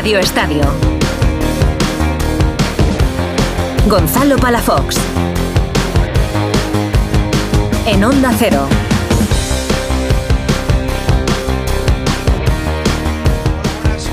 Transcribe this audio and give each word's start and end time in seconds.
Radio 0.00 0.18
Estadio. 0.18 0.62
Gonzalo 3.86 4.38
Palafox. 4.38 4.96
En 7.84 8.02
Onda 8.02 8.32
Cero. 8.38 8.66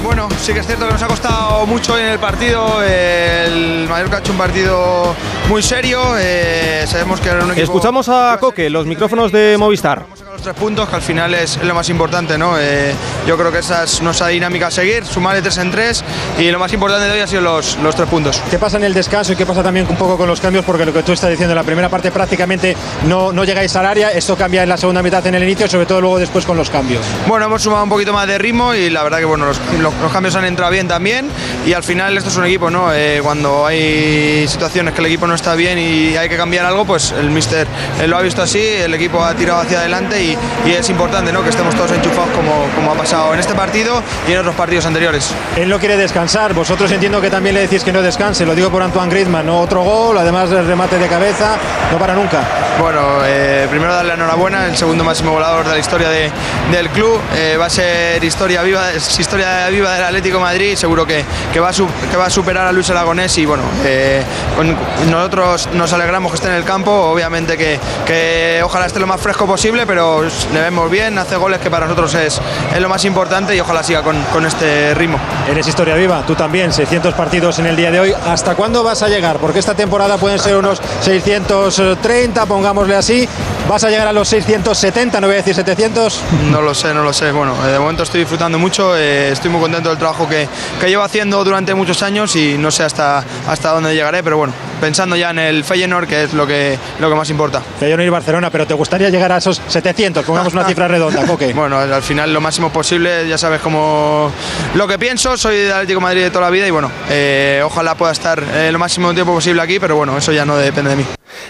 Bueno, 0.04 0.28
sí 0.42 0.52
que 0.52 0.60
es 0.60 0.66
cierto 0.68 0.88
que 0.88 0.92
nos 0.92 1.02
ha 1.02 1.08
costado 1.08 1.66
mucho 1.66 1.98
en 1.98 2.08
el 2.08 2.20
partido. 2.20 2.84
El 2.84 3.88
Mallorca 3.88 4.18
ha 4.18 4.20
hecho 4.20 4.34
un 4.34 4.38
partido 4.40 5.16
muy 5.48 5.64
serio. 5.64 6.02
eh, 6.20 6.84
sabemos 6.86 7.22
que 7.22 7.30
era 7.30 7.46
un 7.46 7.52
equipo. 7.52 7.64
Escuchamos 7.64 8.10
a 8.10 8.36
Coque, 8.42 8.70
los 8.70 8.86
micrófonos 8.86 9.32
de 9.32 9.56
Movistar. 9.58 10.06
Los 10.38 10.44
tres 10.44 10.56
puntos, 10.56 10.88
que 10.88 10.96
al 10.96 11.02
final 11.02 11.34
es 11.34 11.58
lo 11.64 11.74
más 11.74 11.90
importante, 11.90 12.38
¿no? 12.38 12.60
Eh, 12.60 12.94
yo 13.26 13.36
creo 13.40 13.52
que 13.52 13.58
esa 13.58 13.86
es 13.86 14.04
nuestra 14.04 14.28
dinámica 14.28 14.68
a 14.68 14.72
seguir, 14.72 15.04
sumar 15.04 15.34
de 15.36 15.42
tres 15.42 15.58
en 15.58 15.72
tres. 15.72 16.04
Y 16.38 16.52
lo 16.52 16.60
más 16.60 16.72
importante 16.74 17.06
de 17.08 17.12
hoy 17.14 17.20
ha 17.22 17.26
sido 17.28 17.42
los, 17.42 17.76
los 17.78 17.96
tres 17.96 18.08
puntos. 18.08 18.40
¿Qué 18.52 18.60
pasa 18.60 18.78
en 18.78 18.84
el 18.84 18.94
descanso 18.94 19.34
y 19.34 19.36
qué 19.36 19.48
pasa 19.48 19.64
también 19.64 19.88
un 19.90 19.96
poco 19.96 20.16
con 20.16 20.28
los 20.28 20.40
cambios? 20.40 20.64
Porque 20.64 20.86
lo 20.86 20.94
que 20.94 21.02
tú 21.02 21.12
estás 21.12 21.32
diciendo, 21.32 21.54
en 21.54 21.56
la 21.56 21.64
primera 21.64 21.90
parte 21.90 22.12
prácticamente 22.12 22.78
no, 23.08 23.32
no 23.34 23.46
llegáis 23.46 23.76
al 23.78 23.88
área, 23.88 24.12
esto 24.12 24.38
cambia 24.38 24.62
en 24.62 24.70
la 24.70 24.78
segunda 24.78 25.02
mitad 25.02 25.26
en 25.26 25.34
el 25.34 25.42
inicio, 25.44 25.68
sobre 25.68 25.88
todo 25.88 26.02
luego 26.02 26.20
después 26.20 26.46
con 26.46 26.56
los 26.56 26.70
cambios. 26.70 27.04
Bueno, 27.28 27.48
hemos 27.48 27.64
sumado 27.64 27.84
un 27.86 27.90
poquito 27.90 28.14
más 28.14 28.28
de 28.28 28.38
ritmo 28.38 28.76
y 28.76 28.92
la 28.92 29.02
verdad 29.02 29.18
que 29.18 29.26
bueno, 29.26 29.48
los, 29.48 29.60
los- 29.82 29.94
los 29.96 30.12
cambios 30.14 30.36
han 30.36 30.46
entrado 30.46 30.72
bien 30.72 30.88
también. 30.88 31.32
Y 31.66 31.74
al 31.74 31.84
final 31.84 32.16
esto 32.16 32.30
es 32.30 32.38
un 32.38 32.46
equipo, 32.46 32.70
¿no? 32.70 32.94
Eh, 32.94 33.22
cuando 33.24 33.66
hay 33.66 34.48
situaciones 34.48 34.94
que 34.94 35.00
el 35.00 35.08
equipo 35.08 35.26
no 35.26 35.34
está 35.34 35.56
bien 35.56 35.80
y 35.80 36.16
hay 36.16 36.30
que 36.30 36.38
cambiar 36.38 36.68
algo, 36.68 36.86
pues 36.86 37.12
el 37.12 37.32
míster 37.32 37.66
eh, 38.00 38.06
lo 38.08 38.18
ha 38.18 38.22
visto 38.22 38.44
así, 38.44 38.60
el 38.62 38.94
equipo 38.94 39.24
ha 39.26 39.34
tirado 39.34 39.62
hacia 39.62 39.80
adelante 39.80 40.24
y, 40.24 40.27
y 40.66 40.72
es 40.72 40.90
importante, 40.90 41.32
¿no? 41.32 41.44
Que 41.44 41.50
estemos 41.50 41.76
todos 41.76 41.92
enchufados 41.92 42.30
como, 42.36 42.66
como 42.76 42.92
ha 42.92 42.96
pasado 42.96 43.34
en 43.34 43.40
este 43.40 43.54
partido 43.54 44.02
y 44.28 44.32
en 44.34 44.40
otros 44.40 44.56
partidos 44.56 44.86
anteriores. 44.86 45.34
Él 45.56 45.70
no 45.70 45.80
quiere 45.80 45.98
descansar, 45.98 46.54
vosotros 46.54 46.92
entiendo 46.92 47.22
que 47.22 47.30
también 47.30 47.56
le 47.56 47.62
decís 47.62 47.84
que 47.84 47.92
no 47.94 48.02
descanse, 48.02 48.46
lo 48.46 48.56
digo 48.56 48.70
por 48.70 48.82
Antoine 48.82 49.10
Griezmann, 49.10 49.46
¿no? 49.46 49.60
Otro 49.62 49.84
gol, 49.84 50.18
además 50.18 50.50
del 50.50 50.66
remate 50.66 50.98
de 50.98 51.08
cabeza, 51.08 51.56
no 51.92 51.98
para 51.98 52.14
nunca. 52.16 52.42
Bueno, 52.80 53.00
eh, 53.26 53.68
primero 53.70 53.94
darle 53.94 54.14
enhorabuena, 54.14 54.66
el 54.68 54.78
segundo 54.78 55.04
máximo 55.04 55.32
volador 55.32 55.66
de 55.66 55.72
la 55.74 55.80
historia 55.80 56.10
de- 56.10 56.32
del 56.72 56.90
club. 56.90 57.20
Eh, 57.36 57.58
va 57.60 57.66
a 57.66 57.70
ser 57.70 58.24
historia 58.24 58.62
viva, 58.62 58.92
es 58.92 59.20
historia 59.20 59.68
viva 59.70 59.94
del 59.94 60.04
Atlético 60.04 60.38
de 60.38 60.44
Madrid. 60.44 60.76
Seguro 60.76 61.06
que, 61.06 61.24
que 61.52 61.60
va 61.60 61.70
a 61.70 61.74
su- 61.74 61.88
que 62.12 62.18
va 62.18 62.26
a 62.28 62.30
superar 62.30 62.68
a 62.68 62.72
Luis 62.72 62.90
Aragonés 62.90 63.38
y 63.38 63.46
bueno, 63.46 63.64
eh, 63.86 64.22
con- 64.56 64.76
nosotros 65.10 65.70
nos 65.74 65.92
alegramos 65.94 66.32
que 66.32 66.36
esté 66.36 66.48
en 66.50 66.56
el 66.56 66.64
campo. 66.64 66.92
Obviamente 66.92 67.58
que, 67.58 67.80
que 68.06 68.62
ojalá 68.64 68.86
esté 68.86 69.00
lo 69.00 69.08
más 69.08 69.20
fresco 69.22 69.46
posible, 69.48 69.86
pero 69.88 70.17
le 70.24 70.62
vemos 70.62 70.90
bien, 70.90 71.18
hace 71.18 71.36
goles 71.36 71.60
que 71.60 71.70
para 71.70 71.86
nosotros 71.86 72.14
es, 72.16 72.40
es 72.74 72.82
lo 72.82 72.90
más 72.90 73.04
importante 73.06 73.56
y 73.56 73.60
ojalá 73.60 73.84
siga 73.84 74.02
con, 74.02 74.22
con 74.34 74.46
este 74.46 74.94
ritmo. 74.94 75.20
Eres 75.50 75.68
historia 75.68 75.96
viva, 75.96 76.24
tú 76.26 76.36
también, 76.36 76.74
600 76.74 77.14
partidos 77.14 77.60
en 77.60 77.68
el 77.68 77.76
día 77.76 77.92
de 77.92 78.00
hoy. 78.00 78.14
¿Hasta 78.26 78.56
cuándo 78.56 78.84
vas 78.84 79.02
a 79.04 79.08
llegar? 79.08 79.38
Porque 79.38 79.60
esta 79.60 79.76
temporada 79.76 80.18
pueden 80.18 80.40
ser 80.40 80.56
unos 80.56 80.82
630, 81.02 82.46
pongámosle 82.46 82.96
así. 82.96 83.28
¿Vas 83.68 83.84
a 83.84 83.90
llegar 83.90 84.08
a 84.08 84.14
los 84.14 84.30
670, 84.30 85.20
no 85.20 85.28
voy 85.28 85.34
a 85.34 85.38
decir 85.38 85.54
700? 85.54 86.22
No 86.52 86.62
lo 86.62 86.74
sé, 86.74 86.94
no 86.94 87.04
lo 87.04 87.12
sé. 87.12 87.34
Bueno, 87.34 87.54
eh, 87.66 87.72
de 87.74 87.80
momento 87.80 88.04
estoy 88.04 88.22
disfrutando 88.22 88.58
mucho, 88.58 88.96
eh, 88.96 89.30
estoy 89.32 89.52
muy 89.52 89.60
contento 89.60 89.90
del 89.90 89.98
trabajo 89.98 90.28
que, 90.28 90.48
que 90.80 90.88
llevo 90.88 91.04
haciendo 91.04 91.44
durante 91.44 91.74
muchos 91.74 92.02
años 92.02 92.34
y 92.38 92.58
no 92.58 92.72
sé 92.72 92.84
hasta, 92.84 93.26
hasta 93.46 93.72
dónde 93.72 93.94
llegaré, 93.94 94.24
pero 94.24 94.38
bueno, 94.38 94.54
pensando 94.80 95.18
ya 95.18 95.32
en 95.32 95.40
el 95.40 95.64
Feyenoord, 95.66 96.08
que 96.08 96.24
es 96.24 96.34
lo 96.34 96.48
que, 96.48 96.80
lo 97.00 97.10
que 97.10 97.16
más 97.16 97.30
importa. 97.30 97.62
Feyenoord 97.80 98.08
y 98.08 98.10
Barcelona, 98.10 98.50
pero 98.50 98.66
¿te 98.66 98.74
gustaría 98.74 99.10
llegar 99.10 99.34
a 99.34 99.38
esos 99.38 99.62
700? 99.68 100.07
Pongamos 100.14 100.54
una 100.54 100.66
cifra 100.66 100.88
redonda, 100.88 101.26
Coque. 101.28 101.54
Bueno, 101.54 101.78
al 101.78 102.04
final 102.04 102.34
lo 102.34 102.42
máximo 102.42 102.72
posible, 102.72 103.28
ya 103.28 103.38
sabes 103.38 103.62
cómo 103.62 104.32
lo 104.76 104.88
que 104.88 104.98
pienso, 104.98 105.38
soy 105.38 105.58
de 105.58 105.74
Atlético 105.74 106.00
de 106.00 106.04
Madrid 106.04 106.24
de 106.24 106.30
toda 106.30 106.46
la 106.46 106.52
vida 106.52 106.68
y 106.68 106.72
bueno, 106.72 106.92
eh, 107.10 107.62
ojalá 107.64 107.96
pueda 107.96 108.12
estar 108.12 108.44
eh, 108.54 108.72
lo 108.72 108.80
máximo 108.80 109.14
tiempo 109.14 109.34
posible 109.34 109.62
aquí, 109.62 109.80
pero 109.80 109.96
bueno, 109.96 110.18
eso 110.18 110.32
ya 110.32 110.46
no 110.46 110.58
depende 110.58 110.92
de 110.92 110.96
mí. 110.98 111.06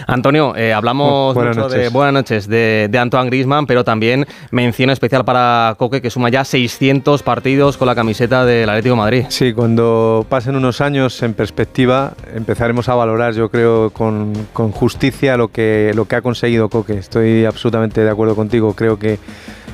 Antonio, 0.07 0.55
eh, 0.55 0.73
hablamos 0.73 1.33
buenas 1.35 1.57
mucho 1.57 1.69
de 1.69 1.77
noches. 1.77 1.93
buenas 1.93 2.13
noches 2.13 2.47
de, 2.47 2.87
de 2.89 2.97
Antoine 2.97 3.29
Griezmann, 3.29 3.65
pero 3.67 3.83
también 3.83 4.25
mención 4.51 4.89
especial 4.89 5.25
para 5.25 5.75
Coque, 5.77 6.01
que 6.01 6.09
suma 6.09 6.29
ya 6.29 6.43
600 6.43 7.23
partidos 7.23 7.77
con 7.77 7.87
la 7.87 7.95
camiseta 7.95 8.45
del 8.45 8.69
Atlético 8.69 8.95
de 8.95 9.01
Madrid. 9.01 9.25
Sí, 9.29 9.53
cuando 9.53 10.25
pasen 10.29 10.55
unos 10.55 10.81
años 10.81 11.21
en 11.23 11.33
perspectiva 11.33 12.13
empezaremos 12.33 12.89
a 12.89 12.95
valorar, 12.95 13.33
yo 13.33 13.49
creo, 13.49 13.89
con, 13.91 14.33
con 14.53 14.71
justicia 14.71 15.37
lo 15.37 15.49
que, 15.49 15.91
lo 15.95 16.05
que 16.05 16.15
ha 16.15 16.21
conseguido 16.21 16.69
Coque. 16.69 16.93
Estoy 16.93 17.45
absolutamente 17.45 18.01
de 18.01 18.09
acuerdo 18.09 18.35
contigo. 18.35 18.73
Creo 18.73 18.97
que 18.99 19.19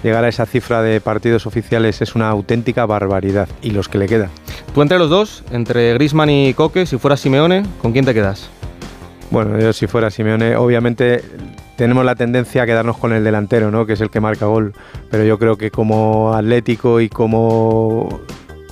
llegar 0.04 0.24
a 0.24 0.28
esa 0.28 0.46
cifra 0.46 0.82
de 0.82 1.00
partidos 1.02 1.46
oficiales 1.46 2.02
es 2.02 2.16
una 2.16 2.30
auténtica 2.30 2.86
barbaridad 2.86 3.48
y 3.62 3.72
los 3.72 3.88
que 3.88 3.98
le 3.98 4.08
quedan. 4.08 4.30
Tú 4.74 4.82
entre 4.82 5.00
los 5.00 5.10
dos, 5.10 5.44
entre 5.52 5.94
Griezmann 5.94 6.30
y 6.30 6.54
Coque, 6.54 6.86
si 6.86 6.98
fuera 6.98 7.18
Simeone, 7.18 7.64
¿con 7.82 7.92
quién 7.94 8.06
te 8.06 8.14
quedas? 8.14 8.50
Bueno, 9.34 9.60
yo 9.60 9.74
si 9.74 9.88
fuera 9.88 10.12
Simeone, 10.12 10.56
obviamente 10.56 11.24
tenemos 11.76 12.06
la 12.06 12.14
tendencia 12.14 12.62
a 12.62 12.66
quedarnos 12.68 13.00
con 13.00 13.14
el 13.14 13.24
delantero, 13.24 13.72
¿no? 13.72 13.88
que 13.88 13.94
es 13.94 14.02
el 14.02 14.12
que 14.12 14.20
marca 14.20 14.46
gol, 14.46 14.74
pero 15.10 15.24
yo 15.24 15.40
creo 15.40 15.58
que 15.58 15.72
como 15.72 16.36
atlético 16.36 17.02
y 17.02 17.10
como 17.10 18.22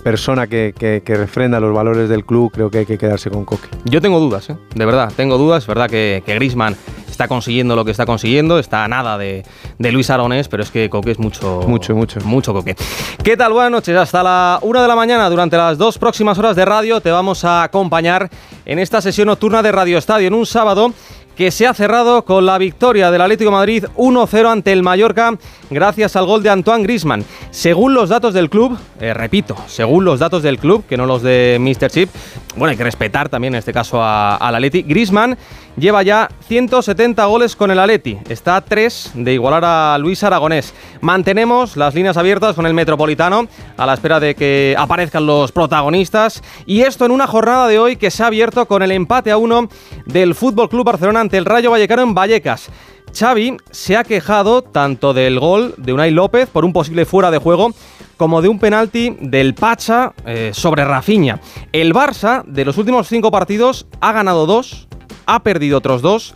persona 0.03 0.45
que, 0.45 1.01
refrenda 1.03 1.59
los 1.59 1.73
valores 1.73 2.09
del 2.09 2.23
club, 2.25 2.51
creo 2.53 2.69
que 2.69 2.77
hay 2.77 2.85
que 2.85 2.99
quedarse 2.99 3.31
con 3.31 3.43
Coque. 3.43 3.69
Yo 3.85 4.01
tengo 4.01 4.19
dudas, 4.19 4.51
¿eh? 4.51 4.55
de 4.75 4.85
verdad, 4.85 5.11
tengo 5.15 5.39
dudas. 5.39 5.65
Verdad 5.65 5.89
que, 5.89 6.21
que 6.27 6.35
Griezmann 6.35 6.75
está 7.21 7.27
consiguiendo 7.27 7.75
lo 7.75 7.85
que 7.85 7.91
está 7.91 8.07
consiguiendo, 8.07 8.57
está 8.57 8.83
a 8.83 8.87
nada 8.87 9.15
de, 9.15 9.43
de 9.77 9.91
Luis 9.91 10.09
Aragonés, 10.09 10.47
pero 10.47 10.63
es 10.63 10.71
que 10.71 10.89
Coque 10.89 11.11
es 11.11 11.19
mucho. 11.19 11.61
Mucho, 11.67 11.93
mucho. 11.93 12.19
Mucho 12.21 12.51
Coque. 12.51 12.75
¿Qué 13.23 13.37
tal? 13.37 13.53
Buenas 13.53 13.71
noches. 13.71 13.95
Hasta 13.95 14.23
la 14.23 14.57
una 14.63 14.81
de 14.81 14.87
la 14.87 14.95
mañana, 14.95 15.29
durante 15.29 15.55
las 15.55 15.77
dos 15.77 15.99
próximas 15.99 16.39
horas 16.39 16.55
de 16.55 16.65
radio, 16.65 16.99
te 16.99 17.11
vamos 17.11 17.45
a 17.45 17.61
acompañar 17.61 18.27
en 18.65 18.79
esta 18.79 19.01
sesión 19.01 19.27
nocturna 19.27 19.61
de 19.61 19.71
Radio 19.71 19.99
Estadio, 19.99 20.29
en 20.29 20.33
un 20.33 20.47
sábado 20.47 20.93
que 21.35 21.51
se 21.51 21.67
ha 21.67 21.73
cerrado 21.73 22.23
con 22.25 22.45
la 22.45 22.57
victoria 22.57 23.11
del 23.11 23.21
Atlético 23.21 23.51
Madrid 23.51 23.85
1-0 23.97 24.51
ante 24.51 24.71
el 24.71 24.83
Mallorca 24.83 25.33
gracias 25.69 26.15
al 26.15 26.25
gol 26.25 26.43
de 26.43 26.49
Antoine 26.49 26.83
Griezmann. 26.83 27.25
Según 27.49 27.93
los 27.93 28.09
datos 28.09 28.33
del 28.33 28.49
club, 28.49 28.77
eh, 28.99 29.13
repito, 29.13 29.55
según 29.67 30.05
los 30.05 30.19
datos 30.19 30.43
del 30.43 30.59
club, 30.59 30.85
que 30.87 30.97
no 30.97 31.05
los 31.05 31.21
de 31.21 31.57
Mr. 31.59 31.89
Chip, 31.89 32.09
bueno, 32.55 32.71
hay 32.71 32.77
que 32.77 32.83
respetar 32.83 33.29
también 33.29 33.53
en 33.53 33.59
este 33.59 33.73
caso 33.73 34.03
al 34.03 34.55
Atleti, 34.55 34.83
Griezmann 34.83 35.37
lleva 35.77 36.03
ya 36.03 36.29
170 36.47 37.23
goles 37.25 37.55
con 37.55 37.71
el 37.71 37.79
Atleti, 37.79 38.17
está 38.27 38.57
a 38.57 38.61
3 38.61 39.11
de 39.15 39.33
igualar 39.33 39.63
a 39.63 39.97
Luis 39.97 40.23
Aragonés. 40.23 40.73
Mantenemos 40.99 41.77
las 41.77 41.95
líneas 41.95 42.17
abiertas 42.17 42.55
con 42.55 42.65
el 42.65 42.73
Metropolitano 42.73 43.47
a 43.77 43.85
la 43.85 43.93
espera 43.93 44.19
de 44.19 44.35
que 44.35 44.75
aparezcan 44.77 45.25
los 45.25 45.51
protagonistas 45.53 46.43
y 46.65 46.81
esto 46.81 47.05
en 47.05 47.11
una 47.11 47.25
jornada 47.25 47.67
de 47.67 47.79
hoy 47.79 47.95
que 47.95 48.11
se 48.11 48.23
ha 48.23 48.27
abierto 48.27 48.65
con 48.65 48.83
el 48.83 48.91
empate 48.91 49.31
a 49.31 49.37
uno 49.37 49.69
del 50.05 50.35
Fútbol 50.35 50.69
Club 50.69 50.85
Barcelona 50.85 51.20
ante 51.21 51.37
el 51.37 51.45
Rayo 51.45 51.71
Vallecano 51.71 52.01
en 52.01 52.13
Vallecas. 52.13 52.69
Xavi 53.13 53.57
se 53.71 53.97
ha 53.97 54.03
quejado 54.03 54.61
tanto 54.61 55.13
del 55.13 55.39
gol 55.39 55.75
de 55.77 55.93
Unai 55.93 56.11
López 56.11 56.49
por 56.49 56.65
un 56.65 56.73
posible 56.73 57.05
fuera 57.05 57.31
de 57.31 57.37
juego 57.37 57.71
como 58.17 58.41
de 58.41 58.49
un 58.49 58.59
penalti 58.59 59.17
del 59.19 59.53
Pacha 59.53 60.13
eh, 60.25 60.51
sobre 60.53 60.85
Rafinha. 60.85 61.39
El 61.71 61.93
Barça 61.93 62.43
de 62.45 62.65
los 62.65 62.77
últimos 62.77 63.07
cinco 63.07 63.31
partidos 63.31 63.87
ha 63.99 64.11
ganado 64.11 64.45
dos, 64.45 64.87
ha 65.25 65.43
perdido 65.43 65.77
otros 65.77 66.01
dos 66.01 66.35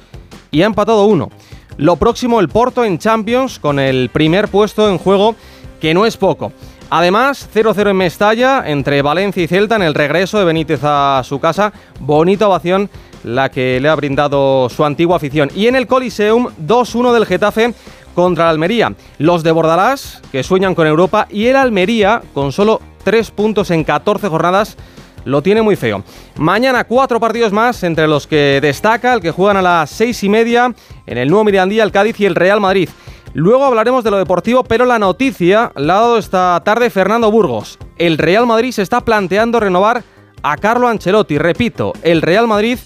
y 0.52 0.64
ha 0.64 0.66
empatado 0.66 1.06
uno. 1.06 1.30
Lo 1.78 1.98
próximo 1.98 2.40
el 2.40 2.50
Porto 2.50 2.86
en 2.86 3.00
Champions 3.00 3.60
con 3.60 3.80
el 3.80 4.10
primer 4.10 4.48
puesto 4.48 4.90
en 4.90 4.98
juego 4.98 5.36
que 5.80 5.94
no 5.94 6.06
es 6.06 6.18
poco. 6.18 6.52
Además, 6.90 7.50
0-0 7.54 7.90
en 7.90 7.98
Mestalla 7.98 8.64
entre 8.66 9.02
Valencia 9.02 9.44
y 9.44 9.48
Celta 9.48 9.76
en 9.76 9.82
el 9.82 9.96
regreso 9.96 10.38
de 10.38 10.46
Benítez 10.46 10.82
a 10.84 11.22
su 11.24 11.40
casa. 11.40 11.74
Bonita 12.00 12.48
ovación 12.48 12.90
la 13.26 13.50
que 13.50 13.80
le 13.82 13.90
ha 13.90 13.96
brindado 13.96 14.70
su 14.70 14.86
antigua 14.86 15.18
afición. 15.18 15.50
Y 15.56 15.68
en 15.68 15.76
el 15.76 15.88
Coliseum, 15.88 16.48
2-1 16.66 17.12
del 17.12 17.26
Getafe 17.26 17.74
contra 18.14 18.46
el 18.46 18.52
Almería. 18.52 18.94
Los 19.18 19.44
de 19.44 19.52
Bordalás, 19.52 20.22
que 20.32 20.44
sueñan 20.44 20.76
con 20.76 20.86
Europa, 20.86 21.28
y 21.32 21.48
el 21.48 21.56
Almería, 21.56 22.22
con 22.34 22.52
solo 22.52 22.82
3 23.04 23.32
puntos 23.32 23.72
en 23.72 23.84
14 23.84 24.28
jornadas, 24.28 24.78
lo 25.26 25.42
tiene 25.42 25.64
muy 25.64 25.76
feo. 25.76 26.04
Mañana 26.38 26.84
cuatro 26.84 27.20
partidos 27.20 27.52
más, 27.52 27.82
entre 27.84 28.08
los 28.08 28.28
que 28.28 28.60
destaca 28.62 29.12
el 29.12 29.22
que 29.22 29.32
juegan 29.32 29.58
a 29.58 29.62
las 29.64 29.90
seis 29.90 30.24
y 30.24 30.30
media 30.30 30.72
en 31.08 31.18
el 31.18 31.30
nuevo 31.30 31.46
Mirandía, 31.46 31.84
el 31.84 31.92
Cádiz 31.92 32.20
y 32.20 32.26
el 32.26 32.36
Real 32.36 32.62
Madrid. 32.62 32.90
Luego 33.34 33.66
hablaremos 33.66 34.04
de 34.04 34.12
lo 34.12 34.18
deportivo, 34.18 34.64
pero 34.64 34.86
la 34.86 35.00
noticia 35.00 35.72
la 35.76 35.98
ha 35.98 36.02
dado 36.02 36.18
esta 36.20 36.62
tarde 36.64 36.92
Fernando 36.92 37.32
Burgos. 37.32 37.80
El 37.98 38.20
Real 38.20 38.46
Madrid 38.46 38.72
se 38.72 38.84
está 38.84 39.02
planteando 39.02 39.60
renovar 39.60 40.04
a 40.44 40.58
Carlo 40.58 40.88
Ancelotti. 40.88 41.40
Repito, 41.40 41.92
el 42.04 42.22
Real 42.22 42.48
Madrid 42.48 42.78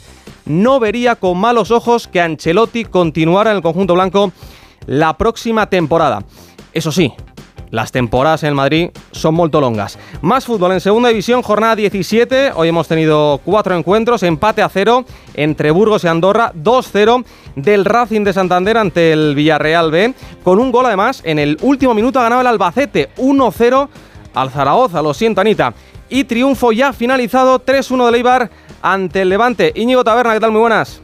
no 0.46 0.80
vería 0.80 1.16
con 1.16 1.38
malos 1.38 1.72
ojos 1.72 2.08
que 2.08 2.22
Ancelotti 2.22 2.86
continuara 2.86 3.52
en 3.52 3.58
el 3.58 3.64
conjunto 3.64 3.94
blanco 3.94 4.32
la 4.86 5.18
próxima 5.18 5.70
temporada. 5.70 6.24
Eso 6.74 6.92
sí, 6.92 7.14
las 7.72 7.92
temporadas 7.92 8.44
en 8.44 8.50
el 8.50 8.56
Madrid 8.56 8.90
son 9.12 9.36
muy 9.36 9.50
longas. 9.52 9.98
Más 10.22 10.46
fútbol 10.46 10.72
en 10.72 10.82
segunda 10.82 11.10
división, 11.10 11.42
jornada 11.42 11.76
17. 11.76 12.54
Hoy 12.56 12.70
hemos 12.70 12.88
tenido 12.88 13.40
cuatro 13.46 13.76
encuentros, 13.76 14.24
empate 14.24 14.62
a 14.62 14.70
cero 14.70 15.06
entre 15.36 15.72
Burgos 15.72 16.04
y 16.04 16.08
Andorra, 16.08 16.52
2-0 16.56 17.24
del 17.56 17.86
Racing 17.86 18.24
de 18.24 18.34
Santander 18.34 18.78
ante 18.78 19.12
el 19.12 19.36
Villarreal 19.36 19.92
B, 19.92 20.14
con 20.44 20.60
un 20.60 20.72
gol 20.72 20.88
además 20.88 21.22
en 21.24 21.40
el 21.40 21.58
último 21.62 21.94
minuto 21.94 22.20
ha 22.20 22.24
ganado 22.24 22.42
el 22.42 22.48
Albacete, 22.48 23.10
1-0 23.18 23.90
al 24.34 24.50
Zaragoza, 24.50 25.02
lo 25.02 25.14
siento 25.14 25.42
Anita. 25.42 25.74
Y 26.10 26.24
triunfo 26.24 26.72
ya 26.72 26.94
finalizado 26.94 27.64
3-1 27.64 28.06
de 28.06 28.12
Leibar 28.12 28.50
ante 28.82 29.22
el 29.22 29.30
Levante. 29.30 29.72
Íñigo 29.76 30.04
Taberna, 30.04 30.34
¿qué 30.34 30.40
tal? 30.40 30.52
Muy 30.52 30.62
buenas. 30.62 31.02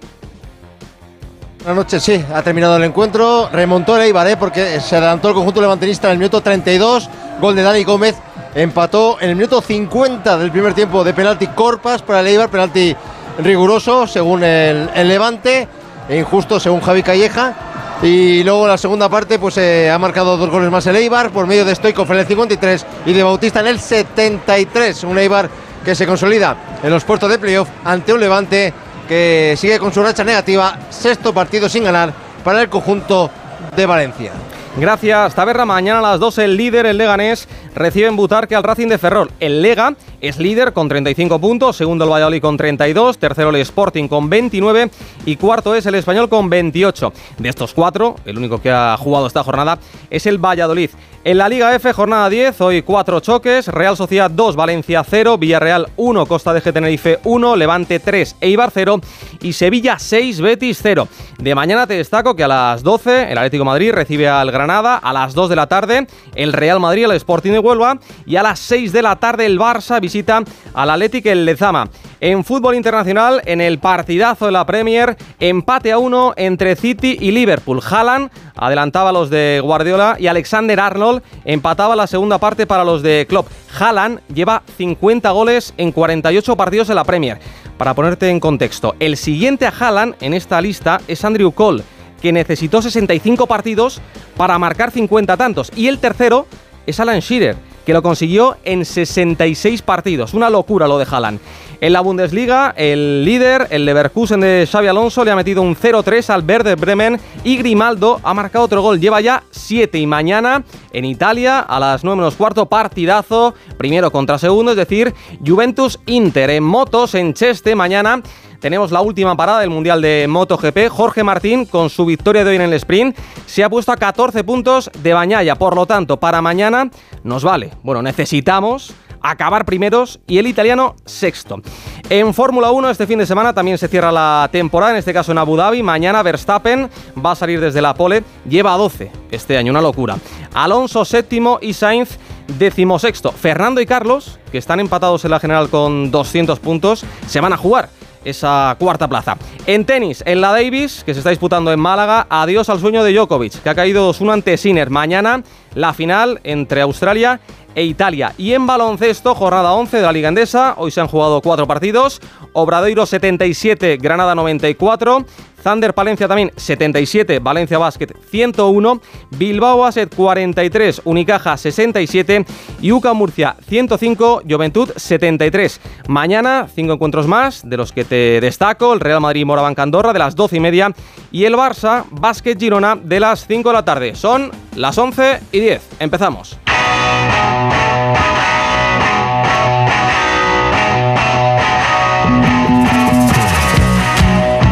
Buenas 1.65 1.85
noches, 1.85 2.03
sí, 2.03 2.23
ha 2.31 2.43
terminado 2.43 2.77
el 2.77 2.83
encuentro, 2.83 3.49
remontó 3.51 3.95
el 3.95 4.03
Eibar, 4.03 4.27
¿eh? 4.27 4.37
porque 4.37 4.79
se 4.79 4.97
adelantó 4.97 5.29
el 5.29 5.33
conjunto 5.33 5.61
levantinista 5.61 6.09
en 6.09 6.11
el 6.11 6.17
minuto 6.19 6.41
32, 6.41 7.09
gol 7.41 7.55
de 7.55 7.63
Dani 7.63 7.83
Gómez, 7.83 8.15
empató 8.53 9.17
en 9.19 9.31
el 9.31 9.35
minuto 9.35 9.61
50 9.61 10.37
del 10.37 10.51
primer 10.51 10.75
tiempo 10.75 11.03
de 11.03 11.15
penalti 11.15 11.47
Corpas 11.47 12.03
para 12.03 12.19
el 12.19 12.27
Eibar, 12.27 12.49
penalti 12.49 12.95
riguroso 13.39 14.05
según 14.05 14.43
el, 14.43 14.89
Levante, 15.07 15.67
e 16.07 16.19
injusto 16.19 16.59
según 16.59 16.81
Javi 16.81 17.01
Calleja, 17.01 17.55
y 18.01 18.43
luego 18.43 18.67
la 18.67 18.77
segunda 18.77 19.09
parte 19.09 19.39
pues 19.39 19.57
eh, 19.57 19.89
ha 19.89 19.97
marcado 19.97 20.37
dos 20.37 20.49
goles 20.49 20.69
más 20.69 20.85
el 20.87 20.95
Eibar 20.97 21.31
por 21.31 21.47
medio 21.47 21.65
de 21.65 21.73
Stoikov 21.73 22.11
en 22.11 22.19
el 22.19 22.25
53 22.25 22.85
y 23.05 23.13
de 23.13 23.23
Bautista 23.23 23.61
en 23.61 23.67
el 23.67 23.79
73, 23.79 25.03
un 25.05 25.17
Eibar 25.17 25.49
que 25.83 25.95
se 25.95 26.05
consolida 26.05 26.55
en 26.83 26.89
los 26.89 27.03
puestos 27.03 27.29
de 27.29 27.39
playoff 27.39 27.69
ante 27.83 28.13
un 28.13 28.19
Levante 28.19 28.73
que 29.07 29.55
sigue 29.57 29.79
con 29.79 29.93
su 29.93 30.01
racha 30.01 30.23
negativa, 30.23 30.79
sexto 30.89 31.33
partido 31.33 31.69
sin 31.69 31.83
ganar 31.83 32.11
para 32.43 32.61
el 32.61 32.69
conjunto 32.69 33.29
de 33.75 33.85
Valencia. 33.85 34.31
Gracias, 34.77 35.33
Taberra. 35.33 35.65
Mañana 35.65 35.99
a 35.99 36.01
las 36.01 36.19
2 36.19 36.37
el 36.39 36.57
líder, 36.57 36.85
el 36.85 36.97
Leganés, 36.97 37.47
recibe 37.75 38.07
en 38.07 38.17
Butarque 38.17 38.55
al 38.55 38.63
Racing 38.63 38.89
de 38.89 38.97
Ferrol. 38.97 39.31
El 39.39 39.61
Lega 39.61 39.95
es 40.19 40.37
líder 40.37 40.73
con 40.73 40.89
35 40.89 41.39
puntos, 41.39 41.77
segundo 41.77 42.03
el 42.03 42.11
Valladolid 42.11 42.41
con 42.41 42.57
32, 42.57 43.17
tercero 43.17 43.51
el 43.51 43.55
Sporting 43.57 44.09
con 44.09 44.29
29 44.29 44.89
y 45.25 45.37
cuarto 45.37 45.75
es 45.75 45.85
el 45.85 45.95
Español 45.95 46.27
con 46.27 46.49
28. 46.49 47.13
De 47.37 47.47
estos 47.47 47.73
cuatro, 47.73 48.15
el 48.25 48.37
único 48.37 48.61
que 48.61 48.69
ha 48.69 48.97
jugado 48.97 49.27
esta 49.27 49.43
jornada 49.43 49.79
es 50.09 50.25
el 50.25 50.43
Valladolid. 50.43 50.89
En 51.23 51.39
la 51.39 51.49
Liga 51.49 51.73
F, 51.73 51.91
jornada 51.91 52.29
10, 52.29 52.61
hoy 52.61 52.81
cuatro 52.83 53.19
choques, 53.19 53.67
Real 53.67 53.97
Sociedad 53.97 54.29
2, 54.29 54.55
Valencia 54.55 55.03
0, 55.03 55.39
Villarreal 55.39 55.87
1, 55.95 56.27
Costa 56.27 56.53
de 56.53 56.61
G 56.61 56.71
Tenerife 56.71 57.19
1, 57.23 57.55
Levante 57.55 57.99
3, 57.99 58.35
Eibar 58.41 58.69
0 58.71 59.01
y 59.41 59.53
Sevilla 59.53 59.97
6, 59.97 60.39
Betis 60.41 60.79
0. 60.83 61.07
De 61.39 61.55
mañana 61.55 61.87
te 61.87 61.95
destaco 61.95 62.35
que 62.35 62.43
a 62.43 62.47
las 62.47 62.83
12 62.83 63.31
el 63.31 63.37
Atlético 63.39 63.65
Madrid 63.65 63.91
recibe 63.91 64.29
al 64.29 64.51
Granada, 64.65 64.97
a 64.97 65.13
las 65.13 65.35
2 65.35 65.49
de 65.49 65.55
la 65.55 65.67
tarde 65.67 66.07
el 66.33 66.51
Real 66.51 66.79
Madrid 66.79 67.05
al 67.05 67.11
Sporting 67.11 67.51
de 67.51 67.59
Huelva 67.59 67.99
y 68.25 68.35
a 68.35 68.43
las 68.43 68.59
6 68.59 68.91
de 68.91 69.01
la 69.03 69.15
tarde 69.15 69.45
el 69.45 69.59
Barça 69.59 70.01
visita 70.01 70.43
al 70.73 70.89
Atlético 70.89 71.29
el 71.29 71.45
Lezama. 71.45 71.87
En 72.19 72.43
fútbol 72.43 72.73
internacional, 72.73 73.41
en 73.45 73.61
el 73.61 73.77
partidazo 73.77 74.47
de 74.47 74.51
la 74.51 74.65
Premier, 74.65 75.15
empate 75.39 75.91
a 75.91 75.99
uno 75.99 76.33
entre 76.35 76.75
City 76.75 77.17
y 77.21 77.31
Liverpool. 77.31 77.79
Haaland 77.87 78.31
adelantaba 78.55 79.09
a 79.09 79.13
los 79.13 79.29
de 79.29 79.61
Guardiola 79.63 80.15
y 80.17 80.25
Alexander 80.25 80.79
Arnold 80.79 81.21
empataba 81.43 81.95
la 81.95 82.07
segunda 82.07 82.39
parte 82.39 82.65
para 82.65 82.83
los 82.83 83.03
de 83.03 83.27
Klopp. 83.29 83.47
Haaland 83.79 84.21
lleva 84.33 84.63
50 84.77 85.29
goles 85.29 85.75
en 85.77 85.91
48 85.91 86.55
partidos 86.55 86.89
en 86.89 86.95
la 86.95 87.03
Premier. 87.03 87.37
Para 87.77 87.93
ponerte 87.93 88.29
en 88.29 88.39
contexto, 88.39 88.95
el 88.99 89.17
siguiente 89.17 89.67
a 89.67 89.73
Haaland 89.77 90.15
en 90.21 90.33
esta 90.33 90.61
lista 90.61 91.01
es 91.07 91.23
Andrew 91.25 91.51
Cole, 91.51 91.83
que 92.25 92.33
necesitó 92.33 92.81
65 92.81 93.45
partidos 93.45 94.01
para 94.35 94.57
marcar 94.57 94.89
50 94.89 95.37
tantos. 95.37 95.71
Y 95.75 95.85
el 95.85 95.99
tercero 95.99 96.47
es 96.87 96.99
Alan 96.99 97.19
Shearer, 97.19 97.55
que 97.85 97.93
lo 97.93 98.01
consiguió 98.01 98.57
en 98.63 98.83
66 98.83 99.83
partidos. 99.83 100.33
Una 100.33 100.49
locura 100.49 100.87
lo 100.87 100.97
de 100.97 101.05
Haaland. 101.07 101.39
En 101.81 101.93
la 101.93 102.01
Bundesliga, 102.01 102.73
el 102.77 103.23
líder, 103.23 103.67
el 103.69 103.85
Leverkusen 103.85 104.39
de 104.39 104.67
Xavi 104.67 104.87
Alonso, 104.87 105.23
le 105.23 105.29
ha 105.29 105.35
metido 105.35 105.61
un 105.61 105.75
0-3 105.75 106.31
al 106.31 106.41
Verde 106.41 106.73
Bremen 106.73 107.19
y 107.43 107.57
Grimaldo 107.57 108.19
ha 108.23 108.33
marcado 108.33 108.65
otro 108.65 108.81
gol. 108.81 108.99
Lleva 108.99 109.21
ya 109.21 109.43
7 109.51 109.99
y 109.99 110.07
mañana 110.07 110.63
en 110.93 111.05
Italia 111.05 111.59
a 111.59 111.79
las 111.79 112.03
9 112.03 112.17
menos 112.17 112.33
cuarto, 112.33 112.65
partidazo, 112.65 113.53
primero 113.77 114.11
contra 114.11 114.39
segundo, 114.39 114.71
es 114.71 114.77
decir, 114.77 115.13
Juventus-Inter 115.45 116.49
en 116.49 116.63
motos 116.63 117.13
en 117.13 117.35
Cheste 117.35 117.75
mañana. 117.75 118.23
Tenemos 118.65 118.91
la 118.91 119.01
última 119.01 119.37
parada 119.37 119.59
del 119.59 119.69
Mundial 119.69 120.01
de 120.01 120.25
MotoGP. 120.27 120.89
Jorge 120.89 121.23
Martín, 121.23 121.65
con 121.67 121.91
su 121.91 122.03
victoria 122.03 122.43
de 122.43 122.49
hoy 122.49 122.55
en 122.55 122.63
el 122.63 122.73
sprint, 122.73 123.15
se 123.45 123.63
ha 123.63 123.69
puesto 123.69 123.91
a 123.91 123.95
14 123.95 124.43
puntos 124.43 124.89
de 125.03 125.13
Bañaya. 125.13 125.53
Por 125.53 125.75
lo 125.75 125.85
tanto, 125.85 126.17
para 126.17 126.41
mañana 126.41 126.89
nos 127.23 127.43
vale. 127.43 127.69
Bueno, 127.83 128.01
necesitamos 128.01 128.95
acabar 129.21 129.65
primeros 129.65 130.19
y 130.25 130.39
el 130.39 130.47
italiano 130.47 130.95
sexto. 131.05 131.61
En 132.09 132.33
Fórmula 132.33 132.71
1 132.71 132.89
este 132.89 133.05
fin 133.05 133.19
de 133.19 133.27
semana 133.27 133.53
también 133.53 133.77
se 133.77 133.87
cierra 133.87 134.11
la 134.11 134.49
temporada, 134.51 134.93
en 134.93 134.97
este 134.97 135.13
caso 135.13 135.31
en 135.31 135.37
Abu 135.37 135.55
Dhabi. 135.55 135.83
Mañana 135.83 136.23
Verstappen 136.23 136.89
va 137.23 137.33
a 137.33 137.35
salir 137.35 137.61
desde 137.61 137.83
la 137.83 137.93
pole, 137.93 138.23
lleva 138.49 138.75
12 138.77 139.11
este 139.29 139.59
año, 139.59 139.69
una 139.69 139.81
locura. 139.81 140.17
Alonso 140.55 141.05
séptimo 141.05 141.59
y 141.61 141.73
Sainz 141.73 142.17
decimosexto. 142.57 143.31
Fernando 143.31 143.79
y 143.79 143.85
Carlos, 143.85 144.39
que 144.51 144.57
están 144.57 144.79
empatados 144.79 145.23
en 145.23 145.29
la 145.29 145.39
general 145.39 145.69
con 145.69 146.09
200 146.09 146.57
puntos, 146.57 147.05
se 147.27 147.39
van 147.39 147.53
a 147.53 147.57
jugar 147.57 147.89
esa 148.25 148.75
cuarta 148.77 149.07
plaza. 149.07 149.37
En 149.65 149.85
tenis, 149.85 150.23
en 150.25 150.41
la 150.41 150.51
Davis, 150.51 151.03
que 151.05 151.13
se 151.13 151.19
está 151.19 151.29
disputando 151.29 151.71
en 151.71 151.79
Málaga, 151.79 152.27
adiós 152.29 152.69
al 152.69 152.79
sueño 152.79 153.03
de 153.03 153.13
Djokovic, 153.13 153.61
que 153.61 153.69
ha 153.69 153.75
caído 153.75 154.11
2-1 154.11 154.33
ante 154.33 154.57
Sinner. 154.57 154.89
Mañana 154.89 155.43
la 155.73 155.93
final 155.93 156.39
entre 156.43 156.81
Australia 156.81 157.39
e 157.75 157.83
Italia. 157.83 158.33
Y 158.37 158.53
en 158.53 158.65
baloncesto, 158.65 159.35
jornada 159.35 159.73
11 159.73 159.97
de 159.97 160.03
la 160.03 160.11
Liga 160.11 160.29
Endesa. 160.29 160.73
Hoy 160.77 160.91
se 160.91 161.01
han 161.01 161.07
jugado 161.07 161.41
cuatro 161.41 161.67
partidos. 161.67 162.21
Obradoiro 162.53 163.05
77, 163.05 163.97
Granada 163.97 164.33
94. 164.33 165.25
Thunder 165.65 165.95
Palencia 165.95 166.27
también 166.27 166.51
77, 166.55 167.39
Valencia 167.39 167.79
Basket 167.79 168.09
101, 168.29 169.01
Bilbao 169.31 169.79
Basket 169.79 170.07
43, 170.15 171.01
Unicaja 171.05 171.57
67 171.57 172.45
y 172.81 172.91
UCA 172.91 173.13
Murcia 173.13 173.55
105, 173.67 174.43
Juventud 174.47 174.91
73. 174.95 175.81
Mañana 176.07 176.67
cinco 176.73 176.93
encuentros 176.93 177.25
más 177.25 177.67
de 177.67 177.77
los 177.77 177.91
que 177.91 178.05
te 178.05 178.39
destaco, 178.41 178.93
el 178.93 178.99
Real 178.99 179.21
Madrid 179.21 179.43
Moraban 179.43 179.73
Candorra 179.73 180.13
de 180.13 180.19
las 180.19 180.35
12 180.35 180.57
y 180.57 180.59
media 180.59 180.93
y 181.31 181.45
el 181.45 181.55
Barça 181.55 182.03
Basket 182.11 182.59
Girona 182.59 182.95
de 182.95 183.19
las 183.19 183.47
5 183.47 183.67
de 183.69 183.73
la 183.73 183.83
tarde. 183.83 184.15
Son 184.15 184.51
las 184.75 184.95
11 184.95 185.39
y 185.51 185.59
10. 185.61 185.81
Empezamos. 185.99 186.59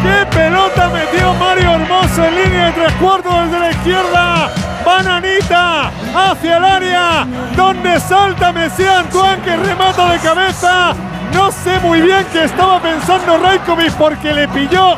¡Qué 0.02 0.26
pelota 0.36 0.88
metió 0.88 1.34
Mario 1.34 1.70
Hermoso 1.70 2.24
en 2.24 2.34
línea 2.34 2.66
de 2.66 2.72
tres 2.72 2.92
cuartos 2.94 3.32
desde 3.44 3.58
la 3.58 3.70
izquierda! 3.70 4.50
Bananita 4.84 5.90
hacia 6.14 6.58
el 6.58 6.64
área, 6.64 7.26
donde 7.56 7.98
salta 7.98 8.52
Messi 8.52 8.84
Antoine 8.84 9.42
que 9.42 9.56
remata 9.56 10.10
de 10.10 10.18
cabeza. 10.18 10.92
No 11.32 11.50
sé 11.50 11.78
muy 11.80 12.02
bien 12.02 12.26
qué 12.32 12.44
estaba 12.44 12.80
pensando 12.80 13.38
Raikovic 13.38 13.92
porque 13.94 14.32
le 14.34 14.46
pilló 14.48 14.94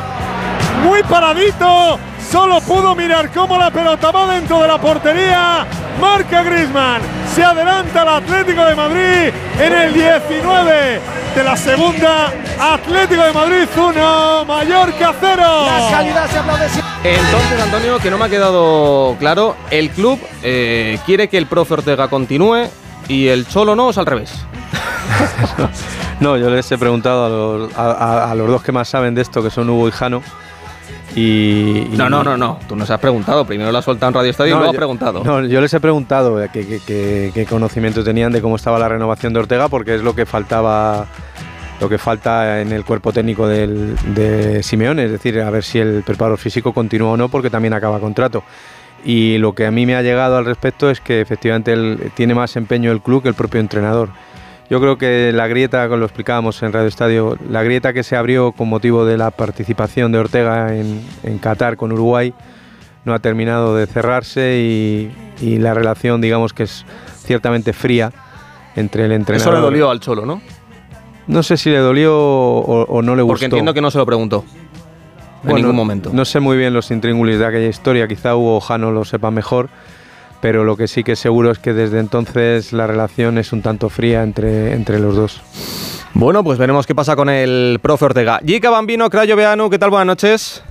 muy 0.83 1.01
paradito. 1.03 1.97
Solo 2.29 2.59
pudo 2.59 2.95
mirar 2.95 3.31
cómo 3.31 3.57
la 3.57 3.71
pelota 3.71 4.11
va 4.11 4.33
dentro 4.33 4.61
de 4.61 4.67
la 4.67 4.77
portería. 4.77 5.65
Marca 5.99 6.43
Grisman. 6.43 7.01
Se 7.33 7.43
adelanta 7.43 8.01
el 8.03 8.09
Atlético 8.09 8.63
de 8.63 8.75
Madrid 8.75 9.33
en 9.59 9.73
el 9.73 9.93
19 9.93 10.99
de 11.35 11.43
la 11.43 11.57
segunda. 11.57 12.33
Atlético 12.59 13.23
de 13.23 13.33
Madrid 13.33 13.67
1, 13.75 14.45
Mallorca 14.45 15.13
0. 15.19 15.43
Entonces, 17.03 17.61
Antonio, 17.61 17.99
que 17.99 18.09
no 18.09 18.17
me 18.17 18.25
ha 18.25 18.29
quedado 18.29 19.15
claro, 19.19 19.55
el 19.69 19.89
club 19.91 20.19
eh, 20.43 20.99
quiere 21.05 21.27
que 21.27 21.37
el 21.37 21.45
profe 21.45 21.75
Ortega 21.75 22.07
continúe 22.07 22.67
y 23.07 23.27
el 23.27 23.47
Cholo 23.47 23.75
no, 23.75 23.89
es 23.89 23.97
al 23.97 24.05
revés. 24.05 24.33
no, 26.19 26.37
yo 26.37 26.49
les 26.49 26.71
he 26.71 26.77
preguntado 26.77 27.25
a 27.25 27.29
los, 27.29 27.71
a 27.77 28.33
los, 28.35 28.47
dos 28.47 28.63
que 28.63 28.71
más 28.71 28.87
saben 28.87 29.15
de 29.15 29.21
esto, 29.21 29.43
que 29.43 29.49
son 29.49 29.69
Hugo 29.69 29.87
y 29.87 29.91
Jano, 29.91 30.21
no, 31.15 32.09
no, 32.09 32.23
no, 32.23 32.37
no. 32.37 32.59
Tú 32.67 32.75
nos 32.75 32.89
has 32.89 32.99
preguntado. 32.99 33.45
Primero 33.45 33.71
lo 33.71 33.77
has 33.77 33.85
soltado 33.85 34.09
en 34.09 34.13
Radio 34.15 34.31
Estadio 34.31 34.55
y 34.55 34.57
luego 34.57 34.71
has 34.71 34.77
preguntado. 34.77 35.23
No, 35.23 35.45
yo 35.45 35.61
les 35.61 35.73
he 35.73 35.79
preguntado 35.79 36.39
qué, 36.51 37.47
conocimiento 37.49 38.03
tenían 38.03 38.31
de 38.31 38.41
cómo 38.41 38.55
estaba 38.55 38.77
la 38.79 38.89
renovación 38.89 39.33
de 39.33 39.39
Ortega, 39.39 39.67
porque 39.67 39.95
es 39.95 40.03
lo 40.03 40.15
que 40.15 40.25
faltaba 40.25 41.07
lo 41.79 41.87
que 41.87 41.99
falta 41.99 42.59
en 42.61 42.71
el 42.71 42.83
cuerpo 42.83 43.13
técnico 43.13 43.47
de 43.47 44.61
Simeone, 44.63 45.05
es 45.05 45.11
decir, 45.11 45.39
a 45.39 45.49
ver 45.51 45.63
si 45.63 45.77
el 45.77 46.01
preparo 46.03 46.35
físico 46.35 46.73
continúa 46.73 47.11
o 47.11 47.17
no, 47.17 47.29
porque 47.29 47.49
también 47.49 47.73
acaba 47.73 47.99
contrato. 47.99 48.43
Y 49.03 49.37
lo 49.37 49.53
que 49.53 49.65
a 49.65 49.71
mí 49.71 49.85
me 49.85 49.95
ha 49.95 50.01
llegado 50.01 50.37
al 50.37 50.45
respecto 50.45 50.89
es 50.89 50.99
que 50.99 51.21
efectivamente 51.21 51.71
él, 51.71 52.11
tiene 52.15 52.35
más 52.35 52.55
empeño 52.55 52.91
el 52.91 53.01
club 53.01 53.23
que 53.23 53.29
el 53.29 53.35
propio 53.35 53.59
entrenador. 53.59 54.09
Yo 54.69 54.81
creo 54.81 54.97
que 54.97 55.31
la 55.33 55.47
grieta, 55.47 55.85
como 55.85 55.97
lo 55.97 56.05
explicábamos 56.05 56.61
en 56.61 56.73
Radio 56.73 56.87
Estadio, 56.87 57.37
la 57.49 57.63
grieta 57.63 57.93
que 57.93 58.03
se 58.03 58.17
abrió 58.17 58.51
con 58.51 58.67
motivo 58.67 59.05
de 59.05 59.17
la 59.17 59.31
participación 59.31 60.11
de 60.11 60.19
Ortega 60.19 60.75
en, 60.75 61.37
Qatar 61.39 61.77
con 61.77 61.93
Uruguay 61.93 62.33
no 63.05 63.13
ha 63.13 63.19
terminado 63.19 63.77
de 63.77 63.87
cerrarse 63.87 65.09
y, 65.41 65.57
la 65.59 65.73
relación, 65.73 66.19
digamos 66.19 66.51
que 66.51 66.63
es 66.63 66.85
ciertamente 67.23 67.71
fría 67.71 68.11
entre 68.75 69.05
el 69.05 69.13
entrenador. 69.13 69.53
Eso 69.53 69.57
le 69.57 69.63
dolió 69.63 69.89
al 69.89 70.01
Cholo, 70.01 70.25
¿no? 70.25 70.41
No 71.27 71.43
sé 71.43 71.55
si 71.55 71.69
le 71.69 71.77
dolió 71.77 72.17
o, 72.17 73.01
no 73.01 73.15
le 73.15 73.21
gustó. 73.21 73.33
Porque 73.33 73.45
entiendo 73.45 73.73
que 73.73 73.81
no 73.81 73.91
se 73.91 73.97
lo 73.97 74.05
preguntó. 74.05 74.43
En 75.43 75.55
ningún 75.55 75.75
momento. 75.75 76.09
No 76.11 76.25
sé 76.25 76.41
muy 76.41 76.57
bien 76.57 76.73
los 76.73 76.91
intríngulis 76.91 77.39
de 77.39 77.45
aquella 77.45 77.67
historia, 77.67 78.07
quizá 78.07 78.35
Hugo 78.35 78.59
Jano 78.59 78.91
lo 78.91 79.05
sepa 79.05 79.31
mejor 79.31 79.69
pero 80.41 80.63
lo 80.63 80.77
que 80.77 80.87
sí 80.87 81.03
que 81.03 81.15
seguro 81.15 81.51
es 81.51 81.59
que 81.59 81.73
desde 81.73 81.99
entonces 81.99 82.73
la 82.73 82.87
relación 82.87 83.37
es 83.37 83.53
un 83.53 83.61
tanto 83.61 83.89
fría 83.89 84.23
entre, 84.23 84.73
entre 84.73 84.99
los 84.99 85.15
dos. 85.15 85.41
Bueno, 86.13 86.43
pues 86.43 86.57
veremos 86.57 86.87
qué 86.87 86.95
pasa 86.95 87.15
con 87.15 87.29
el 87.29 87.79
profe 87.81 88.05
Ortega. 88.05 88.39
Jica 88.45 88.69
Bambino, 88.69 89.09
Crayo 89.09 89.35
Beanu, 89.35 89.69
¿qué 89.69 89.77
tal? 89.77 89.89
Buenas 89.89 90.07
noches. 90.07 90.63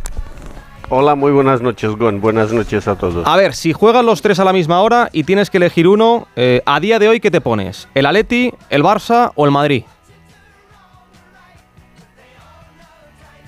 Hola, 0.88 1.16
muy 1.16 1.32
buenas 1.32 1.62
noches, 1.62 1.90
Gon. 1.96 2.20
Buenas 2.20 2.52
noches 2.52 2.86
a 2.86 2.96
todos. 2.96 3.26
A 3.26 3.36
ver, 3.36 3.54
si 3.54 3.72
juegan 3.72 4.06
los 4.06 4.22
tres 4.22 4.38
a 4.38 4.44
la 4.44 4.52
misma 4.52 4.80
hora 4.80 5.08
y 5.12 5.24
tienes 5.24 5.50
que 5.50 5.56
elegir 5.56 5.88
uno, 5.88 6.28
eh, 6.36 6.62
a 6.64 6.78
día 6.78 7.00
de 7.00 7.08
hoy, 7.08 7.18
¿qué 7.18 7.30
te 7.30 7.40
pones? 7.40 7.88
¿El 7.94 8.06
Atleti, 8.06 8.52
el 8.70 8.84
Barça 8.84 9.32
o 9.34 9.44
el 9.44 9.50
Madrid? 9.50 9.82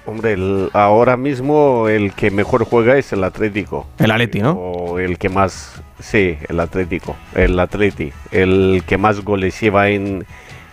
Hombre, 0.08 0.32
el- 0.32 0.70
ahora 0.72 1.18
mismo 1.18 1.86
el 1.86 2.14
que 2.14 2.30
mejor 2.30 2.64
juega 2.64 2.96
es 2.96 3.12
el 3.12 3.24
Atlético. 3.24 3.86
El 3.98 4.10
Atleti, 4.10 4.40
¿no? 4.40 4.52
O 4.52 4.98
el 4.98 5.18
que 5.18 5.28
más, 5.28 5.82
sí, 6.00 6.38
el 6.48 6.60
Atlético, 6.60 7.14
el 7.34 7.60
Atleti, 7.60 8.10
el 8.32 8.82
que 8.86 8.96
más 8.96 9.20
goles 9.22 9.60
lleva 9.60 9.90
en, 9.90 10.24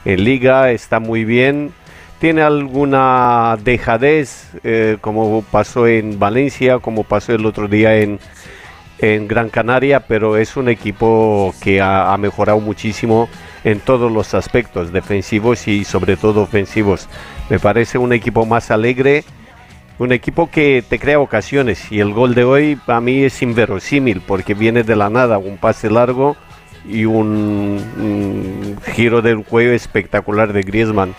en 0.05 0.23
liga, 0.23 0.71
está 0.71 1.01
muy 1.01 1.25
bien. 1.25 1.73
Tiene 2.19 2.43
alguna 2.43 3.57
dejadez, 3.61 4.47
eh, 4.63 4.97
como 5.01 5.41
pasó 5.51 5.85
en 5.85 6.17
Valencia, 6.17 6.79
como 6.79 7.03
pasó 7.03 7.33
el 7.33 7.45
otro 7.45 7.67
día 7.67 7.97
en, 7.97 8.19
en 8.99 9.27
Gran 9.27 9.49
Canaria, 9.49 9.99
pero 10.07 10.37
es 10.37 10.55
un 10.55 10.69
equipo 10.69 11.53
que 11.61 11.81
ha, 11.81 12.13
ha 12.13 12.17
mejorado 12.17 12.61
muchísimo 12.61 13.27
en 13.65 13.81
todos 13.81 14.09
los 14.09 14.33
aspectos, 14.33 14.93
defensivos 14.93 15.67
y 15.67 15.83
sobre 15.83 16.15
todo 16.15 16.43
ofensivos. 16.43 17.09
Me 17.49 17.59
parece 17.59 17.97
un 17.97 18.11
equipo 18.13 18.45
más 18.45 18.71
alegre, 18.71 19.23
un 19.99 20.11
equipo 20.11 20.49
que 20.49 20.83
te 20.87 20.97
crea 20.99 21.19
ocasiones 21.19 21.91
y 21.91 21.99
el 21.99 22.11
gol 22.13 22.33
de 22.33 22.43
hoy 22.43 22.75
para 22.75 23.01
mí 23.01 23.23
es 23.23 23.41
inverosímil 23.41 24.21
porque 24.21 24.53
viene 24.55 24.83
de 24.83 24.95
la 24.95 25.09
nada, 25.09 25.37
un 25.37 25.57
pase 25.57 25.89
largo 25.89 26.35
y 26.87 27.05
un, 27.05 27.81
un 27.97 28.77
giro 28.93 29.21
del 29.21 29.43
cuello 29.45 29.71
espectacular 29.73 30.53
de 30.53 30.61
Griezmann. 30.63 31.13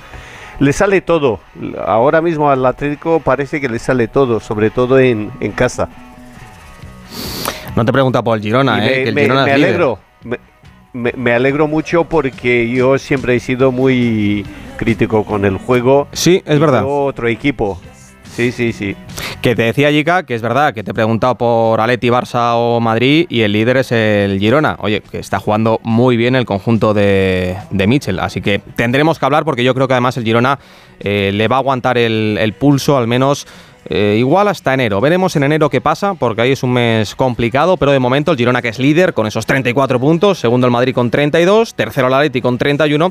Le 0.59 0.73
sale 0.73 1.01
todo, 1.01 1.39
ahora 1.87 2.21
mismo 2.23 2.51
al 2.51 2.65
Atlético 2.67 3.21
parece 3.21 3.61
que 3.61 3.69
le 3.69 3.79
sale 3.79 4.09
todo, 4.09 4.41
sobre 4.41 4.71
todo 4.71 4.99
en, 4.99 5.31
en 5.41 5.53
casa. 5.53 5.89
No 7.77 7.85
te 7.85 7.93
pregunta 7.93 8.23
por 8.23 8.37
el 8.39 8.43
Girona, 8.43 8.79
Y 8.85 8.89
¿eh? 8.89 8.91
me, 8.91 8.93
que 8.95 9.09
el 9.11 9.15
me- 9.15 9.23
Girona 9.23 9.45
me 9.45 9.51
es 9.53 9.57
líder. 9.59 9.69
alegro. 9.71 9.99
Me, 10.25 10.39
me- 10.97 11.13
me 11.17 11.33
alegro 11.33 11.69
mucho 11.69 12.05
porque 12.05 12.69
yo 12.69 12.99
siempre 12.99 13.37
he 13.37 13.41
sido 13.41 13.71
muy 13.73 14.45
crítico 14.77 15.25
con 15.25 15.45
el 15.45 15.59
juego. 15.59 16.09
Sí, 16.13 16.43
es 16.45 16.57
Y 16.57 16.59
verdad. 16.59 16.83
otro 16.87 17.29
equipo. 17.29 17.81
Sí, 18.25 18.53
sí, 18.53 18.73
sí. 18.75 18.95
Que 19.41 19.55
te 19.57 19.63
decía 19.63 19.91
Jica 19.91 20.25
que 20.25 20.35
es 20.35 20.43
verdad 20.43 20.75
que 20.75 20.83
te 20.85 20.91
he 20.91 20.95
preguntado 20.95 21.37
por 21.37 21.81
Atleti, 21.81 22.09
Barça 22.09 22.53
o 22.57 22.81
Madrid 22.81 23.25
y 23.31 23.41
el 23.41 23.53
líder 23.53 23.79
es 23.79 23.93
el 23.93 24.39
Girona. 24.39 24.77
Oye, 24.81 25.01
que 25.01 25.19
está 25.19 25.39
jugando 25.39 25.81
muy 25.85 26.19
bien 26.19 26.35
el 26.37 26.45
conjunto 26.45 26.93
de, 26.93 27.57
de 27.71 27.87
Mitchell. 27.87 28.19
Así 28.19 28.43
que 28.43 28.59
tendremos 28.75 29.19
que 29.19 29.25
hablar 29.25 29.45
porque 29.47 29.65
yo 29.65 29.75
creo 29.75 29.89
que 29.89 29.95
además 29.95 30.19
el 30.19 30.25
Girona 30.25 30.59
eh, 31.01 31.31
le 31.33 31.49
va 31.49 31.57
a 31.57 31.59
aguantar 31.61 31.97
el, 31.97 32.37
el 32.39 32.53
pulso 32.53 32.99
al 32.99 33.07
menos 33.07 33.47
eh, 33.89 34.17
igual 34.19 34.49
hasta 34.49 34.75
enero. 34.75 35.01
Veremos 35.01 35.37
en 35.37 35.45
enero 35.45 35.71
qué 35.71 35.81
pasa 35.81 36.15
porque 36.15 36.43
ahí 36.43 36.53
es 36.53 36.63
un 36.63 36.73
mes 36.73 37.15
complicado, 37.15 37.77
pero 37.77 37.93
de 37.93 37.99
momento 37.99 38.33
el 38.33 38.39
Girona 38.39 38.63
que 38.63 38.69
es 38.69 38.79
líder 38.79 39.15
con 39.15 39.27
esos 39.27 39.47
34 39.47 40.01
puntos, 40.01 40.39
segundo 40.39 40.67
el 40.67 40.73
Madrid 40.73 40.95
con 40.95 41.11
32, 41.11 41.75
tercero 41.75 42.09
el 42.09 42.15
Atleti 42.15 42.41
con 42.41 42.59
31 42.59 43.11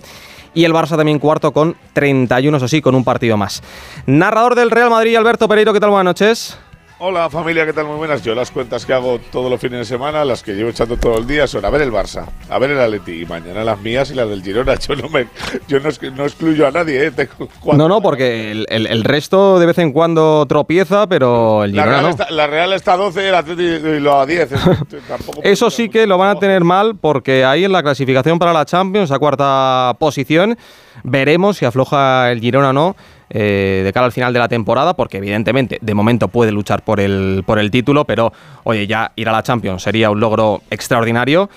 y 0.53 0.63
el 0.63 0.73
Barça 0.73 0.95
también 0.95 1.19
cuarto 1.19 1.51
con 1.51 1.75
31, 1.93 2.57
eso 2.57 2.67
sí, 2.67 2.81
con 2.81 2.95
un 2.95 3.03
partido 3.03 3.37
más. 3.37 3.61
Narrador 4.05 4.55
del 4.55 4.71
Real 4.71 4.89
Madrid, 4.89 5.15
Alberto 5.15 5.47
Pereiro, 5.47 5.73
¿qué 5.73 5.79
tal? 5.79 5.89
Buenas 5.89 6.05
noches. 6.05 6.57
Hola 6.97 7.29
familia, 7.29 7.65
¿qué 7.65 7.73
tal? 7.73 7.87
Muy 7.87 7.97
buenas. 7.97 8.23
Yo 8.23 8.33
las 8.35 8.51
cuentas 8.51 8.85
que 8.85 8.93
hago 8.93 9.19
todos 9.29 9.51
los 9.51 9.59
fines 9.59 9.79
de 9.79 9.85
semana, 9.85 10.23
las 10.23 10.41
que 10.41 10.53
llevo 10.53 10.69
echando 10.69 10.95
todo 10.95 11.17
el 11.17 11.27
día, 11.27 11.45
son 11.45 11.65
a 11.65 11.69
ver 11.69 11.81
el 11.81 11.91
Barça, 11.91 12.25
a 12.49 12.57
ver 12.57 12.71
el 12.71 12.79
Atleti 12.79 13.23
y 13.23 13.25
mañana 13.25 13.65
las 13.65 13.81
mías 13.81 14.11
y 14.11 14.13
las 14.15 14.29
del 14.29 14.41
Girona. 14.41 14.75
Yo 14.79 14.95
no 14.95 15.09
me, 15.09 15.27
yo 15.67 15.81
no, 15.81 15.89
exclu- 15.89 16.13
no 16.13 16.23
excluyo 16.23 16.65
a 16.65 16.71
nadie, 16.71 17.07
¿eh? 17.07 17.11
Tengo 17.11 17.49
cuatro. 17.59 17.77
No, 17.77 17.89
no, 17.89 18.01
porque 18.01 18.49
el, 18.49 18.65
el- 18.69 18.87
el 18.87 19.03
resto 19.03 19.59
de 19.59 19.65
vez 19.65 19.77
en 19.79 19.91
cuando 19.91 20.45
tropieza, 20.47 21.05
pero 21.07 21.65
el 21.65 21.75
la 21.75 21.81
Girona 21.83 21.91
Real, 21.99 22.03
no. 22.03 22.09
está, 22.11 22.31
la 22.31 22.47
Real 22.47 22.71
está 22.73 22.93
a 22.93 22.97
12 22.97 23.23
y 23.23 23.25
el 23.27 23.35
Atleti 23.35 23.63
y 23.63 23.99
lo 23.99 24.17
a 24.17 24.25
10. 24.25 24.51
es- 24.53 24.61
tampoco 25.09 25.41
puedo 25.41 25.41
Eso 25.51 25.69
sí 25.69 25.89
que 25.89 26.07
lo 26.07 26.17
van 26.17 26.37
a 26.37 26.39
tener 26.39 26.63
mal 26.63 26.95
porque 26.95 27.43
ahí 27.43 27.65
en 27.65 27.73
la 27.73 27.83
clasificación 27.83 28.39
para 28.39 28.53
la 28.53 28.63
Champions, 28.63 29.11
a 29.11 29.19
cuarta 29.19 29.97
posición, 29.99 30.57
veremos 31.03 31.57
si 31.57 31.65
afloja 31.65 32.31
el 32.31 32.39
Girona 32.39 32.69
o 32.69 32.73
no 32.73 32.95
eh, 33.29 33.81
de 33.83 33.91
cara 33.93 34.05
al 34.05 34.11
final 34.11 34.33
de 34.33 34.39
la 34.39 34.47
temporada, 34.47 34.95
porque 34.95 35.17
evidentemente 35.17 35.77
de 35.81 35.93
momento 35.93 36.27
puede 36.27 36.51
luchar 36.51 36.83
por 36.83 36.99
el, 36.99 37.43
por 37.45 37.59
el 37.59 37.71
título, 37.71 38.05
pero 38.05 38.31
oye, 38.63 38.87
ya 38.87 39.11
ir 39.15 39.27
a 39.29 39.31
la 39.31 39.43
Champions 39.43 39.81
sería 39.83 40.09
un 40.09 40.19
logro 40.19 40.61
extraordinario. 40.69 41.49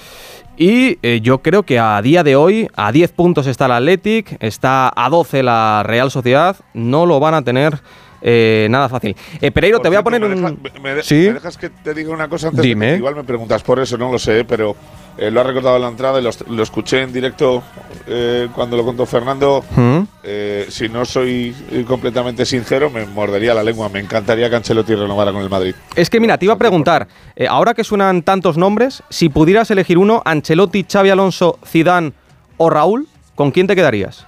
Y 0.57 0.99
eh, 1.03 1.21
yo 1.23 1.39
creo 1.39 1.63
que 1.63 1.79
a 1.79 2.03
día 2.03 2.25
de 2.25 2.35
hoy, 2.35 2.69
a 2.75 2.91
10 2.91 3.13
puntos 3.13 3.47
está 3.47 3.67
el 3.67 3.73
Athletic, 3.73 4.37
está 4.41 4.93
a 4.97 5.09
12 5.09 5.45
la 5.45 5.83
Real 5.87 6.11
Sociedad, 6.11 6.57
no 6.75 7.07
lo 7.07 7.21
van 7.21 7.35
a 7.35 7.43
tener 7.43 7.79
eh, 8.23 8.67
nada 8.69 8.89
fácil. 8.89 9.15
Eh, 9.41 9.53
Pereiro, 9.53 9.79
Por 9.79 9.85
te 9.85 9.89
voy 9.91 9.97
a 9.99 10.03
poner 10.03 10.21
me 10.21 10.27
un... 10.27 10.35
deja- 10.35 10.81
me 10.83 11.03
¿Sí? 11.05 11.15
¿Me 11.29 11.35
dejas 11.35 11.57
que 11.57 11.71
te 11.71 11.95
diga 11.95 12.11
una 12.13 12.29
cosa 12.29 12.49
antes? 12.49 12.59
de 12.59 12.63
que- 12.63 12.69
Dime. 12.71 12.97
igual 12.97 13.15
me 13.15 13.23
preguntas 13.23 13.63
por 13.63 13.79
eso, 13.79 13.97
no 13.97 14.11
lo 14.11 14.19
sé, 14.19 14.45
pero 14.45 14.75
eh, 15.19 15.31
lo 15.31 15.41
ha 15.41 15.45
recordado 15.45 15.77
en 15.77 15.83
la 15.83 15.89
entrada 15.89 16.21
y 16.21 16.23
lo, 16.23 16.31
lo 16.49 16.63
escuché 16.63 17.03
en 17.03 17.13
directo 17.13 17.63
eh, 18.07 18.49
cuando 18.55 18.77
lo 18.77 18.85
contó 18.85 19.05
Fernando. 19.05 19.65
¿Mm? 19.75 20.01
Eh, 20.23 20.67
si 20.69 20.89
no 20.89 21.05
soy 21.05 21.55
completamente 21.87 22.47
sincero, 22.47 22.89
me 22.91 23.05
mordería 23.07 23.55
la 23.55 23.63
lengua. 23.63 23.89
Me 23.89 24.01
encantaría 24.01 24.49
que 24.49 24.57
Ancelotti 24.57 24.95
renovara 24.95 25.33
con 25.33 25.43
el 25.43 25.51
Madrid. 25.51 25.75
Es 25.97 26.09
que 26.09 26.21
mira, 26.21 26.39
te 26.39 26.45
iba 26.45 26.55
a 26.55 26.59
preguntar, 26.59 27.09
ahora 27.49 27.75
que 27.75 27.85
suenan 27.85 28.23
tantos 28.23 28.57
nombres, 28.57 29.03
si 29.11 29.29
pudieras 29.29 29.71
elegir 29.71 29.99
uno, 29.99 30.23
Ancelotti, 30.25 30.85
Xavi 30.91 31.11
Alonso, 31.11 31.59
Zidane 31.67 32.13
o 32.57 32.71
Raúl, 32.71 33.09
¿con 33.35 33.51
quién 33.51 33.67
te 33.67 33.75
quedarías? 33.75 34.27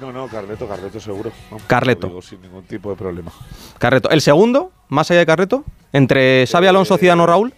No, 0.00 0.12
no, 0.12 0.26
Carleto, 0.28 0.66
Carleto 0.68 1.00
seguro. 1.00 1.30
Vamos, 1.50 1.62
Carleto. 1.66 2.08
digo 2.08 2.22
sin 2.22 2.42
ningún 2.42 2.64
tipo 2.64 2.90
de 2.90 2.96
problema. 2.96 3.30
Carreto. 3.78 4.10
¿El 4.10 4.20
segundo, 4.20 4.72
más 4.88 5.10
allá 5.10 5.20
de 5.20 5.26
Carreto? 5.26 5.64
¿Entre 5.92 6.46
Xavi 6.46 6.66
Alonso, 6.66 6.98
Zidane 6.98 7.22
o 7.22 7.26
Raúl? 7.26 7.54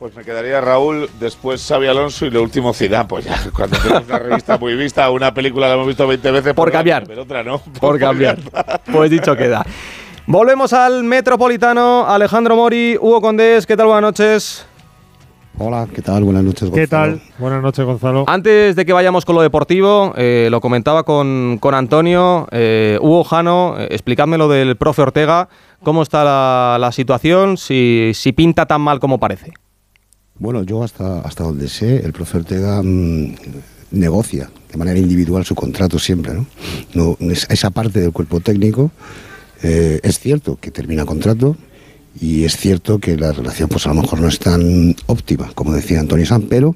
Pues 0.00 0.16
me 0.16 0.24
quedaría 0.24 0.62
Raúl, 0.62 1.10
después 1.20 1.62
Xavi 1.68 1.86
Alonso 1.86 2.24
y 2.24 2.30
lo 2.30 2.42
último 2.42 2.72
Zidane. 2.72 3.04
Pues 3.06 3.26
ya, 3.26 3.38
cuando 3.54 3.76
tenemos 3.76 4.04
una 4.08 4.18
revista 4.18 4.56
muy 4.56 4.74
vista, 4.74 5.10
una 5.10 5.34
película 5.34 5.68
la 5.68 5.74
hemos 5.74 5.88
visto 5.88 6.06
20 6.06 6.30
veces. 6.30 6.54
Por 6.54 6.68
pues 6.68 6.72
cambiar. 6.72 7.04
Pero 7.06 7.24
otra 7.24 7.42
no. 7.42 7.58
Por 7.78 7.98
cambiar. 7.98 8.38
Pues 8.90 9.10
dicho 9.10 9.36
queda. 9.36 9.62
Volvemos 10.26 10.72
al 10.72 11.04
Metropolitano. 11.04 12.06
Alejandro 12.08 12.56
Mori, 12.56 12.96
Hugo 12.98 13.20
Condés, 13.20 13.66
¿qué 13.66 13.76
tal? 13.76 13.88
Buenas 13.88 14.02
noches. 14.02 14.66
Hola, 15.58 15.86
¿qué 15.94 16.00
tal? 16.00 16.24
Buenas 16.24 16.44
noches. 16.44 16.70
¿Qué 16.70 16.86
Gonzalo. 16.86 17.18
tal? 17.18 17.22
Buenas 17.38 17.62
noches, 17.62 17.84
Gonzalo. 17.84 18.24
Antes 18.26 18.76
de 18.76 18.86
que 18.86 18.94
vayamos 18.94 19.26
con 19.26 19.34
lo 19.36 19.42
deportivo, 19.42 20.14
eh, 20.16 20.48
lo 20.50 20.62
comentaba 20.62 21.02
con, 21.02 21.58
con 21.60 21.74
Antonio, 21.74 22.48
eh, 22.52 22.96
Hugo 23.02 23.22
Jano, 23.24 23.74
eh, 23.78 23.88
explicadme 23.90 24.38
lo 24.38 24.48
del 24.48 24.78
profe 24.78 25.02
Ortega, 25.02 25.50
cómo 25.82 26.00
está 26.02 26.24
la, 26.24 26.78
la 26.80 26.90
situación, 26.90 27.58
si, 27.58 28.12
si 28.14 28.32
pinta 28.32 28.64
tan 28.64 28.80
mal 28.80 28.98
como 28.98 29.20
parece. 29.20 29.52
Bueno, 30.40 30.62
yo 30.64 30.82
hasta, 30.82 31.20
hasta 31.20 31.44
donde 31.44 31.68
sé, 31.68 31.96
el 32.04 32.12
profe 32.12 32.38
Ortega 32.38 32.82
mm, 32.82 33.34
negocia 33.92 34.50
de 34.72 34.78
manera 34.78 34.98
individual 34.98 35.44
su 35.44 35.54
contrato 35.54 35.98
siempre. 35.98 36.32
¿no? 36.34 36.46
No, 36.94 37.16
es- 37.30 37.46
esa 37.50 37.70
parte 37.70 38.00
del 38.00 38.12
cuerpo 38.12 38.40
técnico 38.40 38.90
eh, 39.62 40.00
es 40.02 40.18
cierto 40.18 40.56
que 40.60 40.70
termina 40.70 41.04
contrato 41.04 41.56
y 42.20 42.44
es 42.44 42.56
cierto 42.56 42.98
que 42.98 43.16
la 43.16 43.32
relación 43.32 43.68
pues 43.68 43.86
a 43.86 43.90
lo 43.94 44.00
mejor 44.00 44.20
no 44.20 44.28
es 44.28 44.38
tan 44.38 44.96
óptima, 45.06 45.52
como 45.54 45.72
decía 45.74 46.00
Antonio 46.00 46.24
San, 46.26 46.42
pero 46.42 46.74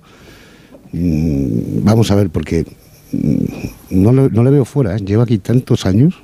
mm, 0.92 1.82
vamos 1.84 2.10
a 2.10 2.14
ver, 2.16 2.28
porque 2.30 2.66
mm, 3.12 3.44
no, 3.90 4.12
le- 4.12 4.28
no 4.30 4.44
le 4.44 4.50
veo 4.50 4.64
fuera, 4.66 4.94
¿eh? 4.96 5.00
lleva 5.04 5.22
aquí 5.24 5.38
tantos 5.38 5.86
años 5.86 6.14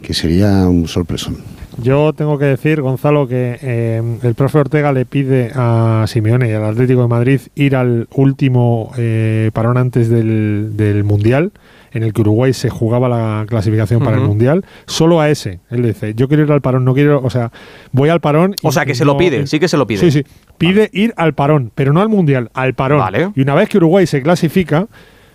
que 0.00 0.14
sería 0.14 0.66
un 0.68 0.86
sorpresón. 0.88 1.38
Yo 1.80 2.12
tengo 2.12 2.38
que 2.38 2.44
decir, 2.44 2.82
Gonzalo, 2.82 3.26
que 3.26 3.58
eh, 3.62 4.02
el 4.22 4.34
profe 4.34 4.58
Ortega 4.58 4.92
le 4.92 5.06
pide 5.06 5.50
a 5.54 6.04
Simeone 6.06 6.50
y 6.50 6.52
al 6.52 6.64
Atlético 6.64 7.02
de 7.02 7.08
Madrid 7.08 7.40
ir 7.54 7.76
al 7.76 8.08
último 8.14 8.92
eh, 8.98 9.50
parón 9.54 9.78
antes 9.78 10.08
del, 10.08 10.76
del 10.76 11.04
Mundial, 11.04 11.52
en 11.92 12.02
el 12.02 12.12
que 12.12 12.20
Uruguay 12.22 12.52
se 12.52 12.70
jugaba 12.70 13.08
la 13.08 13.44
clasificación 13.48 14.02
para 14.02 14.16
el. 14.16 14.22
Mundial, 14.22 14.64
solo 14.86 15.20
a 15.20 15.30
ese. 15.30 15.60
Él 15.70 15.82
dice, 15.82 16.14
yo 16.14 16.28
quiero 16.28 16.44
ir 16.44 16.52
al 16.52 16.60
parón, 16.60 16.84
no 16.84 16.94
quiero, 16.94 17.20
o 17.22 17.30
sea, 17.30 17.50
voy 17.90 18.08
al 18.08 18.20
parón. 18.20 18.54
O 18.62 18.72
sea, 18.72 18.86
que 18.86 18.94
se 18.94 19.04
lo 19.04 19.16
pide, 19.16 19.46
sí 19.46 19.58
que 19.58 19.68
se 19.68 19.76
lo 19.76 19.86
pide. 19.86 20.00
Sí, 20.00 20.10
sí. 20.10 20.24
Pide 20.58 20.90
ir 20.92 21.12
al 21.16 21.34
parón, 21.34 21.72
pero 21.74 21.92
no 21.92 22.00
al 22.00 22.08
Mundial, 22.08 22.50
al 22.54 22.74
parón. 22.74 22.98
Vale. 23.00 23.30
Y 23.34 23.40
una 23.42 23.54
vez 23.54 23.68
que 23.68 23.78
Uruguay 23.78 24.06
se 24.06 24.22
clasifica, 24.22 24.86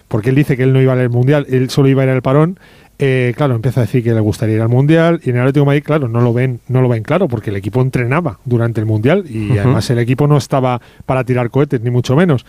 porque 0.08 0.30
él 0.30 0.36
dice 0.36 0.56
que 0.56 0.64
él 0.64 0.74
no 0.74 0.82
iba 0.82 0.94
al 0.94 1.10
Mundial, 1.10 1.46
él 1.50 1.70
solo 1.70 1.90
iba 1.90 2.04
a 2.04 2.06
ir 2.06 2.12
al 2.12 2.22
parón, 2.22 2.60
eh, 3.00 3.34
claro, 3.38 3.56
empieza 3.56 3.82
a 3.82 3.84
decir 3.84 4.04
que 4.04 4.14
le 4.14 4.20
gustaría 4.20 4.56
ir 4.56 4.62
al 4.62 4.70
Mundial 4.70 5.20
y 5.24 5.30
en 5.30 5.36
el 5.36 5.42
Atlético 5.44 5.62
de 5.62 5.66
Madrid, 5.68 5.84
claro, 5.86 6.08
no 6.08 6.22
lo 6.22 6.34
ven, 6.34 6.60
no 6.68 6.82
lo 6.82 6.90
ven 6.90 7.04
claro 7.04 7.28
porque 7.28 7.52
el 7.52 7.56
equipo 7.56 7.82
entrenaba 7.82 8.40
durante 8.46 8.80
el 8.80 8.86
Mundial 8.88 9.26
y 9.30 9.58
además 9.58 9.90
el 9.92 10.00
equipo 10.00 10.26
no 10.28 10.38
estaba 10.38 10.82
para 11.06 11.24
tirar 11.24 11.50
cohetes 11.52 11.82
ni 11.82 11.92
mucho 11.92 12.16
menos. 12.16 12.46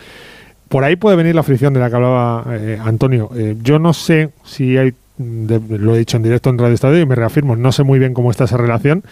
Por 0.68 0.84
ahí 0.84 0.96
puede 0.96 1.16
venir 1.16 1.34
la 1.34 1.42
fricción 1.42 1.72
de 1.74 1.80
la 1.80 1.88
que 1.90 1.96
hablaba 1.96 2.44
eh, 2.50 2.78
Antonio. 2.82 3.30
Eh, 3.36 3.56
yo 3.62 3.78
no 3.78 3.92
sé 3.94 4.30
si 4.44 4.76
hay, 4.76 4.92
de- 5.18 5.78
lo 5.78 5.94
he 5.94 5.98
dicho 5.98 6.16
en 6.16 6.22
directo 6.22 6.50
en 6.50 6.58
Radio 6.58 6.74
Estadio 6.74 7.00
y 7.00 7.06
me 7.06 7.14
reafirmo, 7.14 7.54
no 7.56 7.72
sé 7.72 7.82
muy 7.84 7.98
bien 7.98 8.14
cómo 8.14 8.30
está 8.30 8.44
esa 8.44 8.56
relación, 8.56 9.02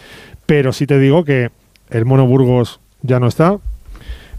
pero 0.46 0.72
sí 0.72 0.86
te 0.86 0.98
digo 0.98 1.24
que 1.24 1.50
el 1.90 2.04
Mono 2.04 2.26
Burgos 2.26 2.80
ya 3.02 3.20
no 3.20 3.26
está, 3.26 3.58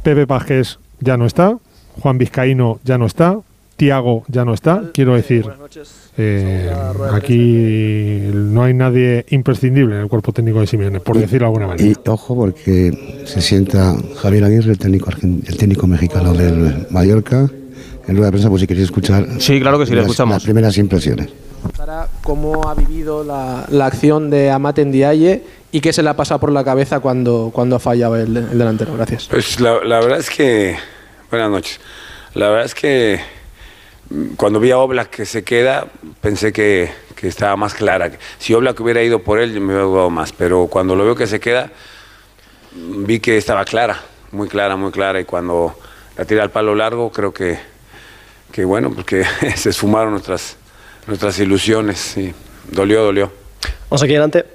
Pepe 0.03 0.25
Pajés 0.27 0.79
ya 0.99 1.17
no 1.17 1.25
está, 1.25 1.57
Juan 1.99 2.17
Vizcaíno 2.17 2.79
ya 2.83 2.97
no 2.97 3.05
está, 3.05 3.37
Tiago 3.77 4.23
ya 4.27 4.43
no 4.43 4.53
está. 4.53 4.83
Quiero 4.93 5.15
decir, 5.15 5.45
eh, 6.17 6.69
aquí 7.13 8.29
no 8.33 8.63
hay 8.63 8.73
nadie 8.73 9.25
imprescindible 9.29 9.95
en 9.95 10.01
el 10.01 10.07
cuerpo 10.09 10.33
técnico 10.33 10.59
de 10.59 10.67
Simeone, 10.67 10.99
por 10.99 11.17
decirlo 11.17 11.39
de 11.39 11.45
alguna 11.45 11.67
manera. 11.67 11.87
Y 11.87 11.95
ojo 12.09 12.35
porque 12.35 13.23
se 13.25 13.39
sienta 13.41 13.95
Javier 14.17 14.43
Aguirre, 14.43 14.71
el 14.71 14.77
técnico, 14.79 15.09
el 15.21 15.57
técnico 15.57 15.85
mexicano 15.87 16.33
del 16.33 16.87
Mallorca, 16.89 17.49
en 18.07 18.15
rueda 18.15 18.25
de 18.27 18.31
prensa, 18.31 18.49
por 18.49 18.59
si 18.59 18.67
queréis 18.67 18.85
escuchar. 18.85 19.27
Sí, 19.39 19.59
claro 19.59 19.77
que 19.79 19.85
sí, 19.85 19.91
le 19.91 19.97
las- 19.97 20.05
escuchamos. 20.07 20.35
Las 20.35 20.43
primeras 20.43 20.77
impresiones. 20.77 21.29
¿Cómo 22.23 22.67
ha 22.69 22.73
vivido 22.73 23.23
la, 23.23 23.65
la 23.69 23.85
acción 23.85 24.29
de 24.29 24.49
Amate 24.51 24.85
Ndiaye 24.85 25.43
y 25.71 25.81
qué 25.81 25.91
se 25.93 26.01
le 26.03 26.09
ha 26.09 26.15
pasado 26.15 26.39
por 26.39 26.51
la 26.51 26.63
cabeza 26.63 26.99
cuando, 26.99 27.51
cuando 27.53 27.75
ha 27.75 27.79
fallado 27.79 28.15
el, 28.15 28.35
el 28.37 28.57
delantero? 28.57 28.95
Gracias. 28.95 29.27
Pues 29.29 29.59
la, 29.59 29.83
la 29.83 29.99
verdad 29.99 30.19
es 30.19 30.29
que. 30.29 30.75
Buenas 31.29 31.49
noches. 31.51 31.79
La 32.33 32.49
verdad 32.49 32.65
es 32.65 32.75
que 32.75 33.19
cuando 34.37 34.59
vi 34.59 34.71
a 34.71 34.77
Oblak 34.77 35.09
que 35.09 35.25
se 35.25 35.43
queda, 35.43 35.87
pensé 36.21 36.53
que, 36.53 36.91
que 37.15 37.27
estaba 37.27 37.55
más 37.55 37.73
clara. 37.73 38.11
Si 38.39 38.53
Oblak 38.53 38.79
hubiera 38.79 39.03
ido 39.03 39.19
por 39.19 39.39
él, 39.39 39.53
yo 39.53 39.59
me 39.59 39.67
hubiera 39.67 39.83
dudado 39.83 40.09
más. 40.09 40.31
Pero 40.31 40.67
cuando 40.67 40.95
lo 40.95 41.03
veo 41.03 41.15
que 41.15 41.27
se 41.27 41.39
queda, 41.39 41.71
vi 42.73 43.19
que 43.19 43.37
estaba 43.37 43.65
clara, 43.65 43.99
muy 44.31 44.47
clara, 44.47 44.75
muy 44.75 44.91
clara. 44.91 45.19
Y 45.19 45.25
cuando 45.25 45.77
la 46.17 46.25
tira 46.25 46.43
al 46.43 46.51
palo 46.51 46.73
largo, 46.75 47.11
creo 47.11 47.33
que, 47.33 47.59
que 48.51 48.63
bueno, 48.65 48.91
porque 48.93 49.25
se 49.55 49.69
esfumaron 49.69 50.11
nuestras, 50.11 50.55
nuestras 51.05 51.37
ilusiones. 51.39 52.15
Y 52.17 52.33
dolió, 52.71 53.03
dolió. 53.03 53.31
Vamos 53.89 54.03
aquí 54.03 54.11
adelante. 54.13 54.45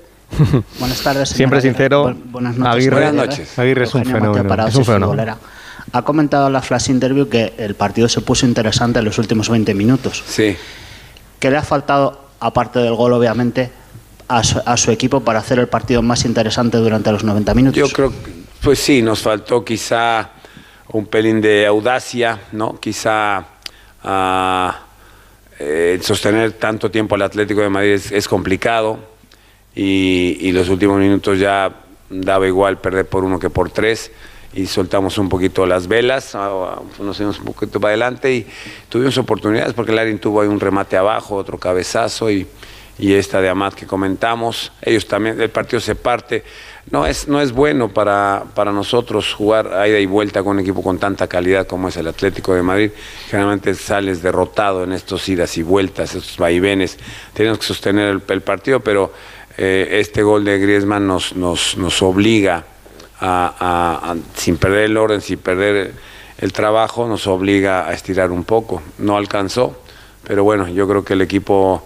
Buenas 0.79 1.03
tardes. 1.03 1.29
Siempre 1.29 1.61
sincero. 1.61 2.07
Bu- 2.09 2.23
buenas 2.25 2.57
noches. 2.57 2.75
Aguirre. 2.75 2.97
Buenas 2.97 3.15
noches. 3.15 3.59
Aguirre 3.59 3.85
es 3.85 3.95
un 3.95 4.05
fenómeno. 4.05 4.67
Es 4.67 4.75
un 4.77 4.85
fenómeno. 4.85 5.37
Ha 5.93 6.03
comentado 6.03 6.47
en 6.47 6.55
la 6.55 6.63
flash 6.63 6.91
interview 6.91 7.29
que 7.29 7.53
el 7.59 7.75
partido 7.75 8.09
se 8.09 8.21
puso 8.21 8.47
interesante 8.47 8.99
en 8.99 9.05
los 9.05 9.19
últimos 9.19 9.49
20 9.49 9.75
minutos. 9.75 10.23
Sí. 10.27 10.57
¿Qué 11.39 11.51
le 11.51 11.59
ha 11.59 11.63
faltado, 11.63 12.29
aparte 12.41 12.79
del 12.79 12.95
gol, 12.95 13.13
obviamente, 13.13 13.71
a 14.29 14.43
su, 14.43 14.61
a 14.65 14.77
su 14.77 14.91
equipo 14.91 15.21
para 15.21 15.41
hacer 15.41 15.59
el 15.59 15.69
partido 15.69 16.03
más 16.03 16.25
interesante 16.25 16.79
durante 16.79 17.13
los 17.13 17.25
90 17.25 17.55
minutos? 17.55 17.77
Yo 17.79 17.89
creo 17.89 18.13
pues 18.63 18.79
sí, 18.79 19.03
nos 19.03 19.21
faltó 19.21 19.65
quizá 19.65 20.31
un 20.93 21.07
pelín 21.07 21.41
de 21.41 21.67
audacia, 21.67 22.39
¿no? 22.53 22.79
Quizá 22.79 23.45
eh, 25.59 25.99
sostener 26.01 26.53
tanto 26.53 26.89
tiempo 26.89 27.17
al 27.17 27.23
Atlético 27.23 27.61
de 27.61 27.69
Madrid 27.69 27.95
es, 27.95 28.13
es 28.13 28.29
complicado 28.29 29.01
y, 29.75 30.39
y 30.41 30.53
los 30.53 30.69
últimos 30.69 30.99
minutos 31.01 31.41
ya 31.41 31.75
daba 32.09 32.47
igual 32.47 32.79
perder 32.79 33.07
por 33.07 33.25
uno 33.25 33.41
que 33.41 33.51
por 33.51 33.71
tres 33.71 34.13
y 34.55 34.67
soltamos 34.67 35.19
un 35.19 35.29
poquito 35.29 35.67
las 35.67 35.89
velas, 35.89 36.35
ah, 36.35 36.81
nos 37.01 37.17
fuimos 37.17 37.39
un 37.39 37.47
poquito 37.47 37.81
para 37.81 37.91
adelante 37.91 38.33
y 38.35 38.47
tuvimos 38.89 39.17
oportunidades 39.19 39.73
porque 39.73 39.93
Larin 39.93 40.19
tuvo 40.19 40.41
ahí 40.43 40.49
un 40.49 40.61
remate 40.61 40.97
abajo, 40.97 41.37
otro 41.37 41.59
cabezazo 41.59 42.31
y, 42.31 42.47
y 42.99 43.15
esta 43.15 43.41
de 43.41 43.49
Amat 43.49 43.75
que 43.75 43.87
comentamos, 43.87 44.73
ellos 44.83 45.07
también, 45.07 45.41
el 45.41 45.51
partido 45.51 45.81
se 45.81 45.95
parte, 45.95 46.45
no 46.91 47.07
es, 47.07 47.29
no 47.29 47.41
es 47.41 47.53
bueno 47.53 47.89
para, 47.89 48.45
para 48.55 48.73
nosotros 48.73 49.33
jugar 49.33 49.73
a 49.73 49.89
ida 49.89 49.99
y 49.99 50.07
vuelta 50.07 50.43
con 50.43 50.57
un 50.57 50.61
equipo 50.61 50.83
con 50.83 50.99
tanta 50.99 51.27
calidad 51.29 51.67
como 51.67 51.89
es 51.89 51.97
el 51.97 52.09
Atlético 52.09 52.55
de 52.55 52.63
Madrid, 52.63 52.91
generalmente 53.29 53.75
sales 53.75 54.21
derrotado 54.21 54.85
en 54.85 54.93
estos 54.93 55.27
idas 55.29 55.57
y 55.57 55.63
vueltas, 55.63 56.15
estos 56.15 56.37
vaivenes, 56.37 56.99
tenemos 57.33 57.59
que 57.59 57.65
sostener 57.65 58.09
el, 58.09 58.23
el 58.29 58.43
partido, 58.43 58.81
pero 58.81 59.13
eh, 59.57 60.01
este 60.01 60.23
gol 60.23 60.45
de 60.45 60.59
Griezmann 60.59 61.07
nos, 61.07 61.35
nos, 61.37 61.77
nos 61.77 62.03
obliga 62.03 62.65
a, 63.23 63.55
a- 63.59 64.11
a- 64.13 64.17
sin 64.35 64.57
perder 64.57 64.85
el 64.87 64.97
orden, 64.97 65.21
sin 65.21 65.39
perder 65.39 65.93
el 66.39 66.53
trabajo, 66.53 67.07
nos 67.07 67.27
obliga 67.29 67.87
a 67.89 67.93
estirar 67.93 68.33
un 68.33 68.43
poco. 68.45 68.83
No 68.99 69.17
alcanzó, 69.17 69.81
pero 70.27 70.43
bueno, 70.45 70.67
yo 70.69 70.89
creo 70.89 71.05
que 71.05 71.13
el 71.13 71.23
equipo, 71.23 71.85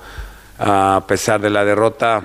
a 0.59 1.05
pesar 1.07 1.41
de 1.41 1.51
la 1.51 1.65
derrota, 1.65 2.23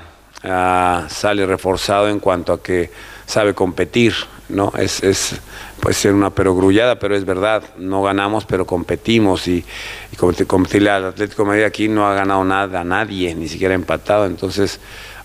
sale 1.10 1.46
reforzado 1.46 2.10
en 2.10 2.20
cuanto 2.20 2.54
a 2.54 2.64
que 2.64 2.90
sabe 3.26 3.54
competir, 3.54 4.14
¿no? 4.50 4.72
Es, 4.78 5.04
es 5.04 5.40
puede 5.80 5.94
ser 5.94 6.14
una 6.14 6.30
perogrullada, 6.30 6.98
pero 7.00 7.16
es 7.16 7.26
verdad, 7.26 7.64
no 7.78 8.02
ganamos, 8.04 8.46
pero 8.46 8.66
competimos 8.66 9.48
y, 9.48 9.64
y 10.12 10.16
compet- 10.16 10.48
competirle 10.48 10.90
al 10.90 11.06
Atlético 11.06 11.44
de 11.44 11.48
Madrid 11.50 11.64
aquí 11.64 11.88
no 11.88 12.08
ha 12.08 12.14
ganado 12.14 12.44
nada, 12.44 12.84
nadie, 12.84 13.34
ni 13.36 13.48
siquiera 13.48 13.74
empatado, 13.74 14.26
entonces 14.26 14.80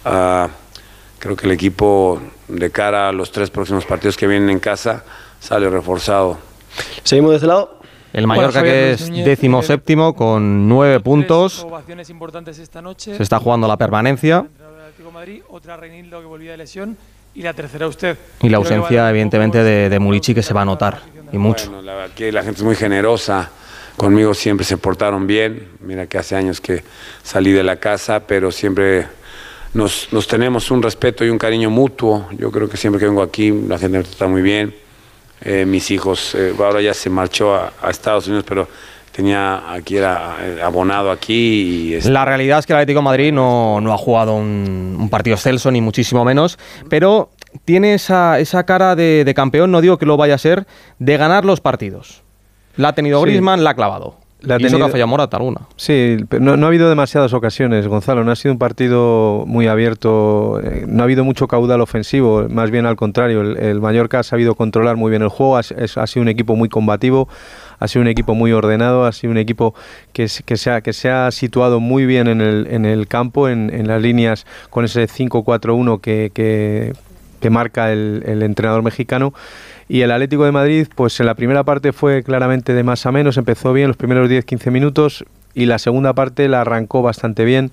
ah, 0.04 0.48
creo 1.18 1.36
que 1.36 1.46
el 1.46 1.52
equipo 1.52 2.20
de 2.48 2.70
cara 2.70 3.08
a 3.08 3.12
los 3.12 3.32
tres 3.32 3.50
próximos 3.50 3.84
partidos 3.84 4.16
que 4.16 4.26
vienen 4.26 4.50
en 4.50 4.60
casa 4.60 5.04
sale 5.40 5.68
reforzado. 5.68 6.38
Seguimos 7.02 7.30
de 7.30 7.36
este 7.36 7.46
lado. 7.46 7.80
El 8.12 8.26
Mallorca 8.26 8.62
que 8.62 8.92
es 8.92 9.10
décimo 9.10 9.62
séptimo 9.62 10.14
con 10.14 10.68
nueve 10.68 11.00
puntos. 11.00 11.66
Se 12.96 13.22
está 13.22 13.38
jugando 13.38 13.68
la 13.68 13.76
permanencia. 13.76 14.38
Entrenador 14.38 14.76
del 14.76 14.84
Atlético 14.84 15.08
de 15.08 15.14
Madrid, 15.14 15.42
otra 15.48 15.76
Reinildo 15.76 16.20
que 16.20 16.26
volvía 16.26 16.52
de 16.52 16.56
lesión 16.56 16.96
y 17.34 17.42
la 17.42 17.52
tercera 17.52 17.86
usted. 17.86 18.16
Y 18.40 18.48
la 18.48 18.56
ausencia, 18.56 19.10
evidentemente, 19.10 19.62
de, 19.62 19.90
de 19.90 19.98
Murici 19.98 20.34
que 20.34 20.42
se 20.42 20.54
va 20.54 20.62
a 20.62 20.64
notar. 20.64 21.02
Y 21.30 21.36
mucho. 21.36 21.68
Bueno, 21.70 21.82
la, 21.82 22.04
aquí 22.04 22.30
la 22.30 22.42
gente 22.42 22.60
es 22.60 22.64
muy 22.64 22.76
generosa. 22.76 23.50
Conmigo 23.96 24.32
siempre 24.32 24.64
se 24.64 24.78
portaron 24.78 25.26
bien. 25.26 25.68
Mira 25.80 26.06
que 26.06 26.16
hace 26.16 26.36
años 26.36 26.60
que 26.60 26.82
salí 27.22 27.52
de 27.52 27.64
la 27.64 27.76
casa, 27.76 28.20
pero 28.20 28.50
siempre 28.50 29.06
nos, 29.76 30.12
nos 30.12 30.26
tenemos 30.26 30.70
un 30.70 30.82
respeto 30.82 31.24
y 31.24 31.28
un 31.28 31.38
cariño 31.38 31.70
mutuo. 31.70 32.26
Yo 32.38 32.50
creo 32.50 32.68
que 32.68 32.76
siempre 32.76 32.98
que 32.98 33.06
vengo 33.06 33.22
aquí 33.22 33.50
la 33.50 33.78
gente 33.78 33.98
me 33.98 34.04
trata 34.04 34.26
muy 34.26 34.42
bien. 34.42 34.74
Eh, 35.42 35.64
mis 35.66 35.90
hijos, 35.90 36.34
eh, 36.34 36.54
ahora 36.58 36.80
ya 36.80 36.94
se 36.94 37.10
marchó 37.10 37.54
a, 37.54 37.72
a 37.82 37.90
Estados 37.90 38.26
Unidos, 38.26 38.44
pero 38.48 38.66
tenía 39.12 39.70
aquí, 39.72 39.96
era 39.98 40.36
eh, 40.40 40.60
abonado 40.62 41.10
aquí. 41.10 41.90
Y 41.90 41.94
es- 41.94 42.06
La 42.06 42.24
realidad 42.24 42.58
es 42.60 42.66
que 42.66 42.72
el 42.72 42.78
Atlético 42.78 43.00
de 43.00 43.04
Madrid 43.04 43.32
no, 43.32 43.80
no 43.82 43.92
ha 43.92 43.98
jugado 43.98 44.34
un, 44.34 44.96
un 44.98 45.10
partido 45.10 45.36
excelso, 45.36 45.70
ni 45.70 45.80
muchísimo 45.82 46.24
menos, 46.24 46.58
pero 46.88 47.30
tiene 47.66 47.94
esa, 47.94 48.38
esa 48.40 48.64
cara 48.64 48.96
de, 48.96 49.24
de 49.24 49.34
campeón, 49.34 49.70
no 49.70 49.80
digo 49.82 49.98
que 49.98 50.06
lo 50.06 50.16
vaya 50.16 50.34
a 50.34 50.38
ser, 50.38 50.66
de 50.98 51.16
ganar 51.18 51.44
los 51.44 51.60
partidos. 51.60 52.22
La 52.76 52.88
ha 52.88 52.92
tenido 52.94 53.20
Sí. 53.20 53.26
Griezmann, 53.26 53.62
la 53.62 53.70
ha 53.70 53.74
clavado. 53.74 54.16
La 54.46 54.56
eso 54.56 54.62
que 54.64 54.68
tenido- 54.70 54.86
ha 54.86 54.90
fallado 54.90 55.08
Morata 55.08 55.36
alguna. 55.36 55.60
Sí, 55.76 56.16
pero 56.28 56.42
no, 56.42 56.56
no 56.56 56.66
ha 56.66 56.68
habido 56.68 56.88
demasiadas 56.88 57.32
ocasiones, 57.34 57.86
Gonzalo. 57.88 58.24
No 58.24 58.30
ha 58.32 58.36
sido 58.36 58.52
un 58.52 58.58
partido 58.58 59.44
muy 59.46 59.66
abierto. 59.66 60.60
eh, 60.62 60.84
No 60.86 61.02
ha 61.02 61.04
habido 61.04 61.24
mucho 61.24 61.48
caudal 61.48 61.80
ofensivo. 61.80 62.46
Más 62.48 62.70
bien 62.70 62.86
al 62.86 62.96
contrario. 62.96 63.40
El, 63.42 63.56
el 63.58 63.80
Mallorca 63.80 64.20
ha 64.20 64.22
sabido 64.22 64.54
controlar 64.54 64.96
muy 64.96 65.10
bien 65.10 65.22
el 65.22 65.28
juego. 65.28 65.56
Ha, 65.56 65.60
es- 65.60 65.98
ha 65.98 66.06
sido 66.06 66.22
un 66.22 66.28
equipo 66.28 66.56
muy 66.56 66.68
combativo. 66.68 67.28
Ha 67.78 67.88
sido 67.88 68.02
un 68.02 68.08
equipo 68.08 68.34
muy 68.34 68.52
ordenado. 68.52 69.04
Ha 69.04 69.12
sido 69.12 69.30
un 69.32 69.38
equipo 69.38 69.74
que, 70.12 70.28
que, 70.44 70.56
se, 70.56 70.70
ha, 70.70 70.80
que 70.80 70.92
se 70.92 71.10
ha 71.10 71.30
situado 71.30 71.80
muy 71.80 72.06
bien 72.06 72.26
en 72.28 72.40
el, 72.40 72.66
en 72.70 72.84
el 72.86 73.06
campo, 73.08 73.48
en, 73.48 73.70
en 73.74 73.86
las 73.88 74.00
líneas 74.00 74.46
con 74.70 74.84
ese 74.84 75.06
5-4-1 75.08 76.00
que, 76.00 76.30
que, 76.32 76.92
que 77.40 77.50
marca 77.50 77.92
el, 77.92 78.22
el 78.26 78.42
entrenador 78.42 78.82
mexicano. 78.82 79.34
Y 79.88 80.00
el 80.00 80.10
Atlético 80.10 80.44
de 80.44 80.52
Madrid, 80.52 80.88
pues 80.94 81.18
en 81.20 81.26
la 81.26 81.34
primera 81.34 81.62
parte 81.62 81.92
fue 81.92 82.22
claramente 82.22 82.74
de 82.74 82.82
más 82.82 83.06
a 83.06 83.12
menos, 83.12 83.36
empezó 83.36 83.72
bien 83.72 83.88
los 83.88 83.96
primeros 83.96 84.28
10-15 84.28 84.70
minutos 84.70 85.24
y 85.54 85.64
la 85.64 85.78
segunda 85.78 86.12
parte 86.12 86.48
la 86.48 86.60
arrancó 86.60 87.00
bastante 87.02 87.44
bien, 87.44 87.70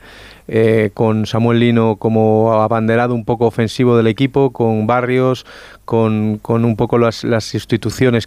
eh, 0.48 0.92
con 0.94 1.26
Samuel 1.26 1.60
Lino 1.60 1.98
como 1.98 2.54
abanderado 2.54 3.14
un 3.14 3.26
poco 3.26 3.46
ofensivo 3.46 3.98
del 3.98 4.08
equipo, 4.08 4.52
con 4.52 4.88
Barrios, 4.88 5.46
con, 5.84 6.38
con 6.38 6.64
un 6.64 6.78
poco 6.78 6.98
las, 6.98 7.26
las 7.26 7.52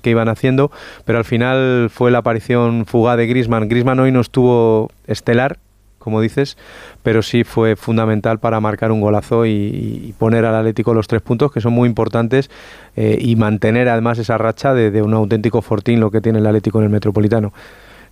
que 0.02 0.10
iban 0.10 0.28
haciendo, 0.28 0.70
pero 1.06 1.18
al 1.18 1.24
final 1.24 1.88
fue 1.90 2.10
la 2.10 2.18
aparición 2.18 2.84
fugaz 2.86 3.16
de 3.16 3.26
Grisman. 3.26 3.68
Grisman 3.68 3.98
hoy 3.98 4.12
no 4.12 4.20
estuvo 4.20 4.90
estelar, 5.06 5.58
como 6.06 6.20
dices, 6.20 6.56
pero 7.02 7.20
sí 7.20 7.42
fue 7.42 7.74
fundamental 7.74 8.38
para 8.38 8.60
marcar 8.60 8.92
un 8.92 9.00
golazo 9.00 9.44
y, 9.44 9.50
y 9.50 10.14
poner 10.16 10.44
al 10.44 10.54
Atlético 10.54 10.94
los 10.94 11.08
tres 11.08 11.20
puntos, 11.20 11.50
que 11.50 11.60
son 11.60 11.72
muy 11.72 11.88
importantes, 11.88 12.48
eh, 12.94 13.18
y 13.20 13.34
mantener 13.34 13.88
además 13.88 14.18
esa 14.20 14.38
racha 14.38 14.72
de, 14.72 14.92
de 14.92 15.02
un 15.02 15.12
auténtico 15.14 15.62
fortín 15.62 15.98
lo 15.98 16.12
que 16.12 16.20
tiene 16.20 16.38
el 16.38 16.46
Atlético 16.46 16.78
en 16.78 16.84
el 16.84 16.90
Metropolitano. 16.90 17.52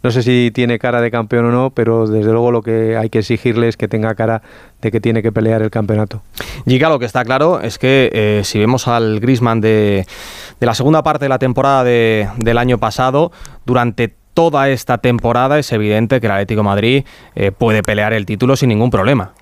No 0.02 0.10
sé 0.10 0.22
si 0.22 0.50
tiene 0.52 0.78
cara 0.78 1.00
de 1.00 1.10
campeón 1.10 1.46
o 1.46 1.50
no, 1.50 1.70
pero 1.70 2.06
desde 2.06 2.30
luego 2.30 2.50
lo 2.50 2.60
que 2.60 2.94
hay 2.98 3.08
que 3.08 3.20
exigirle 3.20 3.68
es 3.68 3.78
que 3.78 3.88
tenga 3.88 4.14
cara 4.14 4.42
de 4.82 4.90
que 4.90 5.00
tiene 5.00 5.22
que 5.22 5.32
pelear 5.32 5.62
el 5.62 5.70
campeonato. 5.70 6.20
Giga, 6.66 6.90
lo 6.90 6.98
que 6.98 7.06
está 7.06 7.24
claro 7.24 7.60
es 7.60 7.78
que 7.78 8.10
eh, 8.12 8.42
si 8.44 8.58
vemos 8.58 8.86
al 8.86 9.20
Grisman 9.20 9.62
de, 9.62 10.04
de 10.60 10.66
la 10.66 10.74
segunda 10.74 11.02
parte 11.02 11.24
de 11.24 11.30
la 11.30 11.38
temporada 11.38 11.84
de- 11.84 12.28
del 12.36 12.58
año 12.58 12.76
pasado, 12.76 13.32
durante 13.64 14.14
toda 14.34 14.68
esta 14.68 14.98
temporada 14.98 15.58
es 15.58 15.72
evidente 15.72 16.20
que 16.20 16.26
el 16.26 16.32
Atlético 16.32 16.62
Madrid 16.62 17.04
eh, 17.34 17.52
puede 17.52 17.82
pelear 17.82 18.12
el 18.12 18.26
título 18.26 18.56
sin 18.56 18.68
ningún 18.68 18.90
problema. 18.90 19.32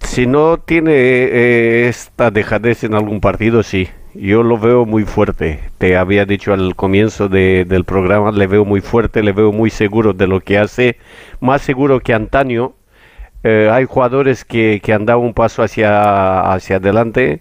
Si 0.00 0.26
no 0.26 0.58
tiene 0.58 0.92
eh, 0.94 1.88
esta 1.88 2.30
dejadez 2.30 2.84
en 2.84 2.94
algún 2.94 3.20
partido, 3.20 3.62
sí. 3.62 3.88
Yo 4.14 4.42
lo 4.42 4.58
veo 4.58 4.86
muy 4.86 5.04
fuerte. 5.04 5.60
Te 5.78 5.96
había 5.96 6.24
dicho 6.24 6.52
al 6.52 6.74
comienzo 6.74 7.28
de- 7.28 7.64
del 7.68 7.84
programa, 7.84 8.32
le 8.32 8.46
veo 8.46 8.64
muy 8.64 8.80
fuerte, 8.80 9.22
le 9.22 9.32
veo 9.32 9.52
muy 9.52 9.70
seguro 9.70 10.12
de 10.12 10.26
lo 10.26 10.40
que 10.40 10.58
hace, 10.58 10.96
más 11.40 11.62
seguro 11.62 12.00
que 12.00 12.14
antaño. 12.14 12.72
Eh, 13.44 13.68
hay 13.70 13.84
jugadores 13.84 14.44
que, 14.44 14.80
que 14.82 14.92
han 14.92 15.04
dado 15.06 15.20
un 15.20 15.34
paso 15.34 15.62
hacia, 15.62 16.52
hacia 16.52 16.76
adelante 16.76 17.40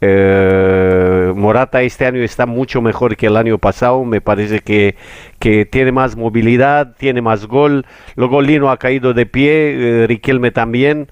Eh, 0.00 1.32
Morata 1.34 1.82
este 1.82 2.06
año 2.06 2.22
está 2.22 2.46
mucho 2.46 2.80
mejor 2.80 3.16
que 3.16 3.26
el 3.26 3.36
año 3.36 3.58
pasado, 3.58 4.04
me 4.04 4.20
parece 4.20 4.60
que, 4.60 4.96
que 5.38 5.66
tiene 5.66 5.92
más 5.92 6.16
movilidad, 6.16 6.94
tiene 6.96 7.20
más 7.20 7.46
gol, 7.46 7.84
luego 8.14 8.40
Lino 8.40 8.70
ha 8.70 8.76
caído 8.76 9.12
de 9.14 9.26
pie, 9.26 10.02
eh, 10.02 10.06
Riquelme 10.06 10.50
también. 10.50 11.10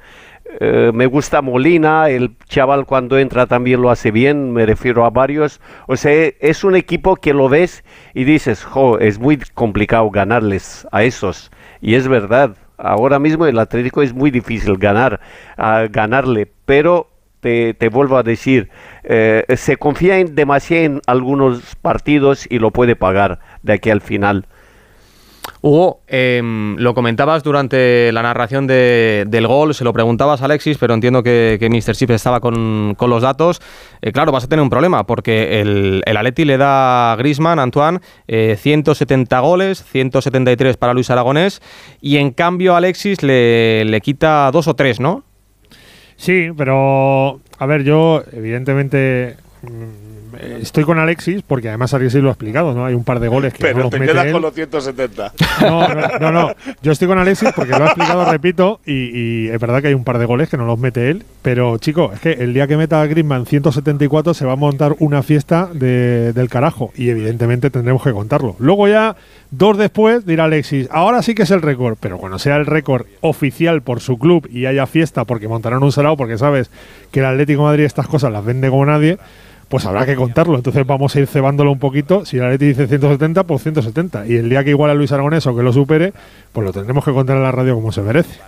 Eh, 0.61 0.91
me 0.95 1.07
gusta 1.07 1.43
Molina, 1.43 2.09
el 2.09 2.37
chaval 2.47 2.87
cuando 2.87 3.19
entra 3.19 3.47
también 3.47 3.83
lo 3.83 3.91
hace 3.91 4.11
bien, 4.11 4.53
me 4.53 4.65
refiero 4.65 5.05
a 5.05 5.11
varios. 5.11 5.61
O 5.87 5.97
sea, 5.97 6.13
es 6.41 6.65
un 6.65 6.77
equipo 6.77 7.17
que 7.17 7.35
lo 7.35 7.49
ves 7.49 7.85
y 8.15 8.25
dices, 8.25 8.65
jo, 8.65 8.99
es 8.99 9.19
muy 9.19 9.39
complicado 9.55 10.09
ganarles 10.11 10.87
a 10.93 11.03
esos. 11.03 11.51
Y 11.81 11.95
es 11.95 12.09
verdad, 12.09 12.57
ahora 12.79 13.19
mismo 13.19 13.47
el 13.47 13.59
Atlético 13.59 14.03
es 14.03 14.15
muy 14.15 14.31
difícil 14.31 14.79
ganar, 14.79 15.21
a 15.57 15.87
ganarle, 15.91 16.51
pero 16.65 17.11
te, 17.41 17.75
vuelvo 17.91 18.17
a 18.17 18.23
decir, 18.23 18.69
eh, 19.05 19.45
se 19.57 19.77
confía 19.77 20.17
demasiado 20.25 20.85
en 20.85 21.01
algunos 21.07 21.77
partidos 21.83 22.47
y 22.51 22.59
lo 22.59 22.71
puede 22.71 22.97
pagar 22.97 23.39
de 23.63 23.75
aquí 23.75 23.91
al 23.91 24.01
final. 24.01 24.47
Hugo, 25.63 26.01
em, 26.09 26.77
lo 26.77 26.93
comentabas 26.95 27.43
durante 27.43 28.11
la 28.13 28.23
narración 28.23 28.67
de- 28.67 29.25
del 29.29 29.47
gol, 29.47 29.75
se 29.75 29.85
lo 29.85 29.93
preguntabas 29.93 30.43
a 30.43 30.45
Alexis, 30.45 30.77
pero 30.77 30.93
entiendo 30.95 31.23
que, 31.23 31.57
que 31.59 31.69
Mr. 31.71 31.95
Chip 31.95 32.11
estaba 32.11 32.41
con, 32.41 32.95
con 32.97 33.11
los 33.11 33.23
datos. 33.23 33.61
Eh, 34.03 34.13
claro, 34.13 34.33
vas 34.33 34.45
a 34.45 34.49
tener 34.49 34.63
un 34.63 34.71
problema, 34.71 35.07
porque 35.07 35.61
el, 35.61 36.03
el 36.05 36.17
Atleti 36.17 36.45
le 36.45 36.57
da 36.59 37.13
a 37.13 37.17
Grisman, 37.17 37.59
Antoine, 37.59 38.01
eh, 38.29 38.57
170 38.59 39.39
goles, 39.41 39.83
173 39.85 40.77
para 40.77 40.93
Luis 40.95 41.11
Aragonés, 41.11 41.63
y 42.01 42.17
en 42.19 42.33
cambio 42.33 42.77
Alexis 42.77 43.23
le, 43.23 43.85
le 43.85 44.01
quita 44.01 44.51
dos 44.53 44.67
o 44.69 44.75
tres, 44.75 45.01
¿no? 45.01 45.25
Sí, 46.17 46.49
pero 46.57 47.41
a 47.59 47.67
ver, 47.67 47.83
yo 47.85 48.23
evidentemente 48.33 49.37
mm, 49.63 50.37
estoy 50.63 50.85
con 50.85 50.99
Alexis 50.99 51.43
porque 51.47 51.69
además 51.69 51.93
Alexis 51.95 52.23
lo 52.23 52.29
ha 52.29 52.33
explicado, 52.33 52.75
¿no? 52.75 52.85
Hay 52.87 52.95
un 52.95 53.05
par 53.05 53.21
de 53.21 53.29
goles 53.29 53.53
que 53.55 53.63
no 53.63 53.69
Pero 53.69 53.79
los 53.85 53.91
te 53.91 53.99
mete 53.99 54.13
quedas 54.13 54.27
él. 54.27 54.33
con 54.33 54.43
los 54.43 54.55
170. 54.55 55.33
No, 55.63 55.89
no, 55.95 56.19
no, 56.21 56.33
no. 56.33 56.55
Yo 56.83 56.93
estoy 56.93 57.07
con 57.09 57.19
Alexis 57.19 57.51
porque 57.55 57.73
lo 57.73 57.85
ha 57.85 57.87
explicado, 57.87 58.25
repito, 58.31 58.81
y, 58.87 58.93
y 59.45 59.49
es 59.49 59.61
verdad 59.61 59.81
que 59.83 59.89
hay 59.89 59.95
un 59.95 60.05
par 60.05 60.19
de 60.19 60.25
goles 60.27 60.49
que 60.49 60.57
no 60.57 60.65
los 60.67 60.79
mete 60.79 61.11
él, 61.11 61.25
pero 61.43 61.79
chico, 61.79 62.11
es 62.13 62.21
que 62.21 62.33
el 62.33 62.53
día 62.55 62.67
que 62.67 62.77
meta 62.77 63.01
a 63.01 63.07
Griezmann 63.07 63.47
174 63.47 64.35
se 64.35 64.45
va 64.47 64.53
a 64.55 64.57
montar 64.57 64.97
una 64.99 65.23
fiesta 65.23 65.69
de- 65.73 66.33
del 66.33 66.49
carajo 66.49 66.93
y 66.97 67.11
evidentemente 67.11 67.71
tendremos 67.71 68.03
que 68.03 68.13
contarlo. 68.13 68.57
Luego 68.59 68.89
ya, 68.89 69.17
dos 69.51 69.79
después, 69.79 70.27
dirá 70.27 70.45
Alexis, 70.45 70.89
ahora 70.91 71.23
sí 71.23 71.35
que 71.35 71.43
es 71.43 71.51
el 71.51 71.63
récord, 71.63 71.97
pero 72.01 72.19
cuando 72.19 72.39
sea 72.39 72.57
el 72.57 72.67
récord 72.67 73.07
oficial 73.21 73.83
por 73.83 74.01
su 74.01 74.19
club 74.19 74.49
y 74.51 74.67
haya 74.67 74.87
fiesta 74.87 75.25
porque 75.25 75.49
montarán 75.49 75.83
un 75.83 75.93
salado 75.93 76.17
porque 76.17 76.39
sabes 76.39 76.71
que 77.11 77.21
el 77.21 77.27
Atlético 77.27 77.63
Madrid 77.63 77.85
estas 77.85 78.09
cosas 78.09 78.33
las 78.33 78.45
vende 78.45 78.69
como 78.71 78.87
nadie, 78.87 79.19
pues 79.69 79.85
habrá 79.85 80.07
que 80.07 80.15
contarlo. 80.15 80.57
Entonces 80.57 80.87
vamos 80.87 81.15
a 81.15 81.21
ir 81.21 81.27
cebándolo 81.27 81.73
un 81.73 81.79
poquito. 81.79 82.25
Si 82.25 82.37
el 82.37 82.45
Atleti 82.45 82.67
dice 82.67 82.87
170, 82.87 83.45
pues 83.45 83.63
170. 83.63 84.27
Y 84.27 84.37
el 84.37 84.49
día 84.49 84.63
que 84.63 84.71
igual 84.71 84.91
a 84.91 84.95
Luis 84.95 85.11
Aragonés 85.13 85.47
o 85.47 85.57
que 85.57 85.63
lo 85.63 85.73
supere, 85.73 86.13
pues 86.53 86.65
lo 86.65 86.73
tendremos 86.73 87.05
que 87.05 87.13
contar 87.13 87.37
en 87.37 87.43
la 87.43 87.53
radio 87.53 87.75
como 87.75 87.91
se 87.91 88.03
merece. 88.03 88.39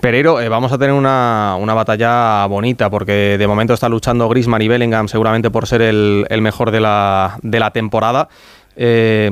Pereiro, 0.00 0.40
eh, 0.40 0.48
vamos 0.48 0.70
a 0.72 0.78
tener 0.78 0.94
una, 0.94 1.56
una 1.58 1.74
batalla 1.74 2.46
bonita 2.46 2.90
porque 2.90 3.36
de 3.38 3.46
momento 3.46 3.74
está 3.74 3.88
luchando 3.88 4.28
Grisman 4.28 4.62
y 4.62 4.68
Bellingham 4.68 5.08
seguramente 5.08 5.50
por 5.50 5.66
ser 5.66 5.82
el, 5.82 6.26
el 6.28 6.42
mejor 6.42 6.70
de 6.70 6.80
la, 6.80 7.38
de 7.42 7.60
la 7.60 7.70
temporada. 7.70 8.28
Eh, 8.76 9.30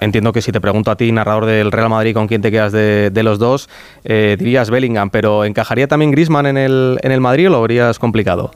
entiendo 0.00 0.32
que 0.32 0.42
si 0.42 0.52
te 0.52 0.60
pregunto 0.60 0.90
a 0.90 0.96
ti, 0.96 1.10
narrador 1.12 1.46
del 1.46 1.72
Real 1.72 1.88
Madrid, 1.88 2.14
con 2.14 2.28
quién 2.28 2.42
te 2.42 2.50
quedas 2.50 2.72
de, 2.72 3.22
los 3.22 3.38
dos, 3.38 3.68
eh, 4.04 4.36
dirías 4.38 4.70
Bellingham, 4.70 5.10
pero 5.10 5.44
¿encajaría 5.44 5.88
también 5.88 6.10
Grisman 6.10 6.46
en 6.46 6.56
el, 6.56 6.98
en 7.02 7.12
el 7.12 7.20
Madrid 7.20 7.48
o 7.48 7.50
lo 7.50 7.62
verías 7.62 7.98
complicado? 7.98 8.52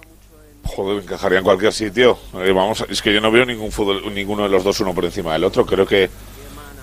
Joder, 0.64 1.02
encajaría 1.02 1.38
en 1.38 1.44
cualquier 1.44 1.72
sitio. 1.72 2.18
Eh, 2.34 2.52
vamos, 2.52 2.84
es 2.88 3.02
que 3.02 3.12
yo 3.12 3.20
no 3.20 3.30
veo 3.30 3.44
ningún 3.44 3.72
fútbol, 3.72 4.02
ninguno 4.14 4.44
de 4.44 4.48
los 4.48 4.62
dos 4.62 4.78
uno 4.80 4.94
por 4.94 5.04
encima 5.04 5.32
del 5.32 5.44
otro. 5.44 5.66
Creo 5.66 5.84
que 5.84 6.08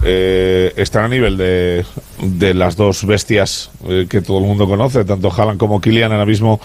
eh, 0.03 0.73
están 0.75 1.05
a 1.05 1.07
nivel 1.07 1.37
de, 1.37 1.85
de 2.21 2.53
las 2.53 2.75
dos 2.75 3.05
bestias 3.05 3.71
que 4.09 4.21
todo 4.21 4.39
el 4.39 4.45
mundo 4.45 4.67
conoce, 4.67 5.05
tanto 5.05 5.31
Haaland 5.31 5.57
como 5.59 5.79
Kylian 5.79 6.11
ahora 6.11 6.25
mismo. 6.25 6.59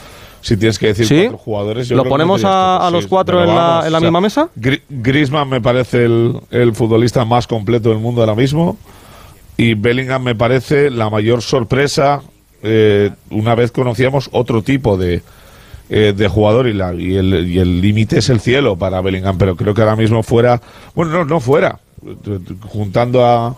Si 0.45 0.57
tienes 0.59 0.79
que 0.79 0.89
decir 0.89 1.07
¿Sí? 1.07 1.21
cuatro 1.23 1.39
jugadores, 1.39 1.89
yo 1.89 1.97
¿Lo 1.97 2.05
ponemos 2.05 2.43
a- 2.45 2.89
los 2.93 3.07
cuatro 3.07 3.41
en 3.43 3.49
la- 3.49 3.83
en 3.87 3.93
la 3.93 3.99
o 3.99 4.01
sea, 4.01 4.11
misma 4.11 4.21
mesa? 4.21 4.49
Gri- 4.57 4.83
Griezmann 4.91 5.49
me 5.49 5.61
parece 5.61 6.05
el, 6.05 6.39
el 6.51 6.75
futbolista 6.75 7.25
más 7.25 7.47
completo 7.47 7.89
del 7.89 7.99
mundo 7.99 8.21
ahora 8.21 8.35
mismo 8.35 8.77
y 9.57 9.73
Bellingham 9.75 10.23
me 10.23 10.35
parece 10.35 10.91
la 10.91 11.09
mayor 11.11 11.41
sorpresa. 11.43 12.21
eh, 12.63 13.11
una 13.31 13.55
vez 13.55 13.71
conocíamos 13.73 14.29
otro 14.33 14.63
tipo 14.63 14.97
de, 14.97 15.23
eh, 15.91 16.13
de 16.17 16.29
jugador 16.29 16.67
y, 16.67 16.73
la, 16.73 16.95
y 16.95 17.15
el 17.17 17.47
y 17.49 17.59
el 17.59 17.81
límite 17.83 18.19
es 18.19 18.29
el 18.31 18.41
cielo 18.41 18.77
para 18.77 19.01
Bellingham, 19.03 19.37
pero 19.39 19.55
creo 19.55 19.75
que 19.75 19.83
ahora 19.83 19.97
mismo 19.97 20.23
fuera, 20.23 20.61
bueno, 20.95 21.13
no, 21.13 21.25
no 21.27 21.41
fuera, 21.41 21.79
juntando 22.69 23.25
a, 23.25 23.55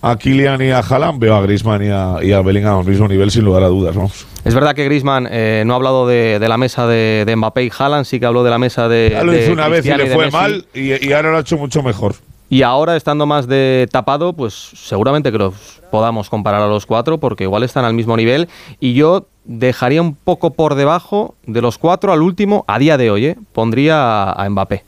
a 0.00 0.16
Kylian 0.16 0.62
y 0.62 0.70
a 0.70 0.80
Haaland, 0.80 1.18
veo 1.18 1.34
a 1.34 1.42
Griezmann 1.42 1.82
y 1.84 1.88
a, 1.88 2.16
y 2.22 2.32
a 2.32 2.40
Bellingham 2.40 2.80
al 2.80 2.86
mismo 2.86 3.08
nivel 3.08 3.30
sin 3.30 3.44
lugar 3.44 3.62
a 3.62 3.68
dudas, 3.68 3.96
vamos. 3.96 4.26
Es 4.44 4.54
verdad 4.54 4.74
que 4.74 4.84
Grisman 4.84 5.24
no 5.66 5.72
ha 5.74 5.76
hablado 5.76 6.06
de, 6.06 6.38
de 6.38 6.48
la 6.48 6.56
mesa 6.56 6.86
de, 6.86 7.24
de 7.26 7.36
Mbappé 7.36 7.64
y 7.64 7.70
Haaland, 7.76 8.04
sí 8.04 8.20
que 8.20 8.26
habló 8.26 8.44
de 8.44 8.50
la 8.50 8.58
mesa 8.58 8.88
de. 8.88 9.10
Ya 9.12 9.24
lo 9.24 9.36
hizo 9.36 9.52
una 9.52 9.68
vez 9.68 9.84
y 9.84 9.92
le 9.92 10.06
fue 10.06 10.30
mal 10.30 10.64
y, 10.72 11.06
y 11.06 11.12
ahora 11.12 11.32
lo 11.32 11.36
ha 11.38 11.40
hecho 11.40 11.58
mucho 11.58 11.82
mejor. 11.82 12.14
Y 12.50 12.62
ahora, 12.62 12.96
estando 12.96 13.26
más 13.26 13.46
de 13.46 13.88
tapado, 13.92 14.32
pues 14.32 14.54
seguramente 14.54 15.30
que 15.30 15.36
los 15.36 15.82
podamos 15.90 16.30
comparar 16.30 16.62
a 16.62 16.66
los 16.66 16.86
cuatro, 16.86 17.18
porque 17.18 17.44
igual 17.44 17.62
están 17.62 17.84
al 17.84 17.92
mismo 17.92 18.16
nivel. 18.16 18.48
Y 18.80 18.94
yo 18.94 19.26
dejaría 19.44 20.00
un 20.00 20.14
poco 20.14 20.54
por 20.54 20.74
debajo 20.74 21.34
de 21.46 21.60
los 21.60 21.76
cuatro 21.76 22.12
al 22.12 22.22
último, 22.22 22.64
a 22.66 22.78
día 22.78 22.96
de 22.96 23.10
hoy, 23.10 23.26
¿eh? 23.26 23.36
pondría 23.52 24.30
a, 24.30 24.48
Mbappé. 24.48 24.84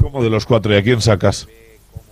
Como 0.00 0.22
de 0.22 0.30
los 0.30 0.44
cuatro, 0.44 0.74
¿y 0.74 0.76
a 0.76 0.82
quién 0.82 1.00
sacas? 1.00 1.46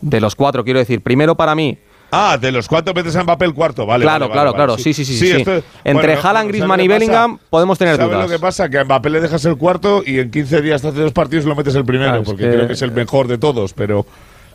De 0.01 0.20
los 0.20 0.35
cuatro, 0.35 0.64
quiero 0.64 0.79
decir, 0.79 1.01
primero 1.03 1.35
para 1.37 1.55
mí. 1.55 1.79
Ah, 2.12 2.38
de 2.40 2.53
los 2.53 2.68
cuatro 2.68 2.94
metes 2.94 3.16
a 3.16 3.25
Mbappé 3.25 3.44
el 3.46 3.53
cuarto, 3.55 3.85
vale. 3.85 4.05
Claro, 4.05 4.27
vale, 4.29 4.33
claro, 4.33 4.53
vale, 4.53 4.64
claro, 4.64 4.79
sí, 4.79 4.94
sí, 4.94 5.05
sí, 5.05 5.16
sí. 5.18 5.31
esto- 5.33 5.55
Entre 5.83 5.92
bueno, 6.14 6.20
Haaland, 6.22 6.22
¿sabes 6.44 6.49
Griezmann 6.49 6.81
y? 6.81 6.88
Bellingham 6.88 7.38
podemos 7.51 7.77
tener 7.79 7.96
¿Sabes 7.96 8.12
dudas. 8.12 8.31
lo 8.31 8.37
que 8.37 8.38
pasa? 8.40 8.68
Que 8.68 8.79
a 8.79 8.85
Mbappé 8.85 9.11
le 9.11 9.20
dejas 9.20 9.44
el 9.44 9.57
cuarto 9.57 10.03
y 10.07 10.20
en 10.20 10.31
15 10.31 10.62
días 10.62 10.81
te 10.83 10.88
hace 10.88 11.01
dos 11.01 11.12
partidos 11.12 11.44
y 11.44 11.49
lo 11.49 11.57
metes 11.57 11.75
el 11.75 11.85
primero, 11.85 12.11
Claro, 12.11 12.22
es 12.22 12.27
porque 12.29 12.44
que- 12.44 12.51
creo 12.51 12.66
que 12.68 12.72
es 12.75 12.83
el 12.83 12.92
mejor 12.92 13.27
de 13.27 13.38
todos, 13.38 13.72
pero 13.75 14.07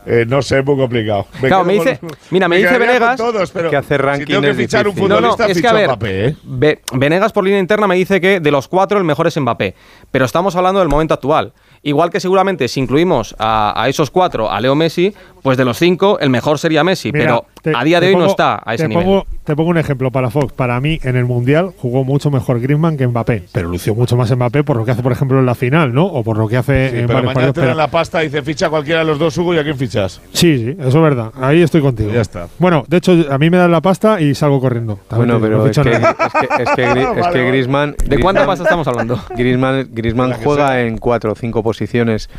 eh, 0.06 0.26
no 0.28 0.42
sé, 0.42 0.60
es 0.60 0.66
muy 0.66 0.78
complicado. 0.78 1.28
Claro, 1.42 1.48
quedo 1.58 1.64
me 1.66 1.74
dice- 1.74 2.00
mira, 2.32 2.48
me 2.48 2.56
dice 2.58 2.70
quedaría 2.70 2.88
con 2.88 2.96
Venegas- 3.00 3.18
todos, 3.18 3.52
pero 3.52 3.70
que 3.70 3.76
hacer 3.76 4.00
si 4.02 4.06
ranking 4.08 4.26
tengo 4.28 4.42
que 4.42 4.54
fichar 4.54 4.88
un 4.88 4.96
difícil. 4.96 5.10
No, 5.10 5.22
no, 5.22 5.32
futbolista, 5.32 5.52
es 5.52 5.62
que 5.62 5.68
a 5.68 5.74
ver, 5.74 5.88
Mbappé, 5.88 6.26
¿eh? 6.30 6.36
Ve- 6.44 6.82
Venegas 6.94 7.32
por 7.34 7.44
línea 7.44 7.60
interna 7.60 7.86
me 7.86 7.96
dice 7.96 8.20
que 8.22 8.40
de 8.40 8.50
los 8.50 8.68
cuatro 8.70 8.98
el 8.98 9.04
mejor 9.04 9.28
es 9.28 9.38
Mbappé, 9.38 9.76
pero 10.10 10.24
estamos 10.26 10.56
hablando 10.56 10.80
del 10.80 10.88
momento 10.90 11.14
actual. 11.14 11.52
Igual 11.84 12.12
que 12.12 12.20
seguramente 12.20 12.68
si 12.68 12.80
incluimos 12.80 13.36
a, 13.40 13.86
esos 13.90 14.12
cuatro 14.12 14.52
a 14.52 14.60
Leo 14.62 14.76
Messi, 14.76 15.16
pues 15.42 15.58
de 15.58 15.66
los 15.66 15.78
cinco 15.78 16.20
el 16.20 16.30
mejor 16.30 16.60
sería 16.60 16.84
Messi, 16.84 17.12
Mira, 17.12 17.26
pero 17.26 17.46
te- 17.62 17.74
a 17.76 17.84
día 17.84 18.00
de 18.00 18.08
hoy 18.10 18.16
no 18.16 18.26
está 18.26 18.62
a 18.66 18.74
ese 18.76 18.84
te 18.84 18.90
nivel. 18.90 19.04
Pongo, 19.04 19.26
te 19.44 19.56
pongo 19.56 19.70
un 19.70 19.78
ejemplo 19.78 20.12
para 20.12 20.30
Fox. 20.30 20.54
Para 20.54 20.80
mí, 20.80 21.00
en 21.04 21.16
el 21.16 21.26
Mundial 21.26 21.72
jugó 21.78 22.04
mucho 22.04 22.30
mejor 22.32 22.60
Griezmann 22.60 22.98
que 22.98 23.08
Mbappé, 23.08 23.44
pero 23.52 23.70
lució 23.70 23.96
mucho 23.96 24.16
más 24.18 24.32
Mbappé 24.36 24.64
por 24.64 24.78
lo 24.78 24.86
que 24.86 24.92
hace, 24.92 25.02
por 25.04 25.12
ejemplo, 25.12 25.40
en 25.40 25.46
la 25.46 25.56
final, 25.56 25.94
¿no? 25.94 26.06
O 26.06 26.24
por 26.24 26.38
lo 26.38 26.48
que 26.48 26.58
hace 26.58 26.90
Sí, 26.92 26.98
en 27.00 27.08
pero 27.08 27.20
mañana 27.20 27.34
partidos. 27.34 27.54
te 27.56 27.66
dan 27.66 27.78
la 27.78 27.88
pasta 27.90 28.22
y 28.24 28.28
dice 28.28 28.42
ficha 28.42 28.70
cualquiera 28.70 29.00
de 29.00 29.06
los 29.06 29.18
dos, 29.20 29.38
Hugo, 29.38 29.54
¿y 29.54 29.58
a 29.58 29.64
quién 29.64 29.78
fichas? 29.78 30.22
Sí, 30.34 30.58
sí, 30.58 30.76
eso 30.80 30.88
es 30.88 30.94
verdad. 30.96 31.32
Ahí 31.40 31.62
estoy 31.62 31.82
contigo. 31.82 32.12
Ya 32.12 32.22
está. 32.22 32.48
Bueno, 32.60 32.84
de 32.88 32.98
hecho, 32.98 33.14
a 33.30 33.38
mí 33.38 33.50
me 33.50 33.58
dan 33.58 33.72
la 33.72 33.82
pasta 33.82 34.22
y 34.22 34.36
salgo 34.36 34.60
corriendo. 34.62 35.00
También 35.08 35.40
Bueno, 35.40 35.42
pero 35.42 35.66
es 35.68 35.78
que, 35.80 35.90
es 35.92 35.98
que, 36.00 36.64
es 36.64 36.70
que, 36.76 36.88
Gri- 36.88 37.20
es 37.20 37.28
que 37.28 37.44
Griezmann... 37.48 37.96
¿De 38.06 38.20
cuánta 38.20 38.46
pasta 38.46 38.64
estamos 38.64 38.88
hablando? 38.88 39.20
Griezmann, 39.36 39.88
Griezmann 39.92 40.32
que 40.34 40.44
juega 40.44 40.82
en 40.82 40.98
cuatro 40.98 41.32
o 41.32 41.36
cinco 41.36 41.64
posiciones 41.64 42.30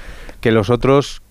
que 0.40 0.50
los 0.52 0.70
otros, 0.70 1.22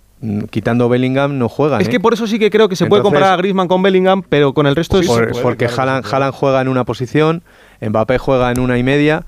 quitando 0.50 0.88
Bellingham, 0.90 1.38
no 1.38 1.50
juegan. 1.50 1.82
Es 1.82 1.88
¿eh? 1.88 1.92
que 1.92 2.00
por 2.00 2.14
eso 2.14 2.28
sí 2.28 2.38
que 2.38 2.50
creo 2.50 2.70
que 2.70 2.76
se 2.76 2.86
puede 2.86 3.02
comparar 3.02 3.34
a 3.34 3.38
Griezmann 3.38 3.68
con 3.68 3.82
Bellingham, 3.82 4.24
pero 4.28 4.54
con 4.54 4.68
el 4.68 4.76
resto 4.76 5.00
es... 5.00 5.08
Por- 5.08 5.32
puede, 5.32 5.42
porque 5.42 5.66
claro 5.66 5.82
Haaland. 5.82 6.06
Haaland 6.14 6.34
juega 6.34 6.62
en 6.62 6.68
una 6.68 6.84
posición, 6.84 7.42
Mbappé 7.82 8.18
juega 8.18 8.52
en 8.52 8.60
una 8.60 8.78
y 8.78 8.84
media, 8.84 9.24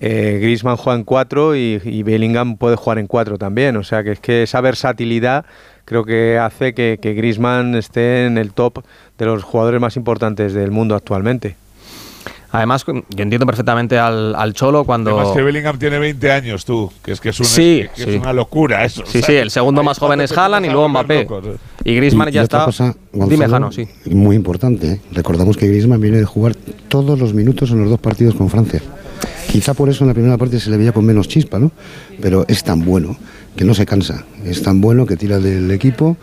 eh, 0.00 0.38
Griezmann 0.40 0.76
juega 0.76 0.98
en 0.98 1.04
cuatro 1.04 1.54
y, 1.54 1.80
y 1.84 2.02
Bellingham 2.02 2.56
puede 2.56 2.76
jugar 2.76 2.98
en 2.98 3.06
cuatro 3.06 3.38
también. 3.38 3.76
O 3.76 3.84
sea 3.84 4.02
que 4.02 4.12
es 4.12 4.20
que 4.20 4.42
esa 4.42 4.60
versatilidad 4.60 5.44
creo 5.84 6.04
que 6.04 6.38
hace 6.38 6.74
que, 6.74 6.98
que 7.00 7.14
Griezmann 7.14 7.74
esté 7.74 8.26
en 8.26 8.38
el 8.38 8.52
top 8.52 8.82
de 9.18 9.26
los 9.26 9.42
jugadores 9.42 9.80
más 9.80 9.96
importantes 9.96 10.52
del 10.54 10.70
mundo 10.70 10.94
actualmente. 10.94 11.56
Además, 12.54 12.84
yo 12.86 12.92
entiendo 13.22 13.46
perfectamente 13.46 13.98
al, 13.98 14.32
al 14.36 14.54
Cholo 14.54 14.84
cuando... 14.84 15.10
Además 15.18 15.34
que 15.36 15.42
Bellingham 15.42 15.76
tiene 15.76 15.98
20 15.98 16.30
años, 16.30 16.64
tú, 16.64 16.88
que 17.02 17.10
es 17.10 17.20
que 17.20 17.30
es 17.30 17.40
una, 17.40 17.48
Sí, 17.48 17.84
que 17.96 18.04
sí. 18.04 18.10
es 18.10 18.20
una 18.20 18.32
locura 18.32 18.84
eso. 18.84 19.02
Sí, 19.04 19.20
¿sabes? 19.20 19.26
sí, 19.26 19.32
el 19.34 19.50
segundo 19.50 19.80
Ahí 19.80 19.86
más 19.86 19.98
joven 19.98 20.20
es 20.20 20.30
Haaland 20.30 20.66
y 20.66 20.68
luego 20.70 20.88
Mbappé. 20.88 21.22
¿eh? 21.22 21.28
Y 21.82 21.96
Griezmann 21.96 22.28
Y- 22.28 22.32
ya 22.32 22.42
y 22.42 22.44
está... 22.44 22.64
cosa, 22.64 22.94
Dime, 23.12 23.48
Jano, 23.48 23.72
sí. 23.72 23.88
Muy 24.06 24.36
importante. 24.36 24.86
¿eh? 24.92 25.00
Recordamos 25.12 25.56
que 25.56 25.66
Griezmann 25.66 26.00
viene 26.00 26.18
de 26.18 26.24
jugar 26.26 26.54
todos 26.86 27.18
los 27.18 27.34
minutos 27.34 27.72
en 27.72 27.80
los 27.80 27.90
dos 27.90 27.98
partidos 27.98 28.36
con 28.36 28.48
Francia. 28.48 28.80
Quizá 29.50 29.74
por 29.74 29.88
eso 29.88 30.04
en 30.04 30.08
la 30.08 30.14
primera 30.14 30.38
parte 30.38 30.60
se 30.60 30.70
le 30.70 30.76
veía 30.76 30.92
con 30.92 31.04
menos 31.04 31.26
chispa, 31.26 31.58
¿no? 31.58 31.72
Pero 32.22 32.44
es 32.46 32.62
tan 32.62 32.84
bueno 32.84 33.16
que 33.56 33.64
no 33.64 33.74
se 33.74 33.84
cansa. 33.84 34.24
Es 34.44 34.62
tan 34.62 34.80
bueno 34.80 35.06
que 35.06 35.16
tira 35.16 35.40
del 35.40 35.70
equipo 35.72 36.16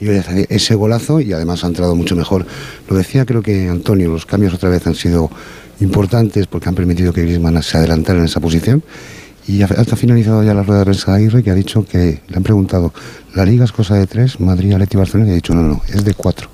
y 0.00 0.08
hoy 0.08 0.16
hace 0.16 0.46
ese 0.48 0.74
golazo 0.74 1.20
y 1.20 1.32
además 1.34 1.62
ha 1.64 1.66
entrado 1.66 1.94
mucho 1.94 2.16
mejor. 2.16 2.46
Lo 2.88 2.96
decía 2.96 3.24
creo 3.26 3.42
que 3.42 3.68
Antonio, 3.68 4.10
los 4.10 4.26
cambios 4.26 4.52
otra 4.54 4.68
vez 4.70 4.86
han 4.86 4.94
sido 4.94 5.30
importantes 5.84 6.46
porque 6.48 6.68
han 6.68 6.74
permitido 6.74 7.12
que 7.12 7.22
Griezmann 7.22 7.62
se 7.62 7.78
adelantara 7.78 8.18
en 8.18 8.24
esa 8.24 8.40
posición 8.40 8.82
Y 9.46 9.62
ha, 9.62 9.66
ha 9.66 9.96
finalizado 9.96 10.42
ya 10.42 10.54
la 10.54 10.62
rueda 10.62 10.80
de 10.80 10.86
prensa 10.86 11.12
de 11.12 11.18
Aguirre 11.18 11.42
que 11.42 11.50
ha 11.50 11.54
dicho 11.54 11.84
que 11.84 12.20
le 12.26 12.36
han 12.36 12.42
preguntado, 12.42 12.92
¿la 13.34 13.44
liga 13.44 13.64
es 13.64 13.72
cosa 13.72 13.94
de 13.94 14.06
tres? 14.06 14.40
Madrid, 14.40 14.72
Atleti, 14.72 14.96
Barcelona, 14.96 15.28
y 15.28 15.32
ha 15.32 15.36
dicho, 15.36 15.54
no, 15.54 15.62
no, 15.62 15.82
es 15.88 16.04
de 16.04 16.14
cuatro. 16.14 16.48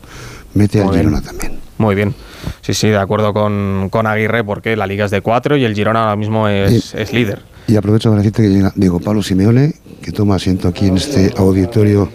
Mete 0.55 0.83
al. 0.83 0.95
Girona 0.95 1.23
también. 1.23 1.53
Muy 1.79 1.95
bien. 1.95 2.15
Sí, 2.63 2.75
sí, 2.75 2.89
de 2.89 2.99
acuerdo 2.99 3.33
con, 3.33 3.89
con 3.91 4.07
Aguirre, 4.07 4.43
porque 4.45 4.77
la 4.77 4.87
liga 4.87 5.05
es 5.05 5.11
de 5.11 5.21
cuatro 5.21 5.57
y 5.57 5.65
el 5.65 5.75
Girona 5.75 6.01
ahora 6.03 6.17
mismo 6.17 6.49
es, 6.49 6.95
es 6.95 7.13
líder. 7.13 7.41
Y 7.69 7.77
aprovecho 7.77 8.11
para 8.11 8.23
decirte 8.23 8.43
que 8.43 8.49
llega 8.49 8.73
Diego 8.75 8.99
Pablo 8.99 9.23
Simeone, 9.23 9.75
que 10.03 10.11
toma 10.11 10.35
asiento 10.35 10.67
aquí 10.67 10.87
en 10.87 10.97
este 10.97 11.33
auditorio 11.37 12.11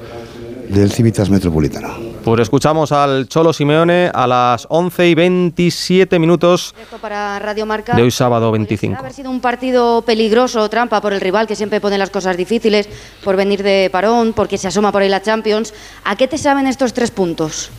del 0.69 0.91
Civitas 0.91 1.30
Metropolitano. 1.30 2.14
Pues 2.25 2.41
escuchamos 2.41 2.91
al 2.91 3.27
Cholo 3.27 3.53
Simeone 3.53 4.09
a 4.11 4.25
las 4.25 4.65
11 4.69 5.09
y 5.09 5.13
27 5.13 6.17
minutos 6.17 6.73
para 6.99 7.38
Radio 7.38 7.67
Marca. 7.67 7.95
de 7.95 8.01
hoy 8.01 8.09
sábado 8.09 8.51
25. 8.51 8.97
haber 8.97 9.13
sido 9.13 9.29
un 9.29 9.39
partido 9.39 10.01
peligroso, 10.01 10.67
trampa 10.67 11.01
por 11.01 11.13
el 11.13 11.21
rival 11.21 11.45
que 11.45 11.55
siempre 11.55 11.79
pone 11.79 11.99
las 11.99 12.09
cosas 12.09 12.35
difíciles, 12.35 12.89
por 13.23 13.35
venir 13.35 13.61
de 13.61 13.89
parón, 13.91 14.33
porque 14.33 14.57
se 14.57 14.67
asoma 14.67 14.91
por 14.91 15.03
ahí 15.03 15.09
la 15.09 15.21
Champions. 15.21 15.71
¿A 16.03 16.15
qué 16.15 16.27
te 16.27 16.39
saben 16.39 16.65
estos 16.65 16.93
tres 16.93 17.11
puntos? 17.11 17.69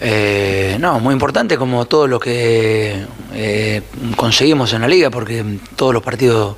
Eh, 0.00 0.76
no, 0.80 0.98
muy 0.98 1.12
importante 1.12 1.56
como 1.56 1.84
todo 1.84 2.08
lo 2.08 2.18
que 2.18 3.04
eh, 3.34 3.82
conseguimos 4.16 4.72
en 4.72 4.80
la 4.80 4.88
liga, 4.88 5.10
porque 5.10 5.44
todos 5.76 5.94
los 5.94 6.02
partidos 6.02 6.56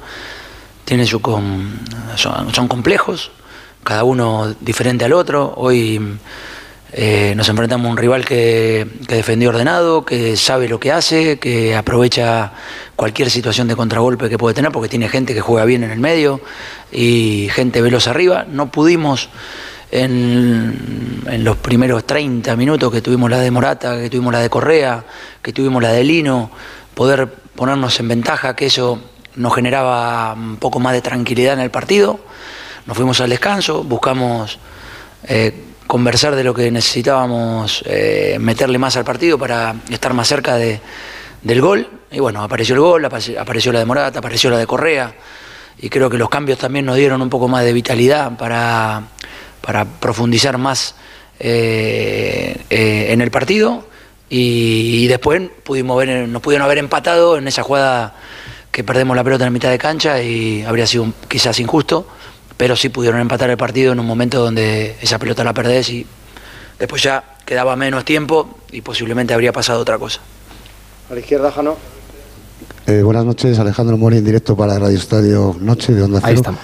tienen 0.86 1.06
su 1.06 1.20
com- 1.20 1.76
son, 2.16 2.54
son 2.54 2.68
complejos, 2.68 3.30
cada 3.84 4.02
uno 4.04 4.54
diferente 4.60 5.04
al 5.04 5.12
otro. 5.12 5.52
Hoy 5.58 6.00
eh, 6.94 7.32
nos 7.36 7.48
enfrentamos 7.48 7.86
a 7.86 7.90
un 7.90 7.96
rival 7.96 8.24
que, 8.24 8.86
defendió 9.08 9.48
ordenado, 9.48 10.04
que 10.04 10.36
sabe 10.36 10.68
lo 10.68 10.78
que 10.78 10.92
hace, 10.92 11.38
que 11.38 11.74
aprovecha 11.74 12.52
cualquier 12.96 13.30
situación 13.30 13.66
de 13.66 13.76
contragolpe 13.76 14.28
que 14.28 14.36
puede 14.36 14.54
tener, 14.54 14.70
porque 14.72 14.90
tiene 14.90 15.08
gente 15.08 15.32
que 15.32 15.40
juega 15.40 15.64
bien 15.64 15.84
en 15.84 15.90
el 15.90 16.00
medio 16.00 16.40
y 16.92 17.48
gente 17.52 17.80
veloz 17.80 18.08
arriba. 18.08 18.44
No 18.46 18.70
pudimos 18.70 19.30
en, 19.90 21.22
en 21.26 21.44
los 21.44 21.56
primeros 21.56 22.06
30 22.06 22.54
minutos 22.56 22.92
que 22.92 23.00
tuvimos 23.00 23.30
la 23.30 23.38
de 23.38 23.50
Morata, 23.50 23.98
que 23.98 24.10
tuvimos 24.10 24.32
la 24.32 24.40
de 24.40 24.50
Correa, 24.50 25.04
que 25.40 25.54
tuvimos 25.54 25.82
la 25.82 25.92
de 25.92 26.04
Lino, 26.04 26.50
poder 26.94 27.26
ponernos 27.56 27.98
en 28.00 28.08
ventaja, 28.08 28.54
que 28.54 28.66
eso 28.66 29.00
nos 29.36 29.54
generaba 29.54 30.34
un 30.34 30.58
poco 30.58 30.78
más 30.78 30.92
de 30.92 31.00
tranquilidad 31.00 31.54
en 31.54 31.60
el 31.60 31.70
partido. 31.70 32.20
Nos 32.84 32.96
fuimos 32.96 33.18
al 33.22 33.30
descanso, 33.30 33.82
buscamos 33.82 34.58
eh, 35.24 35.71
conversar 35.92 36.34
de 36.34 36.42
lo 36.42 36.54
que 36.54 36.70
necesitábamos 36.70 37.82
eh, 37.84 38.38
meterle 38.40 38.78
más 38.78 38.96
al 38.96 39.04
partido 39.04 39.36
para 39.36 39.74
estar 39.90 40.14
más 40.14 40.26
cerca 40.26 40.56
de- 40.56 40.80
del 41.42 41.60
gol. 41.60 41.86
Y 42.10 42.18
bueno, 42.18 42.42
apareció 42.42 42.74
el 42.76 42.80
gol, 42.80 43.04
apareció, 43.04 43.72
la 43.74 43.78
de 43.78 43.84
Morata, 43.84 44.20
apareció 44.20 44.48
la 44.48 44.56
de 44.56 44.66
Correa. 44.66 45.14
Y 45.78 45.90
creo 45.90 46.08
que 46.08 46.16
los 46.16 46.30
cambios 46.30 46.58
también 46.58 46.86
nos 46.86 46.96
dieron 46.96 47.20
un 47.20 47.28
poco 47.28 47.46
más 47.46 47.62
de 47.62 47.74
vitalidad 47.74 48.38
para, 48.38 49.02
para 49.60 49.84
profundizar 49.84 50.56
más 50.56 50.94
eh, 51.38 52.56
eh, 52.70 53.08
en 53.10 53.20
el 53.20 53.30
partido. 53.30 53.86
Y, 54.30 55.06
después 55.08 55.42
pudimos 55.62 55.98
ver, 55.98 56.26
nos 56.26 56.40
pudieron 56.40 56.64
haber 56.64 56.78
empatado 56.78 57.36
en 57.36 57.46
esa 57.48 57.62
jugada 57.62 58.14
que 58.70 58.82
perdemos 58.82 59.14
la 59.14 59.22
pelota 59.24 59.46
en 59.46 59.52
mitad 59.52 59.68
de 59.68 59.76
cancha 59.76 60.22
y 60.22 60.62
habría 60.62 60.86
sido 60.86 61.12
quizás 61.28 61.60
injusto, 61.60 62.06
pero 62.56 62.76
sí 62.76 62.88
pudieron 62.88 63.20
empatar 63.20 63.50
el 63.50 63.56
partido 63.56 63.92
en 63.92 64.00
un 64.00 64.06
momento 64.06 64.40
donde 64.40 64.96
esa 65.00 65.18
pelota 65.18 65.44
la 65.44 65.52
perdés 65.52 65.90
y 65.90 66.06
después 66.78 67.02
ya 67.02 67.36
quedaba 67.44 67.76
menos 67.76 68.04
tiempo 68.04 68.58
y 68.70 68.80
posiblemente 68.80 69.34
habría 69.34 69.52
pasado 69.52 69.80
otra 69.80 69.98
cosa. 69.98 70.20
A 71.10 71.14
la 71.14 71.20
izquierda, 71.20 71.50
Jano. 71.50 71.76
Eh, 72.86 73.02
buenas 73.02 73.24
noches, 73.24 73.58
Alejandro 73.58 73.96
Mori 73.96 74.18
en 74.18 74.24
directo 74.24 74.56
para 74.56 74.78
Radio 74.78 74.96
Estadio 74.96 75.56
Noche 75.60 75.92
de 75.92 76.02
Onda 76.02 76.20
Cero. 76.20 76.28
Ahí 76.28 76.34
estamos. 76.34 76.60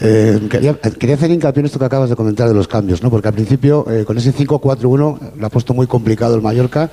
Eh, 0.00 0.40
quería, 0.50 0.74
quería 0.78 1.16
hacer 1.16 1.30
hincapié 1.30 1.60
en 1.60 1.66
esto 1.66 1.78
que 1.78 1.84
acabas 1.84 2.08
de 2.08 2.16
comentar 2.16 2.48
de 2.48 2.54
los 2.54 2.68
cambios, 2.68 3.02
¿no? 3.02 3.10
porque 3.10 3.28
al 3.28 3.34
principio 3.34 3.84
eh, 3.90 4.04
con 4.04 4.16
ese 4.16 4.32
5-4-1 4.32 5.32
lo 5.36 5.46
ha 5.46 5.50
puesto 5.50 5.74
muy 5.74 5.86
complicado 5.86 6.34
el 6.34 6.42
Mallorca, 6.42 6.90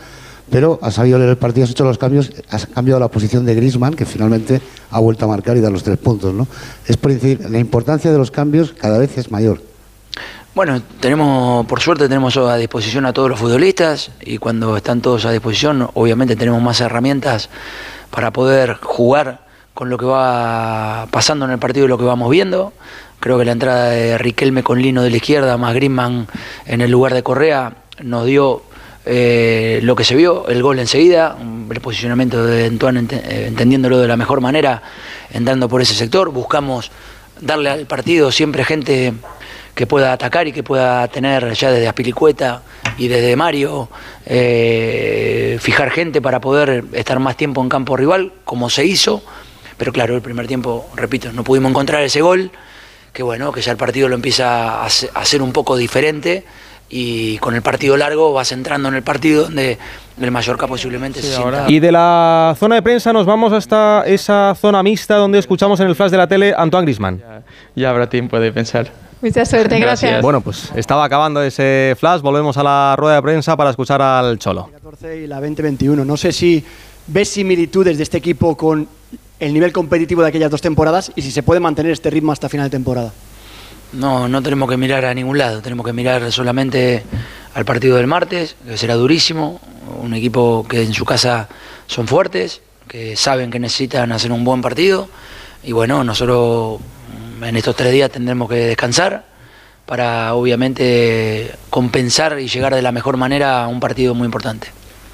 pero 0.49 0.79
has 0.81 0.95
sabido 0.95 1.17
leer 1.17 1.31
el 1.31 1.37
partido, 1.37 1.65
has 1.65 1.71
hecho 1.71 1.83
los 1.83 1.97
cambios, 1.97 2.31
has 2.49 2.65
cambiado 2.67 2.99
la 2.99 3.07
posición 3.09 3.45
de 3.45 3.55
Grisman, 3.55 3.93
que 3.93 4.05
finalmente 4.05 4.61
ha 4.91 4.99
vuelto 4.99 5.25
a 5.25 5.27
marcar 5.27 5.57
y 5.57 5.61
da 5.61 5.69
los 5.69 5.83
tres 5.83 5.97
puntos. 5.97 6.33
¿no? 6.33 6.47
Es 6.85 6.97
por 6.97 7.11
decir, 7.11 7.49
la 7.49 7.59
importancia 7.59 8.11
de 8.11 8.17
los 8.17 8.31
cambios 8.31 8.73
cada 8.73 8.97
vez 8.97 9.17
es 9.17 9.31
mayor. 9.31 9.61
Bueno, 10.55 10.81
tenemos, 10.99 11.67
por 11.67 11.81
suerte 11.81 12.07
tenemos 12.07 12.35
a 12.35 12.55
disposición 12.55 13.05
a 13.05 13.13
todos 13.13 13.29
los 13.29 13.39
futbolistas 13.39 14.09
y 14.21 14.39
cuando 14.39 14.75
están 14.75 15.01
todos 15.01 15.25
a 15.25 15.31
disposición, 15.31 15.87
obviamente 15.93 16.35
tenemos 16.35 16.61
más 16.63 16.81
herramientas 16.81 17.49
para 18.09 18.31
poder 18.31 18.73
jugar 18.81 19.45
con 19.75 19.91
lo 19.91 19.99
que 19.99 20.05
va 20.05 21.07
pasando 21.11 21.45
en 21.45 21.51
el 21.51 21.59
partido 21.59 21.85
y 21.85 21.89
lo 21.89 21.99
que 21.99 22.05
vamos 22.05 22.31
viendo. 22.31 22.73
Creo 23.19 23.37
que 23.37 23.45
la 23.45 23.51
entrada 23.51 23.89
de 23.89 24.17
Riquelme 24.17 24.63
con 24.63 24.81
Lino 24.81 25.03
de 25.03 25.11
la 25.11 25.17
izquierda, 25.17 25.57
más 25.57 25.75
Griezmann 25.75 26.27
en 26.65 26.81
el 26.81 26.89
lugar 26.89 27.13
de 27.13 27.21
Correa, 27.21 27.73
nos 28.01 28.25
dio 28.25 28.63
eh, 29.09 29.79
lo 29.83 29.95
que 29.95 30.03
se 30.03 30.15
vio, 30.15 30.47
el 30.49 30.61
gol 30.61 30.79
enseguida, 30.79 31.37
el 31.71 31.79
posicionamiento 31.79 32.45
de 32.45 32.65
Antoine 32.65 33.07
eh, 33.09 33.45
entendiéndolo 33.47 33.99
de 33.99 34.07
la 34.07 34.17
mejor 34.17 34.41
manera, 34.41 34.83
entrando 35.31 35.69
por 35.69 35.81
ese 35.81 35.93
sector. 35.93 36.29
Buscamos 36.31 36.91
darle 37.39 37.69
al 37.69 37.85
partido 37.85 38.33
siempre 38.33 38.65
gente 38.65 39.13
que 39.73 39.87
pueda 39.87 40.11
atacar 40.11 40.47
y 40.47 40.51
que 40.51 40.61
pueda 40.61 41.07
tener 41.07 41.53
ya 41.53 41.71
desde 41.71 41.87
Aspilicueta 41.87 42.63
y 42.97 43.07
desde 43.07 43.35
Mario, 43.37 43.87
eh, 44.25 45.57
fijar 45.61 45.89
gente 45.91 46.21
para 46.21 46.41
poder 46.41 46.83
estar 46.91 47.19
más 47.19 47.37
tiempo 47.37 47.61
en 47.61 47.69
campo 47.69 47.95
rival, 47.95 48.33
como 48.43 48.69
se 48.69 48.85
hizo. 48.85 49.23
Pero 49.77 49.93
claro, 49.93 50.15
el 50.15 50.21
primer 50.21 50.47
tiempo, 50.47 50.89
repito, 50.95 51.31
no 51.31 51.45
pudimos 51.45 51.69
encontrar 51.69 52.03
ese 52.03 52.19
gol, 52.19 52.51
que 53.13 53.23
bueno, 53.23 53.53
que 53.53 53.61
ya 53.61 53.71
el 53.71 53.77
partido 53.77 54.09
lo 54.09 54.15
empieza 54.15 54.83
a 54.83 54.89
ser 54.89 55.41
un 55.41 55.53
poco 55.53 55.77
diferente 55.77 56.43
y 56.89 57.37
con 57.39 57.55
el 57.55 57.61
partido 57.61 57.97
largo 57.97 58.33
vas 58.33 58.51
entrando 58.51 58.89
en 58.89 58.95
el 58.95 59.03
partido 59.03 59.43
donde 59.43 59.77
el 60.19 60.31
Mallorca 60.31 60.67
posiblemente 60.67 61.21
se 61.21 61.35
sienta... 61.35 61.69
Y 61.69 61.79
de 61.79 61.91
la 61.91 62.55
zona 62.57 62.75
de 62.75 62.81
prensa 62.81 63.11
nos 63.13 63.25
vamos 63.25 63.53
hasta 63.53 64.03
esa 64.05 64.55
zona 64.55 64.81
mixta 64.83 65.15
donde 65.15 65.39
escuchamos 65.39 65.79
en 65.79 65.87
el 65.87 65.95
flash 65.95 66.11
de 66.11 66.17
la 66.17 66.27
tele 66.27 66.53
a 66.53 66.61
Antoine 66.61 66.85
Grisman. 66.85 67.21
Ya 67.75 67.89
habrá 67.89 68.09
tiempo 68.09 68.39
de 68.39 68.51
pensar. 68.51 68.91
Mucha 69.21 69.45
suerte, 69.45 69.79
gracias. 69.79 70.21
Bueno, 70.21 70.41
pues 70.41 70.71
estaba 70.75 71.03
acabando 71.03 71.41
ese 71.41 71.95
flash, 71.99 72.21
volvemos 72.21 72.55
a 72.57 72.63
la 72.63 72.95
rueda 72.95 73.15
de 73.15 73.21
prensa 73.21 73.57
para 73.57 73.71
escuchar 73.71 74.01
al 74.01 74.37
Cholo. 74.37 74.69
14 74.73 75.23
y 75.23 75.27
la 75.27 75.37
2021. 75.39 76.05
No 76.05 76.17
sé 76.17 76.31
si 76.31 76.63
ves 77.07 77.29
similitudes 77.29 77.97
de 77.97 78.03
este 78.03 78.17
equipo 78.17 78.55
con 78.55 78.87
el 79.39 79.53
nivel 79.53 79.71
competitivo 79.71 80.21
de 80.21 80.29
aquellas 80.29 80.51
dos 80.51 80.61
temporadas 80.61 81.11
y 81.15 81.21
si 81.21 81.31
se 81.31 81.43
puede 81.43 81.59
mantener 81.59 81.91
este 81.91 82.09
ritmo 82.09 82.31
hasta 82.31 82.47
final 82.47 82.67
de 82.67 82.71
temporada. 82.71 83.11
No, 83.93 84.27
no 84.27 84.41
tenemos 84.41 84.69
que 84.69 84.77
mirar 84.77 85.05
a 85.05 85.13
ningún 85.13 85.37
lado, 85.37 85.61
tenemos 85.61 85.85
que 85.85 85.93
mirar 85.93 86.31
solamente 86.31 87.03
al 87.53 87.65
partido 87.65 87.97
del 87.97 88.07
martes, 88.07 88.55
que 88.67 88.77
será 88.77 88.95
durísimo, 88.95 89.61
un 90.01 90.13
equipo 90.13 90.65
que 90.67 90.83
en 90.83 90.93
su 90.93 91.05
casa 91.05 91.47
son 91.87 92.07
fuertes, 92.07 92.61
que 92.87 93.15
saben 93.15 93.49
que 93.49 93.59
necesitan 93.59 94.11
hacer 94.11 94.31
un 94.31 94.43
buen 94.43 94.61
partido 94.61 95.09
y 95.63 95.71
bueno, 95.71 96.03
nosotros 96.03 96.79
en 97.41 97.55
estos 97.55 97.75
tres 97.75 97.91
días 97.91 98.11
tendremos 98.11 98.49
que 98.49 98.55
descansar 98.55 99.25
para 99.85 100.33
obviamente 100.33 101.53
compensar 101.69 102.39
y 102.39 102.47
llegar 102.47 102.75
de 102.75 102.81
la 102.81 102.91
mejor 102.91 103.17
manera 103.17 103.63
a 103.63 103.67
un 103.67 103.79
partido 103.79 104.13
muy 104.13 104.25
importante. 104.25 104.67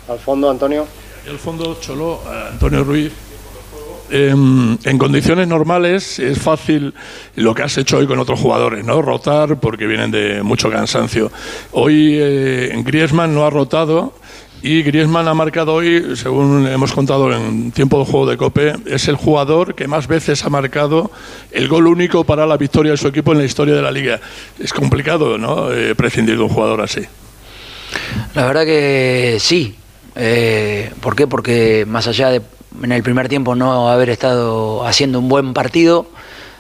Al 0.10 0.20
fondo, 0.20 0.50
Antonio. 0.50 0.88
El 1.26 1.38
fondo 1.38 1.78
Cholo, 1.80 2.22
eh, 2.26 2.50
Antonio 2.52 2.84
Ruiz. 2.84 3.14
Em, 4.15 4.78
en 4.84 4.97
condiciones 4.99 5.47
normales 5.47 6.19
es 6.19 6.38
fácil 6.38 6.93
lo 7.36 7.56
que 7.56 7.63
has 7.63 7.76
hecho 7.80 7.97
hoy 7.97 8.06
con 8.06 8.19
otros 8.19 8.39
jugadores, 8.39 8.86
¿no? 8.86 9.02
Rotar 9.02 9.60
porque 9.60 9.88
vienen 9.88 10.12
de 10.12 10.43
mucho 10.43 10.69
cansancio. 10.69 11.32
Hoy 11.71 12.19
eh, 12.21 12.80
Griezmann 12.86 13.34
no 13.34 13.43
ha 13.43 13.49
rotado 13.49 14.13
y 14.62 14.84
Griezmann 14.84 15.28
ha 15.28 15.34
marcado 15.34 15.73
hoy, 15.73 16.15
según 16.15 16.67
hemos 16.67 16.93
contado 16.93 17.34
en 17.34 17.71
tiempo 17.71 17.97
de 17.97 18.06
juego 18.06 18.28
de 18.28 18.38
Cope, 18.38 18.76
es 18.86 19.08
el 19.08 19.15
jugador 19.15 19.73
que 19.73 19.88
más 19.88 20.06
veces 20.06 20.45
ha 20.45 20.49
marcado 20.49 21.10
el 21.49 21.67
gol 21.67 21.88
único 21.88 22.23
para 22.23 22.45
la 22.45 22.58
victoria 22.58 22.91
de 22.91 22.97
su 22.97 23.08
equipo 23.08 23.32
en 23.32 23.39
la 23.39 23.45
historia 23.45 23.73
de 23.73 23.82
la 23.82 23.89
liga. 23.89 24.21
Es 24.60 24.73
complicado, 24.73 25.39
¿no? 25.39 25.73
Eh, 25.73 25.95
prescindir 25.95 26.38
de 26.38 26.43
un 26.43 26.49
jugador 26.49 26.82
así. 26.82 27.02
La 28.36 28.45
verdad 28.45 28.63
que 28.63 29.38
sí. 29.39 29.76
Eh, 30.15 30.91
¿Por 31.02 31.15
qué? 31.15 31.26
Porque 31.26 31.86
más 31.88 32.08
allá 32.08 32.30
de 32.30 32.41
en 32.82 32.92
el 32.92 33.04
primer 33.04 33.30
tiempo 33.30 33.56
no 33.56 33.90
haber 33.90 34.10
estado 34.10 34.86
haciendo 34.86 35.20
un 35.20 35.30
buen 35.30 35.54
partido, 35.54 36.08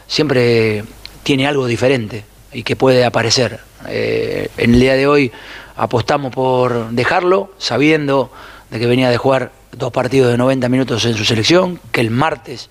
siempre 0.07 0.83
tiene 1.23 1.47
algo 1.47 1.65
diferente 1.65 2.25
y 2.51 2.63
que 2.63 2.75
puede 2.75 3.05
aparecer. 3.05 3.59
Eh, 3.87 4.49
en 4.57 4.73
el 4.75 4.79
día 4.79 4.93
de 4.93 5.07
hoy 5.07 5.31
apostamos 5.75 6.31
por 6.33 6.89
dejarlo, 6.91 7.51
sabiendo 7.57 8.31
de 8.69 8.79
que 8.79 8.87
venía 8.87 9.09
de 9.09 9.17
jugar 9.17 9.51
dos 9.71 9.91
partidos 9.91 10.31
de 10.31 10.37
90 10.37 10.69
minutos 10.69 11.05
en 11.05 11.15
su 11.15 11.25
selección, 11.25 11.79
que 11.91 12.01
el 12.01 12.11
martes 12.11 12.69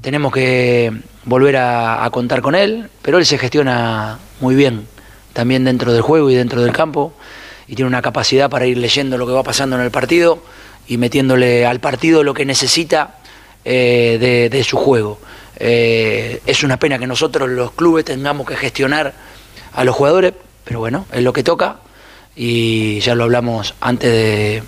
tenemos 0.00 0.32
que 0.32 0.92
volver 1.24 1.56
a, 1.56 2.04
a 2.04 2.10
contar 2.10 2.42
con 2.42 2.54
él, 2.54 2.88
pero 3.02 3.18
él 3.18 3.26
se 3.26 3.38
gestiona 3.38 4.18
muy 4.40 4.54
bien, 4.54 4.86
también 5.32 5.64
dentro 5.64 5.92
del 5.92 6.02
juego 6.02 6.30
y 6.30 6.34
dentro 6.34 6.62
del 6.62 6.72
campo, 6.72 7.12
y 7.66 7.74
tiene 7.74 7.88
una 7.88 8.02
capacidad 8.02 8.48
para 8.48 8.66
ir 8.66 8.78
leyendo 8.78 9.18
lo 9.18 9.26
que 9.26 9.32
va 9.32 9.42
pasando 9.42 9.76
en 9.76 9.82
el 9.82 9.90
partido 9.90 10.40
y 10.88 10.96
metiéndole 10.96 11.66
al 11.66 11.80
partido 11.80 12.22
lo 12.24 12.34
que 12.34 12.44
necesita 12.44 13.16
eh, 13.64 14.16
de, 14.20 14.48
de 14.50 14.64
su 14.64 14.76
juego. 14.76 15.20
Eh, 15.60 16.40
es 16.46 16.62
una 16.62 16.78
pena 16.78 16.98
que 16.98 17.06
nosotros 17.06 17.48
los 17.48 17.72
clubes 17.72 18.04
tengamos 18.04 18.46
que 18.46 18.56
gestionar 18.56 19.12
a 19.72 19.84
los 19.84 19.94
jugadores, 19.94 20.32
pero 20.64 20.78
bueno, 20.80 21.06
es 21.12 21.22
lo 21.22 21.32
que 21.32 21.42
toca 21.42 21.76
y 22.36 23.00
ya 23.00 23.14
lo 23.14 23.24
hablamos 23.24 23.74
antes 23.80 24.10
de- 24.10 24.62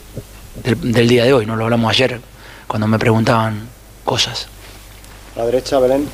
del, 0.65 0.93
del 0.93 1.09
día 1.09 1.25
de 1.25 1.33
hoy, 1.33 1.47
no 1.47 1.57
lo 1.57 1.65
hablamos 1.65 1.91
ayer 1.91 2.21
cuando 2.67 2.87
me 2.89 2.99
preguntaban 2.99 3.69
cosas. 4.05 4.49
A 5.37 5.41
la 5.41 5.47
derecha, 5.47 5.79
Belén. 5.79 6.07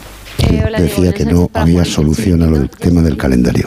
Decía 0.79 1.13
que 1.13 1.25
no 1.25 1.51
había 1.55 1.85
solución 1.85 2.43
al 2.43 2.69
tema 2.71 3.01
del 3.03 3.17
calendario. 3.17 3.67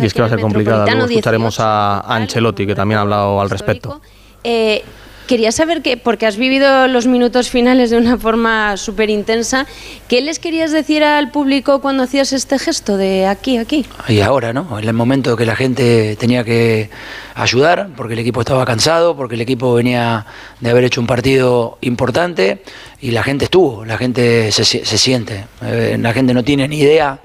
Y 0.00 0.06
es 0.06 0.12
que 0.12 0.20
va 0.20 0.26
a 0.26 0.30
ser 0.30 0.40
complicada. 0.40 0.84
Luego 0.86 1.06
escucharemos 1.06 1.60
a 1.60 2.00
a 2.00 2.16
Ancelotti, 2.16 2.66
que 2.66 2.74
también 2.74 2.98
ha 2.98 3.02
hablado 3.02 3.40
al 3.40 3.48
respecto. 3.50 4.00
Eh, 4.42 4.82
quería 5.26 5.52
saber 5.52 5.82
que, 5.82 5.96
porque 5.96 6.26
has 6.26 6.36
vivido 6.36 6.88
los 6.88 7.06
minutos 7.06 7.50
finales 7.50 7.90
de 7.90 7.96
una 7.96 8.18
forma 8.18 8.76
súper 8.76 9.10
intensa, 9.10 9.66
¿qué 10.08 10.20
les 10.20 10.38
querías 10.38 10.72
decir 10.72 11.02
al 11.04 11.30
público 11.30 11.80
cuando 11.80 12.02
hacías 12.02 12.32
este 12.32 12.58
gesto 12.58 12.96
de 12.96 13.26
aquí, 13.26 13.56
aquí? 13.56 13.86
Y 14.08 14.20
ahora, 14.20 14.52
¿no? 14.52 14.78
En 14.78 14.86
el 14.86 14.94
momento 14.94 15.36
que 15.36 15.46
la 15.46 15.56
gente 15.56 16.16
tenía 16.16 16.44
que 16.44 16.90
ayudar, 17.34 17.90
porque 17.96 18.14
el 18.14 18.20
equipo 18.20 18.40
estaba 18.40 18.64
cansado, 18.64 19.16
porque 19.16 19.34
el 19.34 19.40
equipo 19.40 19.74
venía 19.74 20.26
de 20.60 20.70
haber 20.70 20.84
hecho 20.84 21.00
un 21.00 21.06
partido 21.06 21.78
importante 21.80 22.62
y 23.00 23.10
la 23.10 23.22
gente 23.22 23.46
estuvo, 23.46 23.84
la 23.84 23.98
gente 23.98 24.52
se, 24.52 24.64
se 24.64 24.98
siente. 24.98 25.46
Eh, 25.62 25.96
la 26.00 26.12
gente 26.12 26.34
no 26.34 26.44
tiene 26.44 26.68
ni 26.68 26.78
idea 26.78 27.20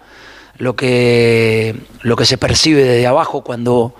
lo 0.57 0.75
que, 0.75 1.75
lo 2.01 2.15
que 2.15 2.25
se 2.25 2.37
percibe 2.37 2.83
desde 2.83 3.07
abajo 3.07 3.41
cuando 3.41 3.95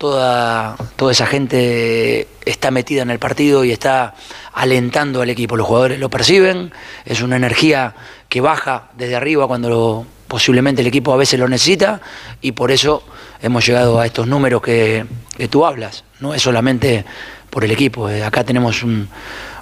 toda, 0.00 0.76
toda 0.96 1.12
esa 1.12 1.26
gente 1.26 2.26
está 2.46 2.70
metida 2.70 3.02
en 3.02 3.10
el 3.10 3.18
partido 3.18 3.66
y 3.66 3.70
está 3.70 4.14
alentando 4.54 5.20
al 5.20 5.28
equipo. 5.28 5.58
Los 5.58 5.66
jugadores 5.66 6.00
lo 6.00 6.08
perciben, 6.08 6.72
es 7.04 7.20
una 7.20 7.36
energía 7.36 7.94
que 8.30 8.40
baja 8.40 8.88
desde 8.96 9.14
arriba 9.14 9.46
cuando 9.46 10.06
posiblemente 10.26 10.80
el 10.80 10.86
equipo 10.86 11.12
a 11.12 11.18
veces 11.18 11.38
lo 11.38 11.48
necesita 11.48 12.00
y 12.40 12.52
por 12.52 12.70
eso 12.70 13.02
hemos 13.42 13.66
llegado 13.66 14.00
a 14.00 14.06
estos 14.06 14.26
números 14.26 14.62
que, 14.62 15.04
que 15.36 15.48
tú 15.48 15.66
hablas. 15.66 16.04
No 16.18 16.32
es 16.32 16.40
solamente 16.40 17.04
por 17.50 17.62
el 17.62 17.70
equipo, 17.70 18.08
eh, 18.08 18.24
acá 18.24 18.42
tenemos 18.42 18.82
un- 18.82 19.06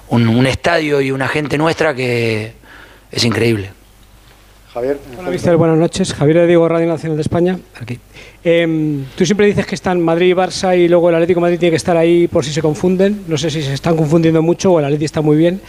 un 0.09 0.47
estadio 0.47 1.01
y 1.01 1.11
una 1.11 1.27
gente 1.27 1.57
nuestra 1.57 1.93
que 1.93 2.53
es 3.11 3.23
increíble. 3.25 3.71
Javier. 4.79 4.97
Hola, 5.19 5.29
Mister, 5.31 5.57
buenas 5.57 5.77
noches. 5.77 6.13
Javier 6.13 6.37
de 6.37 6.47
Diego, 6.47 6.69
Radio 6.69 6.87
Nacional 6.87 7.17
de 7.17 7.21
España. 7.21 7.59
Aquí. 7.81 7.99
Em, 8.45 9.03
tú 9.17 9.25
siempre 9.25 9.45
dices 9.47 9.65
que 9.65 9.75
están 9.75 9.99
Madrid 9.99 10.27
y 10.29 10.33
Barça 10.33 10.77
y 10.77 10.87
luego 10.87 11.09
el 11.09 11.15
Atlético 11.15 11.39
de 11.39 11.41
Madrid 11.41 11.59
tiene 11.59 11.71
que 11.71 11.75
estar 11.75 11.97
ahí 11.97 12.29
por 12.29 12.45
si 12.45 12.53
se 12.53 12.61
confunden. 12.61 13.23
No 13.27 13.37
sé 13.37 13.49
si 13.49 13.61
se 13.61 13.73
están 13.73 13.97
confundiendo 13.97 14.41
mucho 14.41 14.71
o 14.71 14.79
el 14.79 14.85
Atlético 14.85 15.05
está 15.05 15.21
muy 15.21 15.35
bien, 15.35 15.59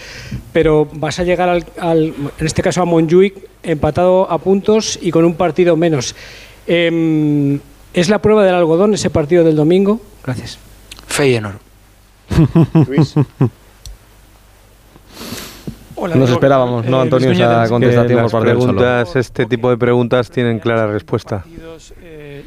pero 0.53 0.87
vas 0.93 1.19
a 1.19 1.25
llegar 1.25 1.49
al, 1.49 1.65
al- 1.81 2.15
en 2.39 2.47
este 2.47 2.63
caso 2.63 2.83
a 2.83 2.85
Montjuic 2.85 3.35
empatado 3.65 4.31
a 4.31 4.39
puntos 4.39 4.97
y 5.03 5.11
con 5.11 5.25
un 5.25 5.35
partido 5.35 5.77
menos. 5.77 6.15
Em, 6.69 7.59
¿Es 7.93 8.09
la 8.09 8.21
prueba 8.23 8.45
del 8.45 8.55
algodón 8.55 8.95
ese 8.95 9.11
partido 9.11 9.43
del 9.43 9.57
domingo? 9.57 10.01
Gracias. 10.25 10.57
Feyenoord. 11.09 11.57
Luis. 12.87 13.15
Nos 16.09 16.31
esperábamos, 16.31 16.87
¿no, 16.87 17.01
Antonio? 17.01 17.31
Esa 17.31 17.69
contestación 17.69 18.15
por 18.15 18.23
las 18.23 18.33
parte 18.33 18.49
del 18.49 18.59
preguntas, 18.59 19.17
este 19.17 19.47
tipo 19.47 19.71
de 19.71 19.77
preguntas 19.77 20.31
tienen 20.31 20.59
clara 20.59 20.87
respuesta. 20.87 21.45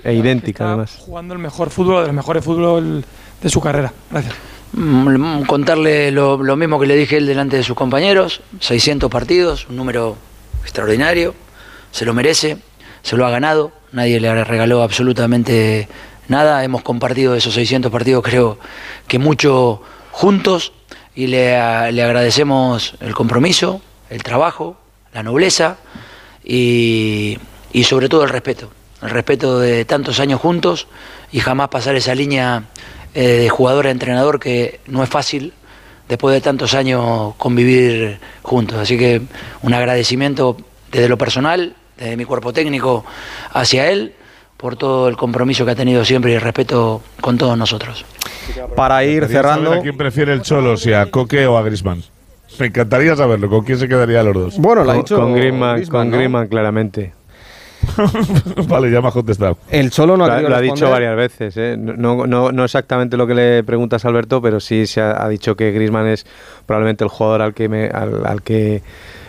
E 0.04 0.14
idéntica, 0.14 0.68
además. 0.68 0.98
Jugando 1.00 1.34
el 1.34 1.40
mejor 1.40 1.70
fútbol, 1.70 2.02
de 2.02 2.08
los 2.08 2.16
mejores 2.16 2.44
fútbol 2.44 3.06
de 3.42 3.50
su 3.50 3.62
carrera. 3.62 3.94
Gracias. 4.12 4.36
Mm, 4.74 5.44
Contarle 5.44 6.12
lo, 6.12 6.42
lo 6.42 6.56
mismo 6.56 6.80
que 6.80 6.88
le 6.88 6.96
dije 6.96 7.18
él 7.18 7.28
delante 7.28 7.58
de 7.58 7.64
sus 7.64 7.76
compañeros, 7.76 8.42
600 8.60 9.10
partidos, 9.10 9.68
un 9.70 9.78
número 9.78 10.18
extraordinario, 10.64 11.36
se 11.92 12.06
lo 12.06 12.14
merece, 12.14 12.58
se 13.04 13.16
lo 13.16 13.26
ha 13.26 13.30
ganado, 13.30 13.72
nadie 13.92 14.20
le 14.20 14.44
regaló 14.44 14.82
absolutamente 14.82 15.88
nada, 16.28 16.64
hemos 16.64 16.82
compartido 16.82 17.36
esos 17.36 17.54
600 17.54 17.92
partidos 17.92 18.24
creo 18.24 18.58
que 19.08 19.20
mucho 19.20 19.82
juntos 20.12 20.74
y 21.16 21.28
le, 21.28 21.92
le 21.92 22.04
agradecemos 22.04 22.96
el 23.00 23.14
compromiso, 23.14 23.82
el 24.10 24.24
trabajo, 24.24 24.78
la 25.14 25.24
nobleza 25.24 25.78
y, 26.44 27.38
y 27.72 27.84
sobre 27.84 28.10
todo 28.10 28.24
el 28.24 28.30
respeto, 28.30 28.72
el 29.02 29.10
respeto 29.10 29.60
de 29.60 29.86
tantos 29.86 30.20
años 30.20 30.40
juntos 30.40 30.88
y 31.32 31.40
jamás 31.40 31.70
pasar 31.70 31.96
esa 31.96 32.16
línea 32.16 32.64
eh, 33.14 33.28
de 33.28 33.50
jugador 33.50 33.88
a 33.88 33.92
entrenador 33.92 34.40
que 34.40 34.80
no 34.88 35.04
es 35.04 35.10
fácil 35.10 35.54
después 36.10 36.34
de 36.34 36.42
tantos 36.42 36.74
años 36.74 37.36
convivir 37.38 38.20
juntos. 38.42 38.78
Así 38.78 38.98
que 38.98 39.22
un 39.62 39.74
agradecimiento 39.74 40.58
desde 40.92 41.10
lo 41.10 41.18
personal, 41.18 41.76
desde 41.98 42.18
mi 42.18 42.26
cuerpo 42.26 42.54
técnico 42.54 43.06
hacia 43.52 43.90
él, 43.90 44.14
por 44.64 44.78
todo 44.78 45.10
el 45.10 45.18
compromiso 45.18 45.66
que 45.66 45.72
ha 45.72 45.76
tenido 45.76 46.06
siempre 46.06 46.32
y 46.32 46.36
el 46.36 46.42
respeto 46.42 47.02
con 47.20 47.38
todos 47.38 47.58
nosotros. 47.58 48.06
Para 48.78 49.04
ir 49.04 49.26
cerrando. 49.28 49.74
¿A 49.74 49.82
quién 49.82 49.98
prefiere 49.98 50.32
el 50.32 50.42
Cholo, 50.42 50.78
si 50.78 50.94
a 50.94 51.12
Coque 51.12 51.46
o 51.46 51.58
a 51.58 51.64
Grisman? 51.64 52.02
Me 52.60 52.68
encantaría 52.68 53.14
saberlo. 53.18 53.50
¿Con 53.50 53.66
quién 53.66 53.78
se 53.78 53.90
quedaría 53.90 54.24
los 54.24 54.34
dos? 54.34 54.58
Bueno, 54.60 54.86
con, 54.86 55.04
con 55.04 55.36
Griezmann, 55.36 55.86
con 55.88 56.10
¿no? 56.10 56.16
Griezmann, 56.18 56.48
claramente. 56.48 57.12
vale, 58.70 58.90
ya 58.90 59.02
me 59.02 59.10
has 59.10 59.14
contestado. 59.14 59.58
El 59.70 59.92
Cholo 59.92 60.16
no 60.16 60.24
ha 60.24 60.28
lo, 60.28 60.34
ha- 60.34 60.50
lo 60.50 60.56
ha 60.56 60.62
dicho 60.62 60.90
varias 60.90 61.16
veces. 61.18 61.56
¿eh? 61.58 61.76
No, 61.78 62.26
no, 62.26 62.54
no 62.54 62.64
exactamente 62.64 63.18
lo 63.18 63.28
que 63.28 63.34
le 63.36 63.64
preguntas 63.66 64.06
a 64.06 64.08
Alberto, 64.08 64.42
pero 64.42 64.62
sí 64.62 64.88
se 64.88 65.02
ha, 65.02 65.24
ha 65.24 65.28
dicho 65.28 65.56
que 65.58 65.72
Griezmann 65.72 66.08
es 66.08 66.26
probablemente 66.66 67.04
el 67.04 67.10
jugador 67.10 67.42
al 67.42 67.54
que 67.54 67.68
me, 67.68 67.88
al, 67.88 68.26
al 68.26 68.42
que 68.42 68.82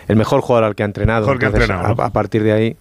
el 0.07 0.15
mejor 0.15 0.39
jugador 0.39 0.63
al 0.67 0.75
que 0.75 0.83
ha 0.83 0.85
entrenado. 0.85 1.21
Mejor 1.25 1.39
que 1.39 1.45
ha 1.45 1.47
Entonces, 1.49 1.69
entrenado, 1.69 1.95
¿no? 1.95 2.03
a, 2.03 2.05
a 2.05 2.09
partir 2.11 2.43
de 2.43 2.53
ahí. 2.53 2.77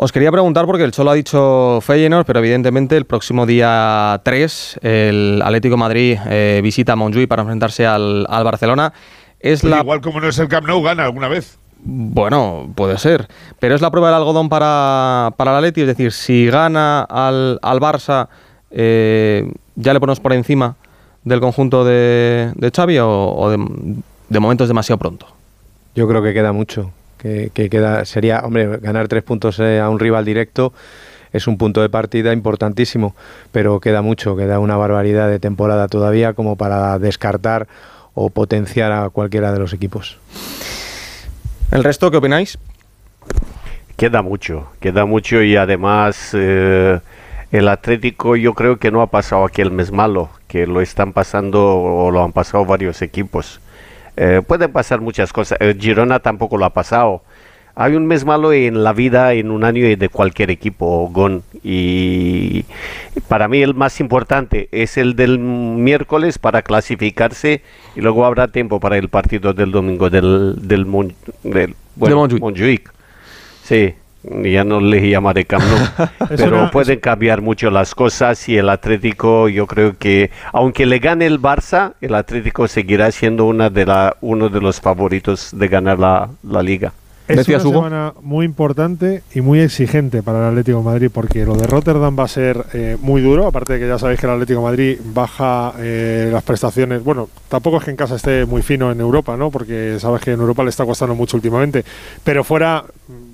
Os 0.00 0.12
quería 0.12 0.30
preguntar 0.30 0.64
porque 0.64 0.84
el 0.84 0.92
Cholo 0.92 1.10
ha 1.10 1.14
dicho 1.14 1.80
Feyenoord, 1.80 2.24
pero 2.24 2.38
evidentemente 2.38 2.96
el 2.96 3.04
próximo 3.04 3.46
día 3.46 4.20
3 4.22 4.78
el 4.82 5.42
Atlético 5.44 5.72
de 5.72 5.76
Madrid 5.80 6.18
eh, 6.26 6.60
visita 6.62 6.92
a 6.92 6.96
Montjuic 6.96 7.26
para 7.26 7.42
enfrentarse 7.42 7.84
al, 7.84 8.24
al 8.28 8.44
Barcelona. 8.44 8.92
Es 9.40 9.64
Oye, 9.64 9.74
la 9.74 9.80
Igual 9.80 10.00
como 10.00 10.20
no 10.20 10.28
es 10.28 10.38
el 10.38 10.46
Camp 10.46 10.68
Nou, 10.68 10.80
gana 10.84 11.02
alguna 11.02 11.26
vez. 11.26 11.58
Bueno, 11.82 12.70
puede 12.76 12.96
ser. 12.98 13.26
Pero 13.58 13.74
es 13.74 13.80
la 13.80 13.90
prueba 13.90 14.06
del 14.06 14.18
algodón 14.18 14.48
para, 14.48 15.32
para 15.36 15.50
el 15.50 15.56
Atleti. 15.56 15.80
Es 15.80 15.88
decir, 15.88 16.12
si 16.12 16.46
gana 16.46 17.02
al, 17.02 17.58
al 17.60 17.80
Barça, 17.80 18.28
eh, 18.70 19.52
¿ya 19.74 19.92
le 19.94 19.98
ponemos 19.98 20.20
por 20.20 20.32
encima 20.32 20.76
del 21.24 21.40
conjunto 21.40 21.84
de, 21.84 22.52
de 22.54 22.70
Xavi 22.70 23.00
o, 23.00 23.34
o 23.34 23.50
de, 23.50 23.58
de 24.28 24.38
momento 24.38 24.62
es 24.62 24.68
demasiado 24.68 24.98
pronto? 25.00 25.26
Yo 25.96 26.06
creo 26.06 26.22
que 26.22 26.32
queda 26.32 26.52
mucho. 26.52 26.92
Que, 27.18 27.50
que 27.52 27.68
queda 27.68 28.04
sería, 28.04 28.40
hombre, 28.40 28.78
ganar 28.78 29.08
tres 29.08 29.24
puntos 29.24 29.58
eh, 29.58 29.80
a 29.80 29.88
un 29.88 29.98
rival 29.98 30.24
directo 30.24 30.72
es 31.32 31.46
un 31.46 31.58
punto 31.58 31.82
de 31.82 31.88
partida 31.88 32.32
importantísimo, 32.32 33.14
pero 33.52 33.80
queda 33.80 34.02
mucho, 34.02 34.36
queda 34.36 34.58
una 34.58 34.76
barbaridad 34.76 35.28
de 35.28 35.38
temporada 35.38 35.88
todavía 35.88 36.32
como 36.32 36.56
para 36.56 36.98
descartar 36.98 37.68
o 38.14 38.30
potenciar 38.30 38.92
a 38.92 39.10
cualquiera 39.10 39.52
de 39.52 39.58
los 39.58 39.72
equipos. 39.72 40.18
¿El 41.70 41.84
resto 41.84 42.10
qué 42.10 42.16
opináis? 42.16 42.58
Queda 43.96 44.22
mucho, 44.22 44.68
queda 44.80 45.04
mucho 45.04 45.42
y 45.42 45.56
además 45.56 46.30
eh, 46.32 47.00
el 47.50 47.68
Atlético 47.68 48.36
yo 48.36 48.54
creo 48.54 48.78
que 48.78 48.90
no 48.90 49.02
ha 49.02 49.08
pasado 49.08 49.44
aquel 49.44 49.70
mes 49.70 49.92
malo, 49.92 50.30
que 50.46 50.66
lo 50.66 50.80
están 50.80 51.12
pasando 51.12 51.76
o 51.76 52.10
lo 52.10 52.22
han 52.22 52.32
pasado 52.32 52.64
varios 52.64 53.02
equipos. 53.02 53.60
Eh, 54.20 54.42
pueden 54.44 54.72
pasar 54.72 55.00
muchas 55.00 55.32
cosas. 55.32 55.58
Eh, 55.60 55.76
Girona 55.78 56.18
tampoco 56.18 56.56
lo 56.58 56.64
ha 56.64 56.70
pasado. 56.74 57.22
Hay 57.76 57.94
un 57.94 58.06
mes 58.06 58.24
malo 58.24 58.52
en 58.52 58.82
la 58.82 58.92
vida, 58.92 59.32
en 59.34 59.52
un 59.52 59.62
año 59.62 59.84
de 59.96 60.08
cualquier 60.08 60.50
equipo, 60.50 61.08
Gon. 61.12 61.44
Y 61.62 62.64
para 63.28 63.46
mí 63.46 63.62
el 63.62 63.74
más 63.74 64.00
importante 64.00 64.68
es 64.72 64.96
el 64.98 65.14
del 65.14 65.38
miércoles 65.38 66.38
para 66.40 66.62
clasificarse 66.62 67.62
y 67.94 68.00
luego 68.00 68.24
habrá 68.26 68.48
tiempo 68.48 68.80
para 68.80 68.96
el 68.98 69.08
partido 69.08 69.52
del 69.52 69.70
domingo 69.70 70.10
del, 70.10 70.56
del, 70.66 70.86
Mon- 70.86 71.14
del- 71.44 71.76
bueno, 71.94 72.16
Montjuic. 72.40 72.92
Sí, 73.62 73.94
ya 74.44 74.64
no 74.64 74.80
le 74.80 75.08
llamaré 75.08 75.44
Camp 75.44 75.64
Nou, 75.64 76.08
pero 76.36 76.58
una- 76.58 76.70
pueden 76.70 77.00
cambiar 77.00 77.40
mucho 77.42 77.70
las 77.70 77.94
cosas 77.94 78.48
y 78.48 78.56
el 78.56 78.68
Atlético 78.68 79.48
yo 79.48 79.66
creo 79.66 79.96
que 79.98 80.30
aunque 80.52 80.86
le 80.86 80.98
gane 80.98 81.26
el 81.26 81.40
Barça, 81.40 81.94
el 82.00 82.14
Atlético 82.14 82.68
seguirá 82.68 83.10
siendo 83.10 83.44
una 83.46 83.70
de 83.70 83.86
la, 83.86 84.16
uno 84.20 84.48
de 84.48 84.60
los 84.60 84.80
favoritos 84.80 85.50
de 85.58 85.68
ganar 85.68 85.98
la, 85.98 86.28
la 86.42 86.62
liga. 86.62 86.92
Es 87.28 87.46
una 87.48 87.58
semana 87.74 88.14
muy 88.22 88.46
importante 88.46 89.22
y 89.34 89.40
muy 89.42 89.60
exigente 89.60 90.22
para 90.22 90.38
el 90.38 90.44
Atlético 90.50 90.78
de 90.78 90.84
Madrid 90.84 91.10
porque 91.12 91.44
lo 91.44 91.54
de 91.56 91.66
Rotterdam 91.66 92.16
va 92.18 92.24
a 92.24 92.28
ser 92.28 92.64
eh, 92.72 92.96
muy 93.02 93.20
duro, 93.20 93.46
aparte 93.46 93.74
de 93.74 93.80
que 93.80 93.86
ya 93.88 93.98
sabéis 93.98 94.18
que 94.18 94.26
el 94.26 94.32
Atlético 94.32 94.60
de 94.60 94.64
Madrid 94.64 94.98
baja 95.12 95.74
eh, 95.78 96.30
las 96.32 96.42
prestaciones, 96.42 97.04
bueno, 97.04 97.28
tampoco 97.48 97.78
es 97.78 97.84
que 97.84 97.90
en 97.90 97.96
casa 97.96 98.16
esté 98.16 98.46
muy 98.46 98.62
fino 98.62 98.90
en 98.90 99.00
Europa, 99.00 99.36
¿no? 99.36 99.50
Porque 99.50 99.96
sabes 100.00 100.22
que 100.22 100.32
en 100.32 100.40
Europa 100.40 100.62
le 100.64 100.70
está 100.70 100.86
costando 100.86 101.14
mucho 101.14 101.36
últimamente, 101.36 101.84
pero 102.24 102.44
fuera, 102.44 102.84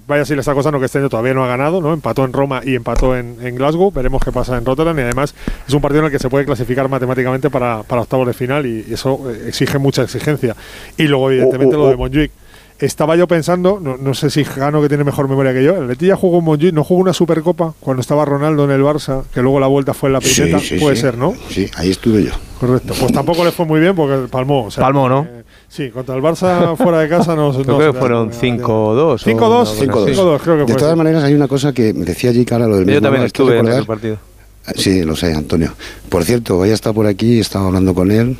vaya 0.09 0.25
si 0.25 0.35
le 0.35 0.41
está 0.41 0.55
costando 0.55 0.81
que 0.81 0.87
este 0.87 0.99
año 0.99 1.09
todavía 1.09 1.35
no 1.35 1.45
ha 1.45 1.49
ganado, 1.49 1.81
¿no? 1.81 1.93
Empató 1.93 2.25
en 2.25 2.33
Roma 2.33 2.63
y 2.65 2.75
empató 2.75 3.17
en, 3.17 3.37
en 3.43 3.55
Glasgow, 3.55 3.93
veremos 3.93 4.23
qué 4.25 4.33
pasa 4.33 4.59
en 4.59 4.65
Rotterdam 4.65 4.99
y 4.99 5.03
además 5.03 5.35
es 5.69 5.73
un 5.73 5.81
partido 5.81 6.01
en 6.01 6.07
el 6.07 6.11
que 6.13 6.19
se 6.19 6.29
puede 6.29 6.45
clasificar 6.45 6.89
matemáticamente 6.89 7.49
para, 7.49 7.85
para 7.85 8.03
octavos 8.03 8.27
de 8.27 8.33
final 8.35 8.67
y 8.67 8.85
eso 8.93 9.31
eh, 9.31 9.45
exige 9.49 9.79
mucha 9.79 10.03
exigencia. 10.03 10.57
Y 10.97 11.05
luego 11.05 11.31
evidentemente 11.31 11.77
O- 11.77 11.79
o- 11.79 11.83
lo 11.85 11.89
de 11.91 11.95
o- 11.95 11.99
Montjuic. 11.99 12.33
Estaba 12.79 13.17
yo 13.17 13.27
pensando, 13.29 13.79
no, 13.81 13.97
no 13.97 14.15
sé 14.15 14.31
si 14.31 14.43
Gano 14.43 14.83
que 14.83 14.89
tiene 14.89 15.05
mejor 15.05 15.29
memoria 15.29 15.53
que 15.53 15.63
yo, 15.63 15.77
el 15.77 15.85
Atleti 15.85 16.07
ya 16.07 16.17
jugó 16.17 16.39
en 16.39 16.45
Montjuic, 16.45 16.75
no 16.75 16.83
jugó 16.85 17.01
una 17.01 17.13
Supercopa 17.13 17.73
cuando 17.81 18.01
estaba 18.01 18.25
Ronaldo 18.25 18.65
en 18.65 18.71
el 18.73 18.83
Barça, 18.83 19.23
que 19.33 19.41
luego 19.43 19.61
la 19.61 19.67
vuelta 19.69 19.95
fue 19.95 20.09
en 20.09 20.15
la 20.15 20.21
Sí, 20.21 20.41
primera, 20.43 20.59
sí, 20.61 20.77
puede 20.79 20.97
sí. 20.97 21.03
ser, 21.03 21.17
¿no? 21.17 21.35
Sí, 21.51 21.71
ahí 21.77 21.91
estuve 21.91 22.25
yo. 22.25 22.33
Correcto. 22.59 22.95
Pues 22.99 23.13
tampoco 23.13 23.45
le 23.45 23.53
fue 23.53 23.65
muy 23.67 23.81
bien 23.81 23.95
porque 23.95 24.29
palmó. 24.29 24.65
o 24.65 24.71
sea, 24.71 24.83
Palmó, 24.85 25.09
¿no? 25.09 25.23
eh, 25.29 25.45
sí, 25.69 25.91
contra 25.91 26.15
el 26.17 26.23
Barça 26.23 26.77
fuera 26.77 26.99
de 27.01 27.09
casa 27.09 27.35
no, 27.37 27.53
Creo 27.63 27.65
no 27.65 27.79
que 27.93 27.99
fueron 27.99 28.31
da- 28.31 28.37
5-2. 28.37 28.61
o 28.67 29.19
5-2, 29.19 29.27
una 29.27 29.39
cosa 29.39 29.73
5-2. 29.75 30.03
así. 30.05 30.21
5-2, 30.21 30.41
creo 30.41 30.55
que 30.57 30.61
De 30.63 30.67
fue. 30.73 30.77
todas 30.77 30.97
maneras, 30.97 31.25
hay 31.25 31.35
una 31.35 31.49
cosa 31.49 31.73
que 31.73 31.93
me 31.95 32.05
decía 32.05 32.33
Jake 32.33 32.53
ahora 32.55 32.67
lo 32.67 32.77
del 32.77 32.87
Yo 32.87 32.91
mismo 32.93 33.03
también 33.03 33.25
estuve 33.25 33.59
en 33.59 33.69
el 33.69 33.87
partido. 33.87 34.17
Ah, 34.67 34.73
Sí, 34.77 35.03
lo 35.03 35.15
sé, 35.15 35.33
Antonio. 35.35 35.73
Por 36.09 36.25
cierto, 36.25 36.59
hoy 36.59 36.71
está 36.71 36.93
por 36.93 37.07
aquí, 37.07 37.39
estaba 37.39 37.67
hablando 37.67 37.95
con 37.95 38.11
él, 38.11 38.37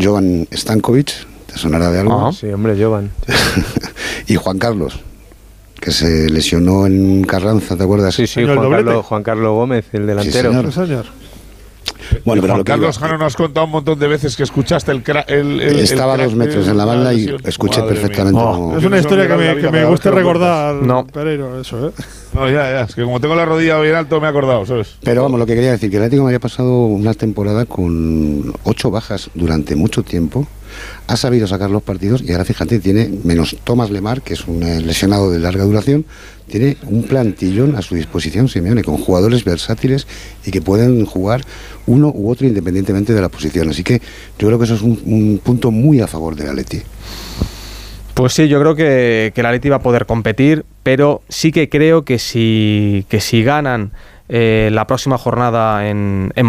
Jovan 0.00 0.46
Stankovic, 0.52 1.10
te 1.52 1.58
sonará 1.58 1.90
de 1.90 2.00
algo, 2.00 2.26
Ah, 2.28 2.32
sí, 2.32 2.46
hombre, 2.52 2.82
Jovan. 2.82 3.10
y 4.26 4.36
Juan 4.36 4.58
Carlos, 4.58 4.98
que 5.80 5.90
se 5.90 6.30
lesionó 6.30 6.86
en 6.86 7.24
Carranza, 7.24 7.76
¿te 7.76 7.82
acuerdas? 7.84 8.14
Sí, 8.14 8.26
sí, 8.26 8.44
Juan 8.44 8.70
Carlos, 8.70 9.04
Juan 9.06 9.22
Carlos 9.22 9.52
Gómez, 9.52 9.86
el 9.92 10.06
delantero. 10.06 10.50
señor. 10.50 10.66
Sí, 10.66 10.72
señor. 10.80 11.04
Bueno, 12.24 12.42
pero 12.42 12.52
Juan 12.52 12.58
lo 12.58 12.64
que 12.64 12.70
Carlos 12.72 12.98
Jano 12.98 13.18
nos 13.18 13.26
has 13.28 13.36
contado 13.36 13.66
un 13.66 13.72
montón 13.72 13.98
de 13.98 14.06
veces 14.06 14.36
que 14.36 14.42
escuchaste 14.42 14.92
el, 14.92 15.02
cra- 15.02 15.24
el, 15.28 15.60
el- 15.60 15.62
el 15.62 15.78
Estaba 15.80 16.14
a 16.14 16.18
dos 16.18 16.34
metros 16.34 16.68
en 16.68 16.76
la 16.76 16.84
banda 16.84 17.12
y 17.14 17.34
escuché 17.44 17.80
Madre 17.80 17.94
perfectamente 17.94 18.40
Oh. 18.42 18.52
cómo- 18.52 18.78
Es 18.78 18.84
una 18.84 18.98
historia 18.98 19.26
que 19.28 19.34
me, 19.36 19.56
que 19.56 19.70
me 19.70 19.84
gusta 19.84 20.10
recordar, 20.10 20.74
No. 20.76 21.06
Pereiro, 21.06 21.60
eso, 21.60 21.88
¿eh? 21.88 21.92
No, 22.34 22.48
ya, 22.48 22.70
ya. 22.70 22.82
Es 22.82 22.94
que 22.94 23.02
como 23.02 23.20
tengo 23.20 23.34
la 23.34 23.44
rodilla 23.44 23.78
bien 23.80 23.94
alto 23.94 24.20
me 24.20 24.26
he 24.26 24.30
acordado, 24.30 24.64
¿sabes? 24.64 24.96
Pero 25.02 25.22
vamos, 25.22 25.38
lo 25.38 25.46
que 25.46 25.54
quería 25.54 25.72
decir, 25.72 25.90
que 25.90 25.96
el 25.96 26.02
Atlético 26.02 26.24
me 26.24 26.30
había 26.30 26.40
pasado 26.40 26.86
una 26.86 27.12
temporada 27.14 27.66
con 27.66 28.54
ocho 28.64 28.90
bajas 28.90 29.30
durante 29.34 29.76
mucho 29.76 30.02
tiempo, 30.02 30.46
ha 31.06 31.16
sabido 31.16 31.46
sacar 31.46 31.70
los 31.70 31.82
partidos 31.82 32.22
y 32.22 32.32
ahora 32.32 32.46
fíjate, 32.46 32.78
tiene 32.78 33.10
menos 33.24 33.56
Tomás 33.64 33.90
Lemar, 33.90 34.22
que 34.22 34.32
es 34.32 34.46
un 34.46 34.62
eh, 34.62 34.80
lesionado 34.80 35.30
de 35.30 35.38
larga 35.38 35.64
duración, 35.64 36.06
tiene 36.48 36.78
un 36.86 37.02
plantillón 37.02 37.76
a 37.76 37.82
su 37.82 37.94
disposición, 37.94 38.48
Simeone, 38.48 38.82
con 38.82 38.96
jugadores 38.96 39.44
versátiles 39.44 40.06
y 40.46 40.50
que 40.50 40.62
pueden 40.62 41.04
jugar 41.04 41.42
uno 41.86 42.10
u 42.14 42.30
otro 42.30 42.46
independientemente 42.46 43.12
de 43.12 43.20
la 43.20 43.28
posición. 43.28 43.68
Así 43.68 43.84
que 43.84 44.00
yo 44.38 44.48
creo 44.48 44.58
que 44.58 44.64
eso 44.64 44.74
es 44.74 44.82
un, 44.82 45.00
un 45.04 45.40
punto 45.42 45.70
muy 45.70 46.00
a 46.00 46.06
favor 46.06 46.34
del 46.34 46.48
Atleti. 46.48 46.82
Pues 48.14 48.34
sí, 48.34 48.48
yo 48.48 48.60
creo 48.60 48.74
que, 48.74 49.32
el 49.34 49.46
Atleti 49.46 49.68
va 49.68 49.76
a 49.76 49.82
poder 49.82 50.06
competir, 50.06 50.64
pero 50.82 51.22
sí 51.28 51.50
que 51.50 51.68
creo 51.68 52.04
que 52.04 52.18
si, 52.18 53.06
que 53.08 53.20
si 53.20 53.42
ganan 53.42 53.92
eh, 54.28 54.68
la 54.72 54.86
próxima 54.86 55.16
jornada 55.16 55.88
en, 55.88 56.32
en 56.36 56.46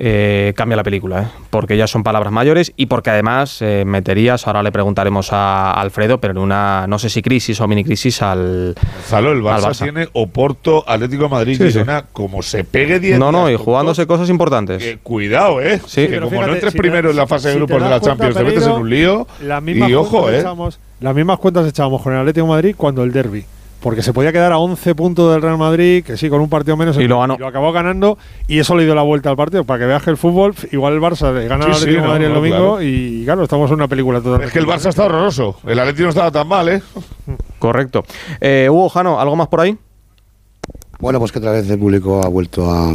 eh, 0.00 0.52
cambia 0.56 0.76
la 0.76 0.84
película, 0.84 1.22
¿eh? 1.22 1.26
porque 1.50 1.76
ya 1.76 1.86
son 1.88 2.04
palabras 2.04 2.32
mayores 2.32 2.72
y 2.76 2.86
porque 2.86 3.10
además 3.10 3.58
eh, 3.62 3.82
meterías, 3.84 4.46
ahora 4.46 4.62
le 4.62 4.70
preguntaremos 4.70 5.32
a 5.32 5.72
Alfredo, 5.72 6.20
pero 6.20 6.30
en 6.32 6.38
una, 6.38 6.86
no 6.86 6.98
sé 7.00 7.10
si 7.10 7.20
crisis 7.20 7.60
o 7.60 7.66
mini 7.66 7.82
crisis 7.82 8.22
al, 8.22 8.74
Gonzalo, 8.94 9.32
el 9.32 9.38
al 9.38 9.60
Barça, 9.62 9.82
tiene 9.82 10.08
Oporto, 10.12 10.84
Atlético 10.86 11.24
de 11.24 11.28
Madrid, 11.30 11.56
Sí, 11.58 11.64
sí. 11.64 11.72
Girona, 11.72 12.04
como 12.12 12.42
se 12.42 12.62
pegue 12.62 13.00
10 13.00 13.18
No, 13.18 13.32
no, 13.32 13.50
y 13.50 13.56
jugándose 13.56 14.06
cosas 14.06 14.30
importantes. 14.30 14.82
Que 14.82 14.98
cuidado, 14.98 15.60
¿eh? 15.60 15.80
Sí. 15.86 16.06
que 16.06 16.18
como 16.18 16.30
fíjate, 16.30 16.46
no 16.48 16.54
entres 16.54 16.72
si 16.72 16.76
te- 16.76 16.82
primero 16.82 17.10
en 17.10 17.16
la 17.16 17.26
fase 17.26 17.48
de 17.48 17.54
si 17.54 17.58
grupos 17.58 17.82
de 17.82 17.88
la 17.90 18.00
Champions, 18.00 18.36
te 18.36 18.44
metes 18.44 18.66
en 18.66 18.72
un 18.72 18.88
lío. 18.88 19.26
Y 19.66 19.94
ojo, 19.94 20.30
¿eh? 20.30 20.38
echábamos- 20.40 20.78
las 21.00 21.14
mismas 21.14 21.38
cuentas 21.38 21.66
echábamos 21.66 22.02
con 22.02 22.12
el 22.12 22.20
Atlético 22.20 22.46
de 22.46 22.52
Madrid 22.52 22.74
cuando 22.76 23.02
el 23.02 23.12
derby. 23.12 23.44
Porque 23.80 24.02
se 24.02 24.12
podía 24.12 24.32
quedar 24.32 24.50
a 24.50 24.58
11 24.58 24.96
puntos 24.96 25.32
del 25.32 25.40
Real 25.40 25.56
Madrid, 25.56 26.02
que 26.04 26.16
sí, 26.16 26.28
con 26.28 26.40
un 26.40 26.48
partido 26.48 26.76
menos. 26.76 26.98
Y 26.98 27.06
lo 27.06 27.20
ganó. 27.20 27.34
acabó 27.34 27.70
ganando 27.70 28.18
y 28.48 28.58
eso 28.58 28.74
le 28.76 28.84
dio 28.84 28.92
la 28.96 29.02
vuelta 29.02 29.30
al 29.30 29.36
partido. 29.36 29.62
Para 29.62 29.78
que 29.78 29.86
veas 29.86 30.02
que 30.02 30.10
el 30.10 30.16
fútbol, 30.16 30.52
igual 30.72 30.94
el 30.94 31.00
Barça 31.00 31.32
gana 31.46 31.66
Sí, 31.66 31.70
al 31.70 31.76
sí, 31.76 31.80
Atlético 31.82 32.02
no, 32.02 32.08
Madrid 32.08 32.24
el 32.24 32.30
no, 32.32 32.36
domingo 32.36 32.56
claro. 32.76 32.82
y 32.82 33.22
claro, 33.24 33.44
estamos 33.44 33.70
en 33.70 33.74
una 33.74 33.86
película 33.86 34.18
totalmente. 34.18 34.46
Es 34.46 34.52
que 34.52 34.58
el 34.58 34.66
Barça 34.66 34.88
está 34.88 35.04
horroroso. 35.04 35.58
El 35.64 35.78
Atlético 35.78 36.02
no 36.04 36.08
estaba 36.08 36.32
tan 36.32 36.48
mal, 36.48 36.68
¿eh? 36.68 36.82
Correcto. 37.60 38.02
Eh, 38.40 38.66
Hugo 38.68 38.88
Jano, 38.88 39.20
¿algo 39.20 39.36
más 39.36 39.46
por 39.46 39.60
ahí? 39.60 39.78
Bueno, 40.98 41.20
pues 41.20 41.30
que 41.30 41.38
otra 41.38 41.52
vez 41.52 41.70
el 41.70 41.78
público 41.78 42.20
ha 42.24 42.28
vuelto 42.28 42.68
a. 42.70 42.92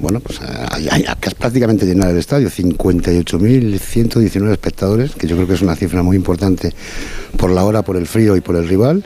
Bueno, 0.00 0.18
pues 0.20 0.40
a, 0.40 0.64
a 0.64 1.14
casi 1.16 1.34
prácticamente 1.36 1.84
llenar 1.84 2.10
el 2.10 2.16
estadio. 2.16 2.48
58.119 2.48 4.50
espectadores, 4.50 5.14
que 5.14 5.26
yo 5.26 5.36
creo 5.36 5.46
que 5.46 5.54
es 5.54 5.62
una 5.62 5.76
cifra 5.76 6.02
muy 6.02 6.16
importante 6.16 6.72
por 7.36 7.50
la 7.50 7.64
hora, 7.64 7.82
por 7.82 7.96
el 7.96 8.06
frío 8.06 8.36
y 8.36 8.40
por 8.40 8.56
el 8.56 8.66
rival. 8.66 9.04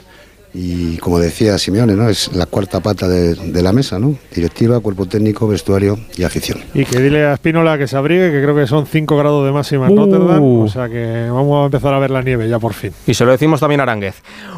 Y 0.59 0.97
como 0.97 1.19
decía 1.19 1.55
Simeone, 1.59 1.93
¿no? 1.93 2.09
Es 2.09 2.33
la 2.33 2.47
cuarta 2.47 2.79
pata 2.79 3.07
de, 3.07 3.35
de 3.35 3.61
la 3.61 3.71
mesa, 3.73 3.99
¿no? 3.99 4.15
Directiva, 4.33 4.79
cuerpo 4.79 5.05
técnico, 5.05 5.47
vestuario 5.47 5.99
y 6.15 6.23
afición. 6.23 6.59
Y 6.73 6.83
que 6.83 6.99
dile 6.99 7.25
a 7.27 7.33
Espínola 7.33 7.77
que 7.77 7.85
se 7.85 7.95
abrigue, 7.95 8.31
que 8.31 8.41
creo 8.41 8.55
que 8.55 8.65
son 8.65 8.87
5 8.87 9.17
grados 9.17 9.45
de 9.45 9.51
máxima 9.51 9.85
en 9.85 9.93
Uh. 9.93 9.97
Rotterdam. 10.05 10.43
O 10.43 10.67
sea 10.67 10.89
que 10.89 11.29
vamos 11.29 11.61
a 11.61 11.65
empezar 11.65 11.93
a 11.93 11.99
ver 11.99 12.09
la 12.09 12.23
nieve 12.23 12.49
ya 12.49 12.57
por 12.57 12.73
fin. 12.73 12.91
Y 13.05 13.13
se 13.13 13.23
lo 13.23 13.31
decimos 13.31 13.59
también 13.59 13.81
a 13.81 13.83
Aránguez. 13.83 14.15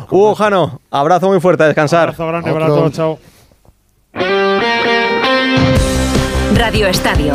Hugo 0.09 0.35
Jano, 0.35 0.79
abrazo 0.89 1.27
muy 1.27 1.41
fuerte, 1.41 1.63
a 1.63 1.67
descansar. 1.67 2.03
Abrazo 2.09 2.27
grande 2.27 2.53
para 2.53 2.67
todos, 2.67 2.93
chao. 2.93 3.19
Radio 6.55 6.87
Estadio. 6.87 7.33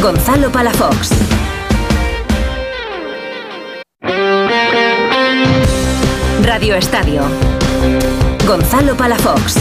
Gonzalo 0.00 0.50
Palafox. 0.52 1.31
Radio 6.42 6.74
Estadio. 6.74 7.22
Gonzalo 8.46 8.96
Palafox. 8.96 9.54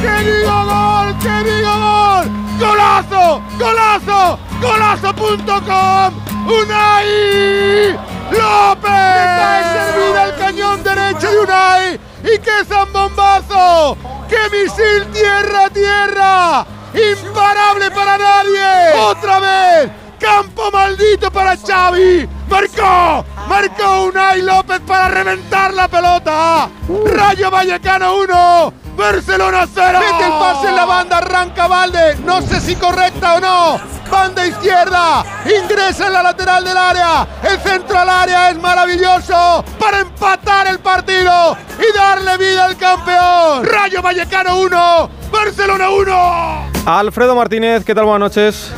¡Que 0.00 0.24
diga 0.24 0.64
gol! 0.64 1.18
¡Que 1.18 1.44
diga 1.44 1.76
gol! 1.76 2.30
¡Golazo! 2.58 3.42
¡Golazo! 3.58 4.38
¡Golazo.com! 4.62 6.14
¡Unai! 6.46 7.92
¡López! 8.30 8.90
¡Le 8.90 9.26
cae 9.38 9.62
servida 9.74 10.24
el 10.24 10.34
cañón 10.36 10.82
derecho 10.82 11.30
de 11.30 11.38
Unai! 11.38 12.00
¡Y 12.24 12.38
qué 12.38 12.64
zambombazo! 12.66 13.96
¡Qué 14.28 14.38
misil 14.50 15.06
tierra 15.12 15.66
a 15.66 15.70
tierra! 15.70 16.66
¡Imparable 16.94 17.90
para 17.90 18.18
nadie! 18.18 19.00
¡Otra 19.00 19.40
vez! 19.40 19.90
¡Campo 20.20 20.70
maldito 20.70 21.30
para 21.30 21.56
Xavi! 21.56 22.28
¡Marcó! 22.48 23.24
¡Marcó 23.48 24.04
Unai 24.04 24.42
López 24.42 24.80
para 24.86 25.08
reventar 25.08 25.72
la 25.72 25.88
pelota! 25.88 26.68
¡Rayo 27.06 27.50
Vallecano 27.50 28.16
1! 28.18 28.74
¡Barcelona 28.96 29.66
0! 29.74 29.98
¡Mete 29.98 30.24
el 30.24 30.32
pase 30.32 30.68
en 30.68 30.76
la 30.76 30.84
banda! 30.84 31.18
¡Arranca 31.18 31.66
Valde! 31.66 32.16
No 32.24 32.42
sé 32.42 32.60
si 32.60 32.76
correcta 32.76 33.34
o 33.36 33.40
no. 33.40 33.80
Banda 34.10 34.46
izquierda. 34.46 35.24
Ingresa 35.46 36.08
en 36.08 36.12
la 36.12 36.22
lateral 36.22 36.62
del 36.62 36.76
área. 36.76 37.26
El 37.42 37.58
centro 37.60 37.98
al 37.98 38.10
área 38.10 38.50
es 38.50 38.60
maravilloso 38.60 39.64
para 39.78 40.00
empatar 40.00 40.66
el 40.66 40.78
partido 40.80 41.56
y 41.78 41.96
darle 41.96 42.36
vida 42.36 42.66
al 42.66 42.76
campeón. 42.76 43.64
Rayo 43.64 44.02
Vallecano 44.02 44.58
1. 44.58 45.10
Barcelona 45.32 45.88
1. 45.88 46.71
Alfredo 46.84 47.36
Martínez, 47.36 47.84
¿qué 47.84 47.94
tal? 47.94 48.06
Buenas 48.06 48.20
noches. 48.20 48.72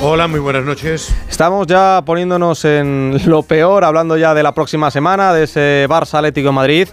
Hola, 0.00 0.26
muy 0.26 0.40
buenas 0.40 0.64
noches. 0.64 1.14
Estamos 1.28 1.66
ya 1.66 2.02
poniéndonos 2.04 2.64
en 2.64 3.20
lo 3.26 3.42
peor, 3.42 3.84
hablando 3.84 4.16
ya 4.16 4.32
de 4.32 4.42
la 4.42 4.52
próxima 4.52 4.90
semana, 4.90 5.34
de 5.34 5.44
ese 5.44 5.86
Barça 5.86 6.14
Atlético 6.14 6.48
de 6.48 6.52
Madrid. 6.52 6.88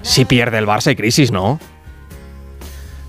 Si 0.00 0.24
pierde 0.24 0.56
el 0.56 0.66
Barça 0.66 0.88
hay 0.88 0.96
crisis, 0.96 1.30
¿no? 1.30 1.60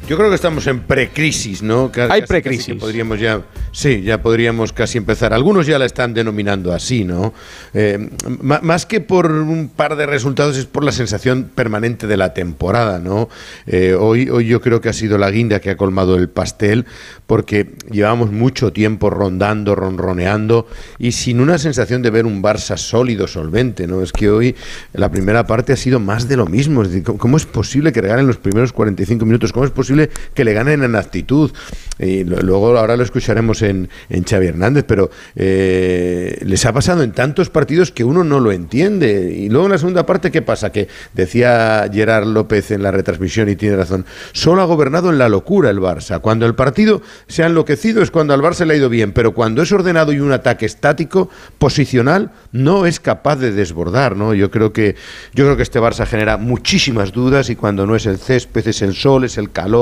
Yo 0.09 0.17
creo 0.17 0.27
que 0.29 0.35
estamos 0.35 0.67
en 0.67 0.81
precrisis, 0.81 1.61
¿no? 1.61 1.89
Hay 2.11 2.23
precrisis. 2.27 2.75
podríamos 2.81 3.17
ya, 3.19 3.43
sí, 3.71 4.01
ya 4.01 4.21
podríamos 4.21 4.73
casi 4.73 4.97
empezar. 4.97 5.31
Algunos 5.33 5.67
ya 5.67 5.79
la 5.79 5.85
están 5.85 6.13
denominando 6.13 6.73
así, 6.73 7.05
¿no? 7.05 7.33
Eh, 7.73 8.09
más 8.41 8.85
que 8.85 8.99
por 8.99 9.31
un 9.31 9.69
par 9.69 9.95
de 9.95 10.05
resultados 10.05 10.57
es 10.57 10.65
por 10.65 10.83
la 10.83 10.91
sensación 10.91 11.49
permanente 11.55 12.07
de 12.07 12.17
la 12.17 12.33
temporada, 12.33 12.99
¿no? 12.99 13.29
Eh, 13.67 13.93
hoy, 13.97 14.29
hoy 14.29 14.47
yo 14.47 14.59
creo 14.59 14.81
que 14.81 14.89
ha 14.89 14.93
sido 14.93 15.17
la 15.17 15.31
guinda 15.31 15.61
que 15.61 15.69
ha 15.69 15.77
colmado 15.77 16.17
el 16.17 16.27
pastel, 16.27 16.85
porque 17.25 17.71
llevamos 17.89 18.31
mucho 18.33 18.73
tiempo 18.73 19.09
rondando, 19.09 19.75
ronroneando 19.75 20.67
y 20.99 21.13
sin 21.13 21.39
una 21.39 21.57
sensación 21.57 22.01
de 22.01 22.09
ver 22.09 22.25
un 22.25 22.43
Barça 22.43 22.75
sólido, 22.75 23.27
solvente, 23.27 23.87
¿no? 23.87 24.01
Es 24.01 24.11
que 24.11 24.29
hoy 24.29 24.55
la 24.91 25.09
primera 25.09 25.47
parte 25.47 25.71
ha 25.71 25.77
sido 25.77 26.01
más 26.01 26.27
de 26.27 26.35
lo 26.35 26.47
mismo. 26.47 26.81
Es 26.81 26.89
decir, 26.89 27.03
¿cómo- 27.03 27.17
¿cómo 27.19 27.37
es 27.37 27.45
posible 27.45 27.93
que 27.93 28.01
regalen 28.01 28.27
los 28.27 28.37
primeros 28.37 28.73
45 28.73 29.25
minutos? 29.25 29.53
¿Cómo 29.53 29.65
es 29.65 29.71
posible 29.71 30.00
que 30.33 30.45
le 30.45 30.53
ganen 30.53 30.83
en 30.83 30.95
actitud? 30.95 31.51
Y 31.99 32.23
luego 32.23 32.75
ahora 32.77 32.97
lo 32.97 33.03
escucharemos 33.03 33.61
en, 33.61 33.87
en 34.09 34.23
Xavi 34.23 34.47
Hernández, 34.47 34.85
pero 34.87 35.11
eh, 35.35 36.39
les 36.41 36.65
ha 36.65 36.73
pasado 36.73 37.03
en 37.03 37.11
tantos 37.11 37.51
partidos 37.51 37.91
que 37.91 38.03
uno 38.03 38.23
no 38.23 38.39
lo 38.39 38.51
entiende. 38.51 39.35
Y 39.37 39.49
luego 39.49 39.67
en 39.67 39.73
la 39.73 39.77
segunda 39.77 40.05
parte, 40.05 40.31
¿qué 40.31 40.41
pasa? 40.41 40.71
Que 40.71 40.87
decía 41.13 41.87
Gerard 41.93 42.25
López 42.25 42.71
en 42.71 42.81
la 42.81 42.89
retransmisión 42.89 43.49
y 43.49 43.55
tiene 43.55 43.75
razón, 43.75 44.05
solo 44.31 44.63
ha 44.63 44.65
gobernado 44.65 45.11
en 45.11 45.19
la 45.19 45.29
locura 45.29 45.69
el 45.69 45.79
Barça. 45.79 46.21
Cuando 46.21 46.47
el 46.47 46.55
partido 46.55 47.03
se 47.27 47.43
ha 47.43 47.47
enloquecido 47.47 48.01
es 48.01 48.09
cuando 48.09 48.33
al 48.33 48.41
Barça 48.41 48.65
le 48.65 48.73
ha 48.73 48.77
ido 48.77 48.89
bien, 48.89 49.11
pero 49.11 49.33
cuando 49.35 49.61
es 49.61 49.71
ordenado 49.71 50.11
y 50.11 50.19
un 50.19 50.31
ataque 50.31 50.65
estático, 50.65 51.29
posicional, 51.59 52.31
no 52.51 52.85
es 52.85 52.99
capaz 52.99 53.35
de 53.35 53.51
desbordar, 53.51 54.15
¿no? 54.15 54.33
Yo 54.33 54.49
creo 54.49 54.73
que 54.73 54.95
yo 55.33 55.45
creo 55.45 55.57
que 55.57 55.63
este 55.63 55.79
Barça 55.79 56.05
genera 56.05 56.37
muchísimas 56.37 57.11
dudas 57.11 57.49
y 57.49 57.55
cuando 57.55 57.85
no 57.85 57.95
es 57.95 58.05
el 58.05 58.17
césped, 58.17 58.67
es 58.67 58.81
el 58.81 58.95
sol, 58.95 59.23
es 59.23 59.37
el 59.37 59.51
calor, 59.51 59.80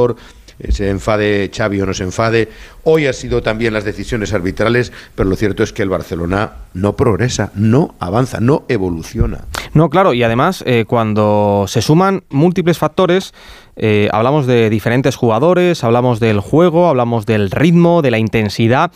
eh, 0.60 0.72
se 0.72 0.90
enfade 0.90 1.50
Xavi 1.56 1.82
o 1.82 1.86
no 1.86 1.94
se 1.94 2.04
enfade. 2.04 2.50
Hoy 2.84 3.08
ha 3.08 3.14
sido 3.14 3.42
también 3.42 3.74
las 3.74 3.86
decisiones 3.86 4.34
arbitrales, 4.34 4.92
pero 5.16 5.30
lo 5.30 5.36
cierto 5.36 5.64
es 5.64 5.74
que 5.74 5.84
el 5.84 5.90
Barcelona 5.90 6.54
no 6.74 6.96
progresa, 6.96 7.52
no 7.56 7.96
avanza, 8.00 8.40
no 8.40 8.66
evoluciona. 8.68 9.46
No, 9.74 9.90
claro, 9.90 10.14
y 10.14 10.24
además 10.24 10.64
eh, 10.66 10.86
cuando 10.88 11.66
se 11.68 11.82
suman 11.82 12.24
múltiples 12.30 12.78
factores, 12.78 13.34
eh, 13.76 14.10
hablamos 14.12 14.46
de 14.48 14.70
diferentes 14.70 15.16
jugadores, 15.16 15.84
hablamos 15.84 16.20
del 16.20 16.40
juego, 16.40 16.90
hablamos 16.90 17.26
del 17.26 17.52
ritmo, 17.52 18.02
de 18.02 18.12
la 18.12 18.18
intensidad. 18.18 18.92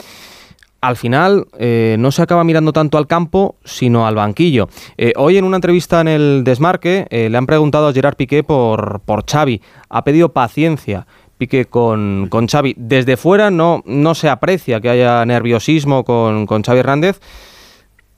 Al 0.83 0.97
final 0.97 1.47
eh, 1.57 1.95
no 1.97 2.11
se 2.11 2.21
acaba 2.21 2.43
mirando 2.43 2.73
tanto 2.73 2.97
al 2.97 3.07
campo, 3.07 3.55
sino 3.63 4.05
al 4.05 4.15
banquillo. 4.15 4.67
Eh, 4.97 5.13
hoy 5.15 5.37
en 5.37 5.45
una 5.45 5.55
entrevista 5.55 6.01
en 6.01 6.09
el 6.09 6.43
Desmarque 6.43 7.07
eh, 7.09 7.29
le 7.29 7.37
han 7.37 7.45
preguntado 7.45 7.87
a 7.87 7.93
Gerard 7.93 8.17
Piqué 8.17 8.43
por, 8.43 8.99
por 9.05 9.23
Xavi. 9.25 9.61
Ha 9.87 10.03
pedido 10.03 10.33
paciencia. 10.33 11.07
Piqué 11.37 11.63
con, 11.63 12.27
con 12.29 12.47
Xavi. 12.47 12.75
Desde 12.77 13.15
fuera 13.15 13.49
no, 13.49 13.81
no 13.85 14.13
se 14.13 14.27
aprecia 14.27 14.81
que 14.81 14.89
haya 14.89 15.25
nerviosismo 15.25 16.03
con, 16.03 16.45
con 16.47 16.63
Xavi 16.63 16.79
Hernández. 16.79 17.21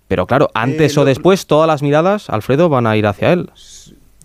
Pero 0.08 0.26
claro, 0.26 0.50
antes 0.56 0.98
Eh, 0.98 1.00
o 1.00 1.06
después 1.06 1.46
todas 1.46 1.68
las 1.68 1.84
miradas, 1.84 2.32
Alfredo, 2.32 2.68
van 2.68 2.88
a 2.88 2.98
ir 2.98 3.06
hacia 3.06 3.32
él. 3.32 3.52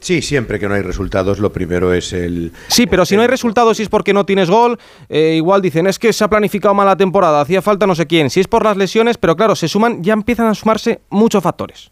Sí, 0.00 0.22
siempre 0.22 0.58
que 0.58 0.66
no 0.66 0.74
hay 0.74 0.82
resultados, 0.82 1.38
lo 1.38 1.52
primero 1.52 1.92
es 1.92 2.14
el... 2.14 2.52
Sí, 2.68 2.86
pero 2.86 3.04
si 3.04 3.16
no 3.16 3.22
hay 3.22 3.28
resultados, 3.28 3.76
si 3.76 3.82
es 3.82 3.90
porque 3.90 4.14
no 4.14 4.24
tienes 4.24 4.48
gol, 4.48 4.78
eh, 5.10 5.34
igual 5.36 5.60
dicen, 5.60 5.86
es 5.86 5.98
que 5.98 6.12
se 6.12 6.24
ha 6.24 6.28
planificado 6.28 6.74
mal 6.74 6.86
la 6.86 6.96
temporada, 6.96 7.40
hacía 7.40 7.60
falta 7.60 7.86
no 7.86 7.94
sé 7.94 8.06
quién. 8.06 8.30
Si 8.30 8.40
es 8.40 8.48
por 8.48 8.64
las 8.64 8.78
lesiones, 8.78 9.18
pero 9.18 9.36
claro, 9.36 9.54
se 9.54 9.68
suman, 9.68 10.02
ya 10.02 10.14
empiezan 10.14 10.46
a 10.46 10.54
sumarse 10.54 11.00
muchos 11.10 11.42
factores. 11.42 11.90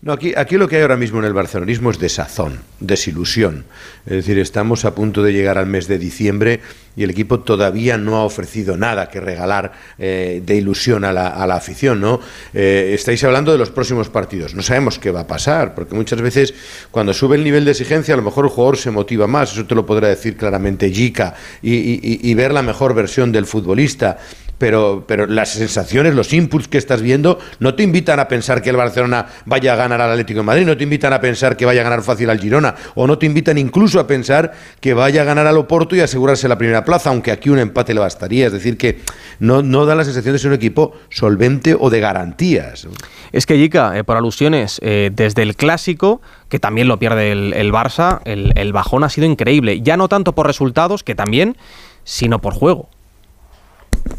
No, 0.00 0.12
aquí, 0.12 0.34
aquí 0.36 0.56
lo 0.56 0.66
que 0.66 0.76
hay 0.76 0.82
ahora 0.82 0.96
mismo 0.96 1.20
en 1.20 1.26
el 1.26 1.32
barcelonismo 1.32 1.92
es 1.92 2.00
desazón, 2.00 2.60
desilusión. 2.80 3.66
Es 4.04 4.14
decir, 4.14 4.36
estamos 4.38 4.84
a 4.84 4.96
punto 4.96 5.22
de 5.22 5.32
llegar 5.32 5.58
al 5.58 5.66
mes 5.66 5.86
de 5.86 5.98
diciembre 5.98 6.60
y 6.96 7.04
el 7.04 7.10
equipo 7.10 7.40
todavía 7.40 7.96
no 7.96 8.16
ha 8.16 8.24
ofrecido 8.24 8.76
nada 8.76 9.08
que 9.08 9.20
regalar 9.20 9.72
eh, 9.98 10.42
de 10.44 10.56
ilusión 10.56 11.04
a 11.04 11.12
la, 11.12 11.28
a 11.28 11.46
la 11.46 11.56
afición. 11.56 12.00
¿no? 12.00 12.20
Eh, 12.52 12.92
estáis 12.94 13.22
hablando 13.24 13.52
de 13.52 13.58
los 13.58 13.70
próximos 13.70 14.08
partidos. 14.08 14.54
No 14.54 14.62
sabemos 14.62 14.98
qué 14.98 15.10
va 15.10 15.20
a 15.20 15.26
pasar, 15.26 15.74
porque 15.74 15.94
muchas 15.94 16.20
veces 16.20 16.54
cuando 16.90 17.14
sube 17.14 17.36
el 17.36 17.44
nivel 17.44 17.64
de 17.64 17.70
exigencia, 17.72 18.14
a 18.14 18.16
lo 18.16 18.22
mejor 18.22 18.44
el 18.44 18.50
jugador 18.50 18.76
se 18.76 18.90
motiva 18.90 19.26
más. 19.26 19.52
Eso 19.52 19.66
te 19.66 19.74
lo 19.74 19.86
podrá 19.86 20.08
decir 20.08 20.36
claramente 20.36 20.90
Jica 20.90 21.34
y, 21.62 22.32
ver 22.34 22.52
la 22.52 22.62
mejor 22.62 22.94
versión 22.94 23.30
del 23.30 23.46
futbolista 23.46 24.18
pero, 24.62 25.04
pero 25.08 25.26
las 25.26 25.48
sensaciones, 25.48 26.14
los 26.14 26.32
inputs 26.32 26.68
que 26.68 26.78
estás 26.78 27.02
viendo, 27.02 27.40
no 27.58 27.74
te 27.74 27.82
invitan 27.82 28.20
a 28.20 28.28
pensar 28.28 28.62
que 28.62 28.70
el 28.70 28.76
Barcelona 28.76 29.26
vaya 29.44 29.72
a 29.72 29.76
ganar 29.76 30.00
al 30.00 30.12
Atlético 30.12 30.38
de 30.38 30.44
Madrid, 30.44 30.66
no 30.66 30.76
te 30.76 30.84
invitan 30.84 31.12
a 31.12 31.20
pensar 31.20 31.56
que 31.56 31.64
vaya 31.64 31.80
a 31.80 31.84
ganar 31.84 32.02
fácil 32.02 32.30
al 32.30 32.38
Girona, 32.38 32.76
o 32.94 33.08
no 33.08 33.18
te 33.18 33.26
invitan 33.26 33.58
incluso 33.58 33.98
a 33.98 34.06
pensar 34.06 34.52
que 34.80 34.94
vaya 34.94 35.22
a 35.22 35.24
ganar 35.24 35.48
al 35.48 35.58
Oporto 35.58 35.96
y 35.96 36.00
asegurarse 36.00 36.46
la 36.46 36.58
primera 36.58 36.81
plaza, 36.84 37.10
aunque 37.10 37.30
aquí 37.32 37.50
un 37.50 37.58
empate 37.58 37.94
le 37.94 38.00
bastaría. 38.00 38.46
Es 38.46 38.52
decir, 38.52 38.76
que 38.78 39.00
no, 39.38 39.62
no 39.62 39.86
da 39.86 39.94
la 39.94 40.04
sensación 40.04 40.32
de 40.34 40.38
ser 40.38 40.50
un 40.50 40.56
equipo 40.56 40.92
solvente 41.10 41.76
o 41.78 41.90
de 41.90 42.00
garantías. 42.00 42.86
Es 43.32 43.46
que, 43.46 43.56
Jica, 43.56 43.96
eh, 43.98 44.04
por 44.04 44.16
alusiones, 44.16 44.78
eh, 44.82 45.10
desde 45.12 45.42
el 45.42 45.56
clásico, 45.56 46.20
que 46.48 46.58
también 46.58 46.88
lo 46.88 46.98
pierde 46.98 47.32
el, 47.32 47.52
el 47.54 47.72
Barça, 47.72 48.20
el, 48.24 48.52
el 48.56 48.72
bajón 48.72 49.04
ha 49.04 49.08
sido 49.08 49.26
increíble. 49.26 49.80
Ya 49.82 49.96
no 49.96 50.08
tanto 50.08 50.34
por 50.34 50.46
resultados, 50.46 51.02
que 51.04 51.14
también, 51.14 51.56
sino 52.04 52.40
por 52.40 52.54
juego. 52.54 52.88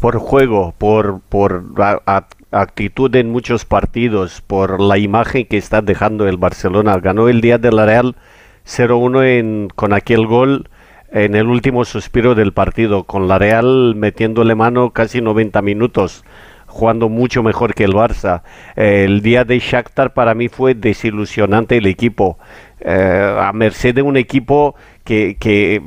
por 0.00 0.18
juego, 0.18 0.74
por, 0.78 1.20
por 1.28 1.64
a- 1.78 2.00
a- 2.06 2.26
actitud 2.52 3.14
en 3.16 3.30
muchos 3.30 3.64
partidos, 3.64 4.40
por 4.46 4.80
la 4.80 4.96
imagen 4.98 5.46
que 5.46 5.56
está 5.56 5.82
dejando 5.82 6.28
el 6.28 6.36
Barcelona. 6.36 6.96
Ganó 6.98 7.28
el 7.28 7.40
día 7.40 7.58
de 7.58 7.72
la 7.72 7.84
Real 7.84 8.14
0-1 8.64 9.22
en- 9.24 9.68
con 9.74 9.92
aquel 9.92 10.26
gol 10.26 10.68
en 11.14 11.36
el 11.36 11.46
último 11.46 11.84
suspiro 11.84 12.34
del 12.34 12.52
partido, 12.52 13.04
con 13.04 13.28
la 13.28 13.38
Real 13.38 13.94
metiéndole 13.94 14.56
mano 14.56 14.90
casi 14.90 15.20
90 15.20 15.62
minutos 15.62 16.24
jugando 16.66 17.08
mucho 17.08 17.44
mejor 17.44 17.72
que 17.72 17.84
el 17.84 17.92
Barça. 17.92 18.42
Eh, 18.74 19.04
el 19.04 19.22
día 19.22 19.44
de 19.44 19.60
Shakhtar 19.60 20.12
para 20.12 20.34
mí 20.34 20.48
fue 20.48 20.74
desilusionante 20.74 21.76
el 21.76 21.86
equipo, 21.86 22.36
eh, 22.80 23.36
a 23.40 23.52
merced 23.52 23.94
de 23.94 24.02
un 24.02 24.16
equipo 24.16 24.74
que, 25.04 25.36
que 25.38 25.82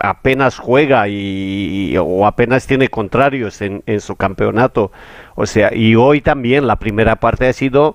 apenas 0.00 0.58
juega 0.58 1.06
y, 1.06 1.96
o 1.96 2.26
apenas 2.26 2.66
tiene 2.66 2.88
contrarios 2.88 3.62
en, 3.62 3.84
en 3.86 4.00
su 4.00 4.16
campeonato. 4.16 4.90
O 5.36 5.46
sea, 5.46 5.72
y 5.72 5.94
hoy 5.94 6.20
también 6.22 6.66
la 6.66 6.74
primera 6.74 7.16
parte 7.16 7.46
ha 7.46 7.52
sido 7.52 7.94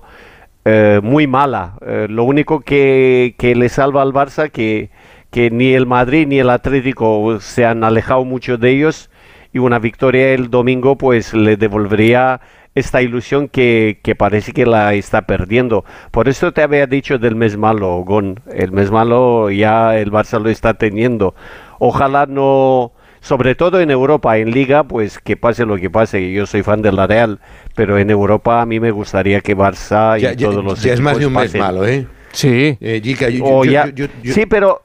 eh, 0.70 1.00
muy 1.02 1.26
mala. 1.26 1.78
Eh, 1.86 2.06
lo 2.10 2.24
único 2.24 2.60
que, 2.60 3.34
que 3.38 3.54
le 3.54 3.70
salva 3.70 4.02
al 4.02 4.12
Barça 4.12 4.50
que, 4.50 4.90
que 5.30 5.50
ni 5.50 5.72
el 5.74 5.86
Madrid 5.86 6.26
ni 6.26 6.38
el 6.38 6.50
Atlético 6.50 7.38
se 7.40 7.64
han 7.66 7.84
alejado 7.84 8.24
mucho 8.24 8.56
de 8.56 8.70
ellos 8.70 9.10
y 9.52 9.58
una 9.58 9.78
victoria 9.78 10.30
el 10.32 10.50
domingo 10.50 10.96
pues 10.96 11.34
le 11.34 11.56
devolvería 11.56 12.40
esta 12.74 13.02
ilusión 13.02 13.48
que, 13.48 13.98
que 14.02 14.14
parece 14.14 14.52
que 14.52 14.64
la 14.64 14.94
está 14.94 15.22
perdiendo. 15.22 15.84
Por 16.12 16.28
eso 16.28 16.52
te 16.52 16.62
había 16.62 16.86
dicho 16.86 17.18
del 17.18 17.34
mes 17.34 17.56
malo, 17.56 18.04
Gon. 18.06 18.40
El 18.52 18.70
mes 18.72 18.90
malo 18.90 19.50
ya 19.50 19.98
el 19.98 20.12
Barça 20.12 20.40
lo 20.40 20.48
está 20.48 20.74
teniendo. 20.74 21.34
Ojalá 21.80 22.26
no, 22.26 22.92
sobre 23.20 23.54
todo 23.56 23.80
en 23.80 23.90
Europa, 23.90 24.38
en 24.38 24.52
Liga, 24.52 24.84
pues 24.84 25.18
que 25.18 25.36
pase 25.36 25.64
lo 25.66 25.76
que 25.76 25.90
pase. 25.90 26.30
Yo 26.32 26.46
soy 26.46 26.62
fan 26.62 26.80
de 26.82 26.92
la 26.92 27.06
Real, 27.08 27.40
pero 27.74 27.98
en 27.98 28.10
Europa 28.10 28.60
a 28.62 28.66
mí 28.66 28.78
me 28.78 28.92
gustaría 28.92 29.40
que 29.40 29.56
Barça 29.56 30.18
y 30.18 30.22
Ya, 30.22 30.32
ya- 30.34 30.48
todos 30.48 30.64
los 30.64 30.82
ya 30.82 30.92
es 30.92 31.00
más 31.00 31.18
de 31.18 31.26
un 31.26 31.32
mes 31.32 31.44
pasen. 31.46 31.60
malo, 31.60 31.84
¿eh? 31.86 32.06
Sí. 32.32 32.76
Eh, 32.80 33.00
Jica, 33.02 33.28
yo- 33.28 33.44
O 33.44 33.64
yo- 33.64 33.72
ya- 33.72 33.86
yo- 33.86 34.06
yo- 34.06 34.12
yo- 34.22 34.34
sí, 34.34 34.46
pero 34.46 34.82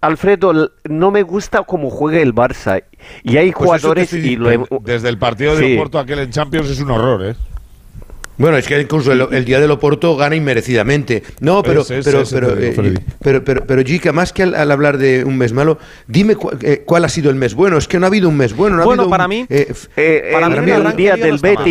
Alfredo, 0.00 0.70
no 0.84 1.10
me 1.10 1.22
gusta 1.22 1.62
cómo 1.64 1.90
juega 1.90 2.20
el 2.20 2.34
Barça. 2.34 2.82
Y 3.22 3.36
hay 3.36 3.52
Pues 3.52 3.64
jugadores 3.66 4.12
y 4.12 4.36
lo 4.36 4.66
Desde 4.82 5.08
el 5.08 5.18
partido 5.18 5.56
de 5.56 5.66
Sí. 5.66 5.74
Oporto 5.76 5.98
aquel 5.98 6.20
en 6.20 6.30
Champions 6.30 6.70
es 6.70 6.80
un 6.80 6.90
horror, 6.90 7.24
¿eh? 7.26 7.34
Bueno, 8.38 8.58
es 8.58 8.68
que 8.68 8.78
incluso 8.78 9.12
el, 9.12 9.26
el 9.32 9.44
día 9.46 9.58
del 9.60 9.70
Oporto 9.70 10.14
gana 10.14 10.36
inmerecidamente. 10.36 11.22
No, 11.40 11.62
pero, 11.62 11.80
ese, 11.80 12.02
pero, 12.04 12.22
pero, 12.30 12.48
te 12.54 12.56
digo, 12.60 12.70
eh, 12.70 12.74
Freddy. 12.74 12.96
pero, 13.22 13.42
pero, 13.42 13.64
pero, 13.66 13.82
Jica, 13.82 14.12
más 14.12 14.34
que 14.34 14.42
al, 14.42 14.54
al 14.54 14.70
hablar 14.70 14.98
de 14.98 15.24
un 15.24 15.38
mes 15.38 15.54
malo, 15.54 15.78
dime 16.06 16.36
cu- 16.36 16.50
eh, 16.60 16.82
cuál 16.84 17.06
ha 17.06 17.08
sido 17.08 17.30
el 17.30 17.36
mes 17.36 17.54
bueno. 17.54 17.78
Es 17.78 17.88
que 17.88 17.98
no 17.98 18.04
ha 18.04 18.08
habido 18.08 18.28
un 18.28 18.36
mes 18.36 18.54
bueno. 18.54 18.76
No 18.76 18.82
ha 18.82 18.84
Bueno, 18.84 19.04
habido 19.04 19.10
para 19.10 19.24
un- 19.24 19.30
mí- 19.30 19.46
eh, 19.48 20.30
para 20.34 20.48
el- 20.48 20.62
mí 20.62 20.70
el 20.70 20.96
día 20.96 21.16
del 21.16 21.36
no 21.36 21.54
mal. 21.54 21.64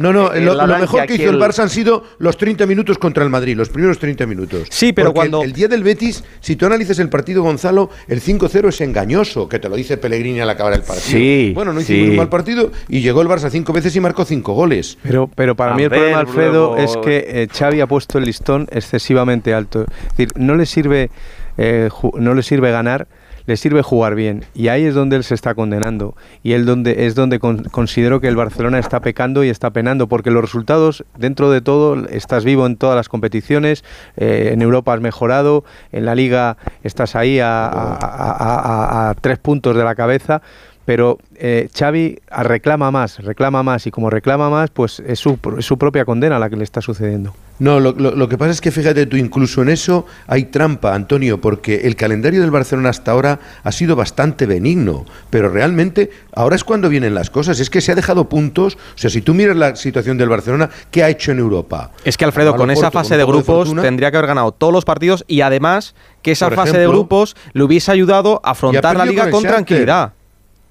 No, 0.00 0.12
no, 0.12 0.32
el 0.32 0.44
lo, 0.44 0.54
lo 0.54 0.78
mejor 0.78 1.06
que 1.06 1.14
hizo 1.14 1.30
el 1.30 1.38
Barça 1.38 1.60
han 1.60 1.68
sido 1.70 2.04
los 2.18 2.36
30 2.36 2.66
minutos 2.66 2.98
contra 2.98 3.24
el 3.24 3.30
Madrid, 3.30 3.56
los 3.56 3.68
primeros 3.68 3.98
30 3.98 4.26
minutos. 4.26 4.68
Sí, 4.70 4.92
pero 4.92 5.08
Porque 5.08 5.28
cuando- 5.30 5.42
El, 5.42 5.52
día 5.52 5.68
del 5.68 5.82
Betis, 5.82 6.24
si 6.40 6.56
tú 6.56 6.66
analizas 6.66 6.98
el 6.98 7.08
partido, 7.08 7.42
Gonzalo, 7.42 7.90
el 8.08 8.20
5-0 8.20 8.68
es 8.68 8.80
engañoso, 8.80 9.48
que 9.48 9.58
te 9.58 9.68
lo 9.68 9.76
dice 9.76 9.96
Pellegrini 9.96 10.40
al 10.40 10.50
acabar 10.50 10.72
el 10.72 10.80
partido. 10.82 11.02
Sí, 11.18 11.52
bueno, 11.54 11.72
no 11.72 11.80
hicimos 11.80 12.04
sí. 12.04 12.10
un 12.10 12.16
mal 12.16 12.28
partido 12.28 12.70
y 12.88 13.00
llegó 13.00 13.22
el 13.22 13.28
Barça 13.28 13.50
cinco 13.50 13.72
veces 13.72 13.94
y 13.96 14.00
marcó 14.00 14.24
cinco 14.24 14.52
goles. 14.54 14.98
Pero, 15.02 15.28
pero 15.34 15.54
para 15.54 15.72
A 15.72 15.76
mí 15.76 15.82
el 15.84 15.90
problema, 15.90 16.18
Alfredo, 16.20 16.74
luego- 16.74 16.76
es 16.78 16.96
que 16.98 17.24
eh, 17.28 17.48
Xavi 17.52 17.80
ha 17.80 17.86
puesto 17.86 18.18
el 18.18 18.24
listón 18.24 18.68
excesivamente 18.70 19.54
alto. 19.54 19.82
Es 19.82 20.16
decir, 20.16 20.28
no 20.36 20.54
le 20.54 20.66
sirve, 20.66 21.10
eh, 21.58 21.88
no 22.18 22.34
le 22.34 22.42
sirve 22.42 22.70
ganar, 22.70 23.06
le 23.46 23.56
sirve 23.56 23.82
jugar 23.82 24.14
bien. 24.14 24.44
Y 24.54 24.68
ahí 24.68 24.84
es 24.84 24.94
donde 24.94 25.16
él 25.16 25.24
se 25.24 25.34
está 25.34 25.54
condenando. 25.54 26.14
Y 26.42 26.52
él 26.52 26.64
donde, 26.66 27.06
es 27.06 27.14
donde 27.14 27.38
con- 27.38 27.64
considero 27.64 28.20
que 28.20 28.28
el 28.28 28.36
Barcelona 28.36 28.78
está 28.78 29.00
pecando 29.00 29.44
y 29.44 29.48
está 29.48 29.70
penando, 29.70 30.06
porque 30.06 30.30
los 30.30 30.42
resultados, 30.42 31.04
dentro 31.18 31.50
de 31.50 31.60
todo, 31.60 32.06
estás 32.08 32.44
vivo 32.44 32.66
en 32.66 32.76
todas 32.76 32.96
las 32.96 33.08
competiciones, 33.08 33.84
eh, 34.16 34.50
en 34.52 34.62
Europa 34.62 34.92
has 34.94 35.00
mejorado, 35.00 35.64
en 35.92 36.04
la 36.04 36.14
Liga 36.14 36.56
estás 36.82 37.16
ahí 37.16 37.38
a, 37.40 37.68
a- 37.68 39.14
tres 39.20 39.38
puntos 39.38 39.76
de 39.76 39.84
la 39.84 39.94
cabeza. 39.94 40.42
Pero 40.84 41.18
eh, 41.36 41.68
Xavi 41.78 42.18
reclama 42.42 42.90
más, 42.90 43.18
reclama 43.20 43.62
más 43.62 43.86
y 43.86 43.92
como 43.92 44.10
reclama 44.10 44.50
más, 44.50 44.70
pues 44.70 44.98
es 45.06 45.20
su, 45.20 45.38
es 45.56 45.64
su 45.64 45.78
propia 45.78 46.04
condena 46.04 46.40
la 46.40 46.50
que 46.50 46.56
le 46.56 46.64
está 46.64 46.80
sucediendo. 46.80 47.32
No, 47.58 47.78
lo, 47.78 47.92
lo- 47.92 48.16
lo 48.16 48.28
que 48.28 48.36
pasa 48.36 48.50
es 48.50 48.60
que 48.60 48.70
fíjate 48.72 49.06
tú, 49.06 49.16
incluso 49.16 49.62
en 49.62 49.68
eso 49.68 50.04
hay 50.26 50.44
trampa, 50.46 50.94
Antonio, 50.94 51.40
porque 51.40 51.82
el 51.84 51.94
calendario 51.94 52.40
del 52.40 52.50
Barcelona 52.50 52.88
hasta 52.88 53.12
ahora 53.12 53.38
ha 53.62 53.70
sido 53.70 53.94
bastante 53.94 54.46
benigno, 54.46 55.04
pero 55.30 55.48
realmente 55.48 56.10
ahora 56.34 56.56
es 56.56 56.64
cuando 56.64 56.88
vienen 56.88 57.14
las 57.14 57.30
cosas, 57.30 57.60
es 57.60 57.70
que 57.70 57.80
se 57.80 57.92
ha 57.92 57.94
dejado 57.94 58.28
puntos, 58.28 58.76
o 58.76 58.98
sea, 58.98 59.10
si 59.10 59.20
tú 59.22 59.32
miras 59.34 59.56
la 59.56 59.76
situación 59.76 60.18
del 60.18 60.28
Barcelona, 60.28 60.70
¿qué 60.90 61.04
ha 61.04 61.08
hecho 61.08 61.30
en 61.30 61.38
Europa? 61.38 61.92
Es 62.04 62.16
que 62.16 62.24
Alfredo, 62.24 62.56
con 62.56 62.70
esa 62.70 62.90
fase 62.90 63.10
con 63.10 63.18
de 63.18 63.24
grupos 63.24 63.44
fortuna. 63.68 63.82
tendría 63.82 64.10
que 64.10 64.16
haber 64.16 64.28
ganado 64.28 64.52
todos 64.52 64.72
los 64.72 64.84
partidos 64.84 65.24
y 65.28 65.42
además 65.42 65.94
que 66.22 66.32
esa 66.32 66.46
fase 66.50 66.78
de 66.78 66.86
grupos 66.88 67.36
le 67.52 67.62
hubiese 67.62 67.92
ayudado 67.92 68.40
a 68.42 68.50
afrontar 68.52 68.96
la 68.96 69.04
liga 69.04 69.30
con 69.30 69.42
tranquilidad. 69.42 70.12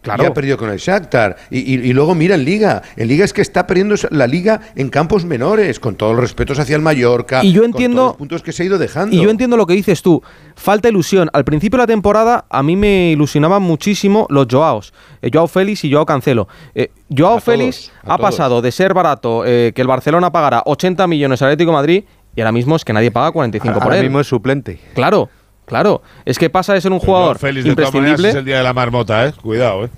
Claro. 0.01 0.23
Y 0.23 0.25
ha 0.25 0.33
perdido 0.33 0.57
con 0.57 0.69
el 0.71 0.77
Shakhtar. 0.79 1.35
Y, 1.51 1.59
y- 1.59 1.89
y 1.89 1.93
luego 1.93 2.15
mira 2.15 2.35
en 2.35 2.43
Liga. 2.43 2.81
En 2.95 3.07
Liga 3.07 3.23
es 3.23 3.33
que 3.33 3.41
está 3.41 3.67
perdiendo 3.67 3.93
la 4.09 4.25
Liga 4.27 4.61
en 4.75 4.89
campos 4.89 5.25
menores, 5.25 5.79
con 5.79 5.95
todos 5.95 6.13
los 6.13 6.21
respetos 6.21 6.57
hacia 6.59 6.75
el 6.75 6.81
Mallorca. 6.81 7.43
Y 7.43 7.51
yo 7.53 7.61
con 7.61 7.71
entiendo- 7.71 7.97
todos 7.97 8.09
los 8.11 8.17
puntos 8.17 8.41
que 8.41 8.51
se 8.51 8.63
ha 8.63 8.65
ido 8.65 8.77
dejando. 8.79 9.15
Y 9.15 9.21
yo 9.21 9.29
entiendo 9.29 9.57
lo 9.57 9.67
que 9.67 9.73
dices 9.73 10.01
tú. 10.01 10.23
Falta 10.55 10.89
ilusión. 10.89 11.29
Al 11.33 11.43
principio 11.45 11.77
de 11.77 11.83
la 11.83 11.87
temporada 11.87 12.45
a 12.49 12.63
mí 12.63 12.75
me 12.75 13.11
ilusionaban 13.11 13.61
muchísimo 13.61 14.25
los 14.29 14.47
Joaos. 14.49 14.93
Eh, 15.21 15.29
Joao 15.31 15.47
Félix 15.47 15.83
y 15.85 15.91
Joao 15.91 16.05
Cancelo. 16.05 16.47
Eh, 16.73 16.91
Joao 17.15 17.39
Félix 17.39 17.91
ha 18.03 18.17
todos. 18.17 18.21
pasado 18.21 18.61
de 18.61 18.71
ser 18.71 18.93
barato, 18.93 19.43
eh, 19.45 19.71
que 19.75 19.81
el 19.81 19.87
Barcelona 19.87 20.31
pagara 20.31 20.63
80 20.65 21.05
millones 21.07 21.41
al 21.41 21.49
Atlético 21.49 21.71
de 21.71 21.75
Madrid 21.77 22.03
y 22.35 22.41
ahora 22.41 22.51
mismo 22.51 22.75
es 22.75 22.83
que 22.85 22.93
nadie 22.93 23.11
paga 23.11 23.31
45 23.31 23.73
por 23.75 23.83
Ahora 23.83 23.97
él. 23.97 24.03
mismo 24.03 24.19
es 24.19 24.27
suplente. 24.27 24.79
Claro. 24.95 25.29
Claro, 25.65 26.01
es 26.25 26.37
que 26.37 26.49
pasa 26.49 26.73
de 26.73 26.81
ser 26.81 26.91
un 26.91 26.99
jugador 26.99 27.37
Félix, 27.39 27.65
de 27.65 27.75
todas 27.75 27.89
imprescindible. 27.93 28.29
es 28.29 28.35
el 28.35 28.45
día 28.45 28.57
de 28.57 28.63
la 28.63 28.73
marmota, 28.73 29.25
¿eh? 29.27 29.33
Cuidado, 29.41 29.85
¿eh? 29.85 29.89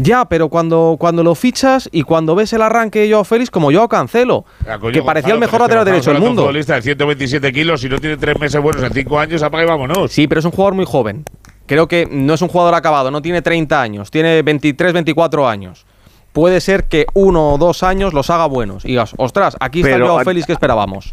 Ya, 0.00 0.24
pero 0.26 0.48
cuando, 0.48 0.96
cuando 0.98 1.24
lo 1.24 1.34
fichas 1.34 1.88
y 1.90 2.02
cuando 2.02 2.36
ves 2.36 2.52
el 2.52 2.62
arranque 2.62 3.00
de 3.00 3.10
Joao 3.10 3.24
Félix, 3.24 3.50
como 3.50 3.72
yo 3.72 3.88
Cancelo, 3.88 4.44
Ah, 4.66 4.78
coño, 4.78 4.92
que 4.92 5.02
parecía 5.02 5.34
el 5.34 5.40
Gonzalo, 5.40 5.40
mejor 5.40 5.50
pero 5.50 5.64
es 5.64 5.68
que 5.68 5.74
lateral 5.74 5.84
derecho 5.84 6.10
del 6.12 6.20
de 6.20 6.22
un 6.22 6.28
mundo. 6.28 6.42
futbolista 6.42 6.74
de 6.76 6.82
127 6.82 7.52
kilos, 7.52 7.80
si 7.80 7.88
no 7.88 7.98
tiene 7.98 8.16
tres 8.16 8.38
meses 8.38 8.62
buenos 8.62 8.80
en 8.82 8.92
cinco 8.92 9.18
años, 9.18 9.42
apaga 9.42 9.64
y 9.64 9.66
vámonos. 9.66 10.12
Sí, 10.12 10.28
pero 10.28 10.38
es 10.38 10.44
un 10.44 10.52
jugador 10.52 10.74
muy 10.74 10.84
joven. 10.84 11.24
Creo 11.66 11.88
que 11.88 12.06
no 12.10 12.32
es 12.34 12.40
un 12.42 12.48
jugador 12.48 12.74
acabado, 12.76 13.10
no 13.10 13.20
tiene 13.20 13.42
30 13.42 13.82
años, 13.82 14.10
tiene 14.12 14.40
23, 14.42 14.92
24 14.92 15.48
años. 15.48 15.84
Puede 16.32 16.60
ser 16.60 16.84
que 16.84 17.06
uno 17.14 17.54
o 17.54 17.58
dos 17.58 17.82
años 17.82 18.14
los 18.14 18.30
haga 18.30 18.46
buenos. 18.46 18.84
Y 18.84 18.88
digas, 18.88 19.14
ostras, 19.16 19.56
aquí 19.58 19.80
está 19.80 19.94
Pero, 19.94 20.06
Joao 20.10 20.24
Félix 20.24 20.46
que 20.46 20.52
esperábamos. 20.52 21.12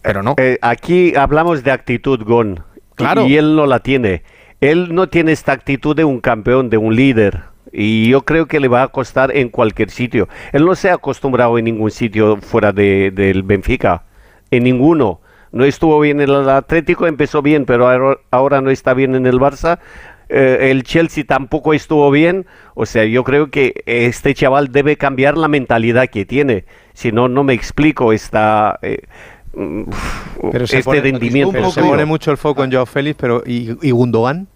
Pero 0.00 0.22
no. 0.22 0.36
Eh, 0.38 0.58
aquí 0.62 1.14
hablamos 1.16 1.64
de 1.64 1.72
actitud, 1.72 2.22
Gon. 2.24 2.60
Claro. 2.96 3.26
Y 3.26 3.36
él 3.36 3.56
no 3.56 3.66
la 3.66 3.80
tiene. 3.80 4.22
Él 4.60 4.94
no 4.94 5.08
tiene 5.08 5.32
esta 5.32 5.52
actitud 5.52 5.96
de 5.96 6.04
un 6.04 6.20
campeón, 6.20 6.70
de 6.70 6.76
un 6.78 6.94
líder. 6.94 7.40
Y 7.72 8.08
yo 8.08 8.22
creo 8.22 8.46
que 8.46 8.60
le 8.60 8.68
va 8.68 8.82
a 8.82 8.88
costar 8.88 9.34
en 9.34 9.48
cualquier 9.48 9.90
sitio. 9.90 10.28
Él 10.52 10.64
no 10.64 10.74
se 10.74 10.90
ha 10.90 10.94
acostumbrado 10.94 11.56
en 11.58 11.64
ningún 11.64 11.90
sitio 11.90 12.36
fuera 12.36 12.70
de- 12.72 13.10
del 13.10 13.42
Benfica. 13.42 14.04
En 14.50 14.64
ninguno. 14.64 15.20
No 15.52 15.64
estuvo 15.64 15.98
bien 16.00 16.20
en 16.20 16.30
el 16.30 16.48
Atlético, 16.48 17.06
empezó 17.06 17.42
bien, 17.42 17.64
pero 17.64 18.18
ahora- 18.30 18.60
no 18.60 18.70
está 18.70 18.94
bien 18.94 19.14
en 19.14 19.26
el 19.26 19.38
Barça. 19.38 19.78
Eh, 20.28 20.70
el 20.70 20.82
Chelsea 20.82 21.24
tampoco 21.24 21.74
estuvo 21.74 22.10
bien. 22.10 22.46
O 22.74 22.86
sea, 22.86 23.04
yo 23.04 23.22
creo 23.24 23.50
que 23.50 23.82
este 23.86 24.32
chaval 24.34 24.72
debe 24.72 24.96
cambiar 24.96 25.36
la 25.36 25.48
mentalidad 25.48 26.08
que 26.08 26.24
tiene. 26.24 26.64
Si 26.94 27.10
no, 27.12 27.28
no 27.28 27.42
me 27.44 27.52
explico 27.54 28.12
esta... 28.12 28.78
eh, 28.82 29.00
Pero 29.52 30.64
este 30.64 30.82
pone, 30.82 31.00
rendimiento. 31.00 31.52
pero 31.52 31.70
se 31.70 31.82
pone 31.82 32.04
mucho 32.04 32.30
el 32.30 32.36
foco 32.38 32.64
en 32.64 32.72
Joao 32.72 32.86
Félix, 32.86 33.16
pero 33.20 33.42
¿y, 33.46 33.76
y 33.86 33.90
Gundogan? 33.90 34.48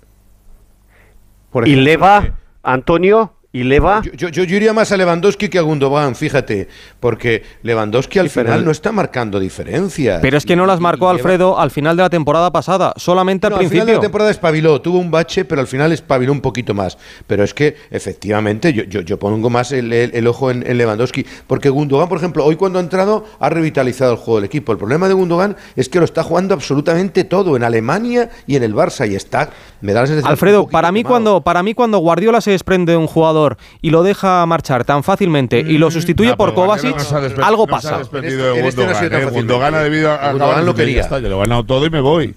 Por 1.50 1.68
¿Y 1.68 1.76
Leva, 1.76 2.34
Antonio? 2.62 3.32
¿Y 3.56 3.64
Leva? 3.64 4.02
Yo, 4.02 4.28
yo- 4.28 4.44
yo 4.44 4.56
iría 4.56 4.74
más 4.74 4.92
a 4.92 4.98
Lewandowski 4.98 5.48
que 5.48 5.58
a 5.58 5.62
Gundogan, 5.62 6.14
fíjate, 6.14 6.68
porque 7.00 7.42
Lewandowski 7.62 8.18
al 8.18 8.28
Sí, 8.28 8.40
final 8.40 8.58
el- 8.58 8.64
no 8.66 8.70
está 8.70 8.92
marcando 8.92 9.40
diferencias. 9.40 10.18
Pero 10.20 10.36
es 10.36 10.44
que 10.44 10.56
no 10.56 10.66
las 10.66 10.78
marcó 10.78 11.08
Alfredo 11.08 11.58
al 11.58 11.70
final 11.70 11.96
de 11.96 12.02
la 12.02 12.10
temporada 12.10 12.52
pasada, 12.52 12.92
solamente 12.96 13.46
al 13.46 13.52
No, 13.52 13.56
al 13.56 13.62
final 13.62 13.70
de 13.70 13.76
principio. 13.78 13.94
la 13.94 14.00
temporada 14.02 14.30
espabiló, 14.30 14.80
tuvo 14.82 14.98
un 14.98 15.10
bache, 15.10 15.46
pero 15.46 15.62
al 15.62 15.66
final 15.66 15.90
espabiló 15.92 16.32
un 16.32 16.42
poquito 16.42 16.74
más. 16.74 16.98
Pero 17.26 17.44
es 17.44 17.54
que, 17.54 17.76
efectivamente, 17.90 18.74
yo, 18.74 18.82
yo, 18.84 19.00
yo 19.00 19.18
pongo 19.18 19.48
más 19.48 19.72
el, 19.72 19.90
el- 19.92 20.10
el 20.14 20.26
ojo 20.26 20.50
en, 20.50 20.62
en 20.66 20.76
Lewandowski, 20.76 21.24
porque 21.46 21.70
Gundogan, 21.70 22.08
por 22.10 22.18
ejemplo, 22.18 22.44
hoy 22.44 22.56
cuando 22.56 22.78
ha 22.78 22.82
entrado 22.82 23.24
ha 23.40 23.48
revitalizado 23.48 24.12
el 24.12 24.18
juego 24.18 24.36
del 24.36 24.44
equipo. 24.44 24.72
El 24.72 24.78
problema 24.78 25.08
de 25.08 25.14
Gundogan 25.14 25.56
es 25.76 25.88
que 25.88 25.98
lo 25.98 26.04
está 26.04 26.22
jugando 26.22 26.52
absolutamente 26.52 27.24
todo, 27.24 27.56
en 27.56 27.62
Alemania 27.64 28.28
y 28.46 28.56
en 28.56 28.64
el 28.64 28.74
Barça, 28.74 29.10
y 29.10 29.14
está, 29.14 29.48
me 29.80 29.92
da 29.94 30.02
la 30.02 30.06
sensación... 30.08 30.30
Alfredo, 30.30 30.66
para 30.66 30.92
mí, 30.92 31.04
cuando, 31.04 31.40
para 31.40 31.62
mí 31.62 31.72
cuando 31.74 31.98
Guardiola 31.98 32.40
se 32.40 32.50
desprende 32.50 32.92
de 32.92 32.98
un 32.98 33.06
jugador 33.06 33.45
y 33.82 33.90
lo 33.90 34.02
deja 34.02 34.44
marchar 34.46 34.84
tan 34.84 35.02
fácilmente 35.02 35.60
y 35.60 35.78
lo 35.78 35.90
sustituye 35.90 36.30
No, 36.30 36.36
por 36.36 36.54
Kovacic, 36.54 36.96
no 37.36 37.44
algo 37.44 37.66
pasa. 37.66 38.00
este 38.00 38.20
Gundogan, 38.20 38.66
¿eh? 38.66 38.92
fácilmente. 38.94 39.30
Gundogan 39.30 39.74
ha 39.74 39.80
debido 39.80 40.10
a 40.10 40.16
Gundogan 40.32 40.36
acabar 40.42 40.64
lo 40.64 40.74
quería. 40.74 40.96
"Ya 40.96 41.02
está, 41.02 41.18
yo 41.20 41.28
lo 41.28 41.36
he 41.36 41.40
ganado 41.40 41.64
todo 41.64 41.86
y 41.86 41.90
me 41.90 42.00
voy. 42.00 42.34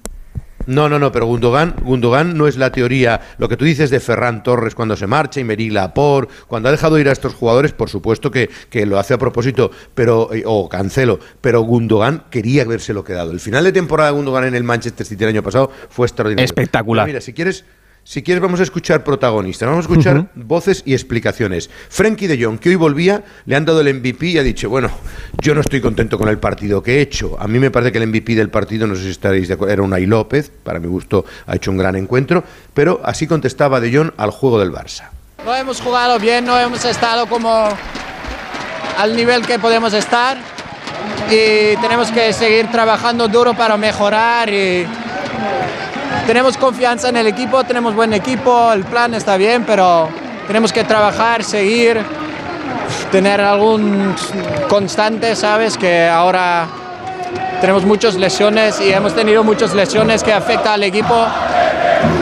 No, 0.66 0.88
no, 0.88 1.00
no, 1.00 1.12
pero 1.12 1.26
Gundogan, 1.26 1.74
Gundogan 1.82 2.38
no 2.38 2.46
es 2.48 2.56
la 2.58 2.72
teoría. 2.72 3.22
Lo 3.40 3.50
que 3.50 3.58
tú 3.58 3.66
dices 3.66 3.90
de 3.90 4.00
Ferran 4.00 4.44
Torres 4.44 4.76
cuando 4.76 4.96
se 4.96 5.08
marcha 5.08 5.40
y 5.40 5.44
Meric 5.44 5.72
Laporte, 5.72 6.32
cuando 6.48 6.70
ha 6.70 6.72
dejado 6.72 7.00
ir 7.00 7.10
a 7.10 7.12
estos 7.12 7.34
jugadores, 7.34 7.72
por 7.72 7.90
supuesto 7.90 8.30
que, 8.30 8.52
que 8.70 8.86
lo 8.86 9.00
hace 9.00 9.16
a 9.16 9.18
propósito, 9.18 9.72
pero 9.96 10.32
eh, 10.32 10.44
o 10.46 10.70
Cancelo, 10.70 11.20
pero 11.42 11.62
Gundogan 11.62 12.26
quería 12.30 12.64
habérselo 12.64 13.04
quedado. 13.04 13.32
El 13.32 13.40
final 13.40 13.64
de 13.64 13.72
temporada 13.72 14.12
de 14.12 14.18
Gundogan 14.18 14.44
en 14.44 14.54
el 14.54 14.64
Manchester 14.64 15.08
City 15.08 15.24
el 15.24 15.30
año 15.32 15.42
pasado 15.44 15.72
fue 15.90 16.06
extraordinario. 16.06 16.46
Espectacular. 16.46 17.06
Pero 17.06 17.14
mira, 17.14 17.22
si 17.22 17.34
quieres, 17.34 17.66
si 18.04 18.24
quieres 18.24 18.42
vamos 18.42 18.60
a 18.60 18.64
escuchar 18.64 19.04
protagonistas, 19.04 19.68
vamos 19.68 19.86
a 19.86 19.90
escuchar 19.90 20.32
voces 20.36 20.82
y 20.86 20.94
explicaciones. 20.94 21.70
Frankie 21.90 22.28
de 22.28 22.44
Jong, 22.44 22.60
que 22.60 22.70
hoy 22.70 22.76
volvía, 22.76 23.24
le 23.46 23.56
han 23.56 23.66
dado 23.66 23.82
el 23.82 23.94
MVP 23.94 24.28
y 24.28 24.38
ha 24.38 24.44
dicho, 24.44 24.70
bueno, 24.70 24.90
yo 25.42 25.54
no 25.54 25.62
estoy 25.62 25.82
contento 25.82 26.18
con 26.18 26.28
el 26.28 26.40
partido 26.40 26.82
que 26.82 26.98
he 26.98 27.02
hecho. 27.02 27.38
A 27.40 27.48
mí 27.48 27.60
me 27.60 27.72
parece 27.72 27.92
que 27.92 28.00
el 28.00 28.08
MVP 28.08 28.36
del 28.36 28.50
partido, 28.50 28.88
no 28.88 28.96
sé 28.96 29.04
si 29.04 29.10
estaréis 29.10 29.48
de 29.48 29.54
acuerdo, 29.54 29.74
era 29.74 29.84
Unai 29.84 30.06
López, 30.06 30.52
para 30.64 30.80
mi 30.80 30.88
gusto 30.88 31.26
ha 31.46 31.56
hecho 31.56 31.72
un 31.72 31.78
gran 31.78 31.96
encuentro, 31.96 32.44
pero 32.74 33.00
así 33.04 33.28
contestaba 33.28 33.80
de 33.80 33.96
Jong 33.96 34.12
al 34.18 34.32
juego 34.32 34.60
del 34.60 34.72
Barça. 34.72 35.10
No 35.46 35.56
hemos 35.56 35.80
jugado 35.80 36.20
bien, 36.20 36.46
no 36.46 36.58
hemos 36.60 36.84
estado 36.86 37.28
como 37.28 37.70
al 38.98 39.16
nivel 39.16 39.46
que 39.46 39.60
podemos 39.60 39.94
estar 39.94 40.38
y 41.30 41.76
tenemos 41.80 42.12
que 42.12 42.34
seguir 42.34 42.70
trabajando 42.72 43.28
duro 43.28 43.54
para 43.54 43.78
mejorar 43.78 44.50
y 44.50 44.86
tenemos 46.28 46.58
confianza 46.58 47.10
en 47.10 47.18
el 47.18 47.28
equipo, 47.28 47.64
tenemos 47.64 47.96
buen 47.96 48.14
equipo, 48.14 48.72
el 48.74 48.84
plan 48.84 49.14
está 49.14 49.38
bien, 49.38 49.64
pero 49.66 50.10
tenemos 50.48 50.72
que 50.74 50.84
trabajar, 50.84 51.44
seguir, 51.44 52.00
tener 53.12 53.42
algún 53.42 54.14
constante, 54.70 55.36
sabes 55.36 55.78
que 55.78 56.08
ahora 56.08 56.68
tenemos 57.62 57.84
muchas 57.86 58.16
lesiones 58.16 58.80
y 58.82 58.92
hemos 58.92 59.14
tenido 59.14 59.44
muchas 59.44 59.74
lesiones 59.74 60.24
que 60.24 60.34
afectan 60.34 60.74
al 60.74 60.84
equipo. 60.84 61.16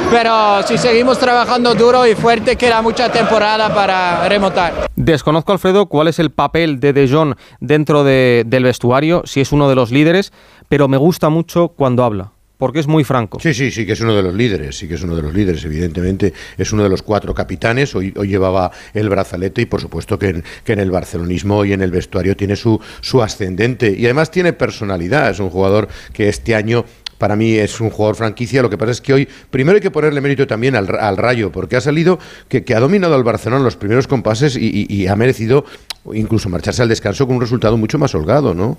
Pero 0.10 0.64
si 0.66 0.78
seguimos 0.78 1.20
trabajando 1.20 1.76
duro 1.76 2.08
y 2.08 2.16
fuerte, 2.16 2.56
queda 2.56 2.82
mucha 2.82 3.12
temporada 3.12 3.74
para 3.74 4.28
remontar. 4.28 4.88
Desconozco, 4.96 5.52
Alfredo, 5.52 5.86
cuál 5.88 6.08
es 6.08 6.18
el 6.20 6.32
papel 6.32 6.80
de 6.80 6.94
De 6.94 7.08
Jong 7.10 7.36
dentro 7.60 8.04
de- 8.06 8.44
del 8.48 8.64
vestuario, 8.64 9.22
si 9.26 9.42
es 9.42 9.52
uno 9.52 9.68
de 9.70 9.76
los 9.76 9.92
líderes, 9.92 10.32
pero 10.70 10.88
me 10.88 10.98
gusta 10.98 11.30
mucho 11.30 11.68
cuando 11.70 12.04
habla, 12.06 12.32
porque 12.58 12.80
es 12.80 12.88
muy 12.88 13.04
franco. 13.04 13.40
Sí, 13.40 13.54
sí, 13.54 13.72
sí, 13.72 13.86
que 13.86 13.94
es 13.94 14.02
uno 14.02 14.16
de 14.16 14.24
los 14.24 14.34
líderes, 14.34 14.78
sí 14.78 14.88
que 14.88 14.96
es 14.96 15.04
uno 15.04 15.16
de 15.16 15.22
los 15.22 15.34
líderes, 15.34 15.64
evidentemente 15.66 16.34
es 16.58 16.72
uno 16.74 16.84
de 16.84 16.90
los 16.90 17.02
cuatro 17.04 17.34
capitanes, 17.34 17.96
hoy, 17.96 18.14
hoy 18.18 18.28
llevaba 18.28 18.72
el 18.94 19.10
brazalete 19.10 19.62
y 19.62 19.66
por 19.66 19.82
supuesto 19.82 20.18
que 20.18 20.30
en, 20.30 20.44
que 20.64 20.74
en 20.74 20.80
el 20.80 20.92
barcelonismo 20.92 21.66
y 21.66 21.74
en 21.74 21.82
el 21.82 21.92
vestuario 21.92 22.36
tiene 22.36 22.56
su, 22.56 22.80
su 23.02 23.22
ascendente 23.22 23.92
y 23.98 24.06
además 24.06 24.32
tiene 24.32 24.54
personalidad, 24.54 25.30
es 25.30 25.40
un 25.40 25.50
jugador 25.50 25.88
que 26.14 26.30
este 26.30 26.56
año 26.56 26.86
para 27.18 27.36
mí 27.36 27.56
es 27.56 27.82
un 27.82 27.90
jugador 27.90 28.16
franquicia. 28.16 28.62
Lo 28.62 28.70
que 28.70 28.78
pasa 28.78 28.92
es 28.92 29.02
que 29.02 29.12
hoy, 29.12 29.28
primero 29.50 29.76
hay 29.76 29.82
que 29.82 29.90
ponerle 29.90 30.22
mérito 30.22 30.46
también 30.46 30.76
al, 30.76 30.88
al 31.00 31.18
Rayo, 31.18 31.52
porque 31.52 31.76
ha 31.76 31.82
salido 31.82 32.20
que, 32.48 32.64
ha 32.76 32.80
dominado 32.80 33.16
al 33.16 33.24
Barcelona 33.24 33.64
los 33.64 33.76
primeros 33.76 34.06
compases 34.08 34.56
y- 34.56 34.86
y 34.88 35.08
ha 35.08 35.16
merecido 35.16 35.66
incluso 36.14 36.48
marcharse 36.48 36.84
al 36.84 36.90
descanso 36.90 37.26
con 37.26 37.36
un 37.38 37.42
resultado 37.42 37.76
mucho 37.76 37.98
más 37.98 38.14
holgado, 38.14 38.54
¿no? 38.54 38.78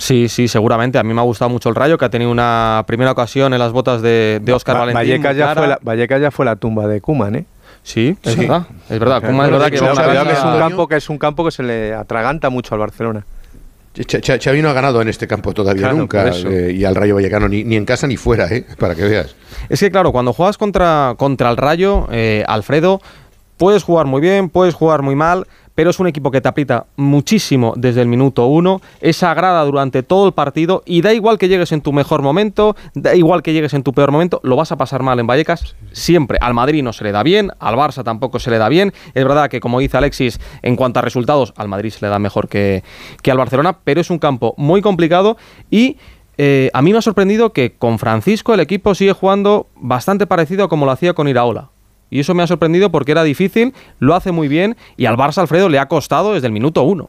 Sí, 0.00 0.28
sí, 0.28 0.48
seguramente. 0.48 0.98
A 0.98 1.02
mí 1.02 1.12
me 1.12 1.20
ha 1.20 1.24
gustado 1.24 1.48
mucho 1.50 1.68
el 1.68 1.74
Rayo, 1.74 1.98
que 1.98 2.06
ha 2.06 2.10
tenido 2.10 2.30
una 2.30 2.82
primera 2.86 3.12
ocasión 3.12 3.52
en 3.52 3.58
las 3.58 3.70
botas 3.72 4.00
de, 4.02 4.40
de 4.42 4.52
Óscar 4.52 4.76
Va- 4.76 4.80
Valentín. 4.80 5.22
Vallecas, 5.22 5.36
ya 5.36 5.54
fue 5.54 5.66
la, 5.68 5.78
Vallecas 5.82 6.20
ya 6.20 6.30
fue 6.30 6.44
la 6.46 6.56
tumba 6.56 6.86
de 6.88 7.00
Kuman, 7.00 7.36
¿eh? 7.36 7.44
Sí, 7.82 8.16
es 8.22 8.32
Sí. 8.34 8.40
verdad. 8.40 8.66
Es 8.88 8.98
verdad. 8.98 9.20
Koeman 9.22 9.46
es 9.46 9.52
verdad 9.52 9.68
que 9.70 9.76
es 9.76 9.82
un 9.82 10.58
campo 10.58 10.88
que 10.88 10.96
es 10.96 11.08
un 11.10 11.18
campo 11.18 11.44
que 11.44 11.50
se 11.50 11.62
le 11.62 11.94
atraganta 11.94 12.50
mucho 12.50 12.74
al 12.74 12.80
Barcelona. 12.80 13.24
Ch- 13.94 14.20
Ch- 14.20 14.40
Xavi 14.42 14.62
no 14.62 14.68
ha 14.70 14.72
ganado 14.72 15.02
en 15.02 15.08
este 15.08 15.26
campo 15.26 15.52
todavía 15.52 15.82
Claro, 15.82 15.96
nunca, 15.96 16.28
eh, 16.28 16.72
y 16.76 16.84
al 16.84 16.94
Rayo 16.94 17.16
Vallecano 17.16 17.48
ni, 17.48 17.64
ni 17.64 17.76
en 17.76 17.84
casa 17.84 18.06
ni 18.06 18.16
fuera, 18.16 18.46
¿eh? 18.46 18.64
para 18.78 18.94
que 18.94 19.02
veas. 19.02 19.34
Es 19.68 19.80
que 19.80 19.90
claro, 19.90 20.12
cuando 20.12 20.32
juegas 20.32 20.56
contra, 20.58 21.14
contra 21.18 21.50
el 21.50 21.56
Rayo, 21.56 22.06
eh, 22.12 22.44
Alfredo, 22.46 23.00
puedes 23.56 23.82
jugar 23.82 24.06
muy 24.06 24.20
bien, 24.20 24.48
puedes 24.48 24.74
jugar 24.74 25.02
muy 25.02 25.16
mal, 25.16 25.46
pero 25.80 25.88
es 25.88 25.98
un 25.98 26.06
equipo 26.06 26.30
que 26.30 26.42
te 26.42 26.48
aprieta 26.50 26.88
muchísimo 26.96 27.72
desde 27.74 28.02
el 28.02 28.06
minuto 28.06 28.44
uno, 28.44 28.82
es 29.00 29.16
sagrada 29.16 29.64
durante 29.64 30.02
todo 30.02 30.26
el 30.26 30.34
partido 30.34 30.82
y 30.84 31.00
da 31.00 31.14
igual 31.14 31.38
que 31.38 31.48
llegues 31.48 31.72
en 31.72 31.80
tu 31.80 31.94
mejor 31.94 32.20
momento, 32.20 32.76
da 32.92 33.14
igual 33.14 33.42
que 33.42 33.54
llegues 33.54 33.72
en 33.72 33.82
tu 33.82 33.94
peor 33.94 34.12
momento, 34.12 34.40
lo 34.42 34.56
vas 34.56 34.72
a 34.72 34.76
pasar 34.76 35.02
mal 35.02 35.18
en 35.20 35.26
Vallecas 35.26 35.76
siempre. 35.92 36.36
Al 36.42 36.52
Madrid 36.52 36.82
no 36.82 36.92
se 36.92 37.02
le 37.02 37.12
da 37.12 37.22
bien, 37.22 37.50
al 37.58 37.76
Barça 37.76 38.04
tampoco 38.04 38.38
se 38.38 38.50
le 38.50 38.58
da 38.58 38.68
bien. 38.68 38.92
Es 39.14 39.24
verdad 39.24 39.48
que 39.48 39.60
como 39.60 39.80
dice 39.80 39.96
Alexis, 39.96 40.38
en 40.60 40.76
cuanto 40.76 40.98
a 40.98 41.02
resultados, 41.02 41.54
al 41.56 41.68
Madrid 41.68 41.88
se 41.88 42.04
le 42.04 42.10
da 42.10 42.18
mejor 42.18 42.48
que, 42.48 42.84
que 43.22 43.30
al 43.30 43.38
Barcelona, 43.38 43.78
pero 43.82 44.02
es 44.02 44.10
un 44.10 44.18
campo 44.18 44.52
muy 44.58 44.82
complicado 44.82 45.38
y... 45.70 45.96
eh, 46.36 46.68
a 46.74 46.82
mí 46.82 46.92
me 46.92 46.98
ha 46.98 47.02
sorprendido 47.02 47.54
que 47.54 47.72
con 47.72 47.98
Francisco 47.98 48.52
el 48.52 48.60
equipo 48.60 48.94
sigue 48.94 49.14
jugando 49.14 49.68
bastante 49.76 50.26
parecido 50.26 50.64
a 50.64 50.68
como 50.68 50.84
lo 50.84 50.92
hacía 50.92 51.14
con 51.14 51.26
Iraola. 51.26 51.70
Y 52.10 52.20
eso 52.20 52.34
me 52.34 52.42
ha 52.42 52.46
sorprendido 52.46 52.90
porque 52.90 53.12
era 53.12 53.22
difícil, 53.22 53.72
lo 53.98 54.14
hace 54.14 54.32
muy 54.32 54.48
bien 54.48 54.76
y 54.96 55.06
al 55.06 55.16
Barça 55.16 55.38
Alfredo 55.38 55.68
le 55.68 55.78
ha 55.78 55.88
costado 55.88 56.34
desde 56.34 56.48
el 56.48 56.52
minuto 56.52 56.82
uno. 56.82 57.08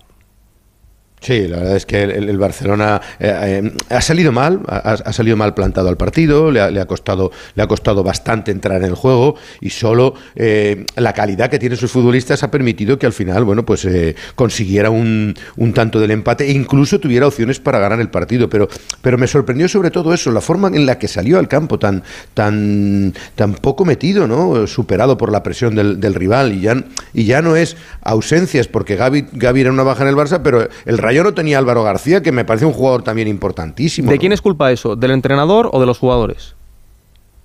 Sí, 1.23 1.47
la 1.47 1.57
verdad 1.57 1.75
es 1.75 1.85
que 1.85 2.01
el, 2.01 2.09
el- 2.11 2.29
el 2.29 2.37
Barcelona 2.39 2.99
eh, 3.19 3.61
eh, 3.63 3.71
ha 3.89 4.01
salido 4.01 4.31
mal, 4.31 4.61
ha, 4.67 5.13
salido 5.13 5.37
mal 5.37 5.53
plantado 5.53 5.87
al 5.87 5.95
partido, 5.95 6.49
le 6.49 6.59
ha, 6.61 6.85
costado, 6.87 7.31
le 7.53 7.61
ha 7.61 7.67
costado 7.67 8.03
bastante 8.03 8.49
entrar 8.49 8.77
en 8.77 8.85
el 8.85 8.95
juego 8.95 9.35
y 9.59 9.69
solo 9.69 10.15
eh, 10.35 10.83
la 10.95 11.13
calidad 11.13 11.51
que 11.51 11.59
tienen 11.59 11.77
sus 11.77 11.91
futbolistas 11.91 12.41
ha 12.41 12.49
permitido 12.49 12.97
que 12.97 13.05
al 13.05 13.13
final, 13.13 13.43
bueno, 13.43 13.63
pues 13.63 13.87
consiguiera 14.33 14.89
un, 14.89 15.35
un 15.57 15.73
tanto 15.73 15.99
del 15.99 16.09
empate 16.09 16.45
e 16.47 16.53
incluso 16.53 16.99
tuviera 16.99 17.27
opciones 17.27 17.59
para 17.59 17.77
ganar 17.77 17.99
el 18.01 18.09
partido. 18.09 18.49
Pero, 18.49 18.67
pero 19.03 19.19
me 19.19 19.27
sorprendió 19.27 19.67
sobre 19.69 19.91
todo 19.91 20.15
eso, 20.15 20.31
la 20.31 20.41
forma 20.41 20.69
en 20.69 20.87
la 20.87 20.97
que 20.97 21.07
salió 21.07 21.37
al 21.37 21.47
campo 21.47 21.77
tan, 21.77 22.01
tan, 22.33 23.13
tan 23.35 23.53
poco 23.53 23.85
metido, 23.85 24.27
¿no? 24.27 24.65
Superado 24.65 25.19
por 25.19 25.31
la 25.31 25.43
presión 25.43 25.75
del, 25.75 26.15
rival 26.15 26.51
y 26.53 26.61
ya, 26.61 26.83
y 27.13 27.25
ya 27.25 27.43
no 27.43 27.55
es 27.55 27.77
ausencias 28.01 28.67
porque 28.67 28.95
Gaby, 28.95 29.27
Gaby 29.33 29.61
era 29.61 29.71
una 29.71 29.83
baja 29.83 30.01
en 30.01 30.09
el 30.09 30.15
Barça, 30.15 30.41
pero 30.43 30.67
el 30.85 30.97
Rayo 31.11 31.25
no 31.25 31.33
tenía 31.33 31.57
Álvaro 31.57 31.83
García, 31.83 32.23
que 32.23 32.31
me 32.31 32.45
parece 32.45 32.65
un 32.65 32.71
jugador 32.71 33.03
también 33.03 33.27
importantísimo. 33.27 34.09
¿De 34.09 34.15
¿no? 34.15 34.19
quién 34.21 34.31
es 34.31 34.41
culpa 34.41 34.71
eso? 34.71 34.95
¿Del 34.95 35.11
entrenador 35.11 35.69
o 35.73 35.81
de 35.81 35.85
los 35.85 35.97
jugadores? 35.97 36.55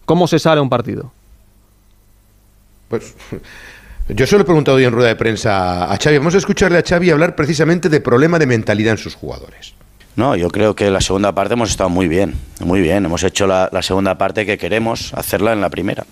¿Cómo 0.04 0.28
se 0.28 0.38
sale 0.38 0.60
un 0.60 0.68
partido? 0.68 1.12
Pues 2.86 3.16
yo 4.08 4.24
se 4.24 4.36
lo 4.36 4.42
he 4.42 4.44
preguntado 4.44 4.76
hoy 4.76 4.84
en 4.84 4.92
rueda 4.92 5.08
de 5.08 5.16
prensa 5.16 5.92
a 5.92 5.98
Xavi. 5.98 6.18
Vamos 6.18 6.36
a 6.36 6.38
escucharle 6.38 6.78
a 6.78 6.84
Xavi 6.86 7.10
hablar 7.10 7.34
precisamente 7.34 7.88
de 7.88 8.00
problema 8.00 8.38
de 8.38 8.46
mentalidad 8.46 8.92
en 8.92 8.98
sus 8.98 9.16
jugadores. 9.16 9.74
No, 10.14 10.36
yo 10.36 10.48
creo 10.48 10.76
que 10.76 10.88
la 10.88 11.00
segunda 11.00 11.34
parte 11.34 11.54
hemos 11.54 11.70
estado 11.70 11.90
muy 11.90 12.06
bien, 12.06 12.34
muy 12.60 12.80
bien. 12.80 13.04
Hemos 13.04 13.24
hecho 13.24 13.48
la, 13.48 13.68
la 13.72 13.82
segunda 13.82 14.16
parte 14.16 14.46
que 14.46 14.58
queremos 14.58 15.12
hacerla 15.12 15.52
en 15.52 15.60
la 15.60 15.70
primera. 15.70 16.06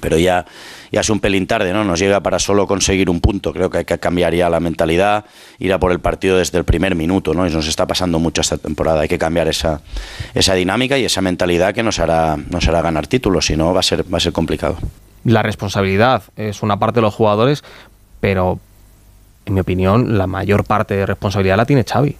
Pero 0.00 0.18
ya, 0.18 0.46
ya 0.92 1.00
es 1.00 1.10
un 1.10 1.20
pelín 1.20 1.46
tarde, 1.46 1.72
¿no? 1.72 1.84
Nos 1.84 1.98
llega 1.98 2.20
para 2.20 2.38
solo 2.38 2.66
conseguir 2.66 3.10
un 3.10 3.20
punto. 3.20 3.52
Creo 3.52 3.70
que 3.70 3.78
hay 3.78 3.84
que 3.84 3.98
cambiar 3.98 4.34
ya 4.34 4.48
la 4.48 4.60
mentalidad, 4.60 5.24
ir 5.58 5.72
a 5.72 5.78
por 5.78 5.92
el 5.92 6.00
partido 6.00 6.38
desde 6.38 6.58
el 6.58 6.64
primer 6.64 6.94
minuto, 6.94 7.34
¿no? 7.34 7.46
Y 7.46 7.50
nos 7.50 7.66
está 7.66 7.86
pasando 7.86 8.18
mucho 8.18 8.40
esta 8.40 8.58
temporada. 8.58 9.00
Hay 9.00 9.08
que 9.08 9.18
cambiar 9.18 9.48
esa, 9.48 9.80
esa 10.34 10.54
dinámica 10.54 10.98
y 10.98 11.04
esa 11.04 11.20
mentalidad 11.20 11.74
que 11.74 11.82
nos 11.82 11.98
hará, 11.98 12.36
ganar 12.82 13.06
títulos, 13.06 13.46
si 13.46 13.56
no 13.56 13.72
va 13.72 13.80
a 13.80 13.82
ser, 13.82 14.02
va 14.12 14.18
a 14.18 14.20
ser 14.20 14.32
complicado. 14.32 14.76
La 15.24 15.42
responsabilidad 15.42 16.22
es 16.36 16.62
una 16.62 16.78
parte 16.78 17.00
de 17.00 17.02
los 17.02 17.14
jugadores, 17.14 17.64
pero 18.20 18.60
en 19.44 19.54
mi 19.54 19.60
opinión, 19.60 20.18
la 20.18 20.26
mayor 20.26 20.64
parte 20.64 20.94
de 20.96 21.06
responsabilidad 21.06 21.56
la 21.56 21.66
tiene 21.66 21.84
Xavi. 21.84 22.16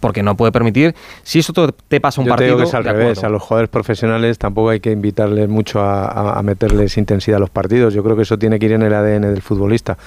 Porque 0.00 0.22
no 0.22 0.36
puede 0.36 0.52
permitir, 0.52 0.94
si 1.24 1.40
eso 1.40 1.52
te- 1.52 2.00
pasa 2.00 2.20
un 2.20 2.26
Yo 2.26 2.30
te 2.32 2.36
partido, 2.36 2.56
digo 2.56 2.58
que 2.60 2.68
es 2.68 2.74
al 2.74 2.84
revés. 2.84 3.24
A 3.24 3.28
los 3.28 3.42
jugadores 3.42 3.68
profesionales 3.68 4.38
tampoco 4.38 4.70
hay 4.70 4.78
que 4.80 4.92
invitarles 4.92 5.48
mucho 5.48 5.80
a, 5.80 6.40
meterles 6.44 6.96
intensidad 6.96 7.38
a 7.38 7.40
los 7.40 7.50
partidos. 7.50 7.94
Yo 7.94 8.04
creo 8.04 8.14
que 8.14 8.22
eso 8.22 8.38
tiene 8.38 8.58
que 8.58 8.66
ir 8.66 8.72
en 8.72 8.82
el 8.82 8.94
ADN 8.94 9.22
del 9.32 9.42
futbolista. 9.42 9.98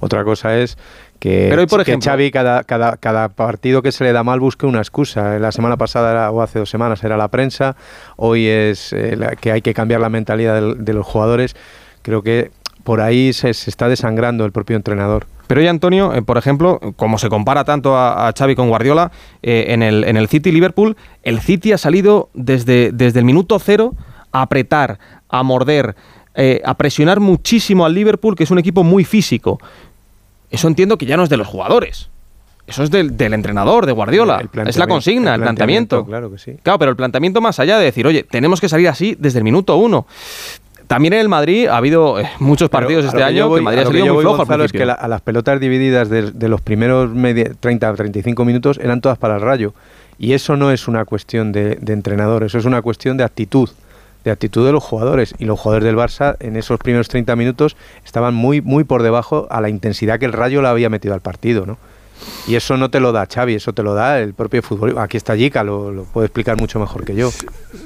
Otra 0.00 0.24
cosa 0.24 0.58
es 0.58 0.76
que, 1.20 1.46
Pero 1.50 1.62
hoy, 1.62 1.66
por 1.68 1.84
que 1.84 1.90
ejemplo- 1.92 2.10
Xavi 2.10 2.30
cada, 2.30 2.64
cada, 2.64 2.96
cada 2.96 3.28
partido 3.28 3.82
que 3.82 3.92
se 3.92 4.04
le 4.04 4.12
da 4.12 4.22
mal 4.24 4.40
busque 4.40 4.66
una 4.66 4.78
excusa. 4.78 5.38
La 5.38 5.52
semana 5.52 5.76
pasada 5.76 6.10
era- 6.10 6.30
o 6.30 6.42
hace 6.42 6.58
dos 6.58 6.70
semanas 6.70 7.02
era 7.04 7.16
la 7.16 7.28
prensa, 7.28 7.76
hoy 8.16 8.46
es 8.46 8.92
eh, 8.92 9.16
la- 9.16 9.36
que 9.36 9.52
hay 9.52 9.62
que 9.62 9.74
cambiar 9.74 10.00
la 10.00 10.08
mentalidad 10.08 10.60
de 10.76 10.92
los 10.92 11.06
jugadores. 11.06 11.54
Creo 12.02 12.22
que 12.22 12.50
por 12.84 13.00
ahí 13.00 13.32
se, 13.32 13.54
se 13.54 13.70
está 13.70 13.88
desangrando 13.88 14.44
el 14.44 14.52
propio 14.52 14.76
entrenador. 14.76 15.26
Pero 15.46 15.62
ya 15.62 15.70
Antonio, 15.70 16.14
eh, 16.14 16.22
por 16.22 16.36
ejemplo, 16.36 16.78
como 16.96 17.18
se 17.18 17.28
compara 17.28 17.64
tanto 17.64 17.96
a, 17.96 18.28
a 18.28 18.32
Xavi 18.36 18.54
con 18.54 18.68
Guardiola, 18.68 19.10
eh, 19.42 19.66
en, 19.68 19.82
el, 19.82 20.04
en 20.04 20.16
el 20.16 20.28
City 20.28 20.52
Liverpool, 20.52 20.96
el 21.22 21.40
City 21.40 21.72
ha 21.72 21.78
salido 21.78 22.28
desde, 22.34 22.92
desde 22.92 23.20
el 23.20 23.24
minuto 23.24 23.58
cero 23.58 23.94
a 24.30 24.42
apretar, 24.42 24.98
a 25.30 25.42
morder, 25.42 25.96
eh, 26.34 26.60
a 26.64 26.74
presionar 26.74 27.20
muchísimo 27.20 27.86
al 27.86 27.94
Liverpool, 27.94 28.36
que 28.36 28.44
es 28.44 28.50
un 28.50 28.58
equipo 28.58 28.84
muy 28.84 29.04
físico. 29.04 29.58
Eso 30.50 30.68
entiendo 30.68 30.98
que 30.98 31.06
ya 31.06 31.16
no 31.16 31.22
es 31.24 31.30
de 31.30 31.38
los 31.38 31.46
jugadores. 31.46 32.10
Eso 32.66 32.82
es 32.82 32.90
del, 32.90 33.16
del 33.16 33.32
entrenador, 33.32 33.86
de 33.86 33.92
Guardiola. 33.92 34.40
El 34.40 34.68
es 34.68 34.76
la 34.76 34.86
consigna, 34.86 35.34
el 35.34 35.40
el 35.40 35.44
planteamiento. 35.44 36.04
planteamiento, 36.04 36.04
claro 36.04 36.30
que 36.30 36.38
sí. 36.38 36.60
Claro, 36.62 36.78
pero 36.78 36.90
el 36.90 36.96
planteamiento 36.96 37.40
más 37.40 37.58
allá 37.58 37.78
de 37.78 37.86
decir, 37.86 38.06
oye, 38.06 38.24
tenemos 38.24 38.60
que 38.60 38.68
salir 38.68 38.88
así 38.88 39.16
desde 39.18 39.38
el 39.38 39.44
minuto 39.44 39.76
uno. 39.78 40.06
También 40.88 41.12
en 41.12 41.20
el 41.20 41.28
Madrid 41.28 41.68
ha 41.68 41.76
habido 41.76 42.18
eh, 42.18 42.28
muchos 42.40 42.68
partidos 42.70 43.04
Pero 43.04 43.18
este 43.18 43.22
año 43.22 43.36
yo 43.38 43.48
voy- 43.48 43.60
que 43.60 43.64
Madrid 43.64 43.78
a 43.78 43.82
ha 43.82 43.84
lo 43.84 43.90
que 43.90 43.98
salido 43.98 44.14
muy 44.14 44.22
flojo 44.22 44.52
al 44.52 44.60
es 44.62 44.72
que 44.72 44.86
la- 44.86 44.94
a 44.94 45.06
las 45.08 45.20
pelotas 45.20 45.60
divididas 45.60 46.08
de, 46.08 46.30
de 46.32 46.48
los 46.48 46.60
primeros 46.60 47.10
media- 47.10 47.52
30 47.60 47.90
o 47.90 47.94
35 47.94 48.44
minutos 48.44 48.78
eran 48.82 49.00
todas 49.00 49.18
para 49.18 49.36
el 49.36 49.42
rayo. 49.42 49.74
Y 50.18 50.32
eso 50.32 50.56
no 50.56 50.72
es 50.72 50.88
una 50.88 51.04
cuestión 51.04 51.52
de, 51.52 51.76
de 51.76 51.92
entrenador, 51.92 52.42
eso 52.42 52.58
es 52.58 52.64
una 52.64 52.82
cuestión 52.82 53.16
de 53.16 53.22
actitud, 53.24 53.68
de 54.24 54.30
actitud 54.32 54.66
de 54.66 54.72
los 54.72 54.82
jugadores. 54.82 55.34
Y 55.38 55.44
los 55.44 55.60
jugadores 55.60 55.84
del 55.84 55.96
Barça 55.96 56.36
en 56.40 56.56
esos 56.56 56.78
primeros 56.80 57.06
30 57.08 57.36
minutos 57.36 57.76
estaban 58.04 58.34
muy, 58.34 58.60
muy 58.62 58.82
por 58.84 59.02
debajo 59.04 59.46
a 59.50 59.60
la 59.60 59.68
intensidad 59.68 60.18
que 60.18 60.24
el 60.26 60.32
rayo 60.32 60.60
le 60.62 60.68
había 60.68 60.88
metido 60.90 61.14
al 61.14 61.20
partido, 61.20 61.66
¿no? 61.66 61.76
Y 62.48 62.56
eso 62.56 62.76
no 62.76 62.90
te 62.90 62.98
lo 62.98 63.12
da 63.12 63.26
Xavi, 63.32 63.54
eso 63.54 63.72
te 63.72 63.84
lo 63.84 63.94
da 63.94 64.18
el 64.18 64.34
propio 64.34 64.60
fútbol. 64.60 64.98
Aquí 64.98 65.16
está 65.16 65.36
Jica, 65.36 65.62
lo, 65.62 65.92
lo 65.92 66.02
puede 66.02 66.26
explicar 66.26 66.56
mucho 66.58 66.80
mejor 66.80 67.04
que 67.04 67.14
yo. 67.14 67.30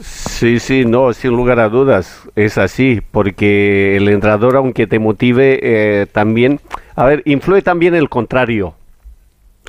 Sí, 0.00 0.58
sí, 0.58 0.86
no, 0.86 1.12
sin 1.12 1.32
lugar 1.32 1.60
a 1.60 1.68
dudas, 1.68 2.21
es 2.36 2.58
así, 2.58 3.00
porque 3.10 3.96
el 3.96 4.08
entrenador, 4.08 4.56
aunque 4.56 4.86
te 4.86 4.98
motive, 4.98 5.60
eh, 5.62 6.06
también, 6.10 6.60
a 6.96 7.04
ver, 7.04 7.22
influye 7.26 7.62
también 7.62 7.94
el 7.94 8.08
contrario, 8.08 8.74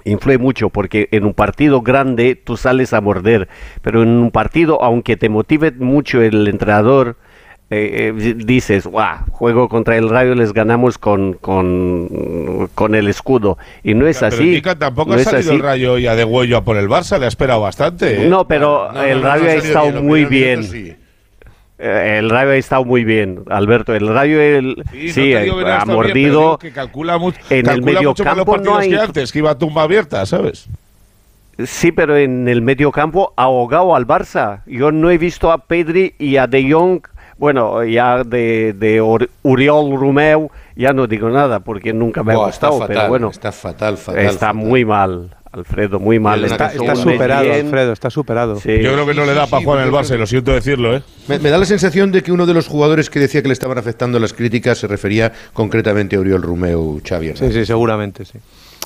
influye 0.05 0.37
mucho, 0.37 0.69
porque 0.69 1.09
en 1.11 1.25
un 1.25 1.33
partido 1.33 1.81
grande 1.81 2.35
tú 2.35 2.57
sales 2.57 2.93
a 2.93 3.01
morder, 3.01 3.47
pero 3.81 4.03
en 4.03 4.09
un 4.09 4.31
partido, 4.31 4.81
aunque 4.81 5.17
te 5.17 5.29
motive 5.29 5.71
mucho 5.71 6.21
el 6.21 6.47
entrenador, 6.47 7.17
eh, 7.69 8.13
eh, 8.15 8.33
dices, 8.37 8.85
guau, 8.85 9.25
juego 9.31 9.67
contra 9.67 9.97
el 9.97 10.07
Rayo, 10.09 10.35
les 10.35 10.53
ganamos 10.53 10.97
con, 10.97 11.33
con, 11.33 12.69
con 12.75 12.95
el 12.95 13.07
escudo, 13.07 13.57
y 13.83 13.93
no 13.93 14.07
es 14.07 14.19
Pero 14.19 14.35
así. 14.35 14.53
Kika, 14.55 14.77
tampoco 14.77 15.15
no 15.15 15.19
ha 15.19 15.23
salido 15.23 15.51
así. 15.51 15.55
el 15.55 15.59
Rayo 15.59 15.97
ya 15.97 16.15
de 16.15 16.23
huello 16.23 16.63
por 16.63 16.77
el 16.77 16.87
Barça, 16.87 17.17
le 17.17 17.25
ha 17.25 17.29
esperado 17.29 17.61
bastante. 17.61 18.23
¿eh? 18.23 18.29
No, 18.29 18.47
pero 18.47 18.89
No, 18.93 18.93
no, 18.93 19.03
el 19.03 19.21
Rayo 19.21 19.45
ha 19.49 19.53
estado 19.55 19.91
bien, 19.91 20.05
muy 20.05 20.25
primeros 20.25 20.71
bien. 20.71 21.02
Eh, 21.79 22.17
El 22.19 22.29
Rayo 22.29 22.51
ha 22.51 22.55
estado 22.55 22.85
muy 22.85 23.03
bien, 23.03 23.43
Alberto. 23.49 23.93
El 23.95 24.07
Rayo 24.07 24.39
el, 24.39 24.83
Sí, 24.91 25.09
sí, 25.09 25.33
no 25.33 25.37
te 25.39 25.43
digo 25.43 25.57
que 25.57 25.63
no 25.63 25.67
ha 25.69 25.77
está 25.77 25.85
bien, 25.85 25.85
pero 25.85 25.95
mordido. 25.97 26.39
digo 26.41 26.57
que 26.59 26.71
calcula, 26.71 27.17
mu- 27.17 27.31
en 27.49 27.69
el 27.69 27.81
medio 27.81 28.09
mucho 28.09 28.23
más 28.23 28.37
los 28.37 28.45
campo 28.45 28.57
no 28.63 28.77
hay- 28.77 28.89
que 28.89 28.97
antes, 28.99 29.31
que 29.31 29.39
iba 29.39 29.51
a 29.51 29.57
tumba 29.57 29.83
abierta, 29.83 30.25
¿sabes? 30.25 30.67
Sí, 31.65 31.91
pero 31.91 32.17
en 32.17 32.47
el 32.47 32.61
medio 32.61 32.91
campo 32.91 33.33
ha 33.35 33.43
ahogado 33.43 33.95
al 33.95 34.07
Barça. 34.07 34.61
Yo 34.65 34.91
no 34.91 35.11
he 35.11 35.17
visto 35.17 35.51
a 35.51 35.59
Pedri 35.59 36.15
y 36.17 36.37
a 36.37 36.47
De 36.47 36.71
Jong. 36.71 37.01
Bueno, 37.37 37.83
ya 37.83 38.23
de, 38.23 38.73
de 38.73 39.01
Uriol 39.43 39.99
Romeu, 39.99 40.49
ya 40.75 40.93
no 40.93 41.07
digo 41.07 41.29
nada 41.29 41.59
porque 41.59 41.91
nunca 41.93 42.23
me 42.23 42.33
ha 42.33 42.37
Buah, 42.37 42.49
está 42.49 42.67
gustado. 42.69 42.87
pero 42.87 42.99
fatal, 42.99 43.09
bueno, 43.09 43.29
está 43.29 43.51
fatal, 43.51 43.97
fatal, 43.97 44.21
Está 44.25 44.47
fatal. 44.47 44.55
muy 44.55 44.85
mal, 44.85 45.35
Alfredo, 45.53 45.99
muy 45.99 46.19
mal. 46.19 46.43
Está- 46.43 46.71
superado, 46.95 47.43
bien. 47.43 47.65
Alfredo, 47.67 47.93
está 47.93 48.09
superado. 48.09 48.59
Sí. 48.59 48.79
Yo 48.81 48.91
creo 48.93 49.05
que 49.05 49.13
no 49.13 49.23
le 49.23 49.35
da 49.35 49.45
para 49.45 49.63
jugar 49.63 49.81
en 49.81 49.85
el 49.87 49.93
Barça, 49.93 50.17
lo 50.17 50.25
siento 50.25 50.51
decirlo, 50.51 50.95
¿eh? 50.95 51.03
Me, 51.27 51.37
me 51.37 51.51
da 51.51 51.59
la 51.59 51.65
sensación 51.65 52.11
de 52.11 52.23
que 52.23 52.31
uno 52.31 52.47
de 52.47 52.55
los 52.55 52.67
jugadores 52.67 53.11
que 53.11 53.19
decía 53.19 53.43
que 53.43 53.49
le 53.49 53.53
estaban 53.53 53.77
afectando 53.77 54.19
las 54.19 54.33
críticas 54.33 54.79
se 54.79 54.87
refería 54.87 55.31
concretamente 55.53 56.15
a 56.15 56.19
Oriol 56.21 56.41
Romeu, 56.41 56.99
Xavi. 57.07 57.33
Sí, 57.35 57.51
sí, 57.53 57.65
seguramente, 57.67 58.25
sí. 58.25 58.39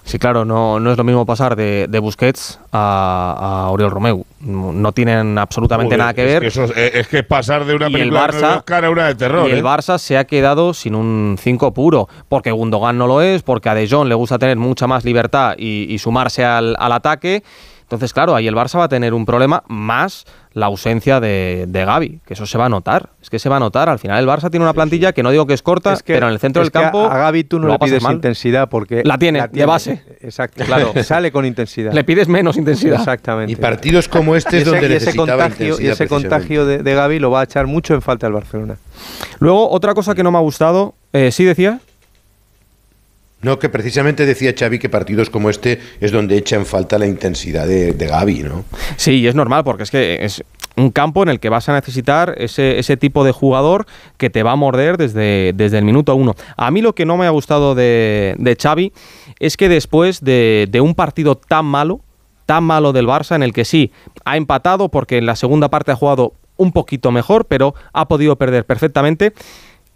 Sí, 0.08 0.18
claro, 0.20 0.46
no, 0.46 0.80
no 0.80 0.90
es 0.92 0.98
lo 0.98 1.04
mismo 1.04 1.26
pasar 1.26 1.58
de, 1.58 1.88
de 1.90 2.00
Busquets 2.00 2.62
a, 2.72 3.66
a 3.66 3.70
Oriol 3.72 3.92
Romeu. 3.92 4.26
No 4.40 4.72
no 4.72 4.92
tienen 4.94 5.38
absolutamente 5.38 5.88
Joder, 5.96 6.00
nada 6.00 6.14
que 6.14 6.22
es 6.26 6.32
ver. 6.32 6.42
que 6.44 6.48
eso 6.48 6.64
es, 6.64 6.72
es 6.96 7.08
que 7.10 7.24
pasar 7.24 7.66
de 7.66 7.76
una 7.76 7.90
Y 7.90 7.94
el 7.96 8.00
película 8.10 8.28
de 8.28 8.34
Barça- 8.40 8.58
Oscar 8.60 8.86
a 8.86 8.90
una 8.90 9.08
de 9.08 9.16
terror. 9.16 9.50
y 9.50 9.52
el 9.52 9.58
¿eh? 9.60 9.64
Barça 9.64 9.98
se 9.98 10.18
ha 10.18 10.24
quedado 10.26 10.74
sin 10.74 10.96
un 10.96 11.36
5 11.38 11.74
puro, 11.74 12.08
porque 12.30 12.52
Gundogan 12.52 12.98
no 12.98 13.06
lo 13.06 13.22
es, 13.22 13.44
porque 13.44 13.68
a 13.68 13.76
De 13.76 13.86
Jong 13.86 14.08
le 14.08 14.16
gusta 14.16 14.40
tener 14.40 14.56
mucha 14.56 14.88
más 14.88 15.04
libertad 15.04 15.56
y, 15.58 15.88
y 15.94 16.00
sumarse 16.00 16.46
al, 16.46 16.78
al 16.80 16.94
ataque. 16.94 17.44
Entonces, 17.88 18.12
claro, 18.12 18.36
ahí 18.36 18.48
el 18.48 18.54
Barça 18.56 18.78
va 18.78 18.84
a 18.84 18.90
tener 18.90 19.14
un 19.14 19.26
problema 19.26 19.64
más 19.70 20.26
la 20.52 20.66
ausencia 20.66 21.22
de, 21.22 21.64
de 21.70 21.86
Gaby, 21.86 22.20
que 22.26 22.34
eso 22.34 22.46
se 22.46 22.58
va 22.58 22.66
a 22.66 22.70
notar. 22.70 23.12
Es 23.22 23.30
que 23.30 23.40
se 23.40 23.48
va 23.48 23.56
a 23.56 23.60
notar. 23.62 23.88
Al 23.88 23.98
final 23.98 24.20
el 24.20 24.28
Barça 24.28 24.50
tiene 24.52 24.66
una 24.66 24.74
plantilla 24.74 25.14
que 25.14 25.24
no 25.24 25.30
digo 25.32 25.48
que 25.48 25.54
es 25.54 25.62
corta, 25.62 25.94
Es 25.94 26.04
que- 26.04 26.14
pero 26.16 26.28
en 26.28 26.34
el 26.34 26.40
centro 26.40 26.62
es 26.62 26.66
del 26.66 26.72
que 26.74 26.80
a- 26.80 26.82
campo 26.92 27.06
A, 27.10 27.18
Gaby 27.18 27.46
tú 27.46 27.60
no 27.60 27.70
le 27.70 27.80
pides 27.80 28.04
mal. 28.04 28.16
intensidad 28.16 28.68
porque. 28.68 29.04
La 29.06 29.18
tiene, 29.18 29.48
de 29.50 29.66
base. 29.66 30.04
Exacto, 30.20 30.66
Claro. 30.66 30.92
Sale 31.04 31.32
con 31.32 31.46
intensidad. 31.46 31.94
Le 31.94 32.04
pides 32.04 32.28
menos 32.28 32.58
intensidad. 32.58 33.00
Exactamente. 33.00 33.54
Y 33.54 33.56
partidos 33.56 34.10
como 34.10 34.36
este 34.36 34.58
es 34.58 34.66
donde 34.66 34.80
ese, 34.88 34.92
y 34.94 34.96
ese 34.98 35.06
necesitaba 35.06 35.44
contagio, 35.44 35.80
y 35.80 35.88
ese 35.88 36.08
contagio 36.10 36.66
de, 36.66 36.80
de 36.84 36.94
Gaby 36.94 37.20
lo 37.20 37.32
va 37.32 37.40
a 37.40 37.44
echar 37.44 37.68
mucho 37.68 37.94
en 37.94 38.02
falta 38.02 38.28
el 38.28 38.34
Barcelona. 38.34 38.76
Luego, 39.40 39.70
otra 39.70 39.94
cosa 39.94 40.14
que 40.14 40.24
no 40.24 40.32
me 40.32 40.40
ha 40.40 40.42
gustado, 40.42 40.94
eh, 41.14 41.32
sí 41.32 41.46
decía. 41.46 41.80
No, 43.42 43.60
que 43.60 43.70
precisamente 43.70 44.26
decía 44.26 44.54
Xavi 44.58 44.80
que 44.80 44.90
partidos 44.90 45.30
como 45.30 45.50
este 45.50 45.80
es 46.00 46.12
donde 46.12 46.38
echa 46.38 46.56
en 46.56 46.66
falta 46.66 46.98
la 46.98 47.06
intensidad 47.06 47.68
de, 47.68 47.94
de 47.94 48.08
Gaby, 48.08 48.44
¿no? 48.44 48.66
Sí, 48.96 49.20
y 49.20 49.28
es 49.28 49.36
normal, 49.36 49.64
porque 49.64 49.84
es 49.84 49.92
que 49.92 50.26
es 50.26 50.44
un 50.76 50.92
campo 50.92 51.24
en 51.24 51.30
el 51.30 51.40
que 51.40 51.50
vas 51.50 51.70
a 51.70 51.74
necesitar 51.74 52.36
ese, 52.38 52.80
ese 52.80 52.98
tipo 52.98 53.24
de 53.24 53.32
jugador 53.32 53.86
que 54.18 54.30
te 54.30 54.44
va 54.44 54.52
a 54.52 54.56
morder 54.56 54.98
desde, 54.98 55.54
desde 55.54 55.78
el 55.78 55.86
minuto 55.86 56.16
uno. 56.16 56.36
A 56.56 56.72
mí 56.72 56.82
lo 56.82 56.94
que 56.94 57.06
no 57.06 57.18
me 57.18 57.26
ha 57.26 57.32
gustado 57.32 57.76
de, 57.76 58.36
de 58.38 58.56
Xavi 58.56 58.94
es 59.40 59.58
que 59.58 59.70
después 59.70 60.22
de, 60.22 60.68
de 60.70 60.82
un 60.82 60.96
partido 60.96 61.36
tan 61.36 61.66
malo, 61.66 62.02
tan 62.46 62.64
malo 62.64 62.94
del 62.94 63.08
Barça, 63.08 63.36
en 63.36 63.44
el 63.44 63.54
que 63.54 63.66
sí, 63.66 63.92
ha 64.24 64.38
empatado 64.38 64.90
porque 64.90 65.18
en 65.18 65.26
la 65.26 65.36
segunda 65.36 65.70
parte 65.70 65.92
ha 65.92 65.96
jugado 65.96 66.34
un 66.58 66.72
poquito 66.72 67.12
mejor, 67.12 67.46
pero 67.46 67.76
ha 67.94 68.08
podido 68.08 68.36
perder 68.36 68.66
perfectamente, 68.66 69.34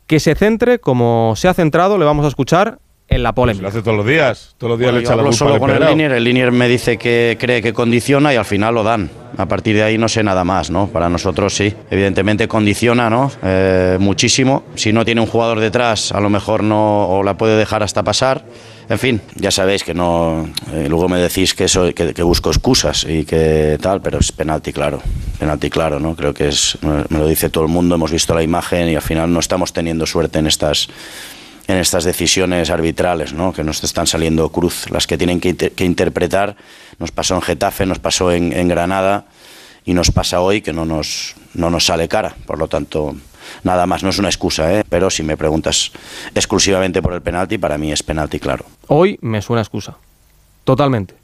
que 0.08 0.20
se 0.20 0.36
centre 0.36 0.80
como 0.80 1.34
se 1.36 1.48
ha 1.48 1.54
centrado, 1.54 1.98
le 1.98 2.06
vamos 2.06 2.26
a 2.26 2.28
escuchar, 2.28 2.80
en 3.12 3.24
la 3.24 3.34
polémica. 3.34 3.64
Lo 3.64 3.68
hace 3.68 3.82
todos 3.82 3.97
los 3.97 4.07
días. 4.07 4.55
Todos 4.57 4.72
los 4.72 4.80
días 4.80 4.91
Bueno, 4.91 4.99
le 4.99 5.03
yo 5.05 5.09
echa 5.09 5.16
la 5.16 5.24
culpa 5.24 5.38
solo 5.38 5.59
con 5.59 5.70
el. 5.70 5.86
Linier, 5.86 6.12
el 6.14 6.24
Linier 6.24 6.51
me 6.51 6.68
dice 6.68 6.97
que 6.97 7.38
cree 7.39 7.62
que 7.62 7.74
condiciona 7.74 8.34
y 8.34 8.38
al 8.38 8.45
final 8.45 8.74
lo 8.74 8.84
dan. 8.84 9.12
A 9.38 9.45
partir 9.47 9.76
de 9.76 9.84
ahí 9.84 9.97
no 9.97 10.09
sé 10.09 10.24
nada 10.24 10.43
más, 10.43 10.70
¿no? 10.72 10.88
Para 10.88 11.07
nosotros 11.09 11.53
sí, 11.53 11.74
evidentemente 11.89 12.47
condiciona, 12.47 13.09
¿no? 13.09 13.32
Eh, 13.43 13.97
muchísimo. 13.99 14.64
Si 14.76 14.91
no 14.91 15.05
tiene 15.05 15.22
un 15.22 15.28
jugador 15.28 15.59
detrás, 15.59 16.12
a 16.12 16.20
lo 16.20 16.30
mejor 16.30 16.64
no 16.64 17.07
o 17.07 17.24
la 17.24 17.38
puede 17.38 17.57
dejar 17.57 17.84
hasta 17.84 18.03
pasar. 18.03 18.43
En 18.89 18.99
fin, 18.99 19.22
ya 19.36 19.51
sabéis 19.51 19.84
que 19.86 19.93
no. 19.93 20.49
eh, 20.74 20.88
luego 20.89 21.07
me 21.07 21.18
decís 21.18 21.53
que, 21.53 21.66
eso, 21.66 21.93
que, 21.93 22.14
que 22.14 22.24
busco 22.24 22.49
excusas 22.49 23.05
y 23.07 23.24
que 23.24 23.78
tal, 23.82 24.01
pero 24.01 24.20
es 24.20 24.34
penalti 24.34 24.74
claro. 24.74 24.99
Penalti 25.39 25.70
claro, 25.70 25.99
¿no? 25.99 26.16
Creo 26.16 26.34
que 26.34 26.49
es. 26.49 26.78
Me 26.82 27.18
lo 27.20 27.26
dice 27.28 27.49
todo 27.49 27.64
el 27.64 27.70
mundo, 27.70 27.95
hemos 27.95 28.12
visto 28.12 28.34
la 28.36 28.43
imagen 28.43 28.89
y 28.89 28.95
al 28.95 29.01
final 29.01 29.32
no 29.32 29.39
estamos 29.39 29.72
teniendo 29.72 30.05
suerte 30.05 30.39
en 30.39 30.47
estas 30.47 30.89
en 31.72 31.78
estas 31.80 32.03
decisiones 32.03 32.69
arbitrales, 32.69 33.34
¿no? 33.34 33.53
que 33.53 33.63
nos 33.63 33.84
están 33.84 34.05
saliendo 34.07 34.49
cruz, 34.49 34.89
las 34.91 35.07
que 35.07 35.17
tienen 35.17 35.39
que, 35.39 35.49
inter- 35.49 35.72
que 35.72 35.86
interpretar. 35.86 36.55
Nos 36.99 37.11
pasó 37.11 37.36
en 37.36 37.41
Getafe, 37.41 37.86
nos 37.86 37.99
pasó 37.99 38.32
en, 38.32 38.53
en 38.53 38.67
Granada 38.67 39.26
y 39.86 39.93
nos 39.93 40.11
pasa 40.11 40.41
hoy 40.41 40.61
que 40.61 40.74
no 40.74 40.86
nos, 40.86 41.36
no 41.53 41.69
nos 41.69 41.86
sale 41.86 42.07
cara. 42.07 42.36
Por 42.45 42.59
lo 42.59 42.67
tanto, 42.67 43.15
nada 43.63 43.86
más, 43.88 44.03
no 44.03 44.09
es 44.09 44.19
una 44.19 44.30
excusa, 44.30 44.72
¿eh? 44.74 44.84
pero 44.89 45.09
si 45.09 45.24
me 45.24 45.38
preguntas 45.38 45.91
exclusivamente 46.36 47.01
por 47.01 47.13
el 47.13 47.22
penalti, 47.22 47.57
para 47.57 47.78
mí 47.78 47.91
es 47.91 48.03
penalti 48.03 48.39
claro. 48.39 48.65
Hoy 48.88 49.17
me 49.22 49.41
suena 49.41 49.61
excusa. 49.61 49.95
Totalmente. 50.63 51.15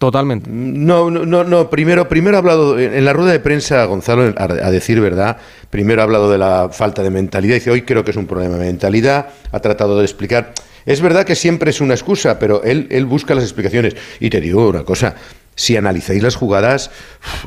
Totalmente. 0.00 0.48
No, 0.50 1.10
no, 1.10 1.26
no, 1.26 1.44
no. 1.44 1.68
Primero, 1.68 2.08
primero 2.08 2.38
ha 2.38 2.40
hablado 2.40 2.78
en 2.78 3.04
la 3.04 3.12
rueda 3.12 3.32
de 3.32 3.38
prensa, 3.38 3.84
Gonzalo, 3.84 4.32
a, 4.34 4.44
a, 4.44 4.70
decir 4.70 4.98
verdad, 4.98 5.36
primero 5.68 6.00
ha 6.00 6.04
hablado 6.04 6.30
de 6.30 6.38
la 6.38 6.70
falta 6.72 7.02
de 7.02 7.10
mentalidad. 7.10 7.56
Dice, 7.56 7.70
hoy 7.70 7.82
creo 7.82 8.02
que 8.02 8.12
es 8.12 8.16
un 8.16 8.26
problema 8.26 8.56
de 8.56 8.64
mentalidad. 8.64 9.28
Ha 9.52 9.60
tratado 9.60 9.98
de 9.98 10.04
explicar. 10.04 10.54
Es 10.86 11.02
verdad 11.02 11.26
que 11.26 11.34
siempre 11.34 11.68
es 11.68 11.82
una 11.82 11.92
excusa, 11.92 12.38
pero 12.38 12.62
él, 12.62 12.86
él 12.90 13.04
busca 13.04 13.34
las 13.34 13.44
explicaciones. 13.44 13.94
Y 14.20 14.30
te 14.30 14.40
digo 14.40 14.70
una 14.70 14.84
cosa. 14.84 15.16
Si 15.54 15.76
analizáis 15.76 16.22
las 16.22 16.34
jugadas, 16.34 16.90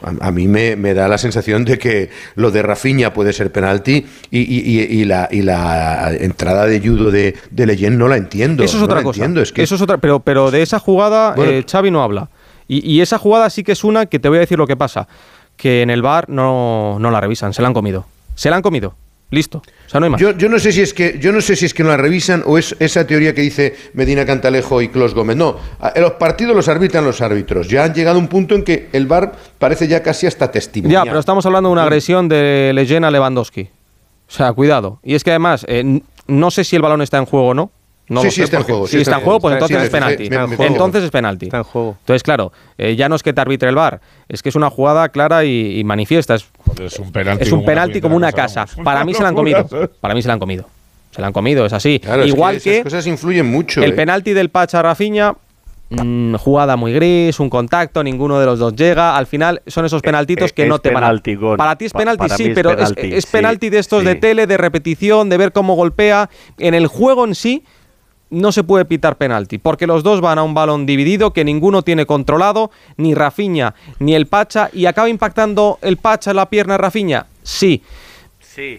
a, 0.04 0.28
a 0.28 0.32
mí 0.32 0.48
me, 0.48 0.76
me, 0.76 0.94
da 0.94 1.08
la 1.08 1.18
sensación 1.18 1.66
de 1.66 1.80
que 1.80 2.12
lo 2.36 2.52
de 2.52 2.62
Rafinha 2.62 3.16
puede 3.16 3.34
ser 3.34 3.52
penalti 3.52 4.06
y, 4.30 4.40
y, 4.42 4.80
y, 4.80 5.06
la, 5.06 5.28
y 5.32 5.42
la 5.42 6.14
entrada 6.20 6.68
de 6.68 6.80
judo 6.80 7.10
de, 7.10 7.34
de 7.50 7.66
Leyen 7.66 7.98
no 7.98 8.08
la 8.08 8.18
entiendo. 8.18 8.64
Eso 8.64 8.76
es 8.78 8.82
no 8.82 8.86
otra 8.86 9.02
cosa. 9.02 9.22
Entiendo. 9.22 9.42
Es 9.42 9.52
que 9.52 9.64
Eso 9.64 9.74
es 9.74 9.82
otra, 9.82 9.98
pero, 9.98 10.20
pero 10.20 10.52
de 10.52 10.62
esa 10.62 10.78
jugada 10.78 11.34
Bueno, 11.34 11.54
eh, 11.54 11.66
Xavi 11.68 11.90
no 11.90 12.04
habla. 12.04 12.30
Y, 12.68 12.90
y 12.90 13.02
esa 13.02 13.18
jugada 13.18 13.50
sí 13.50 13.64
que 13.64 13.72
es 13.72 13.84
una 13.84 14.06
que 14.06 14.20
te 14.20 14.30
voy 14.30 14.38
a 14.38 14.42
decir 14.42 14.58
lo 14.58 14.68
que 14.68 14.78
pasa. 14.78 15.08
Que 15.58 15.82
en 15.82 15.90
el 15.90 16.02
bar 16.02 16.30
no, 16.30 16.98
no 17.00 17.12
la 17.12 17.22
revisan, 17.22 17.54
se 17.54 17.62
la 17.62 17.68
han 17.68 17.74
comido. 17.74 18.06
Se 18.36 18.50
la 18.50 18.56
han 18.56 18.62
comido. 18.62 18.96
Listo. 19.34 19.64
O 19.88 19.90
sea, 19.90 20.00
no 20.00 20.06
hay 20.06 20.12
más. 20.12 20.22
Yo, 20.22 20.38
yo 20.38 20.48
no 20.48 20.60
sé 20.60 20.72
si 20.72 20.82
es 20.82 20.94
que 20.94 21.18
yo 21.20 21.32
no 21.32 21.42
sé 21.42 21.56
si 21.56 21.66
es 21.66 21.74
que 21.74 21.82
no 21.82 21.90
la 21.90 21.98
revisan 21.98 22.44
o 22.46 22.60
es 22.60 22.76
esa 22.80 23.08
teoría 23.08 23.34
que 23.34 23.42
dice 23.42 23.76
Medina 23.94 24.28
Cantalejo 24.28 24.80
y 24.84 24.90
Clos 24.90 25.16
Gómez. 25.16 25.38
No, 25.38 25.58
en 25.96 26.02
los 26.04 26.14
partidos 26.14 26.56
los 26.56 26.68
arbitran 26.68 27.04
los 27.04 27.20
árbitros. 27.20 27.68
Ya 27.68 27.84
han 27.84 27.96
llegado 27.96 28.18
a 28.18 28.20
un 28.20 28.28
punto 28.28 28.54
en 28.54 28.64
que 28.64 28.90
el 28.94 29.08
VAR 29.08 29.32
parece 29.58 29.88
ya 29.88 30.04
casi 30.04 30.28
hasta 30.28 30.52
testimonial. 30.52 31.04
Ya, 31.04 31.10
pero 31.10 31.20
estamos 31.20 31.48
hablando 31.48 31.70
de 31.70 31.74
una 31.74 31.82
agresión 31.82 32.30
de 32.30 32.74
Leyen 32.76 33.06
a 33.06 33.10
Lewandowski. 33.10 33.70
O 34.28 34.32
sea, 34.32 34.54
cuidado. 34.54 35.00
Y 35.02 35.16
es 35.16 35.24
que 35.24 35.32
además, 35.32 35.66
eh, 35.68 36.02
no 36.28 36.52
sé 36.52 36.64
si 36.64 36.76
el 36.76 36.84
balón 36.84 37.02
está 37.02 37.18
en 37.18 37.26
juego 37.26 37.48
o 37.48 37.54
no. 37.56 37.72
No 38.10 38.20
Sí, 38.20 38.26
lo 38.28 38.32
sí 38.32 38.36
sé, 38.38 38.44
está 38.44 38.58
en 38.58 38.64
juego, 38.64 38.88
sí 38.88 39.00
está 39.00 39.16
en 39.16 39.22
juego, 39.22 39.40
pues 39.40 39.54
entonces 39.54 39.78
Sí, 39.78 39.84
es 39.86 39.90
penalti. 39.90 40.30
me- 40.30 40.48
me- 40.48 40.58
me- 40.58 40.66
Entonces 40.68 41.04
es 41.06 41.10
penalti. 41.10 41.46
Está 41.46 41.58
en 41.60 41.64
juego. 41.64 41.96
Entonces, 42.02 42.22
claro, 42.22 42.52
eh, 42.78 42.96
ya 42.98 43.08
no 43.08 43.16
es 43.16 43.24
que 43.24 43.32
te 43.32 43.40
arbitre 43.40 43.70
el 43.70 43.76
VAR, 43.76 44.02
es 44.28 44.44
que 44.44 44.50
es 44.50 44.56
una 44.56 44.70
jugada 44.70 45.08
clara 45.10 45.46
y, 45.46 45.80
y 45.80 45.84
manifiesta. 45.86 46.36
Es, 46.36 46.46
es 46.82 47.00
un 47.00 47.12
penalti 47.14 47.44
es 47.44 47.52
un 47.52 47.60
como 47.60 47.66
penalti 47.66 47.98
una 48.00 48.02
como 48.02 48.16
una 48.18 48.32
casa. 48.34 48.66
Una 48.76 48.84
Para 48.84 49.06
mí 49.06 49.14
se 49.14 49.24
la 49.24 49.30
han 49.30 49.36
comido. 49.36 49.68
Para 50.02 50.14
mí 50.14 50.22
se 50.22 50.28
la 50.28 50.34
han 50.34 50.40
comido. 50.40 50.66
Se 51.12 51.22
la 51.22 51.28
han 51.28 51.34
comido, 51.34 51.66
es 51.66 51.72
así. 51.74 52.00
Claro, 52.00 52.24
es 52.24 52.28
Igual 52.28 52.56
que, 52.58 52.62
que, 52.64 52.72
esas 52.80 52.84
cosas 52.84 53.08
influyen 53.08 53.50
mucho. 53.50 53.82
el 53.82 53.92
¿eh? 53.92 53.94
penalti 53.94 54.34
del 54.34 54.50
Pacha 54.50 54.82
Rafiña, 54.82 55.34
mm, 55.92 56.36
jugada 56.36 56.76
muy 56.76 56.92
gris, 56.92 57.40
un 57.40 57.50
contacto, 57.50 58.04
ninguno 58.04 58.38
de 58.40 58.46
los 58.48 58.60
dos 58.60 58.76
llega. 58.76 59.16
Al 59.16 59.28
final 59.28 59.62
son 59.68 59.86
esos 59.86 60.02
penaltitos 60.02 60.52
eh, 60.52 60.54
que 60.54 60.64
es 60.64 60.70
no 60.70 60.80
te 60.80 60.90
van 60.90 61.04
a... 61.04 61.08
penalti, 61.08 61.36
gol. 61.36 61.56
Para 61.58 61.78
ti 61.78 61.86
es 61.86 61.94
penalti, 61.94 62.18
para 62.18 62.36
sí, 62.36 62.48
es 62.48 62.56
pero 62.56 62.72
es- 62.72 62.76
penalti, 62.78 63.14
es, 63.16 63.26
penalti 63.28 63.70
de 63.70 63.80
estos 63.80 64.04
de 64.04 64.16
tele, 64.16 64.46
de 64.48 64.58
repetición, 64.58 65.30
de 65.30 65.38
ver 65.38 65.52
cómo 65.54 65.76
golpea. 65.76 66.30
En 66.58 66.74
el 66.74 66.88
juego 66.88 67.26
en 67.26 67.36
sí 67.36 67.64
no 68.34 68.52
se 68.52 68.64
puede 68.64 68.86
pitar 68.86 69.16
penalti, 69.18 69.58
porque 69.60 69.88
los 69.88 70.04
dos 70.04 70.20
van 70.20 70.40
a 70.40 70.44
un 70.44 70.54
balón 70.54 70.86
dividido 70.86 71.32
que 71.32 71.46
ninguno 71.46 71.84
tiene 71.84 72.06
controlado, 72.06 72.72
ni 72.98 73.14
Rafiña 73.14 73.76
ni 74.00 74.16
el 74.16 74.28
Pacha, 74.28 74.70
y 74.74 74.86
acaba 74.88 75.08
impactando 75.10 75.78
el 75.82 75.98
Pacha 75.98 76.32
en 76.32 76.38
la 76.38 76.50
pierna 76.50 76.74
de 76.74 76.78
Rafiña. 76.80 77.26
Sí. 77.44 77.82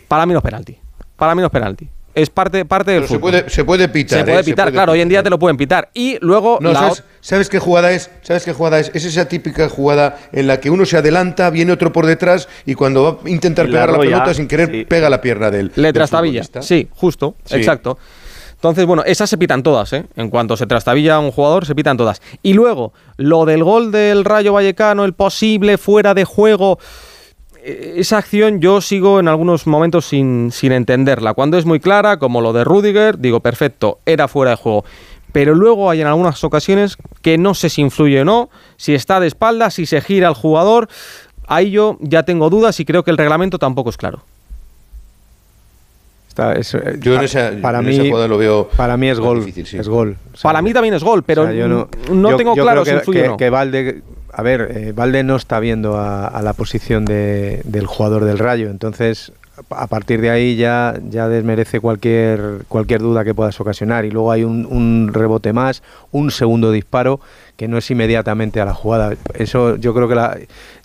Para 0.08 0.26
mí 0.26 0.32
no 0.32 0.38
es 0.38 0.44
penalti. 0.44 0.76
Para 1.16 1.34
mí 1.34 1.40
no 1.40 1.46
es 1.46 1.52
penalti. 1.52 1.88
Es 2.14 2.30
parte, 2.30 2.64
parte 2.64 2.92
del 2.92 3.00
Pero 3.02 3.12
se 3.12 3.18
puede, 3.18 3.50
se 3.50 3.64
puede 3.64 3.88
pitar. 3.88 4.20
Se 4.20 4.24
puede 4.24 4.40
¿eh? 4.40 4.44
pitar, 4.44 4.70
claro, 4.70 4.92
hoy 4.92 5.00
en 5.00 5.08
día 5.08 5.20
te 5.24 5.30
lo 5.30 5.38
pueden 5.38 5.56
pitar. 5.56 5.90
Y 5.94 6.16
luego 6.20 6.58
No, 6.60 6.72
la 6.72 6.92
¿sabes, 7.20 7.48
qué 7.48 7.58
jugada 7.58 7.90
es? 7.90 8.08
¿Sabes 8.22 8.44
qué 8.44 8.52
jugada 8.52 8.78
es? 8.78 8.92
Es 8.94 9.04
esa 9.04 9.26
típica 9.26 9.68
jugada 9.68 10.16
en 10.30 10.46
la 10.46 10.60
que 10.60 10.70
uno 10.70 10.84
se 10.84 10.96
adelanta, 10.96 11.50
viene 11.50 11.72
otro 11.72 11.92
por 11.92 12.06
detrás 12.06 12.48
y 12.66 12.74
cuando 12.74 13.02
va 13.02 13.18
a 13.24 13.28
intentar 13.28 13.66
la 13.68 13.72
pegar 13.72 13.90
la 13.90 13.98
pelota 13.98 14.34
sin 14.34 14.46
querer 14.46 14.70
sí. 14.70 14.84
pega 14.84 15.10
la 15.10 15.20
pierna 15.20 15.50
del. 15.50 15.72
Le 15.74 15.92
futbolista. 15.92 16.62
Sí, 16.62 16.88
justo, 16.92 17.34
Sí. 17.46 17.56
exacto. 17.56 17.98
Entonces, 18.64 18.86
bueno, 18.86 19.02
esas 19.04 19.28
se 19.28 19.36
pitan 19.36 19.62
todas, 19.62 19.92
¿eh? 19.92 20.06
En 20.16 20.30
cuanto 20.30 20.56
se 20.56 20.66
trastabilla 20.66 21.16
a 21.16 21.18
un 21.18 21.32
jugador, 21.32 21.66
se 21.66 21.74
pitan 21.74 21.98
todas. 21.98 22.22
Y 22.42 22.54
luego, 22.54 22.94
lo 23.18 23.44
del 23.44 23.62
gol 23.62 23.92
del 23.92 24.24
Rayo 24.24 24.54
Vallecano, 24.54 25.04
el 25.04 25.12
posible 25.12 25.76
fuera 25.76 26.14
de 26.14 26.24
juego. 26.24 26.78
eh, 27.62 27.96
Esa 27.98 28.16
acción 28.16 28.62
yo 28.62 28.80
sigo 28.80 29.20
en 29.20 29.28
algunos 29.28 29.66
momentos 29.66 30.06
sin, 30.06 30.50
sin 30.50 30.72
entenderla. 30.72 31.34
Cuando 31.34 31.58
es 31.58 31.66
muy 31.66 31.78
clara, 31.78 32.18
como 32.18 32.40
lo 32.40 32.54
de 32.54 32.64
Rudiger, 32.64 33.18
digo, 33.18 33.40
perfecto, 33.40 33.98
era 34.06 34.28
fuera 34.28 34.52
de 34.52 34.56
juego. 34.56 34.86
Pero 35.32 35.54
luego 35.54 35.90
hay 35.90 36.00
en 36.00 36.06
algunas 36.06 36.42
ocasiones 36.42 36.96
que 37.20 37.36
no 37.36 37.52
sé 37.52 37.68
si 37.68 37.82
influye 37.82 38.22
o 38.22 38.24
no, 38.24 38.48
si 38.78 38.94
está 38.94 39.20
de 39.20 39.26
espaldas, 39.26 39.74
si 39.74 39.84
se 39.84 40.00
gira 40.00 40.26
el 40.28 40.34
jugador. 40.34 40.88
Ahí 41.46 41.70
yo 41.70 41.98
ya 42.00 42.22
tengo 42.22 42.48
dudas 42.48 42.80
y 42.80 42.86
creo 42.86 43.04
que 43.04 43.10
el 43.10 43.18
reglamento 43.18 43.58
tampoco 43.58 43.90
es 43.90 43.98
claro. 43.98 44.22
Está- 46.34 46.54
es, 46.54 46.74
eh, 46.74 46.96
Yo 47.00 47.14
en 47.14 47.22
esa- 47.22 47.52
para 47.62 47.78
en 47.78 47.86
mí, 47.86 47.94
esa 47.94 48.02
jugada 48.08 48.26
lo 48.26 48.36
veo 48.38 48.68
Para 48.76 48.96
mí 48.96 49.08
es 49.08 49.20
gol. 49.20 49.38
difícil, 49.38 49.66
sí. 49.66 49.76
Es 49.78 49.88
gol. 49.88 50.16
O 50.32 50.36
sea, 50.36 50.48
Para 50.48 50.62
mí 50.62 50.72
también 50.72 50.92
es 50.94 51.04
gol, 51.04 51.22
pero 51.22 51.42
o 51.42 51.46
sea, 51.46 51.54
yo 51.54 51.68
no, 51.68 51.88
no, 52.12 52.30
yo- 52.30 52.36
tengo 52.36 52.56
yo 52.56 52.64
claro 52.64 52.82
creo 52.82 52.94
si 52.94 52.98
influye 52.98 53.22
que, 53.22 53.28
no. 53.28 53.36
que 53.36 53.50
Valde, 53.50 54.02
a 54.32 54.42
ver, 54.42 54.68
eh, 54.74 54.92
Valde 54.92 55.22
no 55.22 55.36
está 55.36 55.60
viendo 55.60 55.96
a, 55.96 56.26
a 56.26 56.42
la 56.42 56.52
posición 56.52 57.04
de- 57.04 57.60
del 57.62 57.86
jugador 57.86 58.24
del 58.24 58.40
Rayo, 58.40 58.68
entonces 58.68 59.30
a 59.70 59.86
partir 59.86 60.20
de 60.20 60.30
ahí 60.30 60.56
ya, 60.56 60.98
ya 61.08 61.28
desmerece 61.28 61.78
cualquier, 61.78 62.64
cualquier 62.66 63.00
duda 63.00 63.22
que 63.22 63.32
puedas 63.32 63.60
ocasionar 63.60 64.04
y 64.04 64.10
luego 64.10 64.32
hay 64.32 64.42
un, 64.42 64.66
un 64.66 65.10
rebote 65.14 65.52
más, 65.52 65.84
un 66.10 66.32
segundo 66.32 66.72
disparo 66.72 67.20
que 67.56 67.68
no 67.68 67.78
es 67.78 67.88
inmediatamente 67.92 68.60
a 68.60 68.64
la 68.64 68.74
jugada. 68.74 69.14
Eso 69.34 69.76
yo 69.76 69.94
creo 69.94 70.08
que 70.08 70.16
la, 70.16 70.36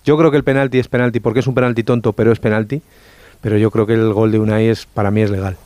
yo 0.04 0.16
creo 0.16 0.30
que 0.30 0.36
el 0.36 0.44
penalti 0.44 0.78
es 0.78 0.86
penalti 0.86 1.18
porque 1.18 1.40
es 1.40 1.48
un 1.48 1.54
penalti 1.56 1.82
tonto, 1.82 2.12
pero 2.12 2.30
es 2.30 2.38
penalti. 2.38 2.80
Pero 3.40 3.56
yo 3.56 3.70
creo 3.70 3.86
que 3.86 3.94
el 3.94 4.12
gol 4.12 4.32
de 4.32 4.38
Unai 4.38 4.68
es 4.68 4.86
para 4.86 5.10
mí 5.10 5.22
es 5.22 5.30
legal. 5.30 5.56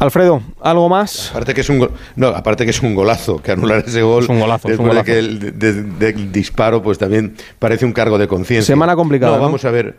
Alfredo, 0.00 0.42
¿algo 0.60 0.88
más? 0.88 1.30
Aparte 1.30 1.54
que 1.54 1.60
es 1.60 1.68
un 1.68 1.88
no, 2.16 2.28
aparte 2.28 2.64
que 2.64 2.70
es 2.70 2.82
un 2.82 2.94
golazo, 2.94 3.40
que 3.40 3.52
anular 3.52 3.84
ese 3.86 4.02
gol 4.02 4.24
Es 4.24 4.28
un 4.30 4.40
golazo, 4.40 4.68
es 4.68 4.78
un 4.78 4.86
después 4.88 4.88
de 4.88 4.88
golazo. 4.88 5.04
que 5.04 5.18
el 5.18 5.38
de- 5.58 5.72
de- 5.72 6.12
del 6.12 6.32
disparo 6.32 6.82
pues 6.82 6.98
también 6.98 7.36
parece 7.60 7.84
un 7.84 7.92
cargo 7.92 8.18
de 8.18 8.26
conciencia. 8.26 8.66
Semana 8.66 8.96
complicada, 8.96 9.32
No, 9.32 9.38
¿no? 9.38 9.44
vamos 9.44 9.64
a 9.64 9.70
ver. 9.70 9.94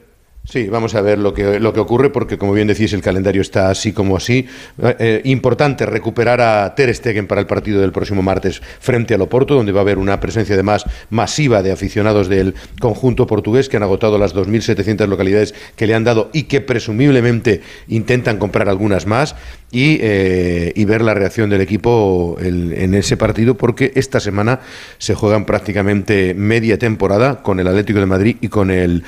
Sí, 0.46 0.68
vamos 0.68 0.94
a 0.94 1.00
ver 1.00 1.20
lo 1.20 1.34
que, 1.34 1.58
lo 1.62 1.72
que 1.72 1.80
ocurre 1.80 2.10
porque, 2.10 2.38
como 2.38 2.52
bien 2.52 2.68
decís, 2.68 2.92
el 2.92 3.02
calendario 3.02 3.42
está 3.42 3.70
así 3.70 3.94
como 3.94 4.18
así. 4.18 4.46
Eh, 4.78 4.96
eh, 5.00 5.22
importante 5.24 5.86
recuperar 5.86 6.42
a 6.42 6.76
Ter 6.76 6.94
Stegen 6.94 7.28
para 7.28 7.40
el 7.40 7.48
partido 7.48 7.80
del 7.80 7.94
próximo 7.94 8.22
martes 8.22 8.62
frente 8.82 9.14
al 9.14 9.22
Oporto, 9.22 9.56
donde 9.56 9.72
va 9.72 9.80
a 9.80 9.84
haber 9.84 9.98
una 9.98 10.20
presencia 10.20 10.56
además 10.56 10.84
masiva 11.10 11.64
de 11.64 11.72
aficionados 11.72 12.28
del 12.28 12.56
conjunto 12.82 13.26
portugués 13.26 13.70
que 13.70 13.78
han 13.78 13.84
agotado 13.84 14.18
las 14.18 14.36
2.700 14.36 15.08
localidades 15.08 15.56
que 15.78 15.88
le 15.88 15.96
han 15.96 16.04
dado 16.04 16.30
y 16.34 16.44
que 16.44 16.60
presumiblemente 16.60 17.62
intentan 17.88 18.38
comprar 18.38 18.68
algunas 18.68 19.08
más 19.08 19.38
y, 19.72 19.98
eh, 20.02 20.74
y 20.76 20.84
ver 20.84 21.04
la 21.04 21.14
reacción 21.14 21.50
del 21.50 21.62
equipo 21.62 22.38
en 22.40 22.94
ese 22.94 23.16
partido 23.16 23.56
porque 23.56 23.94
esta 23.96 24.20
semana 24.20 24.60
se 24.98 25.16
juegan 25.16 25.46
prácticamente 25.46 26.34
media 26.34 26.78
temporada 26.78 27.42
con 27.42 27.60
el 27.62 27.68
Atlético 27.68 28.00
de 28.00 28.06
Madrid 28.06 28.36
y 28.42 28.50
con 28.50 28.70
el 28.72 29.04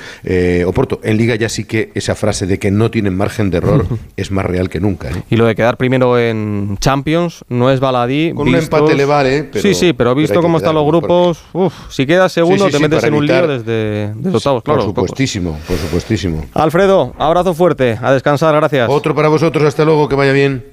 Oporto. 0.66 1.00
En 1.04 1.18
Liga 1.18 1.25
ya 1.34 1.48
sí 1.48 1.64
que 1.64 1.90
esa 1.94 2.14
frase 2.14 2.46
de 2.46 2.58
que 2.58 2.70
no 2.70 2.90
tienen 2.90 3.16
margen 3.16 3.50
de 3.50 3.58
error 3.58 3.86
es 4.16 4.30
más 4.30 4.46
real 4.46 4.68
que 4.70 4.80
nunca. 4.80 5.10
¿eh? 5.10 5.22
Y 5.28 5.36
lo 5.36 5.46
de 5.46 5.54
quedar 5.54 5.76
primero 5.76 6.18
en 6.18 6.76
Champions 6.80 7.44
no 7.48 7.70
es 7.70 7.80
baladí. 7.80 8.32
Con 8.34 8.48
un 8.48 8.54
empate 8.54 8.94
le 8.94 9.04
vale, 9.04 9.44
pero- 9.44 9.62
sí, 9.62 9.74
sí, 9.74 9.92
pero 9.92 10.14
visto 10.14 10.40
cómo 10.40 10.58
están 10.58 10.74
los 10.74 10.86
grupos, 10.86 11.40
uf, 11.52 11.74
si 11.90 12.06
quedas 12.06 12.32
segundo 12.32 12.66
Sí, 12.66 12.70
sí, 12.70 12.72
te 12.72 12.76
sí, 12.78 12.82
metes 12.84 13.04
en 13.04 13.14
un 13.14 13.24
evitar- 13.24 13.46
lío 13.46 13.58
desde, 13.58 14.12
desde 14.14 14.36
octavos, 14.36 14.62
por 14.62 14.74
claro. 14.76 14.82
supuestísimo, 14.88 15.58
por 15.66 15.76
supuestísimo. 15.78 16.44
Alfredo, 16.54 17.14
abrazo 17.18 17.54
fuerte, 17.54 17.98
a 18.00 18.12
descansar, 18.12 18.54
gracias. 18.54 18.88
Otro 18.88 19.14
para 19.14 19.28
vosotros, 19.28 19.64
hasta 19.64 19.84
luego, 19.84 20.08
que 20.08 20.14
vaya 20.14 20.32
bien. 20.32 20.64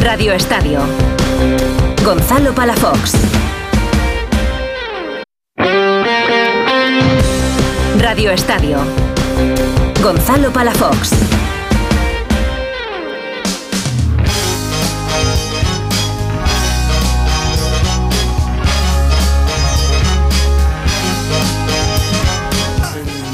Radio 0.00 0.32
Estadio. 0.32 0.80
Gonzalo 2.04 2.54
Palafox. 2.54 3.43
Radio 8.04 8.32
Estadio. 8.32 8.76
Gonzalo 10.02 10.52
Palafox. 10.52 11.12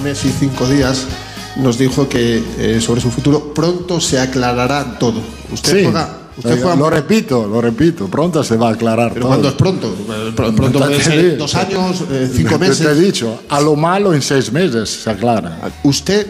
Messi 0.04 0.32
cinco 0.38 0.68
días 0.68 1.08
nos 1.56 1.76
dijo 1.76 2.08
que 2.08 2.40
eh, 2.58 2.80
sobre 2.80 3.00
su 3.00 3.10
futuro 3.10 3.52
pronto 3.52 4.00
se 4.00 4.20
aclarará 4.20 5.00
todo. 5.00 5.20
Usted 5.52 5.78
Sí, 5.78 5.82
juega, 5.82 6.19
usted 6.40 6.64
lo 6.76 6.90
repito, 6.90 7.46
lo 7.46 7.60
repito, 7.60 8.06
pronto 8.08 8.42
se 8.44 8.56
va 8.56 8.68
a 8.68 8.72
aclarar 8.72 9.10
pero 9.12 9.20
todo. 9.22 9.28
¿cuándo 9.30 9.48
es 9.48 9.54
pronto? 9.54 9.86
Eh, 9.88 10.32
pr- 10.34 10.54
Pronto 10.54 10.78
puede 10.78 11.00
ser 11.00 11.36
dos 11.38 11.54
años, 11.54 12.04
eh, 12.10 12.30
cinco 12.34 12.58
meses. 12.58 12.78
Te 12.86 12.92
he 12.92 12.94
dicho, 12.94 13.42
a 13.48 13.60
lo 13.60 13.76
malo 13.76 14.12
en 14.12 14.22
seis 14.22 14.50
meses 14.52 14.88
se 14.88 15.10
aclara. 15.10 15.58
¿Usted, 15.84 16.26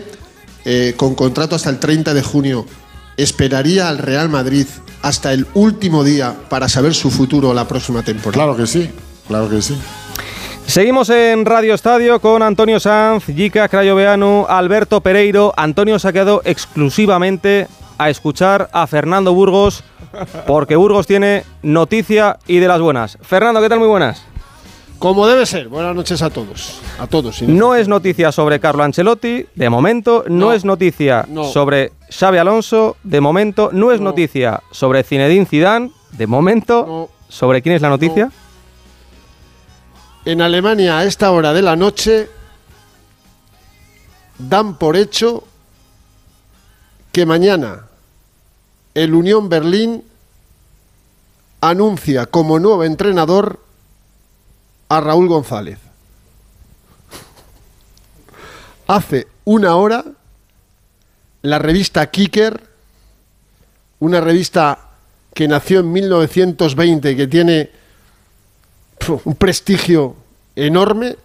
eh, 0.64 0.94
con 0.96 1.14
contrato 1.14 1.56
hasta 1.56 1.70
el 1.70 1.78
30 1.78 2.12
de 2.14 2.22
junio, 2.22 2.66
esperaría 3.16 3.88
al 3.88 3.98
Real 3.98 4.28
Madrid 4.28 4.66
hasta 5.02 5.32
el 5.32 5.46
último 5.54 6.04
día 6.04 6.34
para 6.48 6.68
saber 6.68 6.94
su 6.94 7.10
futuro 7.10 7.54
la 7.54 7.66
próxima 7.66 8.02
temporada? 8.02 8.44
Claro 8.44 8.56
que 8.56 8.66
sí, 8.66 8.90
claro 9.26 9.48
que 9.48 9.62
sí. 9.62 9.74
Seguimos 10.66 11.08
en 11.10 11.44
Radio 11.46 11.74
Estadio 11.74 12.20
con 12.20 12.42
Antonio 12.42 12.78
Sanz, 12.78 13.24
Jica 13.26 13.68
Crayoveanu, 13.68 14.46
Alberto 14.48 15.00
Pereiro. 15.00 15.52
Antonio 15.56 15.98
se 15.98 16.06
ha 16.06 16.12
quedado 16.12 16.42
exclusivamente 16.44 17.66
a 18.00 18.08
escuchar 18.08 18.70
a 18.72 18.86
Fernando 18.86 19.34
Burgos, 19.34 19.84
porque 20.46 20.74
Burgos 20.76 21.06
tiene 21.06 21.44
noticia 21.62 22.38
y 22.46 22.58
de 22.58 22.66
las 22.66 22.80
buenas. 22.80 23.18
Fernando, 23.20 23.60
¿qué 23.60 23.68
tal? 23.68 23.78
Muy 23.78 23.88
buenas. 23.88 24.22
Como 24.98 25.26
debe 25.26 25.44
ser. 25.44 25.68
Buenas 25.68 25.94
noches 25.94 26.22
a 26.22 26.30
todos. 26.30 26.80
A 26.98 27.06
todos. 27.06 27.36
sin 27.36 27.58
No 27.58 27.74
es 27.74 27.88
noticia 27.88 28.32
sobre 28.32 28.58
Carlo 28.58 28.82
Ancelotti, 28.84 29.46
de 29.54 29.68
momento. 29.68 30.24
No, 30.28 30.46
No. 30.46 30.52
es 30.52 30.64
noticia 30.64 31.26
No. 31.28 31.44
sobre 31.44 31.92
Xavi 32.10 32.38
Alonso, 32.38 32.96
de 33.02 33.20
momento. 33.20 33.68
No 33.72 33.92
es 33.92 34.00
noticia 34.00 34.62
sobre 34.70 35.02
Zinedine 35.02 35.44
Zidane, 35.46 35.90
de 36.12 36.26
momento. 36.26 37.10
¿Sobre 37.28 37.60
quién 37.60 37.74
es 37.76 37.82
la 37.82 37.90
noticia? 37.90 38.30
En 40.24 40.40
Alemania, 40.40 40.98
a 40.98 41.04
esta 41.04 41.30
hora 41.32 41.52
de 41.52 41.62
la 41.62 41.76
noche, 41.76 42.28
dan 44.38 44.76
por 44.78 44.96
hecho 44.96 45.44
que 47.12 47.26
mañana 47.26 47.86
el 49.02 49.14
Unión 49.14 49.48
Berlín 49.48 50.04
anuncia 51.62 52.26
como 52.26 52.58
nuevo 52.58 52.84
entrenador 52.84 53.58
a 54.90 55.00
Raúl 55.00 55.26
González. 55.26 55.78
Hace 58.86 59.26
una 59.46 59.76
hora, 59.76 60.04
la 61.40 61.58
revista 61.58 62.10
Kicker, 62.10 62.62
una 64.00 64.20
revista 64.20 64.90
que 65.32 65.48
nació 65.48 65.80
en 65.80 65.92
1920 65.92 67.12
y 67.12 67.16
que 67.16 67.26
tiene 67.26 67.70
un 69.24 69.34
prestigio 69.34 70.14
enorme, 70.56 71.16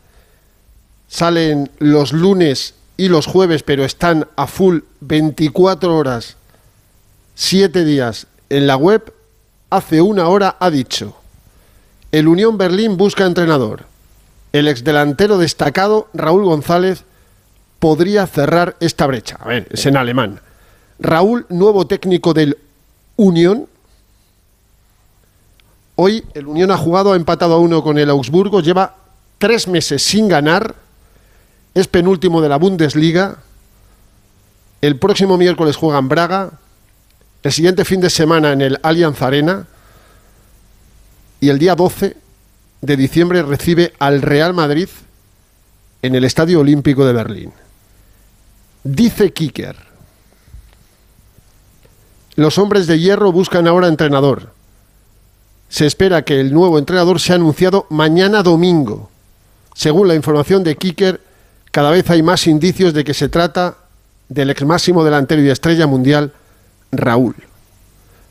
salen 1.09 1.69
los 1.79 2.13
lunes 2.13 2.75
y 2.95 3.09
los 3.09 3.25
jueves, 3.25 3.63
pero 3.63 3.83
están 3.83 4.29
a 4.37 4.47
full 4.47 4.79
24 5.01 5.93
horas, 5.93 6.37
7 7.35 7.85
días 7.85 8.27
en 8.49 8.67
la 8.67 8.77
web, 8.77 9.13
hace 9.69 10.01
una 10.01 10.27
hora 10.27 10.55
ha 10.59 10.69
dicho, 10.69 11.15
el 12.11 12.27
Unión 12.27 12.57
Berlín 12.57 12.95
busca 12.95 13.25
entrenador. 13.25 13.85
El 14.53 14.69
exdelantero 14.69 15.37
destacado 15.37 16.07
Raúl 16.13 16.45
González 16.45 17.03
podría 17.79 18.25
cerrar 18.25 18.77
esta 18.79 19.05
brecha. 19.05 19.37
A 19.41 19.49
ver, 19.49 19.67
es 19.69 19.85
en 19.85 19.97
alemán. 19.97 20.39
Raúl, 20.97 21.45
nuevo 21.49 21.87
técnico 21.87 22.33
del 22.33 22.57
Unión. 23.17 23.67
Hoy 25.95 26.23
el 26.33 26.47
Unión 26.47 26.71
ha 26.71 26.77
jugado, 26.77 27.11
ha 27.11 27.15
empatado 27.17 27.55
a 27.55 27.59
uno 27.59 27.83
con 27.83 27.97
el 27.97 28.09
Augsburgo, 28.09 28.61
lleva 28.61 28.95
tres 29.37 29.67
meses 29.67 30.01
sin 30.01 30.29
ganar, 30.29 30.75
es 31.73 31.87
penúltimo 31.87 32.41
de 32.41 32.47
la 32.47 32.57
Bundesliga. 32.57 33.39
El 34.81 34.97
próximo 34.99 35.37
miércoles 35.37 35.75
juega 35.75 35.99
en 35.99 36.07
Braga, 36.07 36.51
el 37.45 37.51
siguiente 37.51 37.85
fin 37.85 38.01
de 38.01 38.09
semana 38.09 38.53
en 38.53 38.61
el 38.61 38.79
Allianz 38.81 39.21
Arena 39.21 39.67
y 41.39 41.49
el 41.49 41.59
día 41.59 41.75
12 41.75 42.17
de 42.81 42.97
diciembre 42.97 43.43
recibe 43.43 43.93
al 43.99 44.23
Real 44.23 44.55
Madrid 44.55 44.89
en 46.01 46.15
el 46.15 46.23
Estadio 46.23 46.61
Olímpico 46.61 47.05
de 47.05 47.13
Berlín. 47.13 47.53
Dice 48.83 49.31
Kicker, 49.31 49.75
los 52.35 52.57
hombres 52.57 52.87
de 52.87 52.97
hierro 52.99 53.31
buscan 53.31 53.67
ahora 53.67 53.89
entrenador. 53.89 54.51
Se 55.69 55.85
espera 55.85 56.25
que 56.25 56.41
el 56.41 56.51
nuevo 56.51 56.79
entrenador 56.79 57.19
sea 57.19 57.35
anunciado 57.35 57.85
mañana 57.91 58.41
domingo. 58.41 59.11
Según 59.75 60.07
la 60.07 60.15
información 60.15 60.63
de 60.63 60.77
Kicker, 60.77 61.21
cada 61.69 61.91
vez 61.91 62.09
hay 62.09 62.23
más 62.23 62.47
indicios 62.47 62.95
de 62.95 63.03
que 63.03 63.13
se 63.13 63.29
trata 63.29 63.77
del 64.29 64.49
ex 64.49 64.65
máximo 64.65 65.03
delantero 65.03 65.43
y 65.43 65.51
estrella 65.51 65.85
mundial, 65.85 66.33
Raúl. 66.97 67.35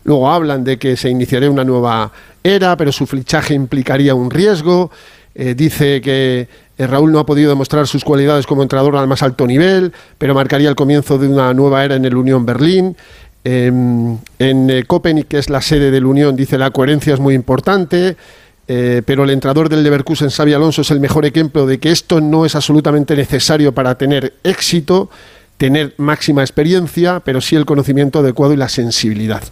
Luego 0.05 0.31
hablan 0.31 0.65
de 0.65 0.79
que 0.79 0.97
se 0.97 1.09
iniciaría 1.09 1.51
una 1.51 1.65
nueva 1.65 2.13
era, 2.43 2.77
pero 2.77 2.93
su 2.93 3.07
fichaje 3.07 3.55
implicaría 3.55 4.15
un 4.15 4.31
riesgo. 4.31 4.91
Eh, 5.35 5.55
dice 5.55 6.01
que 6.01 6.47
eh, 6.77 6.87
Raúl 6.87 7.11
no 7.11 7.19
ha 7.19 7.27
podido 7.27 7.49
demostrar 7.51 7.87
sus 7.87 8.05
cualidades 8.05 8.47
como 8.47 8.63
entrenador 8.63 8.97
al 8.97 9.09
más 9.09 9.23
alto 9.23 9.47
nivel, 9.47 9.93
pero 10.19 10.35
marcaría 10.35 10.69
el 10.69 10.77
comienzo 10.77 11.19
de 11.19 11.29
una 11.29 11.55
nueva 11.55 11.85
era 11.85 11.97
en 11.97 12.05
el 12.05 12.17
Unión 12.17 12.45
Berlín. 12.45 12.97
Eh, 13.45 13.67
en 13.67 14.71
eh, 14.71 14.85
Copenhague, 14.87 15.27
que 15.27 15.39
es 15.39 15.51
la 15.51 15.61
sede 15.61 15.91
del 15.91 16.07
Unión, 16.07 16.35
dice 16.35 16.57
la 16.57 16.71
coherencia 16.71 17.15
es 17.15 17.21
muy 17.21 17.35
importante. 17.35 18.17
eh, 18.67 19.03
pero 19.05 19.25
el 19.25 19.31
entrenador 19.31 19.69
del 19.69 19.83
Leverkusen, 19.83 20.31
Xavi 20.31 20.55
Alonso, 20.55 20.81
es 20.81 20.91
el 20.91 20.99
mejor 20.99 21.27
ejemplo 21.27 21.67
de 21.67 21.79
que 21.79 21.91
esto 21.91 22.23
no 22.23 22.47
es 22.47 22.55
absolutamente 22.55 23.15
necesario 23.15 23.73
para 23.73 23.97
tener 23.99 24.33
éxito, 24.43 25.11
tener 25.57 25.95
máxima 25.99 26.43
experiencia, 26.43 27.21
pero 27.21 27.41
sí 27.41 27.57
el 27.57 27.67
conocimiento 27.67 28.21
adecuado 28.21 28.53
y 28.53 28.57
la 28.57 28.69
sensibilidad. 28.69 29.43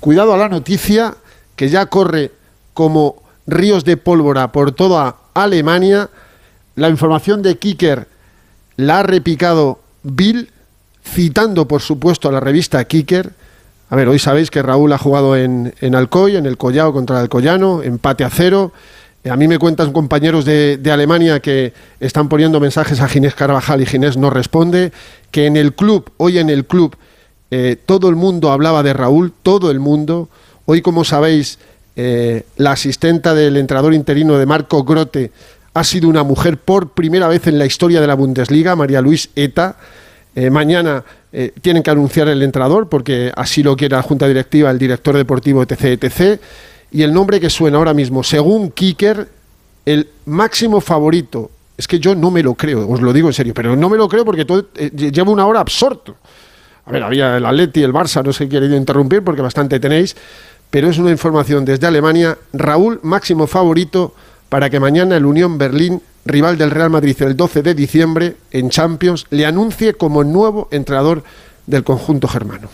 Cuidado 0.00 0.34
a 0.34 0.38
la 0.38 0.48
noticia 0.48 1.14
que 1.54 1.68
ya 1.68 1.86
corre 1.86 2.32
como 2.74 3.22
ríos 3.46 3.84
de 3.84 3.96
pólvora 3.96 4.52
por 4.52 4.72
toda 4.72 5.16
Alemania. 5.34 6.10
La 6.74 6.88
información 6.88 7.42
de 7.42 7.56
Kicker 7.56 8.06
la 8.76 9.00
ha 9.00 9.02
repicado 9.02 9.80
Bill, 10.02 10.50
citando 11.04 11.66
por 11.66 11.80
supuesto 11.80 12.28
a 12.28 12.32
la 12.32 12.40
revista 12.40 12.84
Kicker. 12.84 13.32
A 13.88 13.96
ver, 13.96 14.08
hoy 14.08 14.18
sabéis 14.18 14.50
que 14.50 14.62
Raúl 14.62 14.92
ha 14.92 14.98
jugado 14.98 15.36
en, 15.36 15.74
en 15.80 15.94
Alcoy, 15.94 16.36
en 16.36 16.46
el 16.46 16.58
Collao 16.58 16.92
contra 16.92 17.16
el 17.16 17.22
Alcoyano, 17.22 17.82
empate 17.82 18.24
a 18.24 18.30
cero. 18.30 18.72
Eh, 19.26 19.30
A 19.30 19.36
mí 19.36 19.48
me 19.48 19.58
cuentan 19.58 19.92
compañeros 19.92 20.44
de, 20.44 20.80
Alemania 20.90 21.40
que 21.40 21.72
están 21.98 22.28
poniendo 22.28 22.60
mensajes 22.60 23.00
a 23.00 23.08
Ginés 23.08 23.34
Carvajal 23.34 23.80
y 23.82 23.86
Ginés 23.86 24.16
no 24.16 24.30
responde. 24.30 24.92
Que 25.32 25.46
en 25.46 25.56
el 25.56 25.74
club, 25.74 26.12
hoy 26.16 26.38
en 26.38 26.48
el 26.48 26.64
club, 26.64 26.96
eh, 27.50 27.76
todo 27.84 28.08
el 28.08 28.14
mundo 28.14 28.52
hablaba 28.52 28.82
de 28.84 28.92
Raúl, 28.92 29.32
todo 29.42 29.70
el 29.70 29.80
mundo. 29.80 30.28
Hoy, 30.64 30.80
como 30.80 31.04
sabéis, 31.04 31.58
eh, 31.96 32.44
la 32.56 32.72
asistenta 32.72 33.34
del 33.34 33.56
entrenador 33.56 33.94
interino 33.94 34.38
de 34.38 34.46
Marco 34.46 34.84
Grote 34.84 35.32
ha 35.74 35.82
sido 35.82 36.08
una 36.08 36.22
mujer 36.22 36.58
por 36.58 36.90
primera 36.90 37.26
vez 37.26 37.48
en 37.48 37.58
la 37.58 37.66
historia 37.66 38.00
de 38.00 38.06
la 38.06 38.14
Bundesliga, 38.14 38.76
María 38.76 39.00
Luis 39.00 39.30
Eta. 39.34 39.76
Mañana 40.50 41.02
tienen 41.62 41.82
que 41.82 41.90
anunciar 41.90 42.28
el 42.28 42.42
entrenador 42.42 42.90
porque 42.90 43.32
así 43.34 43.62
lo 43.62 43.74
quiere 43.74 43.96
la 43.96 44.02
Junta 44.02 44.28
Directiva, 44.28 44.70
el 44.70 44.78
director 44.78 45.16
deportivo, 45.16 45.62
etc. 45.62 46.02
etc. 46.02 46.40
Y 46.90 47.02
el 47.02 47.12
nombre 47.12 47.40
que 47.40 47.50
suena 47.50 47.78
ahora 47.78 47.94
mismo, 47.94 48.22
según 48.22 48.70
Kicker, 48.70 49.28
el 49.84 50.08
máximo 50.26 50.80
favorito. 50.80 51.50
Es 51.76 51.86
que 51.86 51.98
yo 51.98 52.14
no 52.14 52.30
me 52.30 52.42
lo 52.42 52.54
creo, 52.54 52.88
os 52.88 53.00
lo 53.00 53.12
digo 53.12 53.28
en 53.28 53.34
serio, 53.34 53.52
pero 53.54 53.76
no 53.76 53.88
me 53.88 53.96
lo 53.96 54.08
creo 54.08 54.24
porque 54.24 54.44
todo, 54.44 54.66
eh, 54.76 54.90
llevo 54.90 55.32
una 55.32 55.46
hora 55.46 55.60
absorto. 55.60 56.16
A 56.86 56.92
ver, 56.92 57.02
había 57.02 57.36
el 57.36 57.44
Atleti, 57.44 57.82
el 57.82 57.92
Barça, 57.92 58.24
no 58.24 58.32
sé 58.32 58.48
querido 58.48 58.76
interrumpir 58.76 59.22
porque 59.22 59.42
bastante 59.42 59.78
tenéis, 59.78 60.16
pero 60.70 60.88
es 60.88 60.98
una 60.98 61.10
información 61.10 61.64
desde 61.64 61.86
Alemania. 61.86 62.38
Raúl, 62.52 63.00
máximo 63.02 63.46
favorito 63.46 64.14
para 64.48 64.70
que 64.70 64.80
mañana 64.80 65.16
el 65.16 65.26
Unión 65.26 65.58
Berlín, 65.58 66.00
rival 66.24 66.56
del 66.56 66.70
Real 66.70 66.90
Madrid 66.90 67.16
el 67.20 67.36
12 67.36 67.62
de 67.62 67.74
diciembre 67.74 68.36
en 68.52 68.70
Champions, 68.70 69.26
le 69.30 69.44
anuncie 69.44 69.94
como 69.94 70.24
nuevo 70.24 70.68
entrenador 70.70 71.24
del 71.66 71.84
conjunto 71.84 72.28
germano. 72.28 72.68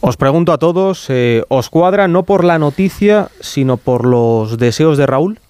Os 0.00 0.16
pregunto 0.16 0.52
a 0.52 0.58
todos, 0.58 1.06
eh, 1.08 1.42
¿os 1.48 1.68
cuadra 1.70 2.06
no 2.06 2.22
por 2.22 2.44
la 2.44 2.58
noticia, 2.58 3.28
sino 3.40 3.76
por 3.76 4.06
los 4.06 4.56
deseos 4.56 4.96
de 4.96 5.06
Raúl? 5.06 5.40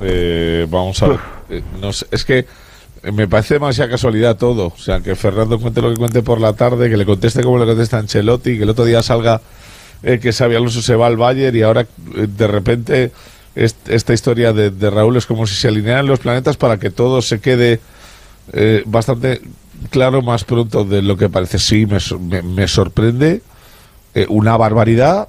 Eh, 0.00 0.66
vamos 0.70 1.02
a 1.02 1.08
ver. 1.08 1.20
Eh, 1.50 1.62
es 2.10 2.24
que 2.24 2.46
me 3.12 3.26
parece 3.26 3.54
demasiada 3.54 3.90
casualidad 3.90 4.36
todo. 4.36 4.68
O 4.68 4.78
sea, 4.78 5.00
que 5.00 5.16
Fernando 5.16 5.58
cuente 5.58 5.82
lo 5.82 5.90
que 5.90 5.96
cuente 5.96 6.22
por 6.22 6.40
la 6.40 6.52
tarde, 6.52 6.88
que 6.88 6.96
le 6.96 7.04
conteste 7.04 7.42
como 7.42 7.58
le 7.58 7.66
contesta 7.66 7.98
Ancelotti, 7.98 8.56
que 8.56 8.62
el 8.62 8.70
otro 8.70 8.84
día 8.84 9.02
salga 9.02 9.40
eh, 10.04 10.20
que 10.20 10.32
Xavi 10.32 10.54
Alonso 10.54 10.82
se 10.82 10.94
va 10.94 11.08
al 11.08 11.16
Bayern 11.16 11.56
y 11.56 11.62
ahora 11.62 11.84
de 11.98 12.46
repente 12.46 13.10
est- 13.56 13.88
esta 13.88 14.12
historia 14.14 14.52
de, 14.52 14.70
Raúl 14.90 15.16
es 15.16 15.26
como 15.26 15.48
si 15.48 15.56
se 15.56 15.66
alinearan 15.68 16.06
los 16.06 16.20
planetas 16.20 16.56
para 16.56 16.78
que 16.78 16.90
todo 16.90 17.22
se 17.22 17.40
quede 17.40 17.80
bastante 18.86 19.40
claro 19.90 20.22
más 20.22 20.44
pronto 20.44 20.84
de 20.84 21.02
lo 21.02 21.16
que 21.16 21.28
parece. 21.28 21.58
Sí, 21.58 21.86
me, 21.86 21.98
me- 22.20 22.42
me 22.42 22.68
sorprende 22.68 23.42
eh, 24.14 24.26
una 24.28 24.56
barbaridad 24.56 25.28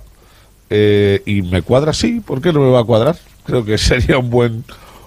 eh, 0.69 1.21
y 1.25 1.41
me 1.41 1.61
cuadra, 1.61 1.93
sí, 1.93 2.19
¿por 2.19 2.41
qué 2.41 2.51
no 2.53 2.59
me 2.61 2.69
va 2.71 2.81
a 2.81 2.83
cuadrar? 2.83 3.15
Creo 3.45 3.63
que 3.65 3.77
sería 3.77 4.17
un 4.17 4.29
buen 4.29 4.63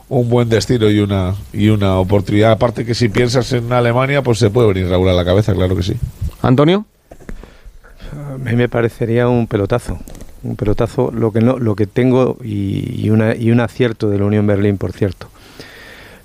un 0.09 0.29
buen 0.29 0.49
destino 0.49 0.89
y 0.89 1.01
una 1.01 1.35
y 1.53 1.69
una 1.69 1.99
oportunidad. 1.99 2.53
Aparte 2.53 2.85
que 2.85 2.95
si 2.95 3.09
piensas 3.09 3.53
en 3.53 3.73
Alemania, 3.73 4.23
pues 4.23 4.39
se 4.39 4.51
puede 4.51 4.69
venir 4.69 4.89
Raúl 4.89 5.09
a 5.09 5.13
la 5.15 5.25
cabeza, 5.25 5.53
claro 5.53 5.75
que 5.75 5.83
sí. 5.83 5.95
Antonio. 6.43 6.87
A 8.13 8.39
mí 8.39 8.55
me 8.55 8.69
parecería 8.69 9.29
un 9.29 9.47
pelotazo. 9.49 9.99
Un 10.45 10.55
pelotazo, 10.55 11.11
lo 11.13 11.33
que 11.33 11.41
no, 11.41 11.59
lo 11.59 11.75
que 11.75 11.87
tengo 11.89 12.37
y, 12.45 13.05
y 13.05 13.11
una, 13.11 13.35
y 13.35 13.51
un 13.51 13.59
acierto 13.59 14.09
de 14.09 14.19
la 14.19 14.27
Unión 14.27 14.47
Berlín, 14.47 14.79
por 14.79 14.93
cierto. 14.93 15.29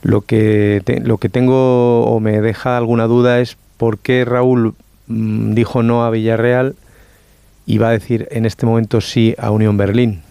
Lo 0.02 0.22
que, 0.22 0.82
lo 1.04 1.18
que 1.18 1.30
tengo 1.30 2.06
o 2.06 2.20
me 2.20 2.42
deja 2.42 2.78
alguna 2.78 3.06
duda 3.06 3.40
es 3.40 3.58
por 3.78 4.00
qué 4.00 4.26
Raúl 4.26 4.74
mm, 5.08 5.54
dijo 5.54 5.84
no 5.84 6.04
a 6.04 6.10
Villarreal 6.10 6.76
y 7.66 7.78
va 7.78 7.90
a 7.90 7.92
decir 7.92 8.28
en 8.32 8.46
este 8.46 8.66
momento 8.66 9.02
sí 9.02 9.36
a 9.38 9.52
Unión 9.52 9.78
Berlín. 9.78 10.22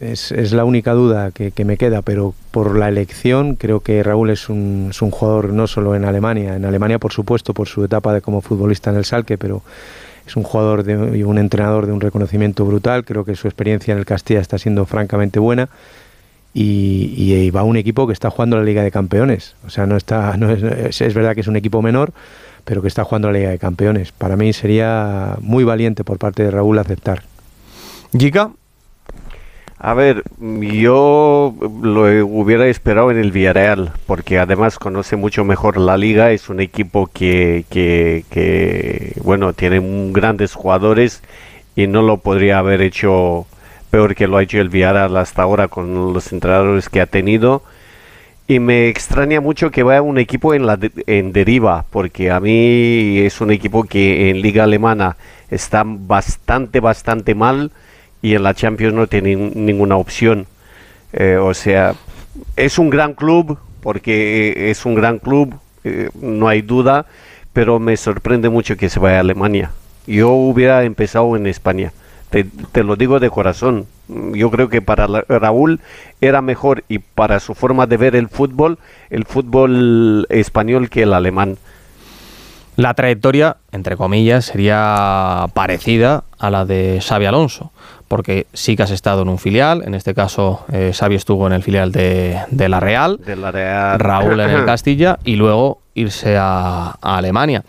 es, 0.00 0.52
la 0.52 0.64
única 0.64 0.92
duda 0.92 1.30
que, 1.32 1.64
me 1.64 1.76
queda, 1.76 2.02
pero 2.02 2.34
por 2.50 2.76
la 2.78 2.88
elección 2.88 3.56
creo 3.56 3.80
que 3.80 4.02
Raúl 4.02 4.30
es 4.30 4.48
un, 4.48 4.90
jugador 4.92 5.52
no 5.52 5.66
solo 5.66 5.94
en 5.94 6.04
Alemania, 6.04 6.56
en 6.56 6.64
Alemania 6.64 6.98
por 6.98 7.12
supuesto 7.12 7.52
por 7.52 7.68
su 7.68 7.84
etapa 7.84 8.14
de 8.14 8.20
como 8.22 8.40
futbolista 8.40 8.90
en 8.90 8.96
el 8.96 9.04
Salque, 9.04 9.36
pero 9.36 9.62
es 10.26 10.36
un 10.36 10.42
jugador 10.42 10.84
y 10.88 11.22
un 11.22 11.38
entrenador 11.38 11.86
de 11.86 11.92
un 11.92 12.00
reconocimiento 12.00 12.64
brutal, 12.64 13.04
creo 13.04 13.24
que 13.24 13.34
su 13.34 13.48
experiencia 13.48 13.92
en 13.92 13.98
el 13.98 14.06
Castilla 14.06 14.40
está 14.40 14.58
siendo 14.58 14.86
francamente 14.86 15.38
buena 15.38 15.68
y, 16.60 17.14
y- 17.16 17.34
y 17.34 17.50
va 17.50 17.60
a 17.60 17.64
un 17.64 17.76
equipo 17.76 18.06
que 18.08 18.12
está 18.12 18.30
jugando 18.30 18.56
la 18.56 18.64
Liga 18.64 18.82
de 18.82 18.90
Campeones, 18.90 19.54
o 19.64 19.70
sea, 19.70 19.86
no 19.86 19.96
está, 19.96 20.36
no 20.36 20.50
es, 20.50 20.60
es- 20.62 21.00
es 21.02 21.14
verdad 21.14 21.34
que 21.34 21.42
es 21.42 21.46
un 21.46 21.54
equipo 21.56 21.82
menor, 21.82 22.12
pero 22.64 22.82
que 22.82 22.88
está 22.88 23.04
jugando 23.04 23.30
la 23.30 23.38
Liga 23.38 23.50
de 23.50 23.58
Campeones. 23.58 24.10
Para 24.10 24.36
mí 24.36 24.52
sería 24.52 25.36
muy 25.40 25.62
valiente 25.64 26.02
por 26.02 26.18
parte 26.18 26.42
de 26.42 26.50
Raúl 26.50 26.78
aceptar. 26.78 27.22
Giga. 28.16 28.50
A 29.80 29.94
ver, 29.94 30.24
yo 30.40 31.54
lo 31.82 32.02
hubiera 32.26 32.66
esperado 32.66 33.12
en 33.12 33.18
el 33.18 33.30
Villarreal, 33.30 33.92
porque 34.06 34.40
además 34.40 34.76
conoce 34.80 35.14
mucho 35.14 35.44
mejor 35.44 35.76
la 35.76 35.96
liga, 35.96 36.32
es 36.32 36.48
un 36.48 36.58
equipo 36.58 37.06
que, 37.06 37.64
que, 37.70 38.24
que, 38.28 39.12
bueno, 39.22 39.52
tiene 39.52 39.78
un- 39.78 40.12
grandes 40.12 40.54
jugadores 40.54 41.22
y 41.76 41.86
no 41.86 42.02
lo 42.02 42.16
podría 42.16 42.58
haber 42.58 42.80
hecho 42.82 43.46
peor 43.90 44.14
que 44.14 44.26
lo 44.26 44.36
ha 44.36 44.42
hecho 44.42 44.60
el 44.60 44.68
Villarreal 44.68 45.16
hasta 45.16 45.42
ahora 45.42 45.68
con 45.68 46.12
los 46.12 46.32
entrenadores 46.32 46.88
que 46.88 47.00
ha 47.00 47.06
tenido. 47.06 47.62
Y 48.46 48.60
me 48.60 48.88
extraña 48.88 49.42
mucho 49.42 49.70
que 49.70 49.82
vaya 49.82 50.00
un 50.00 50.16
equipo 50.16 50.54
en, 50.54 51.32
deriva, 51.32 51.84
porque 51.90 52.30
a 52.30 52.40
mí 52.40 53.18
es 53.18 53.42
un 53.42 53.50
equipo 53.50 53.84
que 53.84 54.30
en 54.30 54.40
liga 54.40 54.64
alemana 54.64 55.18
está 55.50 55.82
bastante, 55.84 56.80
bastante 56.80 57.34
mal 57.34 57.72
y 58.22 58.34
en 58.34 58.42
la 58.42 58.54
Champions 58.54 58.94
no 58.94 59.06
tiene 59.06 59.36
nin- 59.36 59.54
ninguna 59.54 59.96
opción. 59.96 60.46
Eh, 61.12 61.36
o 61.36 61.52
sea, 61.52 61.94
es 62.56 62.78
un 62.78 62.88
gran 62.88 63.12
club, 63.12 63.58
porque 63.82 64.48
eh, 64.48 64.70
es 64.70 64.86
un 64.86 64.94
gran 64.94 65.18
club, 65.18 65.54
eh, 65.84 66.08
no 66.20 66.48
hay 66.48 66.62
duda, 66.62 67.04
pero 67.52 67.78
me 67.78 67.98
sorprende 67.98 68.48
mucho 68.48 68.76
que 68.76 68.88
se 68.88 68.98
vaya 68.98 69.18
a 69.18 69.20
Alemania. 69.20 69.72
Yo 70.06 70.30
hubiera 70.30 70.84
empezado 70.84 71.36
en 71.36 71.46
España, 71.46 71.92
te, 72.30 72.44
te 72.44 72.84
lo 72.84 72.96
digo 72.96 73.20
de 73.20 73.30
corazón. 73.30 73.86
Yo 74.08 74.50
creo 74.50 74.68
que 74.68 74.80
para 74.80 75.06
Raúl 75.06 75.80
era 76.20 76.40
mejor 76.40 76.84
y 76.88 76.98
para 76.98 77.40
su 77.40 77.54
forma 77.54 77.86
de 77.86 77.96
ver 77.96 78.16
el 78.16 78.28
fútbol, 78.28 78.78
el 79.10 79.24
fútbol 79.24 80.26
español 80.30 80.88
que 80.88 81.02
el 81.02 81.12
alemán. 81.12 81.58
La 82.78 82.94
trayectoria, 82.94 83.56
entre 83.72 83.96
comillas, 83.96 84.44
sería 84.44 85.46
parecida 85.52 86.22
a 86.38 86.48
la 86.48 86.64
de 86.64 87.00
Xavi 87.02 87.26
Alonso, 87.26 87.72
porque 88.06 88.46
sí 88.52 88.76
que 88.76 88.84
has 88.84 88.92
estado 88.92 89.22
en 89.22 89.28
un 89.28 89.38
filial, 89.38 89.82
en 89.84 89.96
este 89.96 90.14
caso 90.14 90.64
eh, 90.72 90.92
Xavi 90.94 91.16
estuvo 91.16 91.48
en 91.48 91.54
el 91.54 91.64
filial 91.64 91.90
de, 91.90 92.38
de 92.52 92.68
la 92.68 92.78
Real, 92.78 93.18
De 93.18 93.34
la 93.34 93.50
Real. 93.50 93.98
Raúl 93.98 94.38
en 94.38 94.50
el 94.50 94.64
Castilla 94.64 95.18
y 95.24 95.34
luego 95.34 95.80
irse 95.94 96.36
a, 96.36 96.96
a 97.02 97.16
Alemania. 97.16 97.64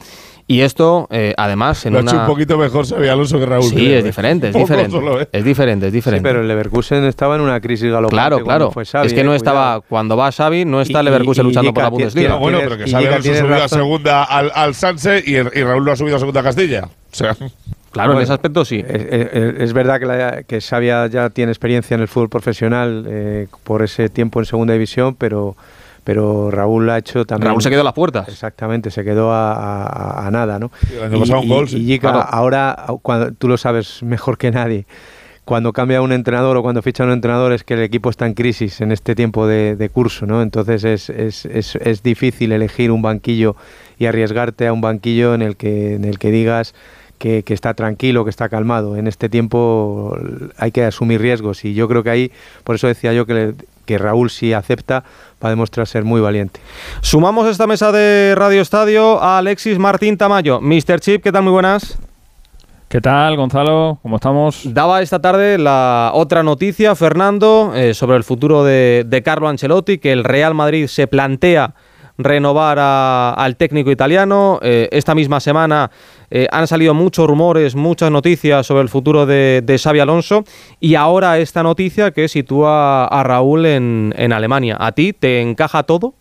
Y 0.52 0.62
esto, 0.62 1.08
eh, 1.12 1.36
además, 1.38 1.86
en 1.86 1.93
Lo 1.93 2.00
ha 2.00 2.02
hecho 2.02 2.12
una... 2.14 2.22
un 2.24 2.28
poquito 2.28 2.58
mejor 2.58 2.84
Xavi 2.88 3.08
Alonso 3.08 3.38
que 3.38 3.45
Raúl. 3.45 3.66
Sí, 3.70 3.76
creo, 3.76 3.97
es 4.00 4.00
¿eh? 4.00 4.04
diferente, 4.08 4.47
es 4.47 4.56
diferente. 4.56 4.89
solo, 4.89 5.22
¿eh? 5.22 5.30
Es 5.32 5.43
diferente, 5.45 5.86
es 5.88 5.93
diferente. 5.93 6.28
Sí, 6.28 6.34
pero 6.34 6.41
el 6.41 6.47
Leverkusen 6.47 7.04
estaba 7.04 7.36
en 7.36 7.41
una 7.41 7.62
crisis 7.62 7.86
galopante. 7.91 8.16
Claro, 8.16 8.43
claro. 8.43 8.72
fue 8.72 8.84
Xavi, 8.84 9.06
es 9.06 9.14
que 9.14 9.20
eh, 9.20 9.24
no 9.24 9.30
cuidado. 9.30 9.36
estaba, 9.38 9.82
cuando 9.82 10.18
va 10.18 10.32
Xavi, 10.32 10.66
no 10.66 10.82
está 10.82 10.93
Y- 10.93 11.00
el 11.02 11.06
Leverkusen 11.06 11.45
y- 11.45 11.45
y 11.45 11.50
luchando 11.52 11.72
por 11.72 11.84
la 11.84 11.89
Bundesliga. 11.89 12.34
Ah, 12.34 12.38
bueno, 12.38 12.58
pero 12.64 12.78
que 12.78 12.89
Xavi 12.89 13.06
Alonso 13.06 13.34
subió 13.36 13.45
a 13.56 13.60
razón. 13.60 13.80
segunda 13.80 14.24
al, 14.24 14.52
al 14.56 14.74
Sanse 14.74 15.24
y, 15.24 15.36
y 15.36 15.64
Raúl 15.64 15.86
lo 15.86 15.91
ha 15.91 15.95
subido 15.95 16.16
a 16.16 16.20
segunda 16.20 16.39
a 16.39 16.43
Castilla. 16.43 16.86
O 17.12 17.16
sea, 17.16 17.36
Claro, 17.91 18.12
en 18.12 18.16
Bueno, 18.18 18.22
ese 18.24 18.34
aspecto 18.34 18.66
sí. 18.66 18.84
Es, 18.88 19.02
es- 19.32 19.54
es 19.62 19.74
verdad 19.74 20.00
que, 20.00 20.06
la, 20.08 20.43
que 20.43 20.62
Xavi 20.62 20.88
ya- 20.88 21.06
ya 21.08 21.30
tiene 21.30 21.52
experiencia 21.52 21.93
en 21.95 22.02
el 22.02 22.08
fútbol 22.08 22.30
profesional 22.30 23.06
eh, 23.08 23.47
por 23.64 23.84
ese 23.84 24.10
tiempo 24.10 24.39
en 24.39 24.45
segunda 24.47 24.74
división, 24.74 25.14
pero, 25.16 25.56
pero 26.04 26.50
Raúl 26.52 26.89
ha 26.89 26.97
hecho 26.97 27.26
también. 27.26 27.50
Raúl 27.50 27.62
se 27.62 27.70
quedó 27.70 27.82
a 27.82 27.86
las 27.86 27.93
puertas. 27.93 28.28
Exactamente, 28.28 28.91
se 28.91 29.04
quedó 29.04 29.32
a, 29.32 29.84
a- 29.84 30.28
a 30.28 30.32
nada, 30.32 30.60
¿no? 30.60 30.72
el 30.91 31.04
año 31.04 31.20
pasado 31.20 31.41
un 31.41 31.50
gol, 31.50 31.68
sí. 31.70 31.78
y 31.78 31.86
Jica, 31.86 32.12
Claro. 32.12 32.28
ahora, 32.30 32.86
cuando, 33.02 33.32
tú 33.34 33.47
lo 33.47 33.58
sabes 33.58 34.02
mejor 34.04 34.38
que 34.38 34.52
nadie, 34.52 34.86
cuando 35.45 35.74
cambia 35.74 36.02
un 36.04 36.12
entrenador 36.12 36.56
o 36.58 36.62
cuando 36.62 36.82
ficha 36.84 37.04
un 37.04 37.12
entrenador 37.12 37.54
es 37.54 37.64
que 37.64 37.74
el 37.74 37.82
equipo 37.82 38.12
está 38.12 38.28
en 38.28 38.36
crisis 38.36 38.82
en 38.82 38.91
este 38.91 39.16
tiempo 39.16 39.47
de, 39.47 39.76
de 39.76 39.89
curso, 39.89 40.28
¿no? 40.28 40.43
Entonces 40.43 40.84
es, 40.84 41.10
es, 41.10 41.45
es, 41.45 41.76
es 41.76 42.04
difícil 42.04 42.52
elegir 42.52 42.91
un 42.91 43.02
banquillo 43.02 43.56
y 43.97 44.06
arriesgarte 44.06 44.68
a 44.68 44.74
un 44.74 44.82
banquillo 44.82 45.34
en 45.34 45.41
el 45.41 45.56
que, 45.58 45.95
en 45.95 46.06
el 46.06 46.20
que 46.20 46.30
digas 46.30 46.76
que, 47.18 47.41
que 47.41 47.56
está 47.56 47.74
tranquilo, 47.74 48.24
que 48.26 48.30
está 48.30 48.47
calmado. 48.47 48.95
En 48.95 49.08
este 49.08 49.28
tiempo 49.28 50.16
hay 50.58 50.72
que 50.72 50.86
asumir 50.86 51.20
riesgos 51.20 51.66
y 51.66 51.74
yo 51.74 51.88
creo 51.88 52.04
que 52.04 52.12
ahí, 52.12 52.32
por 52.64 52.76
eso 52.76 52.86
decía 52.88 53.12
yo 53.14 53.26
que, 53.26 53.34
le- 53.34 53.54
que 53.89 53.97
Raúl 53.97 54.29
si 54.29 54.53
acepta 54.53 55.03
va 55.43 55.47
a 55.47 55.49
demostrar 55.49 55.87
ser 55.87 56.03
muy 56.03 56.21
valiente. 56.21 56.59
Sumamos 57.01 57.47
a 57.47 57.49
esta 57.49 57.65
mesa 57.65 57.91
de 57.91 58.35
Radio 58.35 58.61
Estadio 58.61 59.19
a 59.19 59.39
Alexis 59.39 59.79
Martín 59.79 60.15
Tamayo. 60.15 60.61
Mr. 60.61 60.99
Chip, 60.99 61.23
¿qué 61.23 61.31
tal? 61.31 61.41
Muy 61.41 61.53
buenas. 61.53 61.97
¿Qué 62.87 63.01
tal, 63.01 63.35
Gonzalo? 63.35 63.97
¿Cómo 64.03 64.17
estamos? 64.17 64.61
Daba 64.63 65.01
esta 65.01 65.19
tarde 65.19 65.57
la 65.57 66.11
otra 66.13 66.43
noticia, 66.43 66.93
Fernando, 66.93 67.71
eh, 67.73 67.95
sobre 67.95 68.17
el 68.17 68.23
futuro 68.23 68.63
de, 68.63 69.05
de 69.07 69.23
Carlo 69.23 69.47
Ancelotti, 69.47 69.97
que 69.97 70.11
el 70.11 70.23
Real 70.23 70.53
Madrid 70.53 70.85
se 70.85 71.07
plantea 71.07 71.73
renovar 72.20 72.78
a- 72.80 73.34
al 73.34 73.55
técnico 73.55 73.89
italiano. 73.89 74.59
Eh, 74.61 74.88
esta 74.91 75.15
misma 75.15 75.39
semana 75.39 75.89
eh, 76.30 76.47
han 76.51 76.67
salido 76.67 76.93
muchos 76.93 77.26
rumores, 77.26 77.76
muchas 77.76 78.11
noticias 78.11 78.67
sobre 78.67 78.84
el 78.84 78.89
futuro 78.89 79.26
de, 79.26 79.61
de 79.63 79.78
Xavi 79.80 79.99
Alonso 79.99 80.43
y 80.80 80.93
ahora 80.95 81.39
esta 81.39 81.63
noticia 81.63 82.11
que 82.11 82.28
sitúa 82.28 83.05
a 83.05 83.24
Raúl 83.24 83.65
en, 83.65 84.13
en 84.17 84.34
Alemania. 84.34 84.78
¿A 84.80 84.91
ti 84.91 85.13
te 85.13 85.41
encaja 85.41 85.84
todo? 85.84 86.13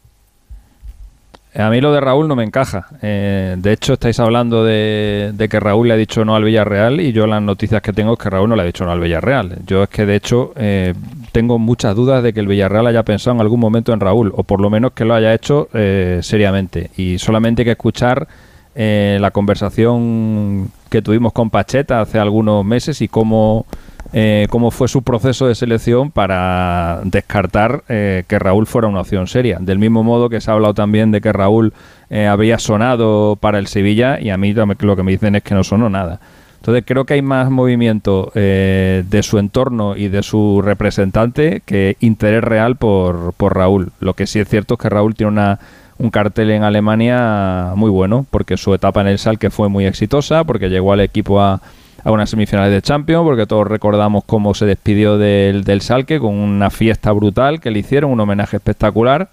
A 1.55 1.71
mí 1.71 1.81
lo 1.81 1.93
de 1.93 2.01
Raúl 2.01 2.29
no 2.29 2.37
me 2.37 2.45
encaja. 2.45 2.87
Eh, 3.03 3.57
de 3.59 3.73
hecho, 3.73 3.95
estáis 3.95 4.21
hablando 4.21 4.65
de, 4.65 5.33
de 5.35 5.49
que 5.49 5.59
Raúl 5.59 5.89
le 5.89 5.95
ha 5.95 5.97
dicho 5.97 6.25
no 6.25 6.37
al 6.37 6.45
Villarreal 6.45 7.01
y 7.01 7.13
yo 7.13 7.27
las 7.27 7.43
noticias 7.43 7.83
que 7.83 7.93
tengo 7.93 8.13
es 8.13 8.19
que 8.19 8.31
Raúl 8.31 8.49
no 8.49 8.57
le 8.57 8.63
ha 8.63 8.67
dicho 8.67 8.85
no 8.85 8.93
al 8.93 9.01
Villarreal. 9.01 9.59
Yo 9.67 9.83
es 9.83 9.89
que, 9.89 10.07
de 10.07 10.17
hecho, 10.17 10.53
eh, 10.57 10.95
tengo 11.33 11.59
muchas 11.59 11.97
dudas 11.97 12.23
de 12.23 12.33
que 12.33 12.41
el 12.41 12.47
Villarreal 12.49 12.87
haya 12.87 13.03
pensado 13.03 13.35
en 13.37 13.41
algún 13.41 13.61
momento 13.61 13.93
en 13.93 14.01
Raúl, 14.01 14.33
o 14.37 14.43
por 14.43 14.61
lo 14.61 14.71
menos 14.71 14.93
que 14.93 15.05
lo 15.05 15.15
haya 15.15 15.35
hecho 15.35 15.69
eh, 15.73 16.21
seriamente. 16.23 16.91
Y 16.97 17.19
solamente 17.19 17.63
hay 17.63 17.67
que 17.67 17.73
escuchar 17.73 18.29
eh, 18.75 19.19
la 19.21 19.31
conversación 19.31 20.71
que 20.91 21.03
tuvimos 21.03 21.33
con 21.33 21.51
Pacheta 21.51 22.01
hace 22.01 22.19
algunos 22.19 22.65
meses 22.65 23.01
y 23.03 23.09
cómo, 23.09 23.67
eh, 24.13 24.47
cómo 24.51 24.71
fue 24.71 24.89
su 24.89 25.03
proceso 25.03 25.47
de 25.47 25.55
selección 25.55 26.11
para 26.11 27.01
descartar 27.05 27.85
eh, 27.89 28.25
que 28.27 28.39
Raúl 28.39 28.67
fuera 28.67 28.89
una 28.89 29.01
opción 29.01 29.27
seria. 29.27 29.59
Del 29.61 29.79
mismo 29.79 30.03
modo 30.03 30.29
que 30.29 30.41
se 30.41 30.51
ha 30.51 30.55
hablado 30.55 30.75
también 30.75 31.11
de 31.11 31.21
que 31.21 31.33
Raúl 31.33 31.73
eh, 32.11 32.27
había 32.27 32.59
sonado 32.59 33.37
para 33.37 33.59
el 33.59 33.67
Sevilla 33.67 34.19
y 34.21 34.31
a 34.31 34.39
mí 34.39 34.55
lo 34.55 34.97
que 34.97 35.03
me 35.03 35.13
dicen 35.13 35.37
es 35.37 35.43
que 35.43 35.55
no 35.55 35.63
sonó 35.63 35.91
nada. 35.91 36.21
Entonces 36.61 36.85
creo 36.87 37.05
que 37.05 37.15
hay 37.15 37.23
más 37.23 37.51
movimiento 37.51 38.33
eh, 38.35 39.05
de 39.09 39.23
su 39.23 39.39
entorno 39.39 39.97
y 39.97 40.09
de 40.09 40.23
su 40.23 40.61
representante 40.63 41.63
que 41.65 41.97
interés 42.01 42.43
real 42.43 42.77
por, 42.77 43.33
por 43.35 43.57
Raúl. 43.57 43.93
Lo 44.01 44.15
que 44.15 44.27
sí 44.27 44.41
es 44.41 44.49
cierto 44.49 44.75
es 44.75 44.81
que 44.81 44.89
Raúl 44.89 45.15
tiene 45.15 45.33
una, 45.33 45.61
un 45.99 46.11
cartel 46.11 46.51
en 46.51 46.65
Alemania 46.65 47.73
muy 47.77 47.91
bueno, 47.91 48.27
porque 48.31 48.57
su 48.57 48.75
etapa 48.75 49.03
en 49.03 49.07
el 49.09 49.19
Salque 49.19 49.51
fue 49.51 49.69
muy 49.69 49.87
exitosa, 49.87 50.45
porque 50.45 50.69
llegó 50.69 50.93
al 50.93 51.01
equipo 51.01 51.41
a, 51.41 51.61
a 52.05 52.11
unas 52.11 52.31
semifinales 52.31 52.73
de 52.73 52.83
Champions, 52.83 53.25
porque 53.25 53.47
todos 53.47 53.67
recordamos 53.67 54.25
cómo 54.25 54.55
se 54.55 54.67
despidió 54.67 55.19
del, 55.19 55.65
del 55.65 55.81
Salque 55.81 56.19
con 56.19 56.35
una 56.35 56.71
fiesta 56.71 57.13
brutal 57.13 57.61
que 57.61 57.71
le 57.71 57.81
hicieron, 57.81 58.11
un 58.11 58.21
homenaje 58.21 58.57
espectacular. 58.57 59.29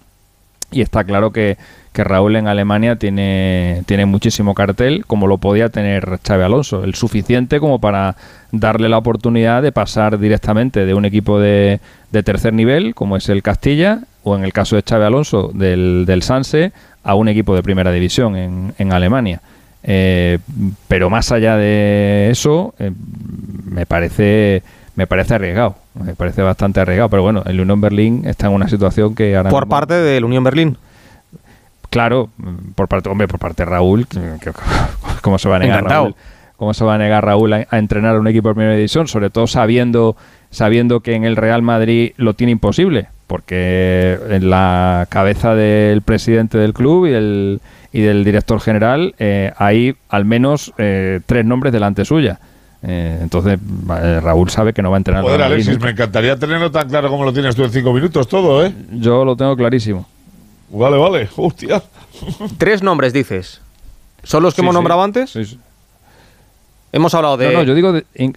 Y 0.72 0.80
está 0.80 1.04
claro 1.04 1.30
que, 1.30 1.56
que 1.92 2.02
Raúl 2.02 2.34
en 2.34 2.48
Alemania 2.48 2.96
tiene, 2.96 3.82
tiene 3.86 4.04
muchísimo 4.04 4.52
cartel, 4.52 5.06
como 5.06 5.28
lo 5.28 5.38
podía 5.38 5.68
tener 5.68 6.18
Xavi 6.26 6.42
Alonso, 6.42 6.82
el 6.82 6.96
suficiente 6.96 7.60
como 7.60 7.80
para 7.80 8.16
darle 8.50 8.88
la 8.88 8.98
oportunidad 8.98 9.62
de 9.62 9.70
pasar 9.70 10.18
directamente 10.18 10.84
de 10.84 10.94
un 10.94 11.04
equipo 11.04 11.38
de, 11.38 11.80
de 12.10 12.22
tercer 12.24 12.52
nivel, 12.52 12.96
como 12.96 13.16
es 13.16 13.28
el 13.28 13.42
Castilla, 13.42 14.00
o 14.24 14.34
en 14.34 14.44
el 14.44 14.52
caso 14.52 14.74
de 14.74 14.82
Xavi 14.82 15.04
Alonso, 15.04 15.52
del, 15.54 16.04
del 16.04 16.22
Sanse, 16.22 16.72
a 17.04 17.14
un 17.14 17.28
equipo 17.28 17.54
de 17.54 17.62
primera 17.62 17.92
división 17.92 18.34
en, 18.34 18.74
en 18.76 18.92
Alemania. 18.92 19.40
Eh, 19.88 20.38
pero 20.88 21.08
más 21.10 21.30
allá 21.30 21.56
de 21.56 22.28
eso, 22.30 22.74
eh, 22.78 22.90
me 23.64 23.86
parece 23.86 24.62
me 24.96 25.06
parece 25.06 25.34
arriesgado, 25.34 25.76
me 25.94 26.14
parece 26.14 26.42
bastante 26.42 26.80
arriesgado, 26.80 27.08
pero 27.10 27.22
bueno, 27.22 27.42
el 27.46 27.60
Unión 27.60 27.80
Berlín 27.80 28.22
está 28.26 28.46
en 28.48 28.54
una 28.54 28.66
situación 28.68 29.14
que 29.14 29.36
ahora 29.36 29.50
Por 29.50 29.64
mismo- 29.64 29.70
parte 29.76 29.94
del 29.94 30.24
Unión 30.24 30.42
Berlín. 30.42 30.76
Claro, 31.90 32.30
por 32.74 32.88
parte, 32.88 33.08
hombre, 33.08 33.28
por 33.28 33.38
parte 33.38 33.64
de 33.64 33.70
Raúl, 33.70 34.06
que- 34.06 34.18
que- 34.40 34.52
¿cómo 35.22 35.38
se 35.38 35.48
va 35.48 35.56
a 35.56 35.58
negar 35.60 35.78
Encantado. 35.80 36.02
Raúl? 36.04 36.14
¿Cómo 36.56 36.72
se 36.74 36.84
va 36.84 36.94
a 36.94 36.98
negar 36.98 37.24
Raúl 37.24 37.52
a, 37.52 37.66
a 37.70 37.78
entrenar 37.78 38.16
a 38.16 38.18
un 38.20 38.26
equipo 38.26 38.48
de 38.48 38.54
primera 38.54 38.74
división? 38.74 39.06
Sobre 39.06 39.28
todo 39.30 39.46
sabiendo, 39.46 40.16
sabiendo 40.50 41.00
que 41.00 41.14
en 41.14 41.24
el 41.24 41.36
Real 41.36 41.60
Madrid 41.62 42.12
lo 42.16 42.32
tiene 42.34 42.52
imposible, 42.52 43.08
porque 43.26 44.18
en 44.30 44.50
la 44.50 45.06
cabeza 45.08 45.54
del 45.54 46.02
presidente 46.02 46.58
del 46.58 46.72
club 46.74 47.06
y 47.06 47.10
del, 47.10 47.60
y 47.92 48.00
del 48.02 48.24
director 48.24 48.60
general 48.60 49.14
eh, 49.18 49.52
hay 49.56 49.96
al 50.08 50.24
menos 50.24 50.72
eh, 50.78 51.20
tres 51.26 51.44
nombres 51.44 51.72
delante 51.72 52.04
suya. 52.04 52.38
Eh, 52.82 53.18
entonces, 53.20 53.58
eh, 54.00 54.20
Raúl 54.22 54.48
sabe 54.50 54.72
que 54.72 54.80
no 54.82 54.90
va 54.90 54.96
a 54.96 54.98
entrenar. 54.98 55.22
Joder, 55.22 55.42
Alexis, 55.42 55.72
nunca. 55.72 55.86
me 55.86 55.90
encantaría 55.92 56.36
tenerlo 56.38 56.70
tan 56.70 56.88
claro 56.88 57.08
como 57.10 57.24
lo 57.24 57.32
tienes 57.32 57.56
tú 57.56 57.64
en 57.64 57.70
cinco 57.72 57.92
minutos 57.92 58.28
todo, 58.28 58.64
¿eh? 58.64 58.72
Yo 58.92 59.24
lo 59.24 59.34
tengo 59.34 59.56
clarísimo. 59.56 60.06
Vale, 60.70 60.96
vale. 60.96 61.28
Hostia. 61.36 61.82
Tres 62.58 62.82
nombres, 62.82 63.12
dices. 63.12 63.60
¿Son 64.22 64.42
los 64.42 64.54
que 64.54 64.60
Sí, 64.60 64.64
hemos 64.64 64.72
sí. 64.72 64.76
nombrado 64.76 65.02
antes? 65.02 65.30
Sí, 65.30 65.44
sí. 65.44 65.58
Hemos 66.92 67.14
hablado 67.14 67.36
de... 67.36 67.46
No, 67.46 67.52
no, 67.58 67.62
yo 67.64 67.74
digo, 67.74 67.92
de- 67.92 68.04
in- 68.14 68.36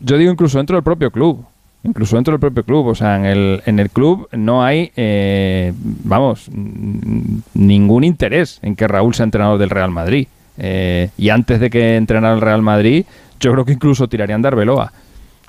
yo 0.00 0.16
digo 0.16 0.30
incluso 0.32 0.58
dentro 0.58 0.76
del 0.76 0.82
propio 0.82 1.10
club. 1.10 1.44
Incluso 1.84 2.16
dentro 2.16 2.32
del 2.32 2.40
propio 2.40 2.64
club. 2.64 2.86
O 2.88 2.94
sea, 2.94 3.16
en 3.16 3.24
el, 3.26 3.62
en 3.66 3.78
el 3.78 3.90
club 3.90 4.28
no 4.32 4.64
hay, 4.64 4.90
eh, 4.96 5.72
vamos, 6.02 6.48
ningún 7.54 8.04
interés 8.04 8.58
en 8.62 8.76
que 8.76 8.88
Raúl 8.88 9.14
sea 9.14 9.24
entrenador 9.24 9.58
del 9.58 9.70
Real 9.70 9.90
Madrid. 9.90 10.26
Eh, 10.58 11.10
y 11.18 11.28
antes 11.30 11.60
de 11.60 11.70
que 11.70 11.96
entrenara 11.96 12.34
el 12.34 12.40
Real 12.40 12.62
Madrid, 12.62 13.04
yo 13.40 13.52
creo 13.52 13.64
que 13.64 13.72
incluso 13.72 14.08
tirarían 14.08 14.42
de 14.42 14.48
Arbeloa. 14.48 14.92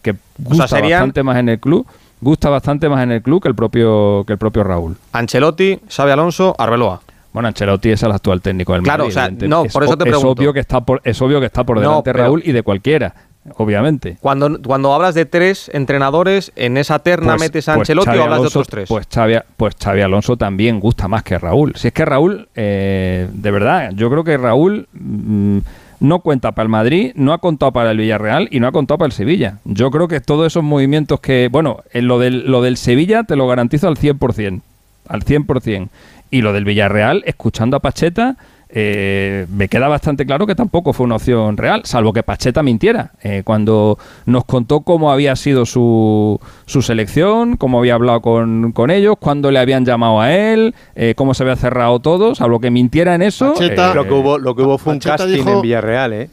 Que 0.01 0.15
gusta 0.37 0.67
serían- 0.67 0.99
bastante 1.01 1.23
más 1.23 1.37
en 1.37 1.49
el 1.49 1.59
club. 1.59 1.85
Gusta 2.21 2.49
bastante 2.49 2.89
más 2.89 3.03
en 3.03 3.11
el 3.11 3.21
club 3.21 3.41
que 3.41 3.49
el 3.49 3.55
propio, 3.55 4.23
que 4.25 4.33
el 4.33 4.39
propio 4.39 4.63
Raúl. 4.63 4.97
Ancelotti, 5.11 5.79
Xavi 5.89 6.11
Alonso, 6.11 6.55
Arbeloa. 6.57 7.01
Bueno, 7.33 7.49
Ancelotti 7.49 7.89
es 7.89 8.01
el 8.03 8.11
actual 8.13 8.41
técnio 8.41 8.65
del 8.65 8.81
Claro, 8.83 9.03
Madrid. 9.05 9.17
o 9.17 9.19
sea, 9.39 9.47
no, 9.47 9.65
es 9.65 9.73
por 9.73 9.83
eso 9.83 9.97
te 9.97 10.03
o- 10.03 10.07
es 10.07 10.11
pregunto. 10.11 10.41
obvio 10.41 10.53
que 10.53 10.61
está 10.61 10.79
por, 10.81 11.01
es 11.03 11.21
obvio 11.21 11.39
que 11.41 11.47
está 11.47 11.63
por 11.65 11.75
No, 11.77 11.81
delante 11.81 12.11
pero- 12.13 12.23
Raúl 12.23 12.41
y 12.45 12.51
de 12.53 12.63
cualquiera, 12.63 13.13
obviamente. 13.57 14.17
Cuando, 14.21 14.61
cuando 14.61 14.93
hablas 14.93 15.15
de 15.15 15.25
tres 15.25 15.69
entrenadores, 15.73 16.51
¿en 16.55 16.77
esa 16.77 16.99
terna 16.99 17.33
Pues- 17.35 17.41
metes 17.41 17.69
a 17.69 17.73
pues 17.75 17.81
Ancelotti 17.89 18.09
o 18.09 18.23
hablas 18.23 18.25
Alonso- 18.39 18.41
de 18.41 18.47
otros 18.47 18.67
tres? 18.67 18.89
Pues 18.89 19.07
Xavi, 19.13 19.35
pues 19.57 19.75
Xavi 19.81 20.01
Alonso 20.01 20.37
también 20.37 20.79
gusta 20.79 21.07
más 21.07 21.23
que 21.23 21.37
Raúl. 21.37 21.73
Si 21.75 21.87
es 21.87 21.93
que 21.93 22.05
Raúl, 22.05 22.47
eh, 22.55 23.27
de 23.31 23.51
verdad, 23.51 23.91
yo 23.93 24.09
creo 24.09 24.23
que 24.23 24.37
Raúl 24.37 24.87
mm, 24.93 25.57
no 26.01 26.19
cuenta 26.19 26.51
para 26.51 26.63
el 26.63 26.69
Madrid, 26.69 27.11
no 27.15 27.31
ha 27.33 27.37
contado 27.37 27.71
para 27.71 27.91
el 27.91 27.97
Villarreal 27.97 28.47
y 28.51 28.59
no 28.59 28.67
ha 28.67 28.71
contado 28.71 28.97
para 28.97 29.07
el 29.07 29.13
Sevilla. 29.13 29.59
Yo 29.63 29.91
creo 29.91 30.07
que 30.07 30.19
todos 30.21 30.45
esos 30.47 30.63
movimientos 30.63 31.19
que, 31.19 31.47
bueno, 31.51 31.79
en 31.93 32.07
lo 32.07 32.19
del, 32.19 32.51
lo 32.51 32.61
del 32.61 32.77
Sevilla 32.77 33.23
te 33.23 33.35
lo 33.35 33.47
garantizo 33.47 33.87
al 33.87 33.97
100%, 33.97 34.61
al 35.07 35.23
100%. 35.23 35.87
Y 36.31 36.41
lo 36.41 36.51
del 36.51 36.65
Villarreal, 36.65 37.23
escuchando 37.25 37.77
a 37.77 37.79
Pacheta, 37.79 38.35
eh, 38.69 39.45
me 39.53 39.67
queda 39.69 39.87
bastante 39.87 40.25
claro 40.25 40.45
que 40.47 40.55
tampoco 40.55 40.91
fue 40.93 41.05
una 41.05 41.15
opción 41.15 41.55
real, 41.57 41.81
salvo 41.85 42.11
que 42.13 42.23
Pacheta 42.23 42.63
mintiera. 42.63 43.11
Eh, 43.21 43.41
cuando 43.45 43.97
nos 44.25 44.45
contó 44.45 44.81
cómo 44.81 45.11
había 45.11 45.35
sido 45.35 45.65
su, 45.65 46.39
su 46.65 46.81
selección, 46.81 47.57
cómo 47.57 47.79
había 47.79 47.93
hablado 47.95 48.21
con, 48.21 48.71
con 48.71 48.91
ellos, 48.91 49.15
cuándo 49.19 49.51
le 49.51 49.59
habían 49.59 49.85
llamado 49.85 50.19
a 50.19 50.33
él, 50.33 50.73
eh, 50.95 51.13
cómo 51.15 51.33
se 51.33 51.43
había 51.43 51.55
cerrado 51.55 51.99
todo, 51.99 52.35
salvo 52.35 52.59
que 52.59 52.71
mintiera 52.71 53.15
en 53.15 53.21
eso. 53.21 53.53
Pacheta- 53.53 53.91
eh, 53.91 53.95
lo, 53.95 54.03
que 54.05 54.13
hubo, 54.13 54.37
lo 54.37 54.55
que 54.55 54.61
hubo 54.63 54.77
fue 54.77 54.93
un 54.93 54.99
casting 54.99 55.35
dijo- 55.35 55.49
en 55.51 55.61
Villarreal, 55.61 56.13
¿eh? 56.13 56.29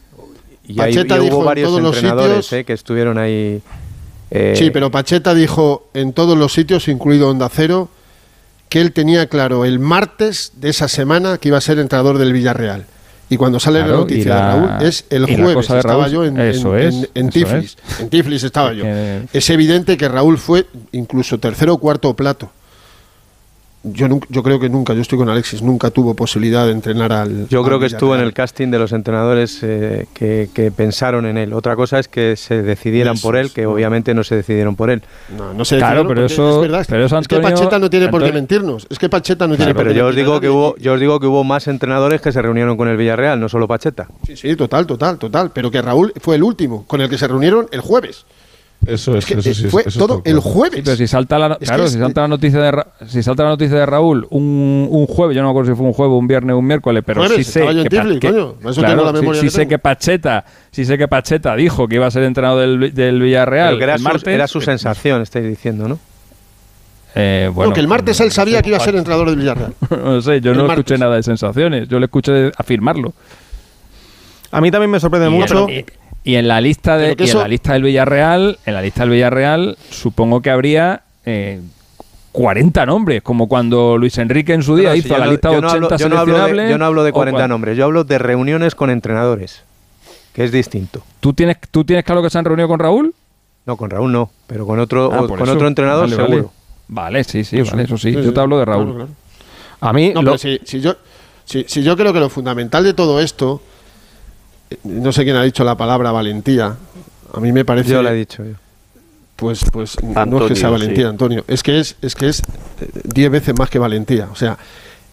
Y, 0.67 0.79
ahí- 0.79 0.93
y 0.93 1.19
hubo 1.29 1.39
en 1.41 1.45
varios 1.45 1.69
entrenadores 1.95 2.45
sitios- 2.45 2.53
¿eh? 2.53 2.63
que 2.65 2.73
estuvieron 2.73 3.17
ahí. 3.17 3.61
eh, 4.31 4.53
Sí, 4.57 4.71
pero 4.71 4.89
Pacheta 4.89 5.33
dijo 5.35 5.87
en 5.93 6.13
todos 6.13 6.37
los 6.37 6.53
sitios, 6.53 6.87
incluido 6.87 7.29
Onda 7.29 7.49
Cero, 7.49 7.89
que 8.69 8.81
él 8.81 8.91
tenía 8.91 9.27
claro 9.27 9.65
el 9.65 9.79
martes 9.79 10.51
de 10.55 10.69
esa 10.69 10.87
semana 10.87 11.37
que 11.37 11.49
iba 11.49 11.57
a 11.57 11.61
ser 11.61 11.79
entrenador 11.79 12.17
del 12.17 12.33
Villarreal. 12.33 12.85
Y 13.29 13.37
cuando 13.37 13.59
sale 13.59 13.79
Claro, 13.79 13.93
la 13.93 13.99
noticia 13.99 14.29
la- 14.35 14.35
de 14.35 14.51
Raúl 14.67 14.85
es 14.87 15.05
el 15.09 15.25
jueves. 15.25 15.69
Estaba 15.69 16.07
yo 16.07 16.25
en, 16.25 16.39
eso 16.39 16.77
en- 16.77 16.87
es, 16.87 16.95
en- 16.95 17.09
en 17.15 17.25
eso 17.27 17.33
Tiflis. 17.33 17.77
En 17.99 18.09
Tiflis 18.09 18.43
estaba 18.43 18.73
yo. 18.73 18.83
Es 19.33 19.49
evidente 19.49 19.97
que 19.97 20.07
Raúl 20.07 20.37
fue 20.37 20.67
incluso 20.91 21.39
tercero 21.39 21.73
o 21.73 21.77
cuarto 21.77 22.13
plato. 22.15 22.51
Yo, 23.85 24.07
yo 24.29 24.43
creo 24.43 24.61
que 24.61 24.69
nunca, 24.69 24.93
yo 24.93 25.01
estoy 25.01 25.17
con 25.17 25.27
Alexis, 25.27 25.61
nunca 25.61 25.89
tuvo 25.91 26.13
posibilidad 26.13 26.65
de 26.65 26.71
entrenar 26.71 27.11
al. 27.11 27.49
Yo 27.49 27.61
creo 27.63 27.75
al 27.75 27.79
que 27.81 27.87
estuvo 27.87 28.15
en 28.15 28.21
el 28.21 28.31
casting 28.31 28.69
de 28.71 28.79
los 28.79 28.93
entrenadores 28.93 29.59
eh, 29.61 30.07
que, 30.13 30.49
que 30.53 30.71
pensaron 30.71 31.25
en 31.25 31.37
él. 31.37 31.51
Otra 31.51 31.75
cosa 31.75 31.99
es 31.99 32.07
que 32.07 32.37
se 32.37 32.61
decidieran 32.63 33.15
Eso 33.15 33.27
por 33.27 33.35
él, 33.35 33.51
que 33.51 33.63
no. 33.63 33.71
obviamente 33.73 34.13
no 34.13 34.23
se 34.23 34.37
decidieron 34.37 34.77
por 34.77 34.89
él. 34.89 35.03
No, 35.37 35.53
no 35.53 35.65
se 35.65 35.75
Claro, 35.77 36.07
pero 36.07 36.25
eso- 36.25 36.55
es 36.63 36.69
verdad. 36.71 36.85
pero 36.87 37.03
eso, 37.05 37.17
es 37.19 37.27
que 37.27 37.35
Antonio- 37.35 37.57
Pacheta 37.57 37.77
no 37.77 37.89
tiene 37.89 38.05
por 38.07 38.21
qué 38.21 38.27
Antonio- 38.27 38.33
mentirnos. 38.41 38.87
Es 38.89 38.97
que 38.97 39.09
Pacheta 39.09 39.47
no 39.47 39.55
Sí, 39.55 39.57
tiene 39.57 39.73
por 39.73 39.83
pero 39.83 39.93
qué 39.93 39.99
yo 39.99 40.07
os 40.07 40.15
digo 40.15 40.39
que 40.39 40.49
hubo, 40.49 40.77
yo 40.77 40.93
os 40.93 40.99
digo 41.01 41.19
que 41.19 41.27
hubo 41.27 41.43
más 41.43 41.67
entrenadores 41.67 42.21
que 42.21 42.31
se 42.31 42.41
reunieron 42.41 42.77
con 42.77 42.87
el 42.87 42.95
Villarreal, 42.95 43.37
no 43.37 43.49
solo 43.49 43.67
Pacheta. 43.67 44.07
Sí, 44.25 44.37
sí, 44.37 44.55
total, 44.55 44.87
total, 44.87 45.17
total. 45.17 45.51
Pero 45.53 45.69
que 45.69 45.81
Raúl 45.81 46.13
fue 46.21 46.37
el 46.37 46.43
último 46.43 46.85
con 46.87 47.01
el 47.01 47.09
que 47.09 47.17
se 47.17 47.27
reunieron 47.27 47.67
el 47.73 47.81
jueves. 47.81 48.25
Eso 48.85 49.15
es, 49.15 49.25
que, 49.25 49.35
eso 49.35 49.49
eh, 49.49 49.53
sí. 49.53 49.67
fue 49.69 49.83
eso 49.85 49.97
todo 49.99 50.21
el 50.25 50.39
jueves. 50.39 50.75
Sí, 50.79 50.81
pero 50.83 50.97
si 50.97 51.07
salta 51.07 51.39
la, 51.39 51.55
claro, 51.57 51.87
si 51.87 51.97
salta 51.97 52.21
la 52.21 52.27
noticia 52.27 52.59
de 52.59 52.71
Ra- 52.71 52.87
si 53.07 53.23
salta 53.23 53.43
la 53.43 53.49
noticia 53.49 53.77
de 53.77 53.85
Raúl 53.85 54.27
un, 54.29 54.87
un 54.91 55.07
jueves, 55.07 55.35
yo 55.35 55.41
no 55.41 55.47
me 55.47 55.51
acuerdo 55.51 55.71
si 55.71 55.77
fue 55.77 55.85
un 55.87 55.93
jueves, 55.93 56.13
un 56.17 56.27
viernes, 56.27 56.55
un 56.55 56.65
miércoles, 56.65 57.01
pero 57.05 57.25
sí 57.29 57.43
sé 57.45 57.61
que, 57.61 57.83
Pa- 57.83 57.89
Tiflis, 57.89 58.19
que- 58.19 58.27
coño, 58.31 58.53
por 58.55 58.71
eso 58.71 58.81
claro, 58.81 58.95
tengo 58.97 59.05
la 59.05 59.11
sí- 59.17 59.21
memoria 59.21 59.41
sí, 59.41 59.47
que 59.47 59.51
sé 59.51 59.67
que 59.67 59.79
Pacheta, 59.79 60.45
sí 60.71 60.83
sé 60.85 60.97
que 60.97 61.07
Pacheta 61.07 61.55
dijo 61.55 61.87
que 61.87 61.95
iba 61.95 62.07
a 62.07 62.11
ser 62.11 62.23
entrenador 62.23 62.59
del, 62.79 62.93
del 62.93 63.21
Villarreal 63.21 63.67
Pero 63.69 63.77
que 63.77 63.83
era, 63.85 63.93
el 63.93 63.99
su, 63.99 64.03
martes. 64.03 64.27
era 64.33 64.47
su 64.47 64.59
sensación, 64.61 65.21
estáis 65.21 65.45
diciendo, 65.47 65.87
¿no? 65.87 65.99
Eh, 67.15 67.49
bueno, 67.53 67.69
no, 67.69 67.73
que 67.75 67.79
el 67.79 67.87
martes 67.87 68.19
él 68.21 68.31
sabía 68.31 68.61
que 68.61 68.69
iba 68.69 68.77
a 68.77 68.81
ser 68.81 68.95
entrenador 68.97 69.29
del 69.29 69.37
Villarreal. 69.39 69.73
no 70.03 70.21
sé, 70.21 70.41
yo 70.41 70.51
el 70.51 70.57
no 70.57 70.63
martes. 70.65 70.79
escuché 70.85 70.97
nada 70.97 71.15
de 71.15 71.23
sensaciones, 71.23 71.87
yo 71.87 71.99
le 71.99 72.05
escuché 72.05 72.51
afirmarlo. 72.57 73.13
A 74.51 74.59
mí 74.61 74.69
también 74.71 74.91
me 74.91 74.99
sorprende 74.99 75.27
Y 75.27 75.31
mucho. 75.31 75.67
Y 76.23 76.35
en 76.35 76.47
la 76.47 76.61
lista 76.61 76.97
de 76.97 77.15
y 77.19 77.29
en 77.29 77.37
la 77.37 77.47
lista 77.47 77.73
del 77.73 77.83
Villarreal, 77.83 78.57
en 78.65 78.73
la 78.73 78.81
lista 78.81 79.01
del 79.01 79.09
Villarreal, 79.09 79.77
supongo 79.89 80.41
que 80.41 80.49
habría 80.49 81.01
eh, 81.25 81.59
40 82.31 82.85
nombres, 82.85 83.21
como 83.21 83.47
cuando 83.47 83.97
Luis 83.97 84.17
Enrique 84.17 84.53
en 84.53 84.63
su 84.63 84.75
día 84.75 84.89
No, 84.89 84.95
hizo 84.95 85.09
si 85.09 85.13
la 85.19 85.25
no- 85.25 85.31
lista 85.31 85.49
de 85.49 85.55
yo 85.55 85.61
no 85.61 85.67
80 85.67 85.85
hablo- 85.95 85.97
yo 85.97 86.09
no 86.09 86.17
hablo 86.19 86.33
de- 86.33 86.39
seleccionables. 86.39 86.71
Yo 86.71 86.77
no 86.77 86.85
hablo 86.85 87.03
de 87.03 87.09
o 87.09 87.13
40 87.13 87.39
cuan- 87.41 87.49
nombres, 87.49 87.77
yo 87.77 87.83
hablo 87.85 88.03
de 88.03 88.17
reuniones 88.17 88.73
con 88.75 88.89
entrenadores, 88.89 89.63
que 90.33 90.43
es 90.45 90.51
distinto. 90.51 91.03
¿Tú 91.19 91.33
tienes, 91.33 91.57
¿Tú 91.71 91.83
tienes 91.83 92.03
claro 92.05 92.23
que 92.23 92.29
se 92.29 92.37
han 92.39 92.45
reunido 92.45 92.67
con 92.67 92.79
Raúl? 92.79 93.13
No, 93.65 93.77
con 93.77 93.89
Raúl 93.89 94.11
no, 94.11 94.31
pero 94.47 94.65
con 94.65 94.79
otro, 94.79 95.11
Ah, 95.13 95.21
o- 95.21 95.27
con 95.27 95.41
eso. 95.41 95.53
otro 95.53 95.67
entrenador 95.67 96.09
Vale, 96.09 96.15
seguro. 96.15 96.51
Vale, 96.87 97.23
sí, 97.23 97.43
sí, 97.43 97.59
Eso. 97.59 97.71
vale, 97.71 97.83
eso 97.83 97.97
sí. 97.97 98.13
Sí, 98.13 98.21
Yo 98.21 98.33
te 98.33 98.39
hablo 98.39 98.59
de 98.59 98.65
Raúl. 98.65 98.85
Claro, 98.85 98.95
claro. 99.05 99.11
A 99.81 99.93
mí, 99.93 100.11
No, 100.13 100.21
lo- 100.21 100.31
pero 100.31 100.37
si, 100.37 100.59
si 100.65 100.81
yo, 100.81 100.95
si, 101.45 101.65
si 101.67 101.83
yo 101.83 101.95
creo 101.95 102.11
que 102.13 102.19
lo 102.19 102.29
fundamental 102.29 102.83
de 102.83 102.93
todo 102.93 103.19
esto, 103.21 103.61
no 104.83 105.11
sé 105.11 105.23
quién 105.23 105.35
ha 105.35 105.43
dicho 105.43 105.63
la 105.63 105.75
palabra 105.75 106.11
valentía, 106.11 106.75
a 107.33 107.39
mí 107.39 107.51
me 107.51 107.65
parece... 107.65 107.89
Yo 107.89 108.01
lo 108.01 108.09
he 108.09 108.15
dicho 108.15 108.43
yo. 108.43 108.53
Pues, 109.35 109.65
pues 109.71 110.01
no 110.03 110.43
es 110.43 110.49
que 110.49 110.55
sea 110.55 110.69
valentía, 110.69 111.05
sí. 111.05 111.09
Antonio. 111.09 111.43
Es 111.47 111.63
que 111.63 111.79
es, 111.79 111.95
es 112.01 112.15
que 112.15 112.29
es 112.29 112.41
eh, 112.79 112.89
diez 113.03 113.31
veces 113.31 113.57
más 113.57 113.69
que 113.69 113.79
valentía. 113.79 114.29
O 114.31 114.35
sea, 114.35 114.57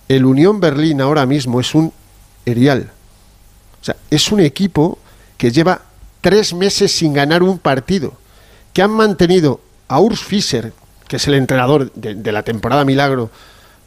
el 0.08 0.24
Unión 0.24 0.60
Berlín 0.60 1.00
ahora 1.00 1.24
mismo 1.26 1.58
es 1.60 1.74
un 1.74 1.92
erial. 2.44 2.90
O 3.80 3.84
sea, 3.84 3.96
es 4.10 4.30
un 4.30 4.40
equipo 4.40 4.98
que 5.38 5.50
lleva 5.50 5.82
tres 6.20 6.52
meses 6.52 6.92
sin 6.92 7.14
ganar 7.14 7.42
un 7.42 7.58
partido. 7.58 8.12
Que 8.72 8.82
han 8.82 8.90
mantenido 8.90 9.60
a 9.88 10.00
Urs 10.00 10.20
Fischer, 10.20 10.72
que 11.08 11.16
es 11.16 11.26
el 11.26 11.34
entrenador 11.34 11.90
de, 11.94 12.14
de 12.14 12.32
la 12.32 12.42
temporada 12.42 12.84
Milagro, 12.84 13.30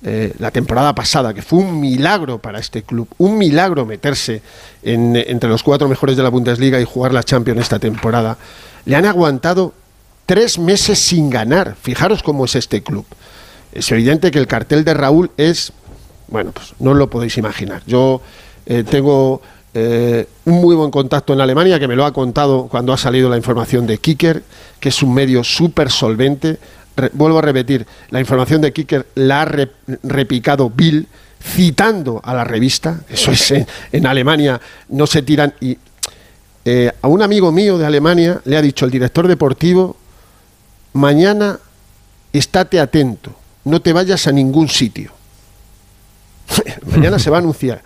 eh, 0.04 0.34
la 0.40 0.52
temporada 0.52 0.94
pasada, 0.94 1.34
que 1.34 1.42
fue 1.42 1.60
un 1.60 1.80
milagro 1.80 2.38
para 2.40 2.60
este 2.60 2.84
club, 2.84 3.08
un 3.18 3.38
milagro 3.38 3.86
meterse 3.86 4.42
en- 4.84 5.16
entre 5.16 5.50
los 5.50 5.64
cuatro 5.64 5.88
mejores 5.88 6.18
de 6.18 6.24
la 6.24 6.30
Bundesliga 6.30 6.80
y 6.80 6.84
jugar 6.86 7.14
la 7.14 7.24
Champions 7.24 7.62
esta 7.62 7.80
temporada. 7.80 8.38
Le 8.86 8.96
han 8.96 9.06
aguantado 9.06 9.74
tres 10.26 10.60
meses 10.60 11.00
sin 11.00 11.30
ganar. 11.30 11.76
Fijaros 11.82 12.22
cómo 12.24 12.46
es 12.46 12.56
este 12.56 12.84
club. 12.84 13.06
Es 13.72 13.92
evidente 13.92 14.30
que 14.32 14.40
el 14.40 14.48
cartel 14.48 14.84
de 14.84 14.94
Raúl 14.94 15.32
es, 15.38 15.72
bueno, 16.28 16.52
pues 16.52 16.74
no 16.80 16.94
lo 16.94 17.10
podéis 17.10 17.38
imaginar. 17.38 17.82
Yo 17.88 18.22
eh, 18.66 18.84
tengo 18.84 19.42
eh, 19.74 20.28
un 20.46 20.62
muy 20.62 20.76
buen 20.76 20.92
contacto 20.92 21.34
en 21.34 21.42
Alemania 21.42 21.80
que 21.80 21.88
me 21.88 21.96
lo 21.96 22.06
ha 22.06 22.14
contado 22.14 22.68
cuando 22.70 22.94
ha 22.94 22.98
salido 22.98 23.30
la 23.30 23.38
información 23.38 23.88
de 23.88 23.98
Kicker, 23.98 24.44
que 24.80 24.90
es 24.90 25.02
un 25.02 25.14
medio 25.14 25.44
súper 25.44 25.90
solvente. 25.90 26.60
Vuelvo 27.14 27.40
a 27.40 27.41
repetir, 27.41 27.86
la 28.10 28.20
información 28.20 28.61
de 28.61 28.72
Kicker 28.72 29.07
la 29.15 29.41
ha 29.41 29.45
re- 29.45 29.72
repicado 30.03 30.70
Bill 30.70 31.07
citando 31.41 32.22
a 32.24 32.34
la 32.34 32.44
revista. 32.44 33.02
Eso 33.10 33.32
es 33.32 33.52
en, 33.91 34.07
Alemania, 34.07 34.60
no 34.90 35.07
se 35.07 35.22
tiran. 35.24 35.53
Y 35.60 35.78
eh, 36.65 36.91
a 37.02 37.07
un 37.07 37.22
amigo 37.22 37.52
mío 37.52 37.78
de 37.78 37.86
Alemania 37.86 38.41
le 38.45 38.57
ha 38.57 38.61
dicho 38.61 38.86
el 38.86 38.91
director 38.91 39.28
deportivo, 39.28 39.98
mañana 40.94 41.60
estate 42.32 42.80
atento, 42.80 43.32
no 43.65 43.82
te 43.82 43.91
vayas 43.91 44.28
a 44.28 44.32
ningún 44.32 44.70
sitio. 44.70 45.11
mañana 46.86 47.20
se 47.20 47.30
va 47.30 47.38
a 47.38 47.40
anunciar. 47.40 47.82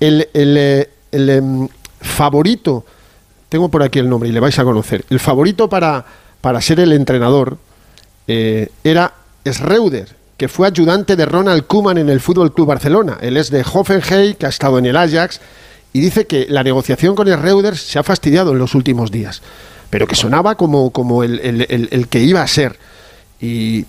El, 0.00 0.28
el, 0.32 0.56
eh, 0.58 0.90
em, 1.12 1.68
favorito, 2.00 2.84
tengo 3.48 3.68
por 3.70 3.82
aquí 3.82 3.98
el 3.98 4.08
nombre 4.08 4.28
y 4.28 4.32
le 4.32 4.40
vais 4.40 4.58
a 4.58 4.64
conocer, 4.64 5.04
el 5.10 5.20
favorito 5.20 5.68
para, 5.68 6.04
para 6.40 6.60
ser 6.60 6.80
el 6.80 6.92
entrenador 6.92 7.58
eh, 8.28 8.68
era 8.84 9.12
Schreuder, 9.46 10.14
que 10.36 10.48
fue 10.48 10.66
ayudante 10.66 11.16
de 11.16 11.26
Ronald 11.26 11.66
Koeman 11.66 11.98
en 11.98 12.08
el 12.08 12.20
Fútbol 12.20 12.52
Club 12.52 12.68
Barcelona. 12.68 13.18
Él 13.20 13.36
es 13.36 13.50
de 13.50 13.62
Hoffenheim, 13.72 14.34
que 14.34 14.46
ha 14.46 14.50
estado 14.50 14.78
en 14.78 14.86
el 14.86 14.96
Ajax, 14.96 15.40
y 15.92 16.00
dice 16.00 16.26
que 16.26 16.46
la 16.48 16.62
negociación 16.62 17.14
con 17.14 17.26
Schreuder 17.28 17.76
se 17.76 17.98
ha 17.98 18.02
fastidiado 18.02 18.52
en 18.52 18.58
los 18.58 18.74
últimos 18.74 19.10
días, 19.10 19.40
pero 19.88 20.06
que 20.06 20.14
sonaba 20.14 20.56
como, 20.56 20.90
como 20.90 21.22
el, 21.24 21.38
el- 21.40 21.66
el- 21.70 21.88
el 21.90 22.08
que 22.08 22.20
iba 22.20 22.42
a 22.42 22.46
ser. 22.48 22.78
Y 23.40 23.86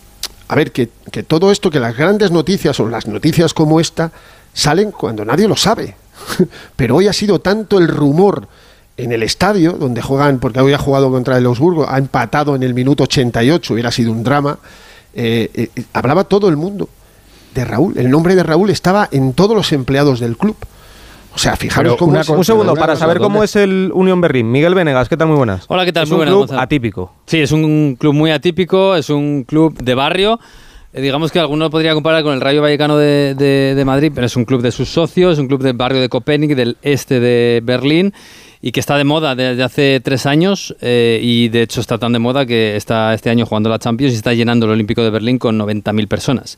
a 0.48 0.56
ver, 0.56 0.72
que, 0.72 0.90
que 1.12 1.24
todo 1.24 1.52
esto, 1.52 1.70
que 1.70 1.80
las 1.82 1.98
grandes 1.98 2.32
noticias 2.32 2.80
o 2.80 2.88
las 2.88 3.08
noticias 3.08 3.54
como 3.54 3.80
esta, 3.82 4.12
salen 4.54 4.92
cuando 4.92 5.26
nadie 5.26 5.48
lo 5.48 5.58
sabe. 5.58 5.96
Pero 6.78 6.96
hoy 6.96 7.08
ha 7.08 7.14
sido 7.14 7.40
tanto 7.40 7.78
el 7.78 7.88
rumor 7.90 8.48
en 8.98 9.12
el 9.12 9.24
estadio, 9.24 9.74
donde 9.74 10.02
juegan, 10.02 10.40
porque 10.40 10.60
hoy 10.60 10.74
ha 10.74 10.78
jugado 10.78 11.12
contra 11.12 11.38
el 11.38 11.46
Augsburgo, 11.46 11.88
ha 11.90 11.98
empatado 11.98 12.56
en 12.56 12.64
el 12.64 12.74
minuto 12.74 13.04
88, 13.04 13.74
hubiera 13.74 13.92
sido 13.92 14.12
un 14.12 14.24
drama, 14.24 14.58
eh, 15.14 15.50
eh, 15.54 15.70
hablaba 15.94 16.24
todo 16.24 16.50
el 16.50 16.58
mundo 16.58 16.90
de 17.54 17.64
Raúl. 17.66 17.98
El 17.98 18.10
nombre 18.10 18.36
de 18.36 18.44
Raúl 18.44 18.70
estaba 18.70 19.08
en 19.12 19.34
todos 19.34 19.56
los 19.56 19.72
empleados 19.72 20.20
del 20.20 20.36
club. 20.38 20.56
O 21.34 21.40
sea, 21.40 21.56
fijaros 21.56 21.92
Pero 21.94 21.98
cómo 22.00 22.12
una 22.14 22.22
es- 22.22 22.30
un 22.30 22.44
segundo, 22.44 22.74
para 22.76 22.96
saber 22.96 23.20
cómo 23.20 23.44
es 23.44 23.56
el 23.56 23.92
Unión 23.94 24.20
Berlín. 24.20 24.52
Miguel 24.52 24.74
Venegas, 24.74 25.08
¿qué 25.08 25.16
tal? 25.18 25.28
Muy 25.28 25.38
buenas. 25.38 25.66
Hola, 25.68 25.86
¿qué 25.86 25.94
tal? 25.94 26.04
Es 26.04 26.10
Muy 26.10 26.16
un 26.16 26.20
buenas, 26.20 26.32
club 26.34 26.40
Gonzalo. 26.42 26.62
atípico. 26.62 27.14
Sí, 27.28 27.40
es 27.40 27.52
un 27.52 27.96
club 28.00 28.14
muy 28.16 28.32
atípico, 28.32 28.96
es 28.96 29.12
un 29.12 29.44
club 29.44 29.78
de 29.78 29.94
barrio. 29.94 30.40
Eh, 30.94 31.02
digamos 31.02 31.32
que 31.32 31.40
alguno 31.40 31.66
lo 31.66 31.70
podría 31.70 31.94
comparar 31.94 32.24
con 32.24 32.34
el 32.34 32.42
Rayo 32.42 32.64
Vallecano 32.64 32.98
de, 32.98 33.36
de- 33.36 33.74
de 33.76 33.86
Madrid, 33.86 34.12
pero 34.16 34.26
es 34.26 34.36
un 34.36 34.46
club 34.46 34.62
de 34.64 34.72
sus 34.72 34.90
socios, 34.90 35.34
es 35.34 35.40
un 35.40 35.48
club 35.48 35.62
del 35.62 35.74
barrio 35.74 36.02
de 36.02 36.10
Copenhague, 36.10 36.56
del 36.56 36.78
este 36.82 37.20
de 37.20 37.62
Berlín, 37.64 38.14
y 38.62 38.72
que 38.72 38.80
está 38.80 38.98
de 38.98 39.04
moda 39.04 39.36
desde 39.36 39.64
hace 39.64 40.00
tres 40.04 40.26
años, 40.26 40.76
eh, 40.82 41.20
y 41.22 41.50
de 41.50 41.62
hecho 41.64 41.80
está 41.82 41.98
tan 41.98 42.14
de 42.14 42.20
moda 42.20 42.46
que 42.46 42.76
está 42.76 43.14
este 43.14 43.30
año 43.30 43.46
jugando 43.46 43.70
la 43.70 43.80
Champions 43.80 44.14
y 44.14 44.18
está 44.18 44.34
llenando 44.34 44.66
el 44.66 44.72
Olímpico 44.74 45.04
de 45.04 45.10
Berlín 45.10 45.38
con 45.38 45.58
90.000 45.60 46.08
personas. 46.08 46.58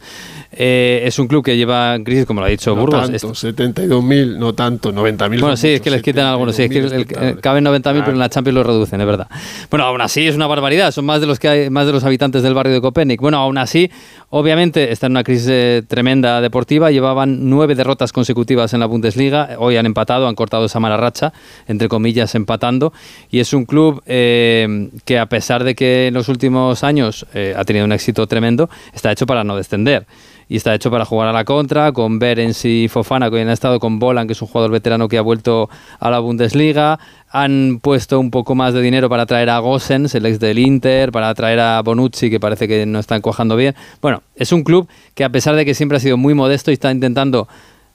Eh, 0.52 1.02
es 1.06 1.20
un 1.20 1.28
club 1.28 1.44
que 1.44 1.58
lleva 1.58 1.96
en 1.96 2.04
crisis, 2.04 2.26
como 2.26 2.40
lo 2.42 2.48
ha 2.48 2.50
dicho 2.50 2.74
No 2.76 2.82
Burgos. 2.82 3.02
tanto, 3.12 3.34
72.000, 3.36 4.38
no 4.38 4.54
tanto, 4.54 4.92
90.000. 4.94 5.40
Bueno, 5.42 5.58
sí, 5.58 5.70
es 5.70 5.82
que 5.82 5.90
les 5.92 6.02
quitan 6.02 6.26
algunos. 6.26 6.56
Sí, 6.56 6.64
es 6.64 6.70
que 6.70 6.80
el- 6.80 7.40
caben 7.42 7.64
90.000, 7.66 8.00
pero 8.02 8.12
en 8.14 8.20
la 8.20 8.30
Champions 8.30 8.56
lo 8.56 8.64
reducen, 8.64 9.02
es 9.02 9.08
verdad. 9.08 9.28
Bueno, 9.70 9.86
aún 9.86 10.02
así 10.02 10.26
es 10.28 10.36
una 10.36 10.48
barbaridad. 10.48 10.92
Son 10.92 11.06
más 11.06 11.20
de 11.22 11.28
los 11.28 11.38
que 11.40 11.48
hay, 11.50 11.70
más 11.70 11.86
de 11.86 11.92
los 11.92 12.04
habitantes 12.04 12.44
del 12.44 12.54
barrio 12.54 12.74
de 12.74 12.82
Copenhague. 12.82 13.18
Bueno, 13.20 13.38
aún 13.38 13.58
así, 13.58 13.92
obviamente 14.30 14.92
está 14.92 15.08
en 15.08 15.12
una 15.14 15.24
crisis 15.24 15.48
eh, 15.50 15.84
tremenda 15.88 16.40
deportiva. 16.42 16.92
Llevaban 16.92 17.50
nueve 17.50 17.76
derrotas 17.76 18.12
consecutivas 18.14 18.74
en 18.74 18.80
la 18.80 18.86
Bundesliga. 18.86 19.50
Hoy 19.60 19.76
han 19.78 19.86
empatado, 19.86 20.28
han 20.28 20.36
cortado 20.36 20.66
esa 20.66 20.80
mala 20.80 20.98
racha, 20.98 21.34
entre 21.68 21.89
comillas, 21.90 22.34
empatando. 22.36 22.94
Y 23.30 23.40
es 23.40 23.52
un 23.52 23.66
club 23.66 24.02
eh, 24.06 24.90
que 25.04 25.20
a 25.20 25.26
pesar 25.26 25.66
de 25.66 25.76
que 25.76 26.08
en 26.08 26.14
los 26.14 26.30
últimos 26.30 26.86
años 26.86 27.26
eh, 27.34 27.54
ha 27.58 27.66
tenido 27.66 27.86
un 27.86 27.92
éxito 27.92 28.26
tremendo, 28.28 28.70
está 28.94 29.12
hecho 29.12 29.26
para 29.26 29.44
no 29.44 29.58
descender 29.58 30.06
y 30.50 30.58
está 30.58 30.74
hecho 30.74 30.90
para 30.90 31.06
jugar 31.06 31.28
a 31.28 31.32
la 31.32 31.46
contra, 31.46 31.92
con 31.92 32.18
Berens 32.18 32.66
y 32.66 32.88
Fofana, 32.88 33.30
que 33.30 33.36
hoy 33.36 33.42
han 33.44 33.50
estado 33.50 33.80
con 33.80 34.00
Bolan, 34.00 34.26
que 34.26 34.34
es 34.34 34.42
un 34.42 34.48
jugador 34.48 34.72
veterano 34.72 35.08
que 35.08 35.20
ha 35.20 35.22
vuelto 35.22 35.70
a 36.00 36.10
la 36.10 36.18
Bundesliga. 36.18 37.00
Han 37.30 37.80
puesto 37.80 38.20
un 38.20 38.32
poco 38.32 38.56
más 38.56 38.74
de 38.74 38.82
dinero 38.82 39.10
para 39.10 39.28
traer 39.28 39.52
a 39.52 39.60
Gosens, 39.60 40.16
el 40.16 40.26
ex 40.26 40.40
del 40.40 40.58
Inter, 40.58 41.12
para 41.12 41.32
traer 41.36 41.60
a 41.60 41.80
Bonucci, 41.84 42.32
que 42.32 42.40
parece 42.40 42.68
que 42.68 42.88
no 42.88 42.98
está 42.98 43.20
cuajando 43.22 43.56
bien. 43.56 43.76
Bueno, 44.02 44.24
es 44.36 44.52
un 44.52 44.64
club 44.64 44.90
que 45.14 45.24
a 45.24 45.30
pesar 45.30 45.56
de 45.56 45.66
que 45.66 45.76
siempre 45.76 45.98
ha 45.98 46.02
sido 46.02 46.18
muy 46.18 46.34
modesto 46.34 46.72
y 46.72 46.74
está 46.74 46.92
intentando 46.92 47.48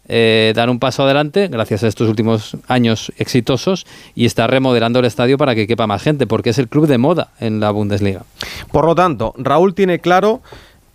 eh, 0.08 0.52
dar 0.54 0.70
un 0.70 0.78
paso 0.78 1.04
adelante, 1.04 1.48
gracias 1.48 1.82
a 1.82 1.88
estos 1.88 2.08
últimos 2.08 2.56
años 2.68 3.12
exitosos, 3.16 3.86
y 4.14 4.26
está 4.26 4.46
remodelando 4.46 4.98
el 4.98 5.04
estadio 5.04 5.38
para 5.38 5.54
que 5.54 5.66
quepa 5.66 5.86
más 5.86 6.02
gente, 6.02 6.26
porque 6.26 6.50
es 6.50 6.58
el 6.58 6.68
club 6.68 6.86
de 6.86 6.98
moda 6.98 7.30
en 7.40 7.60
la 7.60 7.70
Bundesliga. 7.70 8.24
Por 8.70 8.84
lo 8.84 8.94
tanto, 8.94 9.34
Raúl 9.38 9.74
tiene 9.74 9.98
claro 10.00 10.42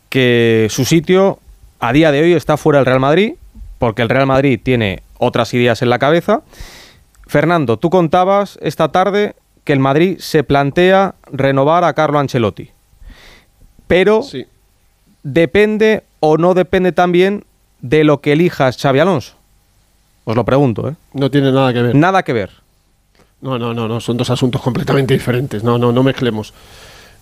que 0.10 0.68
su 0.70 0.86
sitio 0.86 1.40
a 1.80 1.94
día 1.94 2.12
de 2.12 2.22
hoy 2.22 2.34
está 2.34 2.58
fuera 2.58 2.80
del 2.80 2.86
Real 2.86 3.00
Madrid, 3.00 3.34
porque 3.78 4.02
el 4.02 4.10
Real 4.10 4.28
Madrid 4.28 4.60
tiene 4.62 5.02
otras 5.18 5.54
ideas 5.54 5.82
en 5.82 5.90
la 5.90 6.00
cabeza. 6.00 6.42
Fernando, 7.28 7.78
tú 7.78 7.90
contabas 7.90 8.60
esta 8.62 8.92
tarde 8.92 9.36
que 9.64 9.74
el 9.74 9.80
Madrid 9.80 10.18
se 10.20 10.44
plantea 10.44 11.16
renovar 11.32 11.84
a 11.84 11.94
Carlo 11.94 12.20
Ancelotti. 12.20 12.72
Pero 13.88 14.22
depende 15.24 16.04
o 16.20 16.38
no 16.38 16.54
depende 16.54 16.92
también 16.92 17.44
de 17.82 18.04
lo 18.04 18.22
que 18.22 18.34
elijas 18.34 18.78
Xavi 18.78 19.00
Alonso. 19.00 19.34
Os 20.26 20.36
lo 20.36 20.46
pregunto, 20.46 20.88
¿eh? 20.90 20.96
No 21.14 21.32
tiene 21.32 21.52
nada 21.52 21.74
que 21.74 21.82
ver. 21.82 21.96
Nada 21.96 22.24
que 22.24 22.34
ver. 22.34 22.52
No, 23.42 23.58
no, 23.58 23.74
no, 23.74 23.88
no, 23.88 24.00
son 24.00 24.18
dos 24.18 24.30
asuntos 24.30 24.62
completamente 24.62 25.14
diferentes. 25.14 25.64
No, 25.64 25.78
no, 25.78 25.92
no 25.92 26.04
mezclemos. 26.04 26.54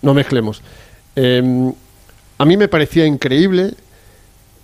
No 0.02 0.14
mezclemos. 0.14 0.62
Eh, 1.16 1.72
a 2.38 2.44
mí 2.44 2.56
me 2.56 2.68
parecía 2.68 3.06
increíble 3.06 3.74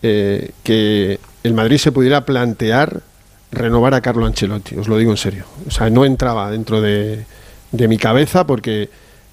eh, 0.02 0.50
que 0.62 1.18
el 1.42 1.54
Madrid 1.54 1.78
se 1.78 1.92
pudiera 1.92 2.24
plantear 2.24 3.02
renovar 3.50 3.94
a 3.94 4.00
Carlo 4.00 4.26
Ancelotti, 4.26 4.76
os 4.76 4.88
lo 4.88 4.96
digo 4.98 5.12
en 5.12 5.16
serio. 5.16 5.44
O 5.66 5.70
sea, 5.70 5.88
no 5.90 6.04
entraba 6.04 6.50
dentro 6.50 6.80
de, 6.80 7.24
de 7.72 7.88
mi 7.88 7.98
cabeza 7.98 8.46
porque 8.46 8.90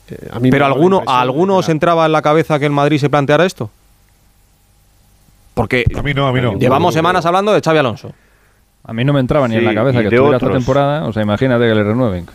eh, 0.10 0.30
a 0.32 0.40
mí 0.40 0.52
Pero 0.52 0.66
alguno, 0.66 1.04
¿a 1.08 1.18
de 1.18 1.22
alguno 1.22 1.56
que 1.56 1.60
os 1.60 1.70
entraba 1.70 2.06
en 2.06 2.12
la 2.12 2.22
cabeza 2.22 2.60
que 2.60 2.66
el 2.66 2.72
Madrid 2.72 3.00
se 3.00 3.10
planteara 3.10 3.46
esto? 3.46 3.70
Porque 5.54 5.84
A 5.98 6.02
mí 6.02 6.14
no, 6.14 6.28
a 6.28 6.32
mí 6.34 6.42
no. 6.42 6.58
llevamos 6.58 6.94
semanas 6.94 7.26
hablando 7.26 7.52
de 7.54 7.62
Xavi 7.62 7.80
Alonso. 7.80 8.14
A 8.84 8.94
mí 8.94 9.04
no 9.04 9.14
me 9.14 9.20
entraba 9.20 9.48
ni 9.48 9.56
en 9.56 9.66
la 9.66 9.74
cabeza 9.76 10.00
que 10.00 10.08
estuviera 10.08 10.38
esta 10.38 10.52
temporada. 10.52 11.06
O 11.06 11.14
sea, 11.14 11.22
imagínate 11.22 11.68
que 11.68 11.76
le 11.76 11.84
renueven. 11.84 12.26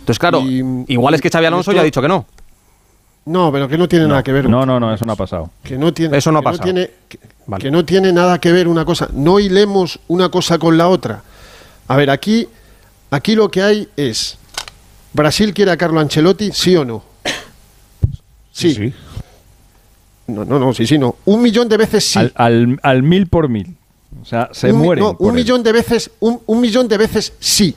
Entonces, 0.00 0.18
claro, 0.18 0.42
igual 0.42 1.14
es 1.14 1.20
que 1.20 1.30
Xavi 1.30 1.46
Alonso 1.46 1.72
ya 1.72 1.80
ha 1.80 1.84
dicho 1.84 2.00
que 2.02 2.08
no. 2.08 2.26
No, 3.26 3.52
pero 3.52 3.68
que 3.68 3.76
no 3.76 3.86
tiene 3.88 4.06
nada 4.06 4.22
que 4.22 4.32
ver. 4.32 4.48
No, 4.48 4.64
no, 4.64 4.80
no, 4.80 4.94
eso 4.94 5.04
no 5.04 5.12
ha 5.12 5.16
pasado. 5.16 5.50
Que 5.62 5.76
no 5.76 5.92
tiene, 5.92 6.16
Eso 6.16 6.32
no 6.32 6.38
ha 6.38 6.40
que 6.42 6.44
pasado. 6.46 6.64
tiene, 6.64 6.90
que, 7.08 7.18
que 7.58 7.70
no 7.70 7.84
tiene 7.84 8.10
nada 8.12 8.38
que 8.38 8.52
ver 8.52 8.68
una 8.68 8.86
cosa. 8.86 9.08
No 9.12 9.38
hilemos 9.38 10.00
una 10.08 10.30
cosa 10.30 10.58
con 10.58 10.78
la 10.78 10.88
otra. 10.88 11.22
A 11.88 11.96
ver, 11.96 12.08
aquí, 12.08 12.48
aquí 13.10 13.34
lo 13.34 13.50
que 13.50 13.62
hay 13.62 13.88
es. 13.96 14.38
¿Brasil 15.12 15.52
quiere 15.52 15.70
a 15.72 15.76
Carlo 15.76 16.00
Ancelotti? 16.00 16.52
¿Sí 16.52 16.74
o 16.76 16.84
no? 16.86 17.02
Sí. 18.50 18.92
No, 20.28 20.44
no, 20.44 20.58
no, 20.58 20.72
sí, 20.74 20.86
sí, 20.86 20.98
no. 20.98 21.16
Un 21.24 21.42
millón 21.42 21.68
de 21.68 21.76
veces 21.76 22.04
sí. 22.04 22.18
Al, 22.18 22.32
al, 22.36 22.78
al 22.82 23.02
mil 23.02 23.26
por 23.26 23.48
mil. 23.48 23.74
O 24.22 24.24
sea, 24.24 24.48
se 24.52 24.72
un, 24.72 24.78
mueren. 24.78 25.04
no, 25.04 25.16
un 25.18 25.30
él. 25.30 25.34
millón 25.36 25.62
de 25.62 25.72
veces, 25.72 26.10
un, 26.20 26.40
un 26.46 26.60
millón 26.60 26.86
de 26.86 26.96
veces 26.98 27.32
sí. 27.40 27.74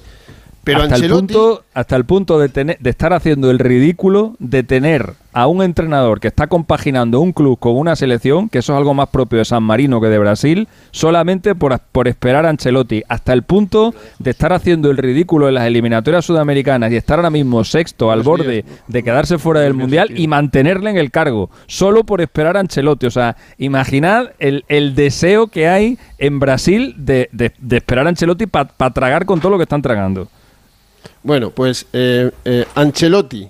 Pero 0.64 0.80
hasta, 0.84 0.96
el 0.96 1.02
punto, 1.12 1.64
hasta 1.74 1.96
el 1.96 2.06
punto 2.06 2.38
de, 2.40 2.50
tener, 2.50 2.78
de 2.80 2.90
estar 2.92 3.14
haciendo 3.14 3.50
el 3.50 3.58
ridículo 3.58 4.36
de 4.38 4.62
tener 4.62 5.14
a 5.34 5.48
un 5.48 5.64
entrenador 5.64 6.20
que 6.20 6.28
está 6.28 6.46
compaginando 6.48 7.20
un 7.20 7.32
club 7.32 7.58
con 7.58 7.78
una 7.78 7.96
selección, 7.96 8.48
que 8.48 8.60
eso 8.60 8.74
es 8.74 8.78
algo 8.78 8.94
más 8.94 9.08
propio 9.10 9.40
de 9.40 9.46
San 9.46 9.64
Marino 9.64 10.00
que 10.02 10.08
de 10.08 10.20
Brasil, 10.20 10.68
solamente 10.92 11.56
por, 11.56 11.80
por 11.92 12.08
esperar 12.08 12.46
a 12.46 12.50
Ancelotti. 12.50 13.02
Hasta 13.08 13.34
el 13.34 13.42
punto 13.44 13.96
de 14.20 14.30
estar 14.32 14.54
haciendo 14.54 14.92
el 14.92 14.98
ridículo 14.98 15.48
en 15.48 15.56
las 15.56 15.66
eliminatorias 15.66 16.26
sudamericanas 16.26 16.92
y 16.92 16.96
estar 16.98 17.18
ahora 17.18 17.30
mismo 17.32 17.64
sexto 17.64 18.12
al 18.12 18.22
borde 18.22 18.64
de 18.88 19.04
quedarse 19.04 19.40
fuera 19.40 19.62
del 19.62 19.74
Mundial 19.74 20.10
y 20.20 20.28
mantenerle 20.28 20.90
en 20.92 20.98
el 20.98 21.10
cargo, 21.10 21.50
solo 21.66 22.04
por 22.04 22.22
esperar 22.22 22.56
a 22.58 22.60
Ancelotti. 22.60 23.08
O 23.08 23.12
sea, 23.12 23.36
imaginad 23.58 24.32
el, 24.38 24.64
el 24.68 24.94
deseo 24.94 25.48
que 25.48 25.68
hay 25.70 25.98
en 26.20 26.40
Brasil 26.40 26.94
de, 26.98 27.30
de- 27.32 27.54
de 27.58 27.78
esperar 27.78 28.06
a 28.06 28.10
Ancelotti 28.10 28.46
para 28.46 28.68
tragar 28.94 29.26
con 29.26 29.40
todo 29.40 29.52
lo 29.52 29.58
que 29.58 29.64
están 29.64 29.82
tragando. 29.82 30.28
Bueno, 31.24 31.52
pues 31.52 31.86
eh, 31.94 32.32
eh, 32.46 32.66
Ancelotti, 32.76 33.48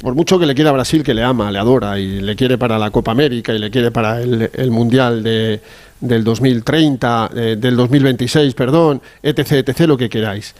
por 0.00 0.14
mucho 0.14 0.38
que 0.38 0.46
le 0.46 0.54
quiera 0.54 0.70
a 0.70 0.72
Brasil, 0.74 1.02
que 1.02 1.14
le 1.14 1.22
ama, 1.22 1.50
le 1.50 1.58
adora 1.58 1.98
y 1.98 2.20
le 2.20 2.36
quiere 2.36 2.58
para 2.58 2.78
la 2.78 2.90
Copa 2.90 3.12
América 3.12 3.54
y 3.54 3.58
le 3.58 3.70
quiere 3.70 3.90
para 3.90 4.20
el, 4.20 4.70
Mundial 4.70 5.22
de, 5.22 5.60
del 6.00 6.24
2030, 6.24 7.30
eh, 7.34 7.56
del 7.58 7.76
2026, 7.76 8.54
perdón, 8.54 9.00
etc., 9.22 9.52
etc., 9.66 9.80
lo 9.86 9.96
que 9.96 10.08
queráis. 10.08 10.54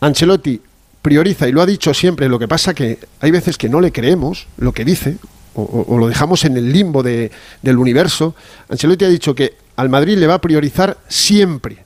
Ancelotti 0.00 0.60
prioriza, 1.02 1.46
y 1.48 1.52
lo 1.52 1.60
ha 1.62 1.66
dicho 1.66 1.92
siempre, 1.94 2.28
lo 2.28 2.38
que 2.38 2.48
pasa 2.48 2.74
que 2.74 2.98
hay 3.20 3.30
veces 3.30 3.58
que 3.58 3.68
no 3.68 3.80
le 3.80 3.92
creemos 3.92 4.46
lo 4.58 4.72
que 4.72 4.84
dice, 4.84 5.16
o, 5.54 5.62
o- 5.62 5.94
o 5.94 5.98
lo 5.98 6.08
dejamos 6.08 6.44
en 6.44 6.56
el 6.56 6.72
limbo 6.72 7.02
de- 7.02 7.30
del 7.62 7.78
universo. 7.78 8.34
Ancelotti 8.68 9.04
ha 9.04 9.08
dicho 9.08 9.34
que 9.34 9.54
al 9.76 9.88
Madrid 9.88 10.16
le 10.18 10.26
va 10.26 10.34
a 10.34 10.40
priorizar 10.40 10.96
siempre, 11.08 11.84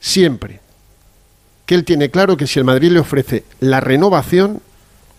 siempre 0.00 0.60
que 1.70 1.76
él 1.76 1.84
tiene 1.84 2.10
claro 2.10 2.36
que 2.36 2.48
si 2.48 2.58
el 2.58 2.64
Madrid 2.64 2.90
le 2.90 2.98
ofrece 2.98 3.44
la 3.60 3.78
renovación, 3.78 4.60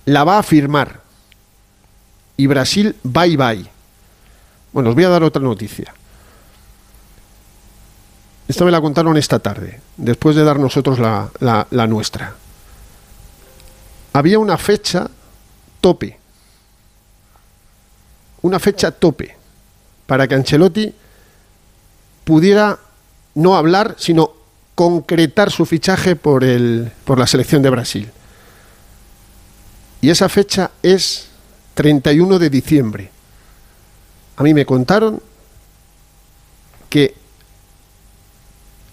la 0.03 0.25
va 0.25 0.37
a 0.37 0.43
firmar. 0.43 0.99
Y 2.35 2.45
Brasil, 2.47 2.93
bye 3.03 3.37
bye. 3.37 3.65
Bueno, 4.73 4.89
os 4.89 4.95
voy 4.95 5.05
a 5.05 5.07
dar 5.09 5.23
otra 5.23 5.41
noticia. 5.41 5.93
Esta 8.49 8.65
me 8.65 8.71
la 8.71 8.81
contaron 8.81 9.15
esta 9.15 9.39
tarde, 9.39 9.79
después 9.95 10.35
de 10.35 10.43
dar 10.43 10.59
nosotros 10.59 10.99
la, 10.99 11.29
la- 11.39 11.67
la 11.71 11.87
nuestra. 11.87 12.35
Había 14.11 14.37
una 14.37 14.57
fecha 14.57 15.09
tope. 15.79 16.19
Una 18.41 18.59
fecha 18.59 18.91
tope 18.91 19.37
para 20.05 20.27
que 20.27 20.35
Ancelotti 20.35 20.93
pudiera 22.25 22.77
no 23.35 23.55
hablar, 23.55 23.95
sino 23.97 24.40
concretar 24.81 25.51
su 25.51 25.67
fichaje 25.67 26.15
por, 26.15 26.43
el, 26.43 26.91
por 27.05 27.19
la 27.19 27.27
selección 27.27 27.61
de 27.61 27.69
Brasil. 27.69 28.09
Y 30.01 30.09
esa 30.09 30.27
fecha 30.27 30.71
es 30.81 31.27
31 31.75 32.39
de 32.39 32.49
diciembre. 32.49 33.11
A 34.37 34.41
mí 34.41 34.55
me 34.55 34.65
contaron 34.65 35.21
que 36.89 37.13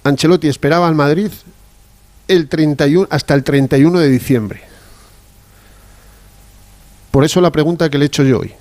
Ancelotti 0.04 0.48
esperaba 0.48 0.86
al 0.86 0.94
Madrid 0.94 1.30
el 2.28 2.50
31, 2.50 3.08
hasta 3.10 3.32
el 3.32 3.42
31 3.42 3.98
de 3.98 4.10
diciembre. 4.10 4.60
Por 7.10 7.24
eso 7.24 7.40
la 7.40 7.50
pregunta 7.50 7.88
que 7.88 7.96
le 7.96 8.04
he 8.04 8.08
hecho 8.08 8.24
yo 8.24 8.40
hoy. 8.40 8.52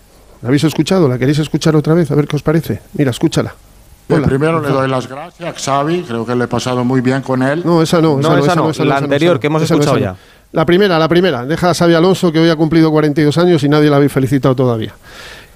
¿La 0.42 0.48
habéis 0.48 0.64
escuchado? 0.64 1.10
¿La 1.10 1.20
queréis 1.20 1.40
escuchar 1.40 1.76
otra 1.76 1.94
vez? 1.94 2.10
A 2.10 2.16
ver 2.16 2.26
qué 2.26 2.38
os 2.38 2.42
parece. 2.44 2.80
Mira, 2.94 3.12
escúchala. 3.12 3.54
Bien, 4.08 4.24
primero 4.24 4.62
le 4.62 4.70
doy 4.70 4.88
las 4.88 5.08
gracias 5.08 5.50
a 5.50 5.60
Xavi, 5.60 6.04
creo 6.04 6.26
que 6.26 6.36
le 6.36 6.46
he 6.46 6.48
pasado 6.48 6.84
muy 6.86 7.02
bien 7.02 7.22
con 7.22 7.44
él. 7.44 7.62
No, 7.66 7.82
esa 7.82 8.02
no. 8.02 8.18
No, 8.18 8.38
esa 8.38 8.56
no, 8.56 8.72
la 8.86 8.98
anterior 8.98 9.40
que 9.40 9.48
hemos 9.48 9.62
esa 9.62 9.74
escuchado 9.74 9.98
esa 9.98 10.06
no. 10.08 10.14
ya. 10.14 10.20
La 10.54 10.66
primera, 10.66 10.98
la 10.98 11.10
primera. 11.10 11.46
Deja 11.46 11.70
a 11.72 11.74
Xavi 11.74 11.94
Alonso, 11.94 12.32
que 12.32 12.40
hoy 12.40 12.50
ha 12.50 12.56
cumplido 12.56 12.90
42 12.90 13.38
años 13.38 13.62
y 13.64 13.70
nadie 13.70 13.90
la 13.90 13.98
habéis 13.98 14.14
felicitado 14.14 14.56
todavía. 14.56 14.94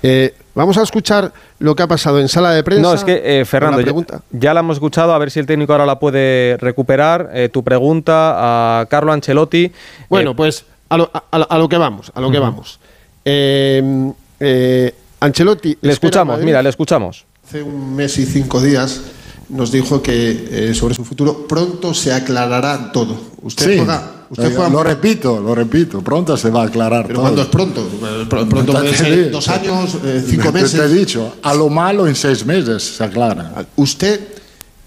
Eh, 0.03 0.34
vamos 0.53 0.78
a 0.78 0.84
escuchar 0.84 1.32
lo 1.60 1.76
que 1.76 1.84
ha 1.84 1.88
pasado 1.88 2.19
en 2.19 2.28
sala 2.28 2.52
de 2.52 2.64
prensa. 2.64 2.82
No, 2.82 2.94
es 2.94 3.03
que, 3.06 3.22
eh, 3.23 3.45
Fernando, 3.45 3.78
la 3.78 3.84
pregunta. 3.84 4.22
ya 4.32 4.53
la 4.53 4.60
hemos 4.60 4.78
escuchado, 4.78 5.14
a 5.14 5.18
ver 5.18 5.32
si 5.32 5.40
el 5.40 5.45
técnico 5.45 5.72
ahora 5.72 5.86
la 5.86 5.98
puede 5.99 6.57
recuperar. 6.57 7.30
Eh, 7.34 7.48
tu 7.49 7.64
pregunta 7.64 8.82
a 8.82 8.86
Carlo 8.88 9.14
Ancelotti. 9.14 9.72
Bueno, 10.10 10.32
Eh, 10.32 10.36
pues 10.36 10.65
a 10.90 10.98
lo, 10.98 11.10
a- 11.14 11.23
a 11.38 11.57
lo 11.57 11.69
que 11.69 11.78
vamos, 11.78 12.11
a 12.14 12.19
lo 12.19 12.30
que 12.32 12.40
vamos. 12.40 12.80
Eh, 13.23 14.11
eh, 14.40 14.94
Ancelotti. 15.19 15.78
le 15.82 15.94
escuchamos, 15.94 16.40
mira, 16.41 16.61
le 16.61 16.69
escuchamos. 16.69 17.26
Hace 17.52 17.64
un 17.64 17.98
mes 17.98 18.18
y 18.18 18.26
cinco 18.26 18.61
días 18.61 19.02
nos 19.49 19.73
dijo 19.73 20.02
que 20.02 20.69
eh, 20.69 20.73
sobre 20.73 20.95
su 20.95 21.03
futuro 21.03 21.45
pronto 21.49 21.94
se 21.94 22.14
aclarará 22.14 22.94
todo. 22.94 23.18
Usted 23.41 23.72
Sí, 23.73 23.78
juega. 23.80 24.26
Usted 24.30 24.45
eh, 24.45 24.53
juega 24.56 24.69
lo 24.69 24.82
repito, 24.82 25.41
lo 25.41 25.53
repito, 25.53 25.99
pronto 26.02 26.38
se 26.38 26.49
va 26.49 26.61
a 26.61 26.68
aclarar 26.68 27.02
¿Pero 27.07 27.15
todo. 27.15 27.23
cuándo 27.23 27.41
es 27.41 27.48
pronto? 27.49 27.82
Eh, 27.82 28.26
pr- 28.30 28.48
Pronto 28.48 28.72
puede 28.72 28.95
ser 28.95 29.32
dos 29.32 29.49
años, 29.49 29.98
eh, 30.06 30.23
cinco 30.26 30.49
meses. 30.53 30.80
Te 30.80 30.86
he 30.86 30.88
dicho, 30.88 31.36
a 31.44 31.53
lo 31.53 31.68
malo 31.68 32.07
en 32.07 32.15
seis 32.15 32.45
meses 32.45 32.84
se 32.95 33.03
aclara. 33.03 33.65
¿Usted, 33.76 34.22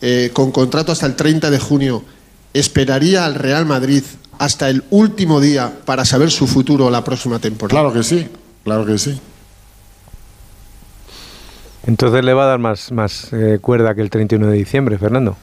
eh, 0.01 0.31
con 0.32 0.51
contrato 0.51 0.91
hasta 0.91 1.05
el 1.05 1.16
30 1.16 1.51
de 1.51 1.59
junio, 1.59 2.03
esperaría 2.55 3.27
al 3.27 3.35
Real 3.35 3.66
Madrid 3.66 4.03
hasta 4.39 4.70
el 4.70 4.82
último 4.89 5.39
día 5.39 5.70
para 5.85 6.07
saber 6.07 6.31
su 6.31 6.47
futuro 6.47 6.89
la 6.89 7.05
próxima 7.05 7.39
temporada? 7.39 7.78
Claro 7.78 7.93
que 7.93 8.03
sí, 8.03 8.27
claro 8.65 8.86
que 8.86 8.97
sí. 8.97 9.20
Entonces 11.86 12.24
le 12.24 12.32
va 12.32 12.44
a 12.44 12.47
dar 12.47 12.59
más, 12.59 12.93
más 12.93 13.32
eh, 13.32 13.59
cuerda 13.61 13.94
que 13.94 14.01
el 14.01 14.11
31 14.11 14.47
de 14.47 14.56
diciembre, 14.56 14.98
Fernando. 14.98 15.36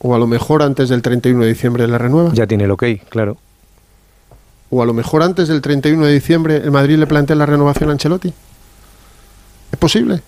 O 0.00 0.14
a 0.14 0.18
lo 0.18 0.26
mejor 0.26 0.62
antes 0.62 0.88
del 0.88 1.02
31 1.02 1.42
de 1.42 1.48
diciembre 1.48 1.86
la 1.88 1.98
renueva. 1.98 2.32
Ya 2.32 2.46
tiene 2.46 2.64
el 2.64 2.70
ok, 2.70 2.84
claro. 3.08 3.36
O 4.70 4.82
a 4.82 4.86
lo 4.86 4.94
mejor 4.94 5.22
antes 5.22 5.48
del 5.48 5.60
31 5.60 6.06
de 6.06 6.12
diciembre 6.12 6.56
el 6.56 6.70
Madrid 6.70 6.96
le 6.96 7.06
plantea 7.06 7.36
la 7.36 7.46
renovación 7.46 7.90
a 7.90 7.92
Ancelotti. 7.92 8.32
¿Es 9.72 9.78
posible? 9.78 10.22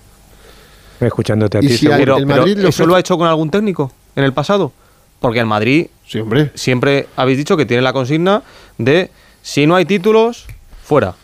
Escuchándote 1.01 1.59
a 1.59 1.61
ti. 1.61 1.69
si. 1.77 1.87
Pero, 1.87 2.17
el 2.17 2.27
Madrid 2.27 2.59
¿eso 2.59 2.69
ofrece- 2.69 2.87
lo 2.87 2.95
ha 2.97 3.01
hecho 3.01 3.17
con 3.17 3.27
algún 3.29 3.51
técnico 3.51 3.93
en 4.17 4.25
el 4.25 4.33
pasado? 4.33 4.73
Porque 5.21 5.39
el 5.41 5.47
Madrid 5.47 5.87
Sí, 6.07 6.19
hombre. 6.19 6.51
siempre 6.55 7.09
habéis 7.17 7.39
dicho 7.39 7.57
que 7.57 7.65
tiene 7.65 7.83
la 7.83 7.93
consigna 7.93 8.43
de 8.79 9.11
si 9.41 9.67
no 9.67 9.77
hay 9.77 9.85
títulos, 9.85 10.47
fuera. 10.85 11.15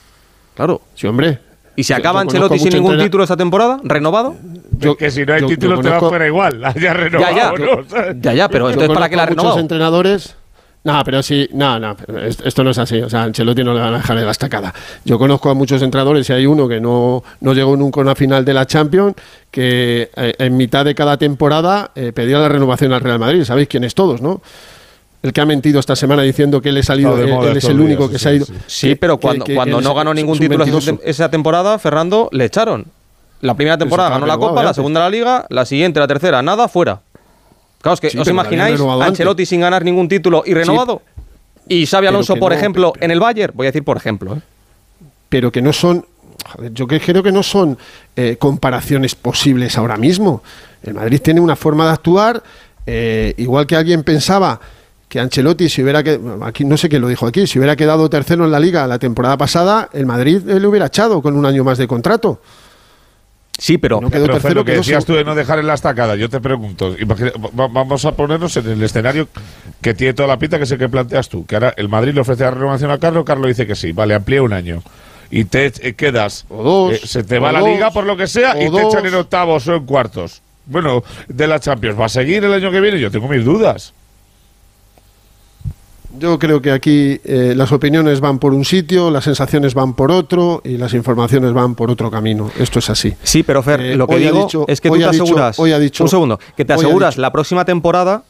Claro. 0.54 0.80
Sí, 0.94 1.06
hombre. 1.08 1.40
¿Y 1.78 1.84
se 1.84 1.92
Yo- 1.92 1.98
acaba 1.98 2.18
yo 2.18 2.22
Ancelotti 2.22 2.58
sin 2.58 2.72
ningún 2.72 2.98
título 2.98 3.22
esta 3.22 3.36
temporada? 3.36 3.78
¿Renovado? 3.84 4.34
Yo- 4.78 4.96
que 4.96 5.12
si 5.12 5.24
no 5.24 5.32
hay 5.34 5.42
yo- 5.42 5.46
yo 5.48 5.54
títulos 5.54 5.80
te 5.80 5.88
vas 5.90 5.98
conozco- 6.00 6.08
fuera 6.08 6.26
igual. 6.26 6.60
Ya 6.82 6.92
renovado, 6.92 7.36
ya, 7.36 7.52
¿no? 7.52 7.88
¿Sabes? 7.88 8.16
Ya, 8.20 8.34
ya, 8.34 8.48
pero 8.48 8.64
Yo 8.66 8.70
entonces 8.72 8.94
¿para 8.94 9.08
qué 9.08 9.14
la 9.16 9.26
renovado? 9.26 9.50
muchos 9.50 9.62
entrenadores. 9.62 10.34
No, 10.82 11.02
pero 11.04 11.22
sí, 11.22 11.48
no, 11.52 11.78
no, 11.78 11.96
pero 11.96 12.18
es- 12.24 12.40
esto 12.44 12.64
no 12.64 12.70
es 12.70 12.78
así. 12.78 13.00
O 13.00 13.08
sea, 13.08 13.20
a 13.20 13.24
Ancelotti 13.24 13.62
no 13.62 13.74
le 13.74 13.80
van 13.80 13.94
a 13.94 13.98
dejar 13.98 14.18
de 14.18 14.24
la 14.24 14.30
estacada. 14.32 14.74
Yo 15.04 15.18
conozco 15.18 15.50
a 15.50 15.54
muchos 15.54 15.80
entrenadores 15.82 16.28
y 16.30 16.32
hay 16.32 16.46
uno 16.46 16.66
que 16.66 16.80
no, 16.80 17.22
no 17.42 17.52
llegó 17.54 17.76
nunca 17.76 18.00
a 18.00 18.02
una 18.02 18.14
final 18.16 18.44
de 18.44 18.54
la 18.54 18.66
Champions, 18.66 19.14
que 19.50 20.10
eh, 20.16 20.34
en 20.38 20.56
mitad 20.56 20.84
de 20.84 20.96
cada 20.96 21.16
temporada 21.16 21.92
eh, 21.94 22.10
pedía 22.12 22.38
la 22.38 22.48
renovación 22.48 22.92
al 22.92 23.02
Real 23.02 23.20
Madrid. 23.20 23.44
Sabéis 23.44 23.68
quiénes 23.68 23.94
todos, 23.94 24.20
¿no? 24.20 24.40
El 25.22 25.32
que 25.32 25.40
ha 25.40 25.46
mentido 25.46 25.80
esta 25.80 25.96
semana 25.96 26.22
diciendo 26.22 26.60
que 26.62 26.68
él, 26.68 26.76
es 26.76 26.86
salido, 26.86 27.18
él, 27.20 27.56
es 27.56 27.64
el 27.64 27.80
único 27.80 28.08
días, 28.08 28.12
que 28.12 28.18
sí, 28.18 28.22
se 28.22 28.28
ha 28.28 28.32
ido. 28.34 28.46
sí. 28.46 28.52
Sí, 28.66 28.88
que- 28.90 28.96
pero 28.96 29.18
cuando, 29.18 29.44
que- 29.44 29.54
cuando 29.54 29.80
no 29.80 29.94
ganó 29.94 30.14
ningún 30.14 30.38
título 30.38 30.64
esa, 31.04 31.28
temporada, 31.30 31.78
Fernando, 31.78 32.28
le 32.32 32.44
echaron. 32.44 32.86
La 33.40 33.54
primera 33.54 33.76
temporada 33.78 34.10
ganó 34.10 34.26
la 34.26 34.36
Copa, 34.38 34.62
la 34.62 34.74
segunda 34.74 35.00
la 35.00 35.10
Liga, 35.10 35.46
la 35.48 35.64
siguiente, 35.64 35.98
la 36.00 36.06
tercera, 36.08 36.40
nada, 36.42 36.68
fuera. 36.68 37.00
Claro, 37.80 37.94
es 37.94 38.00
que 38.00 38.10
Sí, 38.10 38.18
os 38.18 38.26
imagináis. 38.28 38.80
Ancelotti 38.80 39.46
sin 39.46 39.60
ganar 39.60 39.84
ningún 39.84 40.08
título 40.08 40.42
y 40.46 40.54
renovado. 40.54 41.02
Y 41.68 41.86
Xavi 41.86 42.06
Alonso, 42.06 42.36
por 42.36 42.52
no, 42.52 42.58
ejemplo, 42.58 42.92
pero- 42.92 43.04
en 43.04 43.10
el 43.10 43.20
Bayern, 43.20 43.52
voy 43.56 43.66
a 43.66 43.70
decir 43.70 43.84
por 43.84 43.96
ejemplo, 43.96 44.34
¿eh? 44.36 44.40
pero 45.28 45.52
que 45.52 45.62
no 45.62 45.72
son. 45.72 46.04
joder, 46.56 46.72
yo 46.72 46.86
creo 46.86 47.22
que 47.22 47.32
no 47.32 47.42
son 47.42 47.76
eh, 48.16 48.36
comparaciones 48.38 49.14
posibles 49.14 49.76
ahora 49.76 49.96
mismo. 49.96 50.42
El 50.82 50.94
Madrid 50.94 51.20
tiene 51.20 51.40
una 51.40 51.56
forma 51.56 51.86
de 51.86 51.92
actuar, 51.92 52.42
eh, 52.86 53.34
igual 53.36 53.66
que 53.66 53.76
alguien 53.76 54.02
pensaba 54.02 54.58
que 55.08 55.20
Ancelotti, 55.20 55.68
si 55.68 55.82
hubiera 55.82 56.02
que 56.02 56.20
aquí 56.42 56.64
no 56.64 56.76
sé 56.76 56.88
quién 56.88 57.00
lo 57.02 57.08
dijo 57.08 57.26
aquí, 57.26 57.46
si 57.46 57.58
hubiera 57.58 57.76
quedado 57.76 58.10
tercero 58.10 58.44
en 58.44 58.50
la 58.50 58.60
liga 58.60 58.86
la 58.86 58.98
temporada 58.98 59.36
pasada, 59.38 59.88
el 59.92 60.06
Madrid 60.06 60.42
le 60.44 60.66
hubiera 60.66 60.86
echado 60.86 61.22
con 61.22 61.36
un 61.36 61.46
año 61.46 61.64
más 61.64 61.78
de 61.78 61.88
contrato. 61.88 62.40
Sí, 63.60 63.76
pero, 63.76 64.00
No 64.00 64.08
quedó 64.08 64.22
Pero, 64.22 64.34
Fer, 64.34 64.42
tercero, 64.42 64.54
lo 64.60 64.64
que 64.64 64.72
quedó 64.72 64.80
decías 64.82 65.04
tú 65.04 65.14
de 65.14 65.24
no 65.24 65.34
dejar 65.34 65.58
en 65.58 65.66
la 65.66 65.74
estacada, 65.74 66.14
yo 66.14 66.28
te 66.28 66.40
pregunto, 66.40 66.94
imagina- 66.96 67.32
vamos 67.52 68.04
a 68.04 68.12
ponernos 68.12 68.56
en 68.56 68.68
el 68.68 68.82
escenario 68.82 69.28
que 69.80 69.94
tiene 69.94 70.14
toda 70.14 70.28
la 70.28 70.38
pinta, 70.38 70.58
que 70.58 70.64
es 70.64 70.70
el 70.70 70.78
que 70.78 70.88
planteas 70.88 71.28
tú, 71.28 71.44
que 71.44 71.56
ahora 71.56 71.74
el 71.76 71.88
Madrid 71.88 72.14
le 72.14 72.20
ofrece 72.20 72.44
la 72.44 72.52
renovación 72.52 72.92
a 72.92 72.98
Carlos, 72.98 73.24
Carlos 73.24 73.48
dice 73.48 73.66
que 73.66 73.74
sí, 73.74 73.90
vale, 73.90 74.14
amplía 74.14 74.42
un 74.42 74.52
año. 74.52 74.80
Y 75.30 75.44
te 75.44 75.66
eh, 75.66 75.94
quedas, 75.94 76.46
O 76.48 76.62
dos, 76.62 76.92
eh, 76.92 77.00
se 77.04 77.24
te 77.24 77.38
o 77.38 77.40
va 77.42 77.50
la 77.50 77.60
liga 77.60 77.90
por 77.90 78.04
lo 78.04 78.16
que 78.16 78.28
sea 78.28 78.52
y 78.62 78.70
te 78.70 78.80
echan 78.80 79.04
en 79.04 79.14
octavos 79.14 79.66
o 79.66 79.74
en 79.74 79.84
cuartos. 79.84 80.40
Bueno, 80.66 81.02
de 81.26 81.46
la 81.48 81.58
Champions, 81.58 81.98
¿va 81.98 82.06
a 82.06 82.10
seguir 82.10 82.44
el 82.44 82.52
año 82.52 82.70
que 82.70 82.80
viene? 82.80 83.00
Yo 83.00 83.10
tengo 83.10 83.26
mis 83.26 83.44
dudas. 83.44 83.92
Yo 86.18 86.38
creo 86.38 86.60
que 86.60 86.72
aquí 86.72 87.20
eh, 87.24 87.52
las 87.56 87.70
opiniones 87.70 88.20
van 88.20 88.38
por 88.38 88.52
un 88.54 88.64
sitio, 88.64 89.10
las 89.10 89.24
sensaciones 89.24 89.74
van 89.74 89.94
por 89.94 90.10
otro 90.10 90.60
y 90.64 90.76
las 90.76 90.94
informaciones 90.94 91.52
van 91.52 91.74
por 91.74 91.90
otro 91.90 92.10
camino. 92.10 92.50
Esto 92.58 92.78
es 92.80 92.90
así. 92.90 93.14
Sí, 93.22 93.42
pero 93.42 93.62
Fer, 93.62 93.80
Eh, 93.80 93.96
lo 93.96 94.06
que 94.06 94.16
digo 94.18 94.42
dicho- 94.44 94.64
es 94.68 94.80
que 94.80 94.88
tú 94.88 94.94
te 94.96 95.10
dicho- 95.10 95.22
aseguras. 95.22 95.58
hoy 95.58 95.72
ha 95.72 95.78
dicho- 95.78 96.02
un 96.02 96.08
segundo, 96.10 96.40
que 96.56 96.64
te 96.64 96.72
aseguras 96.72 97.18
la 97.18 97.30
próxima 97.30 97.64
temporada, 97.64 98.24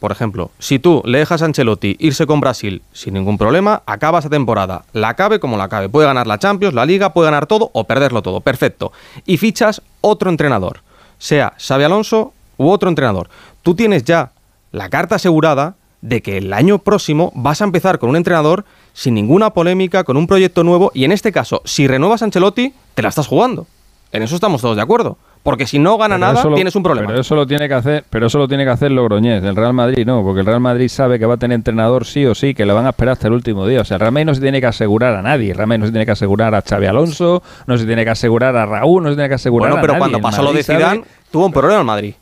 por 0.00 0.12
ejemplo, 0.12 0.50
si 0.58 0.78
tú 0.78 1.02
le 1.04 1.18
dejas 1.18 1.42
a 1.42 1.46
Ancelotti 1.46 1.96
irse 1.98 2.26
con 2.26 2.40
Brasil 2.40 2.82
sin 2.92 3.14
ningún 3.14 3.36
problema, 3.36 3.82
acaba 3.86 4.20
esa 4.20 4.30
temporada. 4.30 4.84
La 4.92 5.10
acabe 5.10 5.38
como 5.40 5.56
la 5.56 5.64
acabe. 5.64 5.88
Puede 5.88 6.06
ganar 6.06 6.26
la 6.26 6.38
Champions, 6.38 6.74
la 6.74 6.86
Liga, 6.86 7.12
puede 7.12 7.26
ganar 7.28 7.46
todo 7.46 7.70
o 7.72 7.84
perderlo 7.84 8.22
todo. 8.22 8.40
Perfecto. 8.40 8.92
Y 9.26 9.36
fichas 9.38 9.82
otro 10.00 10.30
entrenador, 10.30 10.80
sea 11.18 11.54
Xavi 11.58 11.84
Alonso 11.84 12.32
u 12.56 12.68
otro 12.70 12.88
entrenador. 12.88 13.28
Tú 13.62 13.74
tienes 13.74 14.04
ya 14.04 14.32
la 14.72 14.88
carta 14.88 15.16
asegurada 15.16 15.74
de 16.04 16.20
que 16.20 16.36
el 16.36 16.52
año 16.52 16.78
próximo 16.78 17.32
vas 17.34 17.62
a 17.62 17.64
empezar 17.64 17.98
con 17.98 18.10
un 18.10 18.16
entrenador 18.16 18.66
sin 18.92 19.14
ninguna 19.14 19.50
polémica, 19.50 20.04
con 20.04 20.18
un 20.18 20.26
proyecto 20.26 20.62
nuevo, 20.62 20.90
y 20.94 21.04
en 21.04 21.12
este 21.12 21.32
caso, 21.32 21.62
si 21.64 21.86
renuevas 21.88 22.20
a 22.20 22.26
Ancelotti, 22.26 22.74
te 22.94 23.00
la 23.02 23.08
estás 23.08 23.26
jugando. 23.26 23.66
En 24.12 24.22
eso 24.22 24.34
estamos 24.34 24.60
todos 24.60 24.76
de 24.76 24.82
acuerdo. 24.82 25.16
Porque 25.42 25.66
si 25.66 25.78
no 25.78 25.98
gana 25.98 26.14
Pero 26.16 26.32
nada, 26.32 26.44
lo- 26.44 26.54
tienes 26.54 26.74
un 26.76 26.82
problema. 26.82 27.08
Pero 27.08 27.20
eso 27.20 27.34
lo 27.34 27.46
tiene 27.46 27.68
que 27.68 27.74
hacer, 27.74 28.04
pero 28.08 28.26
eso 28.28 28.38
lo 28.38 28.46
tiene 28.48 28.64
que 28.64 28.70
hacer 28.70 28.90
Logroñés, 28.92 29.42
el 29.44 29.56
Real 29.56 29.72
Madrid 29.74 30.04
no, 30.06 30.22
porque 30.22 30.40
el 30.40 30.46
Real 30.46 30.60
Madrid 30.60 30.88
sabe 30.88 31.18
que 31.18 31.26
va 31.26 31.34
a 31.34 31.36
tener 31.38 31.54
entrenador 31.56 32.04
sí 32.06 32.24
o 32.26 32.34
sí, 32.34 32.54
que 32.54 32.64
lo 32.64 32.74
van 32.74 32.86
a 32.86 32.90
esperar 32.90 33.12
hasta 33.14 33.26
el 33.28 33.32
último 33.34 33.66
día. 33.66 33.80
O 33.80 33.84
sea, 33.84 33.96
el 33.96 34.00
Real 34.00 34.12
Madrid 34.12 34.26
no 34.26 34.34
se 34.34 34.40
tiene 34.42 34.60
que 34.60 34.66
asegurar 34.68 35.14
a 35.16 35.20
nadie, 35.22 35.50
el 35.50 35.56
Real 35.56 35.66
Madrid 35.68 35.80
no 35.80 35.86
se 35.86 35.92
tiene 35.92 36.06
que 36.06 36.12
asegurar 36.12 36.54
a 36.54 36.62
Xavi 36.62 36.86
Alonso, 36.86 37.42
no 37.66 37.76
se 37.78 37.84
tiene 37.86 38.04
que 38.04 38.10
asegurar 38.10 38.56
a 38.56 38.64
Raúl, 38.66 39.02
no 39.02 39.08
se 39.10 39.16
tiene 39.16 39.28
que 39.28 39.34
asegurar 39.34 39.70
bueno, 39.70 39.78
a 39.78 39.80
pero 39.82 39.92
nadie. 39.94 40.00
cuando 40.00 40.18
El 40.18 40.22
pasó 40.22 40.42
lo 40.42 40.52
de 40.52 40.62
sabe- 40.62 40.78
Zidane, 40.78 41.04
tuvo 41.30 41.46
un 41.46 41.52
problema 41.52 41.80
el 41.80 41.86
Madrid. 41.86 42.14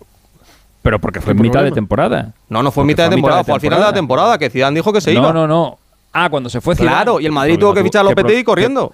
Pero 0.82 0.98
porque 0.98 1.20
fue 1.20 1.32
en 1.32 1.38
¿Qué 1.38 1.42
mitad 1.44 1.62
de 1.62 1.70
temporada. 1.72 2.32
No, 2.48 2.62
no 2.62 2.70
fue 2.70 2.84
mitad 2.84 3.04
de 3.04 3.10
temporada, 3.10 3.44
fue 3.44 3.54
al 3.54 3.60
final 3.60 3.78
de 3.78 3.84
la 3.86 3.92
temporada 3.92 4.36
que 4.38 4.50
Zidane 4.50 4.74
dijo 4.76 4.92
que 4.92 5.00
se 5.00 5.14
no, 5.14 5.20
iba. 5.20 5.32
No, 5.32 5.46
no, 5.46 5.78
Ah, 6.12 6.28
cuando 6.28 6.50
se 6.50 6.60
fue 6.60 6.76
Zidane. 6.76 6.94
Claro, 6.96 7.20
y 7.20 7.26
el 7.26 7.32
Madrid 7.32 7.54
¿Qué 7.54 7.60
tuvo 7.60 7.72
que 7.74 7.82
fichar 7.82 8.00
a 8.02 8.04
Lopetegui 8.10 8.44
corriendo. 8.44 8.92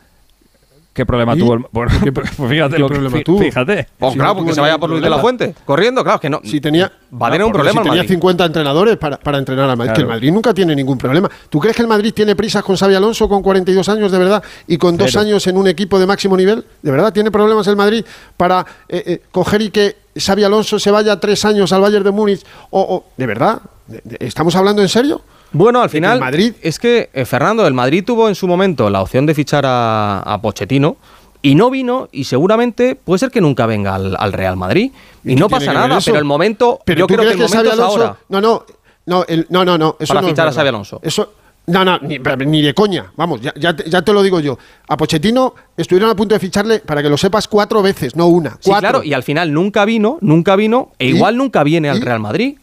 ¿Qué 0.92 1.06
problema 1.06 1.36
¿Y? 1.36 1.38
tuvo 1.38 1.54
el 1.54 1.64
bueno, 1.70 1.92
¿Qué- 2.02 2.10
pues 2.12 2.28
fíjate 2.30 2.74
qué 2.74 2.78
lo 2.80 2.88
que 2.88 2.94
problema 2.94 3.20
tuvo? 3.24 3.38
fíjate. 3.38 3.86
Pues 3.98 4.12
Si 4.12 4.18
claro, 4.18 4.34
no 4.34 4.38
porque 4.40 4.52
se 4.52 4.60
vaya 4.60 4.78
por 4.78 4.90
Luis 4.90 5.00
de 5.00 5.08
la. 5.08 5.18
Fuente. 5.18 5.54
Corriendo, 5.64 6.02
claro, 6.02 6.18
que 6.18 6.28
no. 6.28 6.40
Si 6.42 6.60
tenía, 6.60 6.90
Va 7.22 7.28
a 7.28 7.30
tener 7.30 7.46
un 7.46 7.52
problema 7.52 7.82
si 7.82 7.84
tenía 7.88 8.02
Madrid. 8.02 8.08
50 8.14 8.44
entrenadores 8.46 8.96
para, 8.96 9.16
para 9.16 9.38
entrenar 9.38 9.70
al 9.70 9.76
Madrid. 9.76 9.92
Que 9.94 10.00
el. 10.00 10.06
Madrid 10.08 10.32
nunca 10.32 10.52
tiene 10.52 10.74
ningún 10.74 10.98
problema. 10.98 11.30
¿Tú 11.48 11.60
crees 11.60 11.76
que 11.76 11.82
el 11.82 11.88
Madrid 11.88 12.12
tiene 12.12 12.34
prisas 12.34 12.64
con 12.64 12.74
Xavi 12.76 12.96
Alonso 12.96 13.28
con 13.28 13.42
42 13.42 13.88
años 13.88 14.10
de 14.10 14.18
verdad 14.18 14.42
y 14.66 14.76
con 14.76 14.96
dos 14.96 15.14
años 15.16 15.46
en 15.46 15.56
un 15.56 15.68
equipo 15.68 16.00
de 16.00 16.06
máximo 16.06 16.36
nivel? 16.36 16.64
¿De 16.82 16.90
verdad 16.90 17.12
tiene 17.12 17.30
problemas 17.30 17.66
el 17.68 17.76
Madrid 17.76 18.04
para 18.36 18.66
eh, 18.88 19.02
eh, 19.06 19.22
coger 19.30 19.62
y 19.62 19.70
que 19.70 19.94
Xavi 20.18 20.44
Alonso 20.44 20.78
se 20.78 20.90
vaya 20.90 21.18
tres 21.20 21.44
años 21.44 21.72
al 21.72 21.80
Bayern 21.80 22.04
de 22.04 22.10
Múnich? 22.10 22.44
O, 22.70 22.80
o- 22.80 23.04
¿De 23.16 23.26
verdad? 23.26 23.60
¿De- 23.86 24.00
de- 24.04 24.18
¿Estamos 24.26 24.54
hablando 24.56 24.82
en 24.82 24.88
serio? 24.88 25.20
Bueno, 25.52 25.80
al 25.80 25.88
final, 25.90 26.20
Madrid- 26.20 26.54
es 26.60 26.78
que, 26.78 27.08
eh, 27.12 27.24
Fernando, 27.24 27.66
el 27.66 27.72
Madrid 27.74 28.04
tuvo 28.04 28.28
en 28.28 28.34
su 28.34 28.46
momento 28.46 28.90
la 28.90 29.00
opción 29.00 29.24
de 29.26 29.34
fichar 29.34 29.64
a, 29.66 30.20
a 30.20 30.40
Pochettino 30.42 30.96
y 31.40 31.54
no 31.54 31.70
vino 31.70 32.08
y 32.12 32.24
seguramente 32.24 32.96
puede 32.96 33.18
ser 33.20 33.30
que 33.30 33.40
nunca 33.40 33.64
venga 33.64 33.94
al, 33.94 34.14
al 34.18 34.32
Real 34.32 34.56
Madrid. 34.56 34.92
Y, 35.24 35.32
¿Y 35.32 35.36
no 35.36 35.48
pasa 35.48 35.72
nada, 35.72 35.98
pero 36.04 36.18
el 36.18 36.24
momento, 36.24 36.80
Pero 36.84 36.98
yo 37.00 37.06
¿tú 37.06 37.14
creo 37.14 37.26
que 37.26 37.32
el 37.32 37.38
momento 37.48 37.72
es 37.72 37.78
ahora. 37.80 38.16
No, 38.28 38.40
no, 38.40 38.64
no, 39.06 39.24
el- 39.26 39.46
no, 39.48 39.64
no, 39.64 39.78
no. 39.78 39.96
Eso 39.98 40.12
Para 40.12 40.20
no 40.22 40.28
fichar 40.28 40.48
a. 40.48 40.52
Xavi 40.52 40.68
Alonso. 40.68 41.00
Eso, 41.02 41.32
no, 41.68 41.84
no, 41.84 41.98
ni, 42.00 42.62
de 42.62 42.74
coña. 42.74 43.12
Vamos, 43.16 43.40
ya, 43.40 43.52
ya, 43.56 43.74
te- 43.76 43.88
ya 43.88 44.02
te 44.02 44.12
lo 44.12 44.22
digo 44.22 44.40
yo. 44.40 44.58
A 44.88 44.96
Pochettino 44.96 45.54
estuvieron 45.76 46.10
a 46.10 46.16
punto 46.16 46.34
de 46.34 46.40
ficharle, 46.40 46.80
para 46.80 47.02
que 47.02 47.08
lo 47.08 47.16
sepas, 47.16 47.46
cuatro 47.46 47.82
veces, 47.82 48.16
no 48.16 48.26
una. 48.26 48.50
Sí, 48.60 48.70
cuatro. 48.70 48.80
claro, 48.90 49.04
y 49.04 49.12
al 49.12 49.22
final 49.22 49.52
nunca 49.52 49.84
vino, 49.84 50.18
nunca 50.20 50.56
vino, 50.56 50.90
e 50.98 51.06
¿Y? 51.06 51.08
igual 51.10 51.36
nunca 51.36 51.62
viene 51.62 51.88
al 51.88 51.98
¿Y? 51.98 52.00
Real 52.00 52.20
Madrid. 52.20 52.58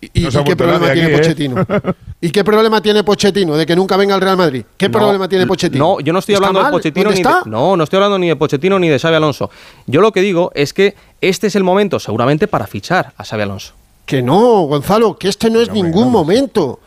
¿Y, 0.00 0.20
No 0.20 0.44
qué 0.44 0.54
problema 0.54 0.92
tiene 0.92 1.12
¿eh? 1.12 1.18
Pochettino? 1.18 1.66
¿Y 2.20 2.30
qué 2.30 2.44
problema 2.44 2.80
tiene 2.80 3.02
Pochettino 3.02 3.56
de 3.56 3.66
que 3.66 3.74
nunca 3.74 3.96
venga 3.96 4.14
al 4.14 4.20
Real 4.20 4.36
Madrid? 4.36 4.64
¿Qué 4.76 4.88
No, 4.88 4.98
problema 4.98 5.28
tiene 5.28 5.44
Pochettino? 5.46 5.94
No, 5.96 6.00
yo 6.00 6.12
no 6.12 6.20
estoy 6.20 6.36
¿Está 6.36 6.46
hablando 6.46 6.68
de? 6.68 6.72
Pochettino 6.72 7.04
¿Dónde 7.06 7.18
ni 7.18 7.24
de, 7.24 7.28
está? 7.36 7.42
no, 7.50 7.76
no 7.76 7.82
estoy 7.82 7.96
hablando 7.96 8.16
ni 8.18 8.28
de 8.28 8.36
Pochettino 8.36 8.78
ni 8.78 8.88
de 8.88 8.98
Xavi 9.00 9.16
Alonso. 9.16 9.50
Yo 9.88 10.00
lo 10.00 10.12
que 10.12 10.20
digo 10.20 10.52
es 10.54 10.72
que 10.72 10.94
este 11.20 11.48
es 11.48 11.56
el 11.56 11.64
momento 11.64 11.98
seguramente 11.98 12.46
para 12.46 12.68
fichar 12.68 13.12
a 13.16 13.24
Xavi 13.24 13.42
Alonso. 13.42 13.72
Que 14.06 14.22
no, 14.22 14.62
Gonzalo, 14.66 15.18
que 15.18 15.28
este 15.28 15.50
no 15.50 15.60
es 15.60 15.70
ningún 15.72 16.12
momento. 16.12 16.78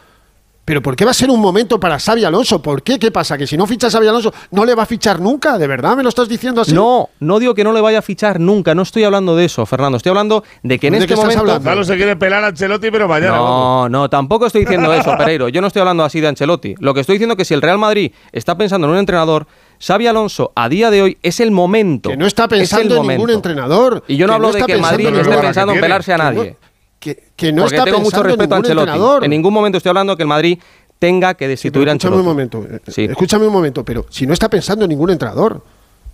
Pero 0.63 0.81
¿por 0.81 0.95
qué 0.95 1.05
va 1.05 1.11
a 1.11 1.13
ser 1.15 1.29
un 1.31 1.39
momento 1.39 1.79
para 1.79 1.99
Xavi 1.99 2.23
Alonso? 2.23 2.61
¿Por 2.61 2.83
qué? 2.83 2.99
¿Qué 2.99 3.09
pasa? 3.09 3.35
¿Que 3.37 3.47
si 3.47 3.57
no 3.57 3.65
ficha 3.65 3.89
Xavi 3.89 4.07
Alonso 4.07 4.31
no 4.51 4.63
le 4.63 4.75
va 4.75 4.83
a 4.83 4.85
fichar 4.85 5.19
nunca? 5.19 5.57
¿De 5.57 5.65
verdad 5.65 5.97
me 5.97 6.03
lo 6.03 6.09
estás 6.09 6.29
diciendo 6.29 6.61
así? 6.61 6.71
No, 6.73 7.09
no 7.19 7.39
digo 7.39 7.55
que 7.55 7.63
no 7.63 7.73
le 7.73 7.81
vaya 7.81 7.99
a 7.99 8.01
fichar 8.03 8.39
nunca, 8.39 8.75
no 8.75 8.83
estoy 8.83 9.03
hablando 9.03 9.35
de 9.35 9.45
eso, 9.45 9.65
Fernando, 9.65 9.97
estoy 9.97 10.11
hablando 10.11 10.43
de 10.61 10.77
que 10.77 10.87
en 10.87 10.93
¿De 10.93 10.99
este 10.99 11.15
momento 11.15 11.39
hablando? 11.39 11.59
Gonzalo 11.63 11.83
se 11.83 11.97
quiere 11.97 12.15
pelar 12.15 12.43
a 12.43 12.47
Ancelotti, 12.47 12.91
pero 12.91 13.07
mañana. 13.07 13.35
No, 13.37 13.89
no, 13.89 14.09
tampoco 14.09 14.45
estoy 14.45 14.61
diciendo 14.61 14.93
eso, 14.93 15.15
Pereiro. 15.17 15.49
Yo 15.49 15.61
no 15.61 15.67
estoy 15.67 15.79
hablando 15.79 16.03
así 16.03 16.21
de 16.21 16.27
Ancelotti. 16.27 16.75
Lo 16.79 16.93
que 16.93 16.99
estoy 17.01 17.15
diciendo 17.15 17.33
es 17.33 17.37
que 17.37 17.45
si 17.45 17.55
el 17.55 17.61
Real 17.63 17.79
Madrid 17.79 18.11
está 18.31 18.55
pensando 18.55 18.85
en 18.87 18.93
un 18.93 18.99
entrenador, 18.99 19.47
Xavi 19.79 20.05
Alonso 20.05 20.51
a 20.55 20.69
día 20.69 20.91
de 20.91 21.01
hoy 21.01 21.17
es 21.23 21.39
el 21.39 21.49
momento. 21.49 22.11
Que 22.11 22.17
no 22.17 22.27
está 22.27 22.43
es 22.45 22.51
el 22.51 22.57
pensando 22.59 22.97
en 22.97 23.07
ningún 23.07 23.31
entrenador. 23.31 24.03
Y 24.07 24.15
yo 24.15 24.27
no 24.27 24.33
Que 24.33 24.35
hablo 24.35 24.47
no 24.49 24.53
de 24.53 24.63
que 24.63 24.73
el 24.73 24.81
Madrid 24.81 25.07
en 25.07 25.15
esté 25.15 25.37
pensando 25.37 25.73
en 25.73 25.81
pelarse 25.81 26.13
a 26.13 26.17
no- 26.17 26.23
nadie. 26.25 26.55
Que, 27.01 27.31
que 27.35 27.51
no 27.51 27.63
porque 27.63 27.75
está 27.75 27.83
tengo 27.85 27.97
mucho 27.97 28.11
pensando 28.11 28.29
en 28.29 28.37
respeto 28.37 28.55
a 28.55 28.57
Ancelotti. 28.59 28.89
entrenador. 28.89 29.23
En 29.25 29.29
ningún 29.31 29.53
momento 29.53 29.77
estoy 29.77 29.89
hablando 29.89 30.15
que 30.15 30.21
el 30.23 30.27
Madrid 30.29 30.57
tenga 30.99 31.33
que 31.33 31.47
destituir 31.49 31.89
a 31.89 31.93
Escúchame 31.93 32.15
Ancelotti. 32.15 32.19
un 32.21 32.59
momento. 32.61 32.75
eh, 32.87 32.91
Sí. 32.91 33.03
Escúchame 33.05 33.47
un 33.47 33.51
momento, 33.53 33.83
pero 33.83 34.05
si 34.09 34.25
no 34.25 34.33
está 34.33 34.47
pensando 34.49 34.85
en 34.85 34.89
ningún 34.89 35.09
entrenador. 35.09 35.61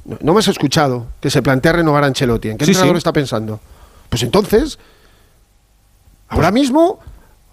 No, 0.05 0.17
no 0.21 0.33
me 0.33 0.39
has 0.39 0.47
escuchado 0.47 1.05
que 1.19 1.29
se 1.29 1.41
plantea 1.41 1.73
renovar 1.73 2.03
a 2.05 2.07
Ancelotti. 2.07 2.47
¿En 2.49 2.57
qué 2.57 2.63
Sí, 2.65 2.71
entrenador 2.71 2.95
sí. 2.95 2.99
está 2.99 3.11
pensando? 3.11 3.59
Pues 4.09 4.23
entonces, 4.23 4.79
ahora 6.29 6.51
mismo, 6.51 6.99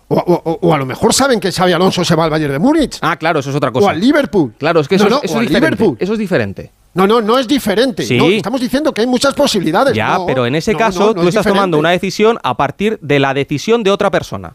o, 0.07 0.15
o- 0.17 0.43
o- 0.53 0.59
o 0.63 0.75
a 0.75 0.79
lo 0.79 0.87
mejor 0.87 1.13
saben 1.13 1.41
que 1.41 1.51
Xavi 1.51 1.73
Alonso 1.73 2.05
se 2.05 2.15
va 2.15 2.25
al 2.25 2.31
Bayern 2.31 2.53
de 2.53 2.59
Múnich. 2.61 2.99
Ah, 3.03 3.17
claro, 3.17 3.41
eso 3.41 3.51
es 3.51 3.57
otra 3.57 3.73
cosa. 3.73 3.87
O 3.87 3.89
al 3.89 3.99
Liverpool. 4.01 4.55
Claro, 4.59 4.79
es 4.81 4.87
que 4.87 4.95
eso, 4.95 5.05
No, 5.05 5.11
no, 5.11 5.17
es, 5.25 5.31
eso 5.33 5.41
diferente. 5.41 5.71
Liverpool. 5.77 5.97
Eso 5.99 6.13
es 6.13 6.19
diferente. 6.21 6.71
No, 6.95 7.07
no, 7.07 7.21
no 7.21 7.39
es 7.39 7.49
diferente. 7.49 8.05
Sí. 8.05 8.17
No, 8.17 8.27
estamos 8.31 8.61
diciendo 8.61 8.93
que 8.95 9.01
hay 9.01 9.07
muchas 9.07 9.35
posibilidades. 9.35 9.95
Ya, 9.95 10.15
No, 10.15 10.27
pero 10.27 10.47
en 10.47 10.55
ese 10.55 10.73
no, 10.73 10.79
caso 10.79 11.01
no, 11.01 11.07
no 11.07 11.15
tú 11.15 11.21
es 11.23 11.27
estás 11.29 11.43
diferente. 11.43 11.57
tomando 11.59 11.79
una 11.79 11.91
decisión 11.91 12.39
a 12.43 12.57
partir 12.57 12.99
de 13.03 13.19
la 13.19 13.35
decisión 13.35 13.83
de 13.83 13.91
otra 13.91 14.11
persona, 14.11 14.55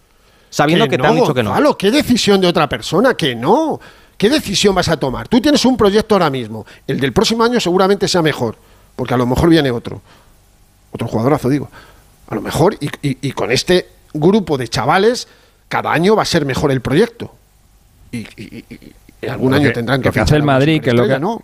sabiendo 0.49 0.85
que, 0.87 0.97
te 0.97 1.03
no, 1.03 1.09
han 1.09 1.15
dicho 1.15 1.33
que 1.33 1.43
no. 1.43 1.49
Gonzalo, 1.49 1.77
¿qué 1.77 1.91
decisión 1.91 2.39
de 2.39 2.47
otra 2.47 2.69
persona? 2.69 3.13
Que 3.15 3.35
no. 3.35 3.79
¿Qué 4.17 4.29
decisión 4.29 4.73
vas 4.75 4.89
a 4.89 4.97
tomar? 4.97 5.27
Tú 5.27 5.39
tienes 5.41 5.63
un 5.65 5.77
proyecto 5.77 6.15
ahora 6.15 6.29
mismo. 6.29 6.65
El 6.87 6.99
del 6.99 7.13
próximo 7.13 7.43
año 7.43 7.59
seguramente 7.59 8.07
sea 8.07 8.21
mejor, 8.21 8.55
porque 8.95 9.13
a 9.13 9.17
lo 9.17 9.25
mejor 9.25 9.49
viene 9.49 9.71
otro. 9.71 10.01
Otro 10.91 11.07
jugadorazo, 11.07 11.47
digo. 11.49 11.69
A 12.29 12.35
lo 12.35 12.41
mejor, 12.41 12.75
y, 12.79 12.87
y- 13.07 13.17
y 13.21 13.31
con 13.31 13.51
este 13.51 13.87
grupo 14.13 14.57
de 14.57 14.67
chavales, 14.67 15.27
cada 15.67 15.91
año 15.91 16.15
va 16.15 16.23
a 16.23 16.25
ser 16.25 16.45
mejor 16.45 16.71
el 16.71 16.81
proyecto. 16.81 17.33
Y, 18.11 18.17
y- 18.19 18.65
y- 18.69 18.93
y 19.21 19.27
algún 19.27 19.53
año 19.53 19.67
que- 19.69 19.73
tendrán 19.75 20.01
que 20.01 20.09
que 20.11 20.19
fichar 20.19 20.37
el 20.37 20.43
Madrid, 20.43 20.81
que 20.81 20.89
es 20.89 20.95
lo 20.95 21.07
que, 21.07 21.19
¿no? 21.19 21.43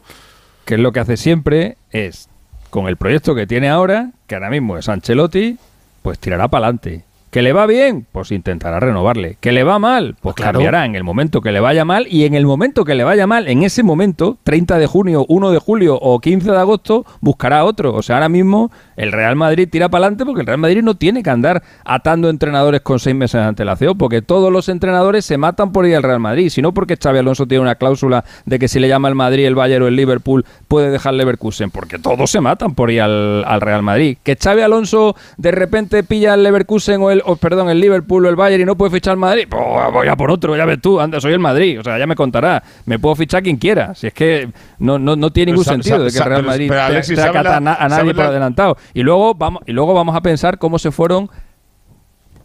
Que 0.65 0.75
es 0.75 0.79
lo 0.79 0.91
que 0.91 0.99
hace 0.99 1.17
siempre, 1.17 1.77
es 1.91 2.29
con 2.69 2.87
el 2.87 2.97
proyecto 2.97 3.35
que 3.35 3.47
tiene 3.47 3.69
ahora, 3.69 4.11
que 4.27 4.35
ahora 4.35 4.49
mismo 4.49 4.77
es 4.77 4.89
Ancelotti, 4.89 5.57
pues 6.01 6.19
tirará 6.19 6.47
para 6.49 6.65
adelante. 6.65 7.03
¿Que 7.35 7.41
le 7.41 7.51
va 7.51 7.65
bien? 7.65 8.07
Pues 8.11 8.31
intentará 8.31 8.79
renovarle. 8.79 9.35
¿Que 9.41 9.51
le 9.51 9.65
va 9.65 9.77
mal? 9.77 10.15
Pues 10.21 10.35
claro. 10.35 10.53
cambiará 10.53 10.85
en 10.85 10.95
el 10.95 11.03
momento 11.03 11.41
que 11.41 11.51
le 11.51 11.59
vaya 11.59 11.83
mal 11.83 12.07
y 12.09 12.23
en 12.23 12.33
el 12.33 12.45
momento 12.45 12.85
que 12.85 12.95
le 12.95 13.03
vaya 13.03 13.27
mal, 13.27 13.49
en 13.49 13.63
ese 13.63 13.83
momento, 13.83 14.37
30 14.43 14.77
de 14.77 14.87
junio, 14.87 15.25
1 15.27 15.51
de 15.51 15.59
julio 15.59 15.99
o 16.01 16.21
15 16.21 16.49
de 16.49 16.57
agosto, 16.57 17.05
buscará 17.19 17.65
otro. 17.65 17.93
O 17.93 18.01
sea, 18.01 18.15
ahora 18.15 18.29
mismo 18.29 18.71
el 18.97 19.11
Real 19.11 19.35
Madrid 19.35 19.67
tira 19.69 19.89
para 19.89 20.05
adelante 20.05 20.25
porque 20.25 20.41
el 20.41 20.47
Real 20.47 20.57
Madrid 20.59 20.81
no 20.81 20.95
tiene 20.95 21.21
que 21.23 21.29
andar 21.29 21.63
atando 21.83 22.29
entrenadores 22.29 22.81
con 22.81 22.99
seis 22.99 23.15
meses 23.15 23.41
de 23.41 23.47
antelación, 23.47 23.97
porque 23.97 24.21
todos 24.21 24.51
los 24.51 24.69
entrenadores 24.69 25.25
se 25.25 25.37
matan 25.37 25.71
por 25.71 25.85
ir 25.85 25.95
al 25.95 26.03
Real 26.03 26.19
Madrid, 26.19 26.49
sino 26.49 26.73
porque 26.73 26.97
Xavi 26.97 27.19
Alonso 27.19 27.45
tiene 27.47 27.61
una 27.61 27.75
cláusula 27.75 28.23
de 28.45 28.59
que 28.59 28.67
si 28.67 28.79
le 28.79 28.87
llama 28.87 29.07
el 29.09 29.15
Madrid, 29.15 29.45
el 29.45 29.55
Bayern 29.55 29.83
o 29.83 29.87
el 29.87 29.95
Liverpool 29.95 30.45
puede 30.67 30.89
dejar 30.91 31.13
Leverkusen, 31.13 31.71
porque 31.71 31.99
todos 31.99 32.29
se 32.31 32.41
matan 32.41 32.73
por 32.75 32.91
ir 32.91 33.01
al, 33.01 33.43
al 33.45 33.61
Real 33.61 33.81
Madrid. 33.83 34.17
Que 34.23 34.35
Xavi 34.35 34.61
Alonso 34.61 35.15
de 35.37 35.51
repente 35.51 36.03
pilla 36.03 36.33
el 36.33 36.43
Leverkusen 36.43 37.01
o 37.01 37.11
el, 37.11 37.21
o, 37.25 37.35
perdón, 37.35 37.69
el 37.69 37.79
Liverpool 37.79 38.25
o 38.25 38.29
el 38.29 38.35
Bayern 38.35 38.61
y 38.63 38.65
no 38.65 38.75
puede 38.77 38.91
fichar 38.91 39.11
al 39.11 39.17
Madrid, 39.17 39.47
pues 39.49 39.61
voy 39.91 40.07
a 40.07 40.15
por 40.15 40.31
otro, 40.31 40.55
ya 40.55 40.65
ves 40.65 40.79
tú, 40.81 40.99
anda, 40.99 41.19
soy 41.19 41.33
el 41.33 41.39
Madrid, 41.39 41.79
o 41.79 41.83
sea, 41.83 41.97
ya 41.97 42.07
me 42.07 42.15
contará, 42.15 42.63
me 42.85 42.97
puedo 42.99 43.15
fichar 43.15 43.43
quien 43.43 43.57
quiera, 43.57 43.93
si 43.95 44.07
es 44.07 44.13
que 44.13 44.49
no, 44.79 44.97
no, 44.99 45.15
no 45.15 45.31
tiene 45.31 45.51
ningún 45.51 45.65
sentido 45.65 46.03
de 46.03 46.11
que 46.11 46.17
el 46.17 46.23
Real 46.23 46.43
Madrid 46.43 46.67
pero, 46.69 46.79
te- 46.81 46.85
Alexis, 46.85 47.15
te 47.15 47.21
¿sabe 47.21 47.29
acata 47.39 47.49
la- 47.49 47.57
a, 47.57 47.59
na- 47.59 47.73
a 47.75 47.87
nadie 47.89 48.13
por 48.13 48.23
la- 48.23 48.29
adelantado. 48.29 48.77
Y 48.93 49.03
luego 49.03 49.33
vamos 49.33 49.63
y 49.65 49.71
luego 49.71 49.93
vamos 49.93 50.15
a 50.15 50.21
pensar 50.21 50.57
cómo 50.57 50.79
se 50.79 50.91
fueron 50.91 51.29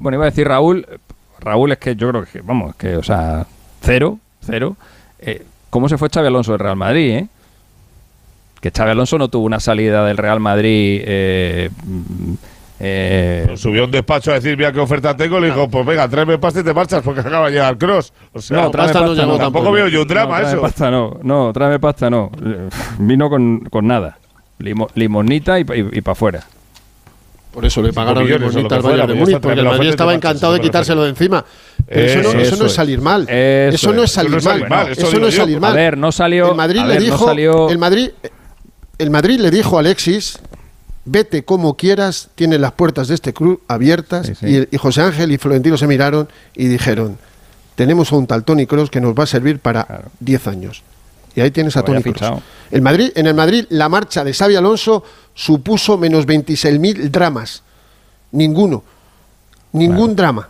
bueno, 0.01 0.17
iba 0.17 0.25
a 0.25 0.31
decir 0.31 0.49
Raúl, 0.49 0.87
Raúl 1.41 1.73
es 1.73 1.79
que 1.79 1.95
yo 1.95 2.09
creo 2.09 2.25
que, 2.25 2.41
vamos, 2.41 2.75
que, 2.75 2.97
o 2.97 3.03
sea, 3.03 3.47
cero, 3.83 4.19
cero. 4.41 4.77
Eh, 5.21 5.45
¿Cómo 5.69 5.89
se 5.89 5.99
fue 5.99 6.09
Xavi 6.09 6.27
Alonso 6.27 6.53
del 6.53 6.61
Real 6.61 6.77
Madrid, 6.77 7.11
eh? 7.11 7.29
Que 8.61 8.71
Xavi 8.71 8.91
Alonso 8.91 9.19
no 9.19 9.29
tuvo 9.29 9.45
una 9.45 9.61
salida 9.61 10.05
del 10.07 10.17
Real 10.17 10.41
Madrid 10.41 11.03
eh, 11.05 11.71
mm, 11.85 12.33
eh, 12.81 13.45
Pues 13.47 13.61
Subió 13.61 13.83
a 13.83 13.85
un 13.85 13.91
despacho 13.91 14.31
a 14.31 14.35
decir, 14.35 14.57
mira 14.57 14.73
qué 14.73 14.81
oferta 14.81 15.15
tengo, 15.15 15.39
le 15.39 15.49
dijo, 15.49 15.69
pues 15.69 15.85
venga, 15.85 16.09
tráeme 16.09 16.39
pasta 16.39 16.61
y 16.61 16.65
te 16.65 16.73
marchas 16.73 17.03
porque 17.03 17.21
acaba 17.21 17.47
de 17.47 17.53
llegar 17.53 17.77
Cross. 17.77 18.15
O 18.33 18.41
sea, 18.41 18.63
no, 18.63 18.71
tráeme 18.71 18.95
pasta 18.95 19.01
no 19.01 19.07
pasta 19.09 19.23
llegó 19.23 19.37
no. 19.37 19.45
tampoco 19.45 19.73
veo 19.73 19.89
yo 19.89 20.03
un 20.03 20.09
drama 20.09 20.33
no, 20.33 20.41
tráeme 20.41 20.53
eso. 20.53 20.61
pasta 20.63 20.91
no, 20.91 21.19
no, 21.23 21.53
tráeme 21.53 21.79
pasta 21.79 22.09
no. 22.09 22.31
Vino 22.99 23.29
con, 23.29 23.61
con 23.69 23.87
nada. 23.87 24.17
Limo- 24.61 24.89
limonita 24.95 25.59
y, 25.59 25.65
para 25.65 26.13
afuera. 26.13 26.45
Por 27.53 27.65
eso 27.65 27.83
le 27.83 27.93
pagaron 27.93 28.25
limonita 28.29 28.77
al 28.77 28.83
Bayern 28.83 29.01
de 29.01 29.07
pues 29.15 29.19
Múnich, 29.19 29.29
está, 29.37 29.41
porque 29.41 29.59
el 29.61 29.67
Madrid 29.67 29.87
y 29.87 29.91
estaba 29.91 30.15
encantado 30.15 30.53
de 30.53 30.61
quitárselo 30.61 31.03
de 31.03 31.11
encima. 31.11 31.45
Pero 31.87 32.01
eso, 32.07 32.15
no, 32.17 32.21
Eso, 32.21 32.29
eso 32.31 32.39
no 32.39 32.43
eso 32.55 32.65
es 32.67 32.71
es. 32.71 32.77
salir 32.77 33.01
mal. 33.01 33.23
Eso 33.29 33.75
Eso 33.75 33.93
no 33.93 34.03
es. 34.05 34.13
salir 34.13 34.29
Eso 34.29 34.35
no 34.35 34.39
es 34.39 34.45
salir 34.45 34.69
mal. 34.69 34.85
mal, 34.85 34.93
eso 34.93 35.19
no 35.19 35.27
es 35.27 35.35
salir 35.35 35.57
A 35.57 35.61
mal. 35.61 35.75
ver, 35.75 35.99
no 35.99 36.13
salió. 36.13 36.51
El 36.51 36.57
Madrid 36.57 36.79
a 36.81 36.87
le 36.87 36.95
no 36.95 37.01
dijo, 37.01 37.27
salió- 37.27 37.69
el 37.71 37.79
Madrid, 37.79 38.11
el 38.99 39.11
Madrid 39.11 39.41
le 39.41 39.51
dijo 39.51 39.77
a 39.77 39.81
Alexis, 39.81 40.39
vete 41.05 41.45
como 41.45 41.77
quieras, 41.77 42.29
tienes 42.37 42.61
las 42.61 42.71
puertas 42.73 43.09
de 43.09 43.15
este 43.17 43.33
club 43.33 43.61
abiertas. 43.67 44.29
Sí, 44.29 44.35
sí. 44.37 44.47
Y, 44.71 44.75
y 44.75 44.79
José 44.79 45.01
Ángel 45.03 45.33
y 45.33 45.39
Florentino 45.39 45.77
se 45.77 45.89
miraron 45.89 46.29
y 46.55 46.69
dijeron, 46.69 47.19
tenemos 47.75 48.13
a 48.13 48.17
un 48.17 48.29
tal 48.29 48.45
Tony 48.45 48.67
Kroos 48.67 48.91
que 48.91 49.01
nos 49.01 49.15
va 49.15 49.25
a 49.25 49.27
servir 49.27 49.59
para 49.59 49.85
Claro. 49.85 50.05
10 50.21 50.47
años. 50.47 50.83
Y 51.35 51.41
ahí 51.41 51.51
tienes 51.51 51.77
a 51.77 51.83
Tony 51.83 52.03
fichado. 52.03 52.43
El 52.71 52.83
Madrid, 52.83 53.11
en 53.15 53.27
el 53.27 53.35
Madrid, 53.35 53.67
la 53.71 53.89
marcha 53.89 54.25
de 54.25 54.33
Xavi 54.33 54.57
Alonso 54.57 55.05
supuso 55.35 55.97
menos 55.99 56.27
26.000 56.27 57.11
dramas. 57.11 57.63
Ninguno. 58.33 58.83
Ningún 59.73 60.17
drama. 60.17 60.49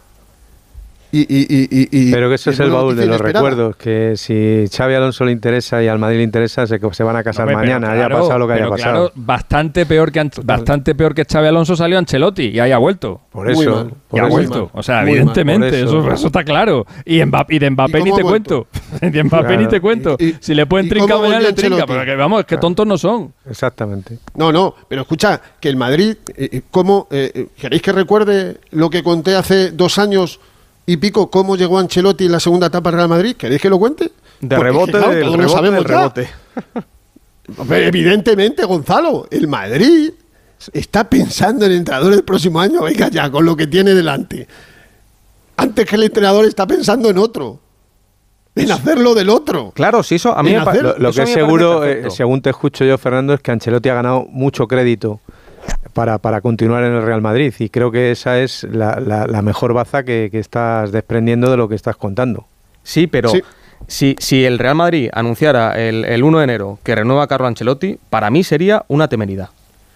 Y, 1.13 1.21
y- 1.23 1.47
y- 1.49 1.69
y- 1.71 1.89
y- 2.09 2.13
Pero 2.13 2.29
que 2.29 2.37
eso 2.37 2.51
es 2.51 2.61
el 2.61 2.71
baúl 2.71 2.95
de 2.95 3.07
los 3.07 3.17
inesperada. 3.19 3.49
recuerdos, 3.51 3.77
que 3.77 4.13
si 4.17 4.67
Xavi 4.75 4.95
Alonso 4.95 5.25
le 5.25 5.33
interesa 5.33 5.83
y 5.83 5.89
al 5.89 5.99
Madrid 5.99 6.19
le 6.19 6.23
interesa, 6.23 6.67
se, 6.67 6.79
se 6.93 7.03
van 7.03 7.17
a 7.17 7.23
casar 7.25 7.53
mañana, 7.53 7.93
haya 7.93 8.09
pasado 8.09 8.39
lo 8.39 8.47
que 8.47 8.53
haya 8.55 8.69
pasado. 8.69 9.09
claro, 9.09 9.13
bastante 9.17 9.87
peor 9.87 10.13
que 10.13 10.31
bastante 10.45 10.95
peor 10.95 11.15
que 11.15 11.25
Xavi 11.25 11.49
Alonso 11.49 11.75
salió 11.75 11.99
Ancelotti 11.99 12.45
y 12.51 12.61
ahí 12.61 12.71
ha 12.73 12.79
vuelto. 12.79 13.21
Por 13.33 13.51
eso, 13.51 13.71
mal. 13.75 13.95
por 14.09 14.19
y 14.19 14.23
ha 14.23 14.27
eso. 14.27 14.33
vuelto. 14.37 14.71
O 14.73 14.83
sea, 14.83 15.01
Muy 15.03 15.11
evidentemente, 15.11 15.69
eso. 15.83 16.01
eso. 16.01 16.13
Eso, 16.13 16.27
está 16.29 16.45
claro. 16.45 16.87
Y, 17.05 17.25
Mbappé, 17.25 17.55
y 17.57 17.59
de 17.59 17.71
Mbappé 17.71 17.99
¿Y 18.01 18.03
ni 18.05 18.13
te 18.13 18.23
cuento. 18.23 18.67
de 19.01 19.25
Mbappé 19.25 19.47
Claro. 19.47 19.61
ni 19.63 19.69
te 19.69 19.81
cuento. 19.81 20.17
Y- 20.19 20.25
y- 20.27 20.37
si 20.41 20.55
le 20.55 20.67
pueden 20.67 20.87
¿y 20.87 20.91
trincar 20.91 21.19
mañana, 21.19 21.41
le 21.41 21.53
trinca. 21.53 21.75
Ancelotti? 21.77 21.93
Pero 21.93 22.05
que 22.05 22.17
vamos, 22.17 22.45
que 22.45 22.57
tontos 22.57 22.87
no 22.87 22.97
son. 22.99 23.33
Exactamente. 23.49 24.19
No, 24.37 24.53
no, 24.53 24.75
pero 24.89 25.03
escucha, 25.03 25.41
que 25.61 25.69
el 25.69 25.77
Madrid, 25.77 26.17
eh, 26.37 26.49
eh, 26.53 26.63
¿cómo, 26.71 27.09
eh, 27.11 27.31
eh, 27.35 27.47
¿queréis 27.59 27.83
que 27.83 27.93
recuerde 27.93 28.59
lo 28.71 28.91
que 28.91 29.03
conté 29.03 29.35
hace 29.35 29.71
dos 29.73 29.99
años 29.99 30.41
y 30.93 30.97
pico, 30.97 31.31
cómo 31.31 31.57
llegó 31.57 31.79
Ancelotti 31.79 32.27
en 32.27 32.33
la 32.33 32.41
segunda 32.41 32.67
etapa 32.69 32.91
del 32.91 32.97
Real 32.99 33.09
Madrid? 33.09 33.37
¿Queréis 33.37 33.61
que 33.63 33.69
lo 33.71 33.79
cuente? 33.79 34.11
De 34.41 34.57
Porque 34.57 34.57
es 34.57 34.59
que, 34.59 34.63
rebote, 34.63 34.93
claro, 34.93 35.11
del 35.11 35.21
todos 35.23 35.37
lo 35.37 35.43
rebote, 35.43 35.57
sabemos 35.57 35.85
del 35.85 35.89
ya. 35.93 35.99
rebote. 35.99 36.29
Hombre, 37.59 37.87
evidentemente, 37.87 38.65
Gonzalo, 38.65 39.27
el 39.31 39.49
Madrid 39.49 40.13
está 40.73 41.09
pensando 41.09 41.65
en 41.67 41.73
el 41.73 41.79
entrenador 41.79 42.13
del 42.15 42.25
próximo 42.25 42.61
año, 42.61 42.83
venga 42.83 43.09
ya, 43.09 43.31
con 43.31 43.45
lo 43.45 43.57
que 43.57 43.67
tiene 43.67 43.93
delante. 43.95 44.47
Antes 45.57 45.87
que 45.87 45.97
el 45.97 46.05
entrenador 46.05 46.45
está 46.45 46.67
pensando 46.67 47.11
en 47.11 47.19
otro, 47.19 47.61
en 48.55 48.71
hacerlo 48.71 49.15
del 49.15 49.29
otro. 49.31 49.73
Claro, 49.75 50.03
sí, 50.03 50.15
eso 50.17 50.37
a 50.37 50.43
mí 50.43 50.51
me 50.53 50.59
hacer- 50.59 50.83
Lo, 50.83 50.99
lo 50.99 51.13
que 51.13 51.23
es 51.23 51.31
seguro, 51.33 51.85
eh, 51.85 52.11
según 52.11 52.41
te 52.41 52.51
escucho 52.51 52.85
yo, 52.85 52.97
Fernando, 52.99 53.35
es 53.35 53.41
que 53.41 53.51
Ancelotti 53.51 53.89
ha 53.89 53.95
ganado 53.95 54.27
mucho 54.31 54.67
crédito 54.67 55.21
para, 55.93 56.19
para 56.19 56.41
continuar 56.41 56.85
en 56.85 56.93
el 56.93 57.03
Real 57.03 57.21
Madrid 57.23 57.53
y 57.59 57.69
creo 57.69 57.91
que 57.91 58.11
esa 58.11 58.39
es 58.41 58.65
la, 58.65 58.99
la- 59.01 59.27
la 59.27 59.43
mejor 59.43 59.73
baza 59.75 60.03
que, 60.05 60.29
que 60.31 60.39
estás 60.39 60.93
desprendiendo 60.93 61.51
de 61.51 61.57
lo 61.57 61.69
que 61.69 61.75
estás 61.75 61.97
contando. 61.97 62.47
Sí, 62.83 63.07
pero 63.07 63.29
Sí. 63.31 63.43
Si, 63.87 64.15
si 64.19 64.45
el 64.45 64.59
Real 64.59 64.75
Madrid 64.75 65.09
anunciara 65.13 65.73
el, 65.81 66.05
el 66.05 66.23
1 66.23 66.39
de 66.39 66.45
enero 66.45 66.79
que 66.83 66.95
renueva 66.95 67.23
a 67.23 67.27
Carlo 67.27 67.47
Ancelotti, 67.47 67.99
para 68.11 68.29
mí 68.31 68.45
sería 68.45 68.85
una 68.89 69.09
temeridad. 69.09 69.49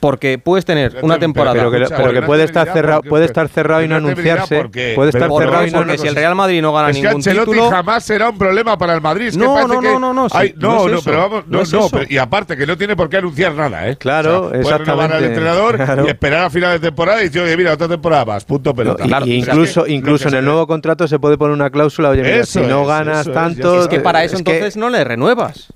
Porque 0.04 0.36
puedes 0.36 0.66
tener 0.66 0.98
una 1.00 1.18
temporada. 1.18 1.54
Pero 1.56 1.70
que, 1.70 1.94
pero 1.96 2.12
que 2.12 2.20
puede 2.20 2.44
estar 2.44 2.70
cerrado, 2.70 3.00
puede 3.00 3.24
estar 3.24 3.48
cerrado 3.48 3.82
y 3.82 3.88
no 3.88 3.96
anunciarse. 3.96 4.62
Puede 4.94 5.08
estar 5.08 5.30
cerrado 5.30 5.66
y 5.66 5.70
no 5.70 5.78
porque 5.78 5.96
si 5.96 6.08
el 6.08 6.14
Real 6.14 6.34
Madrid 6.34 6.60
no 6.60 6.74
gana 6.74 6.90
es 6.90 6.96
que 6.96 7.02
ningún 7.04 7.16
Ancelotti 7.16 7.52
título. 7.52 7.70
jamás 7.70 8.04
será 8.04 8.28
un 8.28 8.36
problema 8.36 8.76
para 8.76 8.92
el 8.92 9.00
Madrid. 9.00 9.28
Es 9.28 9.32
que 9.38 9.42
No, 9.42 9.66
no, 9.66 9.80
que 9.80 9.88
no, 9.88 9.98
no, 9.98 10.12
no, 10.12 10.28
sí, 10.28 10.54
no 10.58 10.88
es 10.88 11.02
pero 11.02 11.16
vamos, 11.16 11.44
no, 11.46 11.56
no 11.56 11.62
es 11.62 11.72
no, 11.72 11.78
eso. 11.86 11.88
pero- 11.90 12.04
y 12.06 12.18
aparte 12.18 12.54
que 12.54 12.66
no 12.66 12.76
tiene 12.76 12.94
por 12.96 13.08
qué 13.08 13.16
anunciar 13.16 13.54
nada, 13.54 13.88
¿eh? 13.88 13.96
Claro, 13.96 14.50
puede 14.50 14.62
renovar 14.62 14.74
al 14.74 15.24
exactamente, 15.24 15.26
entrenador 15.26 15.76
claro. 15.76 16.04
y 16.04 16.08
esperar 16.10 16.44
a 16.44 16.50
final 16.50 16.72
de 16.72 16.80
temporada 16.80 17.20
y 17.22 17.24
decir, 17.24 17.40
oye, 17.40 17.56
mira, 17.56 17.72
otra 17.72 17.88
temporada 17.88 18.26
más, 18.26 18.44
punto 18.44 18.74
pelota. 18.74 19.04
Y- 19.06 19.08
Claro, 19.08 19.26
y 19.26 19.40
o 19.40 19.44
sea, 19.46 19.54
incluso, 19.54 19.86
incluso 19.86 20.28
en 20.28 20.34
el 20.34 20.44
nuevo 20.44 20.66
contrato 20.66 21.08
se 21.08 21.18
puede 21.18 21.38
poner 21.38 21.54
una 21.54 21.70
cláusula, 21.70 22.10
oye, 22.10 22.20
mira, 22.24 22.36
Eso 22.36 22.60
si 22.60 22.66
no 22.66 22.84
ganas 22.84 23.24
tanto... 23.32 23.80
Es 23.80 23.88
que 23.88 24.00
para 24.00 24.22
eso 24.22 24.36
entonces 24.36 24.76
no 24.76 24.90
le 24.90 25.02
renuevas. 25.02 25.72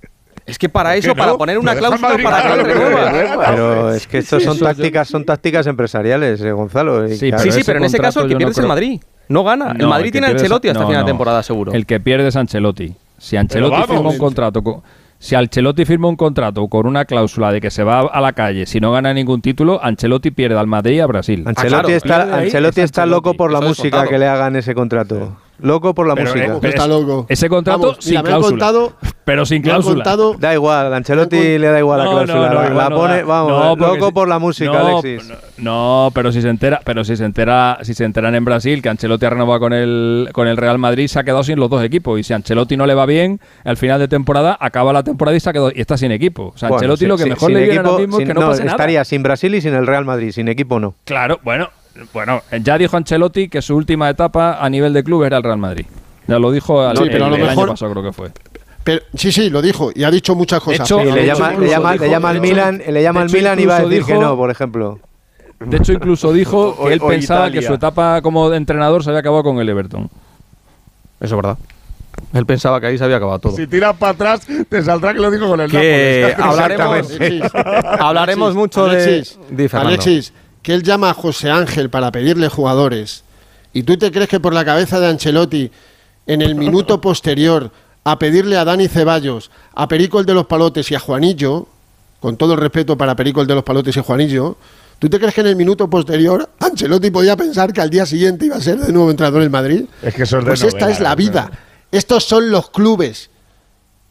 Es 0.48 0.58
que 0.58 0.68
para 0.68 0.90
¿Por 0.90 0.98
eso, 0.98 1.14
para 1.14 1.36
poner 1.36 1.58
una 1.58 1.74
cláusula 1.76 2.08
Madrid 2.08 2.24
para 2.24 2.54
que. 2.64 2.74
Pero 3.46 3.92
es 3.94 4.06
que 4.06 4.18
estos 4.18 4.42
son 4.42 4.56
Eso 4.56 4.60
yo- 4.64 4.66
tácticas, 4.66 5.08
son 5.08 5.24
tácticas 5.24 5.66
empresariales, 5.66 6.40
eh, 6.40 6.52
Gonzalo. 6.52 7.06
y 7.06 7.16
Sí, 7.16 7.28
claro, 7.30 7.52
Sí, 7.52 7.60
pero 7.64 7.78
en 7.78 7.84
ese 7.84 7.98
caso 7.98 8.20
el 8.22 8.26
que 8.28 8.32
yo 8.32 8.34
no 8.34 8.38
pierde 8.38 8.52
es 8.52 8.58
el 8.58 8.66
Madrid. 8.66 9.00
No 9.28 9.44
gana. 9.44 9.74
el 9.78 9.86
Madrid 9.86 10.10
tiene 10.10 10.26
a 10.26 10.30
pierde 10.30 10.36
es- 10.38 10.42
Ancelotti 10.44 10.68
hasta 10.68 10.80
no, 10.80 10.88
final 10.88 11.04
de 11.04 11.10
temporada, 11.10 11.42
seguro. 11.42 11.72
El 11.72 11.84
que 11.86 12.00
pierde 12.00 12.28
es 12.28 12.36
Ancelotti. 12.36 12.94
Si 13.18 13.36
Ancelotti 13.36 13.72
vamos. 13.72 13.88
firma 13.90 14.10
un 14.10 14.18
contrato 14.18 14.62
con, 14.62 14.82
si 15.18 15.34
Ancelotti 15.34 15.84
firma 15.84 16.08
un 16.08 16.16
contrato 16.16 16.66
con 16.68 16.86
una 16.86 17.04
cláusula 17.04 17.52
de 17.52 17.60
que 17.60 17.70
se 17.70 17.82
va 17.84 18.00
a 18.00 18.20
la 18.22 18.32
calle 18.32 18.64
si 18.64 18.80
no 18.80 18.90
gana 18.92 19.12
ningún 19.12 19.42
título, 19.42 19.80
Ancelotti 19.84 20.30
pierde 20.30 20.56
al 20.58 20.66
Madrid 20.66 20.94
y 20.96 21.00
a 21.00 21.06
Brasil. 21.06 21.42
Ancelotti 21.46 21.68
claro, 21.70 21.88
está, 21.90 22.24
pierde 22.24 22.44
Ancelotti 22.46 22.80
es 22.80 22.84
está 22.86 23.04
loco 23.04 23.34
por 23.34 23.52
la 23.52 23.60
música 23.60 23.90
contado. 23.98 24.08
que 24.08 24.18
le 24.18 24.28
hagan 24.28 24.56
ese 24.56 24.74
contrato. 24.74 25.36
Loco 25.60 25.93
por 25.94 26.06
la 26.06 26.14
Pero, 26.14 26.30
música. 26.30 26.55
eh, 26.55 26.59
está 26.70 26.86
loco. 26.86 27.26
Ese 27.28 27.48
contrato 27.48 27.80
Vamos, 27.80 27.97
sin 28.01 28.10
mira, 28.12 28.22
me 28.22 28.28
han 28.28 28.35
cláusula. 28.40 28.51
contado, 28.51 28.93
pero 29.24 29.44
sin 29.44 29.60
me 29.62 29.70
han 29.70 29.74
cláusula. 29.80 29.94
contado 30.05 30.35
Da 30.39 30.55
igual, 30.55 30.93
a 30.93 30.97
Ancelotti 30.97 31.59
le 31.59 31.66
da 31.66 31.78
igual 31.80 31.98
la 31.98 32.05
No, 32.05 32.10
cláusula. 32.12 32.36
no, 32.36 32.43
no, 32.48 32.55
la, 32.62 32.68
igual 32.68 32.76
la 32.76 32.89
no 32.90 32.97
pone, 32.97 33.16
da. 33.16 33.24
vamos, 33.24 33.51
No, 33.51 33.76
porque 33.76 33.94
loco 33.97 34.06
si- 34.06 34.12
por 34.12 34.28
la 34.28 34.39
música, 34.39 34.70
no, 34.72 34.98
Alexis. 34.98 35.32
No, 35.59 36.10
pero 36.14 36.30
si 36.30 36.43
se 36.43 36.48
entera, 36.48 36.80
pero 36.85 37.02
si 37.05 37.16
se 37.16 37.24
entera, 37.24 37.78
si 37.82 37.94
se 37.94 38.05
enteran 38.05 38.35
en 38.36 38.44
Brasil 38.44 38.80
que 38.82 38.89
Ancelotti 38.89 39.26
ha 39.26 39.30
renovado 39.30 39.59
con 39.60 39.72
el 39.72 40.28
con 40.32 40.47
el 40.47 40.56
Real 40.56 40.78
Madrid, 40.78 41.09
se 41.09 41.18
ha 41.18 41.24
quedado 41.24 41.43
sin 41.43 41.59
los 41.59 41.68
dos 41.68 41.82
equipos 41.82 42.20
y 42.20 42.22
si 42.22 42.32
Ancelotti 42.32 42.76
no 42.76 42.86
le 42.86 42.94
va 42.94 43.06
bien, 43.06 43.40
al 43.64 43.76
final 43.76 43.98
de 43.98 44.06
temporada 44.09 44.56
acaba 44.60 44.93
la 44.93 45.02
temporada 45.02 45.36
y 45.36 45.40
se 45.40 45.51
ha 45.51 45.52
quedado 45.52 45.72
y 45.74 45.80
está 45.80 45.97
sin 45.97 46.12
equipo. 46.12 46.52
O 46.55 46.56
sea, 46.59 46.68
Bueno, 46.68 46.78
Ancelotti 46.78 47.01
sí, 47.01 47.06
lo 47.09 47.16
que 47.16 47.24
mejor 47.26 47.48
sin 47.48 47.55
le 47.55 47.60
viene 47.64 47.74
equipo, 47.74 47.89
ahora 47.90 48.01
mismo 48.02 48.16
sin- 48.18 48.28
es 48.28 48.35
que 48.35 48.40
no, 48.40 48.47
pase 48.47 48.60
nada. 48.64 48.70
estaría 48.76 49.05
sin 49.05 49.22
Brasil 49.24 49.55
y 49.56 49.60
sin 49.60 49.74
el 49.74 49.86
Real 49.89 50.05
Madrid, 50.05 50.30
sin 50.30 50.47
equipo 50.48 50.78
no. 50.78 50.94
Claro, 51.05 51.40
bueno, 51.43 51.68
bueno, 52.12 52.42
ya 52.62 52.78
dijo 52.78 52.96
Ancelotti 52.96 53.48
que 53.48 53.62
su 53.62 53.74
última 53.76 54.08
etapa 54.10 54.58
a 54.64 54.68
nivel 54.70 54.92
de 54.92 55.02
club 55.04 55.24
era 55.24 55.36
el 55.38 55.42
Real 55.42 55.58
Madrid. 55.58 55.86
Ya 56.26 56.38
lo 56.38 56.50
dijo 56.52 56.80
al- 56.82 56.96
Sí, 56.96 57.04
el, 57.04 57.10
pero 57.10 57.24
a 57.26 57.28
lo 57.30 57.36
el 57.36 57.42
año 57.42 57.50
mejor- 57.50 57.68
pasado 57.70 57.90
creo 57.92 58.04
que 58.04 58.12
fue. 58.12 58.30
Pero, 58.84 59.02
sí, 59.14 59.32
sí, 59.32 59.50
lo 59.50 59.60
dijo 59.60 59.90
y 59.94 60.04
ha 60.04 60.10
dicho 60.10 60.34
muchas 60.34 60.60
cosas. 60.62 60.80
hecho, 60.86 61.02
le 61.04 61.26
llama, 61.26 61.50
dicho- 61.50 61.60
le 61.60 61.66
incluso 61.66 61.70
llama, 61.72 61.92
dijo- 61.92 62.04
le 62.04 62.10
llama 62.10 62.30
al 62.30 62.40
Milan, 62.40 62.82
le 62.88 63.02
llama 63.02 63.20
al 63.22 63.30
Milan 63.30 63.60
y 63.60 63.66
va 63.66 63.76
a 63.76 63.82
decir 63.82 64.04
que 64.04 64.14
no, 64.14 64.36
por 64.36 64.50
ejemplo. 64.50 64.98
De 65.60 65.76
hecho, 65.76 65.92
incluso 65.92 66.32
dijo 66.32 66.68
O- 66.78 66.86
que 66.86 66.92
él 66.94 67.00
o 67.02 67.08
pensaba 67.08 67.46
Italia. 67.48 67.60
que 67.60 67.66
su 67.66 67.74
etapa 67.74 68.22
como 68.22 68.52
entrenador 68.54 69.02
se 69.02 69.10
había 69.10 69.20
acabado 69.20 69.42
con 69.42 69.58
el 69.58 69.68
Everton. 69.68 70.04
Eso 71.20 71.34
es 71.34 71.36
verdad. 71.36 71.58
Él 72.32 72.46
pensaba 72.46 72.80
que 72.80 72.86
ahí 72.88 72.98
se 72.98 73.04
había 73.04 73.16
acabado 73.16 73.38
todo. 73.38 73.56
Si 73.56 73.66
tiras 73.66 73.96
para 73.96 74.12
atrás, 74.12 74.46
te 74.68 74.82
saldrá 74.82 75.12
que 75.14 75.20
lo 75.20 75.30
dijo 75.30 75.48
con 75.48 75.60
el 75.60 75.70
Que 75.70 76.34
Nápoles. 76.38 77.42
hablaremos, 78.00 78.54
mucho 78.54 78.84
Alexis, 78.86 79.38
de. 79.50 79.68
Alexis, 79.72 80.32
que 80.68 80.74
él 80.74 80.82
llama 80.82 81.08
a 81.08 81.14
José 81.14 81.50
Ángel 81.50 81.88
para 81.88 82.12
pedirle 82.12 82.50
jugadores. 82.50 83.24
¿Y 83.72 83.84
tú 83.84 83.96
te 83.96 84.12
crees 84.12 84.28
que 84.28 84.38
por 84.38 84.52
la 84.52 84.66
cabeza 84.66 85.00
de 85.00 85.06
Ancelotti, 85.06 85.70
en 86.26 86.42
el 86.42 86.56
minuto 86.56 87.00
posterior, 87.00 87.70
a 88.04 88.18
pedirle 88.18 88.58
a 88.58 88.66
Dani 88.66 88.86
Ceballos, 88.86 89.50
a 89.74 89.88
Perico 89.88 90.20
el 90.20 90.26
de 90.26 90.34
los 90.34 90.44
Palotes 90.44 90.90
y 90.90 90.94
a 90.94 91.00
Juanillo, 91.00 91.68
con 92.20 92.36
todo 92.36 92.52
el 92.52 92.60
respeto 92.60 92.98
para 92.98 93.16
Perico 93.16 93.40
el 93.40 93.46
de 93.46 93.54
los 93.54 93.64
Palotes 93.64 93.96
y 93.96 94.00
Juanillo, 94.02 94.58
¿tú 94.98 95.08
te 95.08 95.18
crees 95.18 95.32
que 95.32 95.40
en 95.40 95.46
el 95.46 95.56
minuto 95.56 95.88
posterior 95.88 96.50
Ancelotti 96.60 97.10
podía 97.10 97.34
pensar 97.34 97.72
que 97.72 97.80
al 97.80 97.88
día 97.88 98.04
siguiente 98.04 98.44
iba 98.44 98.56
a 98.56 98.60
ser 98.60 98.78
de 98.78 98.92
nuevo 98.92 99.10
entrenador 99.10 99.40
del 99.40 99.48
Madrid? 99.48 99.86
Es 100.02 100.14
que 100.14 100.24
eso 100.24 100.36
es 100.36 100.44
de 100.44 100.50
Pues 100.50 100.62
esta 100.64 100.90
es 100.90 101.00
la 101.00 101.14
vida. 101.14 101.50
Estos 101.90 102.24
son 102.24 102.50
los 102.50 102.68
clubes. 102.68 103.30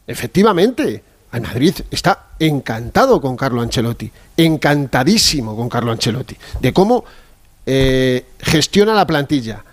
Efectivamente, 0.08 1.04
el 1.32 1.42
Madrid 1.42 1.74
está 1.90 2.26
encantado 2.38 3.20
con 3.20 3.36
Carlo 3.36 3.60
Ancelotti, 3.60 4.10
encantadísimo 4.36 5.56
con 5.56 5.68
Carlo 5.68 5.92
Ancelotti, 5.92 6.36
de 6.60 6.72
cómo 6.72 7.04
eh, 7.66 8.24
gestiona 8.40 8.94
la 8.94 9.06
plantilla, 9.06 9.64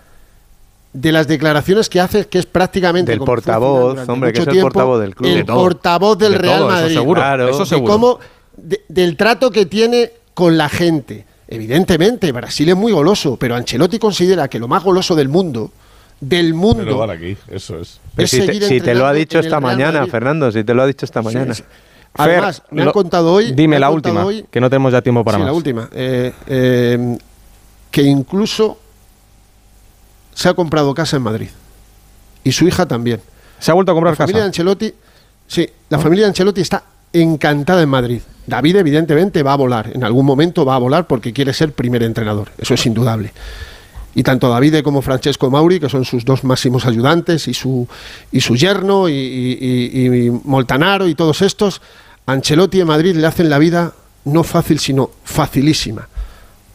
de 0.93 1.11
las 1.11 1.27
declaraciones 1.27 1.89
que 1.89 1.99
hace, 1.99 2.27
que 2.27 2.39
es 2.39 2.45
prácticamente 2.45 3.11
Del 3.11 3.19
portavoz, 3.19 4.07
hombre, 4.07 4.31
que 4.31 4.41
es 4.41 4.47
el 4.47 4.61
portavoz 4.61 5.01
del 5.01 5.13
club. 5.15 5.29
el 5.29 5.37
De 5.39 5.43
todo. 5.43 5.57
portavoz 5.57 6.17
del 6.17 6.31
De 6.33 6.37
Real 6.37 6.59
todo, 6.59 6.69
eso 6.71 6.81
Madrid, 6.81 6.95
seguro, 6.95 7.21
Claro. 7.21 7.49
eso 7.49 7.59
de 7.59 7.65
seguro. 7.65 7.93
cómo 7.93 8.19
de- 8.57 8.81
del 8.87 9.17
trato 9.17 9.51
que 9.51 9.65
tiene 9.65 10.11
con 10.33 10.57
la 10.57 10.69
gente. 10.69 11.25
Evidentemente, 11.47 12.31
Brasil 12.31 12.69
es 12.69 12.75
muy 12.75 12.91
goloso, 12.93 13.35
pero 13.37 13.55
Ancelotti 13.55 13.99
considera 13.99 14.47
que 14.47 14.57
lo 14.59 14.67
más 14.69 14.83
goloso 14.83 15.15
del 15.15 15.27
mundo, 15.29 15.71
del 16.19 16.53
mundo, 16.53 17.03
aquí, 17.03 17.37
eso 17.49 17.79
es. 17.79 17.87
Si, 17.89 18.15
te, 18.15 18.27
seguir 18.27 18.63
si 18.63 18.81
te 18.81 18.95
lo 18.95 19.05
ha 19.05 19.13
dicho 19.13 19.39
esta 19.39 19.59
mañana. 19.59 20.05
Fernando, 20.07 20.51
si 20.51 20.63
te 20.63 20.73
lo 20.73 20.83
ha 20.83 20.87
dicho 20.87 21.05
esta 21.05 21.21
mañana. 21.21 21.53
Sí, 21.53 21.63
sí. 21.63 21.69
Además, 22.17 22.61
Fer, 22.61 22.73
me 22.73 22.81
han 22.81 22.85
lo- 22.87 22.93
contado 22.93 23.33
hoy. 23.33 23.49
me 23.49 23.51
Dime 23.53 23.77
la 23.79 23.89
última, 23.89 24.25
hoy- 24.25 24.45
que 24.49 24.61
no 24.61 24.69
tenemos 24.69 24.91
ya 24.93 25.01
tiempo 25.01 25.23
para 25.25 25.37
sí, 25.37 25.39
más. 25.43 25.47
la 25.47 25.53
última. 25.53 25.89
eh, 25.91 26.31
eh, 26.47 27.17
que 27.91 28.01
incluso 28.03 28.77
se 30.33 30.49
ha 30.49 30.53
comprado 30.53 30.93
casa 30.93 31.17
en 31.17 31.23
Madrid. 31.23 31.49
Y 32.43 32.51
su 32.51 32.67
hija 32.67 32.85
también. 32.85 33.19
Se 33.59 33.71
ha 33.71 33.73
vuelto 33.73 33.91
a 33.91 33.95
comprar 33.95 34.13
La 34.13 34.17
familia 34.17 34.43
de 34.43 34.49
casa. 34.49 34.61
Ancelotti, 34.61 34.93
sí, 35.47 35.69
la 35.89 35.99
familia 35.99 36.25
de 36.25 36.29
Ancelotti 36.29 36.61
está 36.61 36.83
encantada 37.13 37.81
en 37.81 37.89
Madrid. 37.89 38.21
David, 38.47 38.75
evidentemente, 38.77 39.41
va 39.43 39.53
a 39.53 39.57
volar. 39.57 39.91
En 39.93 40.03
algún 40.03 40.25
momento 40.25 40.65
va 40.65 40.75
a 40.75 40.77
volar 40.77 41.07
porque 41.07 41.33
quiere 41.33 41.53
ser 41.53 41.71
primer 41.73 42.03
entrenador. 42.03 42.49
Eso 42.57 42.73
es 42.75 42.85
indudable. 42.85 43.31
Y 44.15 44.23
tanto 44.23 44.49
David 44.49 44.81
como 44.81 45.01
Francesco 45.01 45.51
Mauri, 45.51 45.79
que 45.79 45.89
son 45.89 46.05
sus 46.05 46.23
dos 46.23 46.43
máximos 46.45 46.85
ayudantes, 46.85 47.47
y 47.49 47.53
su, 47.53 47.85
y 48.31 48.39
su 48.39 48.55
yerno, 48.55 49.09
y, 49.09 49.13
y- 49.13 50.29
Moltanaro, 50.45 51.07
y 51.07 51.15
todos 51.15 51.41
estos, 51.41 51.81
Ancelotti 52.25 52.79
en 52.79 52.87
Madrid 52.87 53.15
le 53.15 53.27
hacen 53.27 53.49
la 53.49 53.59
vida 53.59 53.93
no 54.23 54.43
fácil, 54.43 54.79
sino 54.79 55.11
facilísima. 55.23 56.07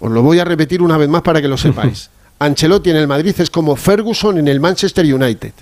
Os 0.00 0.10
lo 0.10 0.22
voy 0.22 0.38
a 0.38 0.44
repetir 0.44 0.82
una 0.82 0.96
vez 0.98 1.08
más 1.08 1.22
para 1.22 1.40
que 1.40 1.48
lo 1.48 1.56
sepáis. 1.56 2.10
Ancelotti 2.38 2.90
en 2.90 2.96
el 2.96 3.08
Madrid 3.08 3.34
es 3.38 3.50
como 3.50 3.74
Ferguson 3.74 4.38
en 4.38 4.46
el 4.48 4.60
Manchester 4.60 5.04
United. 5.12 5.52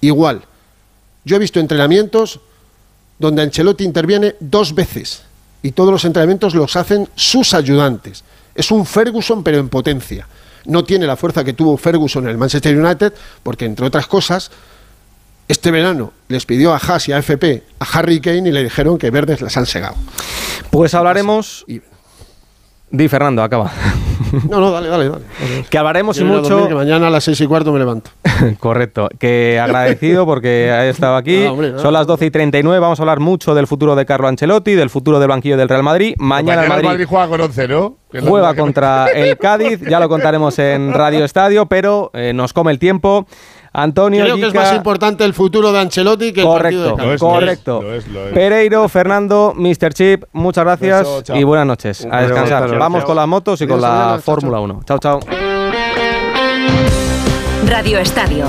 Igual. 0.00 0.42
Yo 1.24 1.36
he 1.36 1.38
visto 1.38 1.60
entrenamientos 1.60 2.40
donde 3.18 3.42
Ancelotti 3.42 3.84
interviene 3.84 4.36
dos 4.40 4.74
veces 4.74 5.22
y 5.62 5.72
todos 5.72 5.92
los 5.92 6.04
entrenamientos 6.04 6.54
los 6.54 6.74
hacen 6.76 7.08
sus 7.14 7.52
ayudantes. 7.54 8.24
Es 8.54 8.70
un 8.70 8.86
Ferguson 8.86 9.42
pero 9.44 9.58
en 9.58 9.68
potencia. 9.68 10.26
No 10.70 10.84
tiene 10.84 11.06
la 11.06 11.16
fuerza 11.16 11.42
que 11.42 11.52
tuvo 11.52 11.76
Ferguson 11.76 12.24
en 12.24 12.30
el 12.30 12.38
Manchester 12.38 12.78
United 12.78 13.12
porque, 13.42 13.64
entre 13.64 13.86
otras 13.86 14.06
cosas, 14.06 14.50
este 15.48 15.72
verano 15.72 16.12
les 16.28 16.46
pidió 16.46 16.72
a 16.72 16.76
Haas 16.76 17.08
y 17.08 17.12
a 17.12 17.18
FP 17.18 17.64
a 17.80 17.98
Harry 17.98 18.20
Kane 18.20 18.48
y 18.48 18.52
le 18.52 18.62
dijeron 18.62 18.96
que 18.96 19.10
verdes 19.10 19.40
las 19.40 19.56
han 19.56 19.66
segado. 19.66 19.96
Pues 20.70 20.94
hablaremos. 20.94 21.66
Di, 22.88 23.08
Fernando, 23.08 23.42
acaba. 23.42 23.72
No, 24.48 24.60
no, 24.60 24.70
dale, 24.70 24.88
dale, 24.88 25.08
dale. 25.08 25.24
que 25.68 25.78
hablaremos 25.78 26.16
y 26.18 26.24
dormir, 26.24 26.40
mucho. 26.42 26.68
que 26.68 26.74
mañana 26.74 27.08
a 27.08 27.10
las 27.10 27.24
seis 27.24 27.40
y 27.40 27.46
cuarto 27.46 27.72
me 27.72 27.78
levanto. 27.78 28.10
Correcto. 28.58 29.08
Que 29.18 29.58
agradecido 29.60 30.26
porque 30.26 30.70
ha 30.70 30.86
estado 30.86 31.16
aquí. 31.16 31.44
Hombre, 31.44 31.72
no. 31.72 31.78
Son 31.78 31.92
las 31.92 32.06
12 32.06 32.26
y 32.26 32.30
39. 32.30 32.78
Vamos 32.80 33.00
a 33.00 33.02
hablar 33.02 33.20
mucho 33.20 33.54
del 33.54 33.66
futuro 33.66 33.96
de 33.96 34.06
Carlo 34.06 34.28
Ancelotti, 34.28 34.74
del 34.74 34.90
futuro 34.90 35.18
del 35.18 35.28
banquillo 35.28 35.56
del 35.56 35.68
Real 35.68 35.82
Madrid. 35.82 36.14
Mañana, 36.18 36.42
Mañana 36.42 36.60
el 36.60 36.64
el 36.64 36.68
Madrid, 36.68 36.88
Madrid 36.88 37.06
juega 37.08 37.28
con 37.28 37.40
11, 37.40 37.68
¿no? 37.68 37.96
Juega 38.26 38.54
contra 38.54 39.06
el 39.08 39.36
Cádiz. 39.38 39.80
Ya 39.88 40.00
lo 40.00 40.08
contaremos 40.08 40.58
en 40.58 40.92
Radio 40.92 41.24
Estadio, 41.24 41.66
pero 41.66 42.10
eh, 42.14 42.32
nos 42.34 42.52
come 42.52 42.72
el 42.72 42.78
tiempo. 42.78 43.26
Antonio, 43.72 44.24
Creo 44.24 44.36
que 44.36 44.46
es 44.48 44.54
más 44.54 44.74
importante 44.74 45.24
el 45.24 45.32
futuro 45.32 45.70
de 45.72 45.78
Ancelotti 45.80 46.32
que 46.32 46.40
el 46.42 46.48
partido 46.48 46.82
de 46.84 46.90
Correcto, 46.90 46.96
Cádiz. 47.06 47.20
correcto. 47.20 47.82
lo 47.82 47.94
es, 47.94 48.08
lo 48.08 48.26
es. 48.26 48.32
Pereiro, 48.34 48.88
Fernando, 48.88 49.52
Mr. 49.56 49.94
Chip, 49.94 50.24
muchas 50.32 50.64
gracias 50.64 51.06
Beso, 51.06 51.36
y 51.36 51.44
buenas 51.44 51.66
noches. 51.66 52.00
Un 52.04 52.12
A 52.12 52.22
descansar. 52.22 52.76
Vamos 52.76 53.00
Chao. 53.00 53.06
con 53.06 53.16
las 53.16 53.28
motos 53.28 53.60
y 53.60 53.66
con 53.66 53.80
la 53.80 54.18
Fórmula 54.22 54.58
1. 54.60 54.80
Chao, 54.86 54.98
chao. 54.98 55.20
Radio 57.66 57.98
Estadio. 57.98 58.46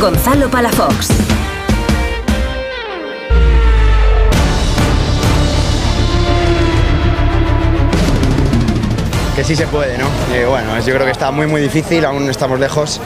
Gonzalo 0.00 0.48
Palafox. 0.48 1.39
Que 9.40 9.44
sí 9.46 9.56
se 9.56 9.66
puede, 9.68 9.96
¿no? 9.96 10.04
Bueno, 10.50 10.78
yo 10.80 10.92
creo 10.92 11.06
que 11.06 11.12
está 11.12 11.30
muy 11.30 11.46
muy 11.46 11.62
difícil, 11.62 12.04
aún 12.04 12.28
estamos 12.28 12.60
lejos. 12.60 13.00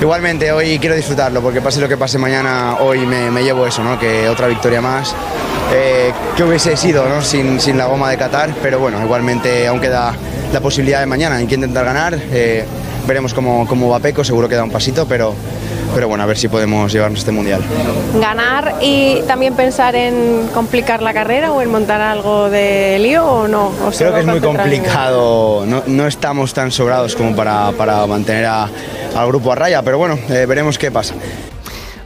Igualmente 0.00 0.50
hoy 0.50 0.76
quiero 0.80 0.96
disfrutarlo, 0.96 1.40
porque 1.40 1.60
pase 1.60 1.80
lo 1.80 1.88
que 1.88 1.96
pase 1.96 2.18
mañana, 2.18 2.78
hoy 2.80 3.06
me, 3.06 3.30
me 3.30 3.44
llevo 3.44 3.64
eso, 3.64 3.84
¿no? 3.84 3.96
Que 3.96 4.28
otra 4.28 4.48
victoria 4.48 4.80
más. 4.80 5.14
Eh, 5.72 6.12
que 6.36 6.42
hubiese 6.42 6.76
sido, 6.76 7.08
¿no? 7.08 7.22
Sin, 7.22 7.60
sin 7.60 7.78
la 7.78 7.86
goma 7.86 8.10
de 8.10 8.16
Qatar, 8.16 8.50
pero 8.60 8.80
bueno, 8.80 9.00
igualmente 9.00 9.68
aún 9.68 9.80
queda 9.80 10.16
la 10.52 10.60
posibilidad 10.60 10.98
de 10.98 11.06
mañana, 11.06 11.36
hay 11.36 11.46
que 11.46 11.54
intentar 11.54 11.84
ganar. 11.84 12.18
eh, 12.32 12.64
veremos 13.06 13.32
cómo, 13.32 13.64
cómo 13.68 13.88
va 13.88 14.00
Peco, 14.00 14.24
seguro 14.24 14.48
que 14.48 14.56
da 14.56 14.64
un 14.64 14.72
pasito, 14.72 15.06
pero, 15.06 15.32
pero 15.94 16.08
bueno, 16.08 16.24
a 16.24 16.26
ver 16.26 16.36
si 16.36 16.48
podemos 16.48 16.92
llevarnos 16.92 17.20
este 17.20 17.32
mundial. 17.32 17.60
¿Ganar 18.20 18.74
y 18.80 19.20
también 19.26 19.54
pensar 19.54 19.94
en 19.96 20.48
complicar 20.54 21.02
la 21.02 21.12
carrera 21.12 21.52
o 21.52 21.60
en 21.62 21.70
montar 21.70 22.00
algo 22.00 22.50
de 22.50 22.98
lío 23.00 23.24
o 23.24 23.48
no? 23.48 23.66
¿O 23.86 23.90
Creo 23.96 24.14
que 24.14 24.20
es 24.20 24.26
muy 24.26 24.40
complicado, 24.40 25.64
no, 25.66 25.82
no 25.86 26.06
estamos 26.06 26.52
tan 26.54 26.70
sobrados 26.70 27.14
como 27.16 27.34
para, 27.34 27.72
para 27.72 28.06
mantener 28.06 28.46
a- 28.46 28.68
al 29.16 29.26
grupo 29.28 29.52
a 29.52 29.54
raya, 29.54 29.82
pero 29.82 29.98
bueno, 29.98 30.18
eh, 30.28 30.46
veremos 30.46 30.78
qué 30.78 30.90
pasa. 30.90 31.14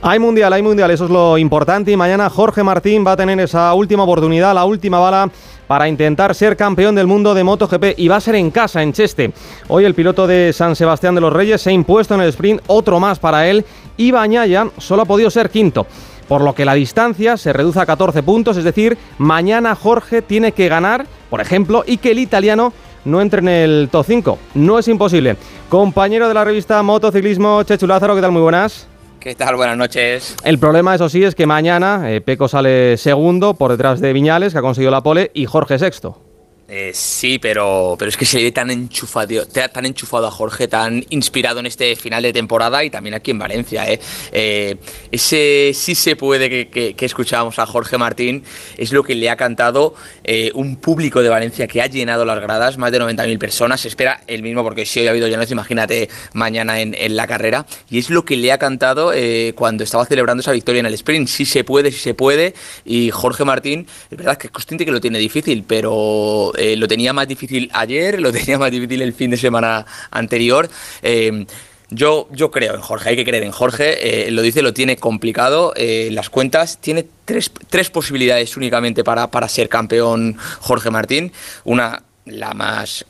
Hay 0.05 0.19
mundial, 0.19 0.53
hay 0.53 0.63
mundial, 0.63 0.91
eso 0.91 1.05
es 1.05 1.11
lo 1.11 1.39
importante. 1.39 1.93
Y 1.93 1.97
mañana 1.97 2.29
Jorge 2.29 2.63
Martín 2.65 3.05
va 3.07 3.13
a 3.13 3.17
tener 3.17 3.39
esa 3.39 3.73
última 3.75 4.03
oportunidad, 4.03 4.53
la 4.55 4.65
última 4.65 4.99
bala 4.99 5.31
para 5.73 5.89
intentar 5.89 6.35
ser 6.35 6.55
campeón 6.55 6.95
del 6.95 7.07
mundo 7.07 7.33
de 7.33 7.45
MotoGP 7.45 7.95
y 7.97 8.07
va 8.07 8.17
a 8.17 8.21
ser 8.21 8.35
en 8.35 8.51
casa, 8.51 8.83
en 8.83 8.93
Cheste. 8.93 9.33
Hoy 9.69 9.87
el 9.87 9.95
piloto 9.95 10.27
de 10.27 10.53
San 10.53 10.77
Sebastián 10.77 11.15
de 11.15 11.23
los 11.23 11.33
Reyes 11.33 11.63
se 11.63 11.71
ha 11.71 11.73
impuesto 11.73 12.15
en 12.15 12.21
el 12.21 12.29
sprint, 12.29 12.61
otro 12.67 13.01
más 13.01 13.19
para 13.19 13.49
él 13.49 13.65
y 13.97 14.11
Bañaya 14.11 14.67
solo 14.77 15.01
ha 15.01 15.07
podido 15.07 15.31
ser 15.31 15.49
quinto. 15.49 15.87
Por 16.29 16.43
lo 16.43 16.55
que 16.55 16.67
la 16.67 16.75
distancia 16.75 17.39
se 17.39 17.55
reduce 17.55 17.81
a 17.81 17.87
14 17.87 18.23
puntos, 18.23 18.59
es 18.59 18.65
decir, 18.65 18.99
mañana 19.17 19.75
Jorge 19.75 20.21
tiene 20.21 20.53
que 20.53 20.69
ganar, 20.69 21.07
por 21.31 21.41
ejemplo, 21.41 21.85
y 21.87 21.97
que 21.97 22.11
el 22.11 22.19
italiano 22.19 22.75
no 23.07 23.23
entre 23.23 23.41
en 23.41 23.49
el 23.49 23.89
top 23.91 24.05
5. 24.07 24.39
No 24.57 24.79
es 24.79 24.89
imposible. 24.89 25.39
Compañero 25.71 26.29
de 26.29 26.35
la 26.35 26.45
revista 26.45 26.83
Motociclismo, 26.83 27.63
Chechu 27.63 27.87
Lázaro, 27.87 28.15
¿qué 28.15 28.21
tal? 28.21 28.33
Muy 28.33 28.43
buenas. 28.43 28.92
¿Qué 29.23 29.37
tal? 29.37 29.55
Buenas 29.55 29.77
noches. 29.77 30.37
El 30.43 30.59
problema, 30.59 30.97
eso 30.97 31.09
sí, 31.09 31.23
es 31.23 31.37
que 31.37 31.47
mañana 31.47 32.11
eh, 32.11 32.21
Peco 32.21 32.49
sale 32.49 32.97
segundo 32.97 33.55
por 33.55 33.71
detrás 33.71 34.01
de 34.01 34.13
Viñales, 34.13 34.53
que 34.53 34.59
ha 34.59 34.63
conseguido 34.63 34.91
la 34.91 35.01
pole, 35.01 35.31
y 35.33 35.47
Jorge 35.47 35.79
sexto. 35.79 36.19
Eh, 36.75 36.93
sí, 36.95 37.39
pero, 37.39 37.97
pero 37.99 38.09
es 38.09 38.17
que 38.17 38.25
se 38.25 38.39
le 38.39 38.45
ve 38.45 38.51
tan 38.51 38.71
enchufado, 38.71 39.47
tan 39.47 39.85
enchufado 39.85 40.27
a 40.27 40.31
Jorge, 40.31 40.69
tan 40.69 41.05
inspirado 41.11 41.61
en 41.61 41.67
este 41.67 41.95
final 41.97 42.23
de 42.23 42.33
temporada 42.33 42.83
y 42.83 42.89
también 42.89 43.15
aquí 43.15 43.31
en 43.31 43.39
Valencia. 43.39 43.87
¿eh? 43.93 44.01
Eh, 44.33 44.77
ese 45.11 45.73
sí 45.75 45.95
se 45.95 46.17
puede 46.17 46.71
que, 46.71 46.97
escuchábamos 46.99 47.59
a 47.59 47.67
Jorge 47.67 47.99
Martín 47.99 48.43
es 48.79 48.91
lo 48.91 49.03
que 49.03 49.15
le 49.15 49.29
ha 49.29 49.37
cantado 49.37 49.95
eh, 50.25 50.51
un 50.55 50.77
público 50.77 51.21
de 51.21 51.29
Valencia 51.29 51.67
que 51.67 51.83
ha 51.83 51.89
llenado 51.89 52.25
las 52.25 52.41
gradas, 52.41 52.79
más 52.79 52.91
de 52.91 53.03
90.000 53.03 53.39
personas. 53.39 53.83
Se 53.83 53.89
espera 53.89 54.23
el 54.27 54.43
mismo, 54.43 54.63
porque 54.63 54.87
si 54.87 55.01
hoy 55.01 55.09
ha 55.09 55.11
habido 55.11 55.29
llenos, 55.29 55.51
imagínate 55.51 56.09
mañana 56.33 56.81
en, 56.81 56.95
en 56.95 57.17
la 57.17 57.27
carrera. 57.27 57.67
Y 57.91 57.99
es 57.99 58.09
lo 58.09 58.25
que 58.25 58.39
le 58.39 58.51
ha 58.51 58.57
cantado 58.57 59.13
eh, 59.13 59.53
cuando 59.57 59.85
estaba 59.85 60.07
celebrando 60.07 60.41
esa 60.41 60.53
victoria 60.53 60.81
en 60.81 60.87
el 60.87 60.95
sprint. 60.95 61.29
Sí 61.29 61.45
se 61.45 61.65
puede, 61.65 61.93
sí 61.93 61.99
se 61.99 62.15
puede. 62.15 62.55
Y 62.87 63.11
Jorge 63.11 63.45
Martín, 63.45 63.87
es 64.11 64.17
verdad 64.17 64.39
que 64.39 64.47
es 64.47 64.51
consciente 64.51 64.87
que 64.87 64.91
lo 64.91 65.03
tiene 65.03 65.19
difícil, 65.19 65.65
pero 65.69 66.53
eh, 66.63 66.77
lo 66.77 66.87
tenía 66.87 67.13
más 67.13 67.27
difícil 67.27 67.71
ayer, 67.73 68.21
lo 68.21 68.33
tenía 68.33 68.59
más 68.59 68.71
difícil 68.71 69.03
el 69.03 69.13
fin 69.13 69.31
de 69.31 69.37
semana 69.37 69.85
anterior. 70.11 70.69
Eh, 71.03 71.47
yo, 71.95 72.27
yo 72.33 72.51
creo 72.51 72.75
en 72.75 72.81
Jorge, 72.81 73.11
hay 73.11 73.17
que 73.17 73.25
creer 73.25 73.43
en 73.43 73.53
Jorge, 73.53 74.27
eh, 74.27 74.31
lo 74.31 74.41
dice, 74.41 74.63
lo 74.63 74.73
tiene 74.73 74.97
complicado, 74.97 75.75
eh, 75.77 76.09
las 76.11 76.31
cuentas, 76.31 76.79
tiene 76.81 77.07
tres, 77.27 77.53
tres 77.69 77.91
posibilidades 77.91 78.57
únicamente 78.57 79.05
para, 79.05 79.31
para 79.31 79.47
ser 79.47 79.69
campeón 79.69 80.39
Jorge 80.61 80.91
Martín, 80.91 81.33
una, 81.65 82.03
la 82.25 82.55
más 82.55 83.05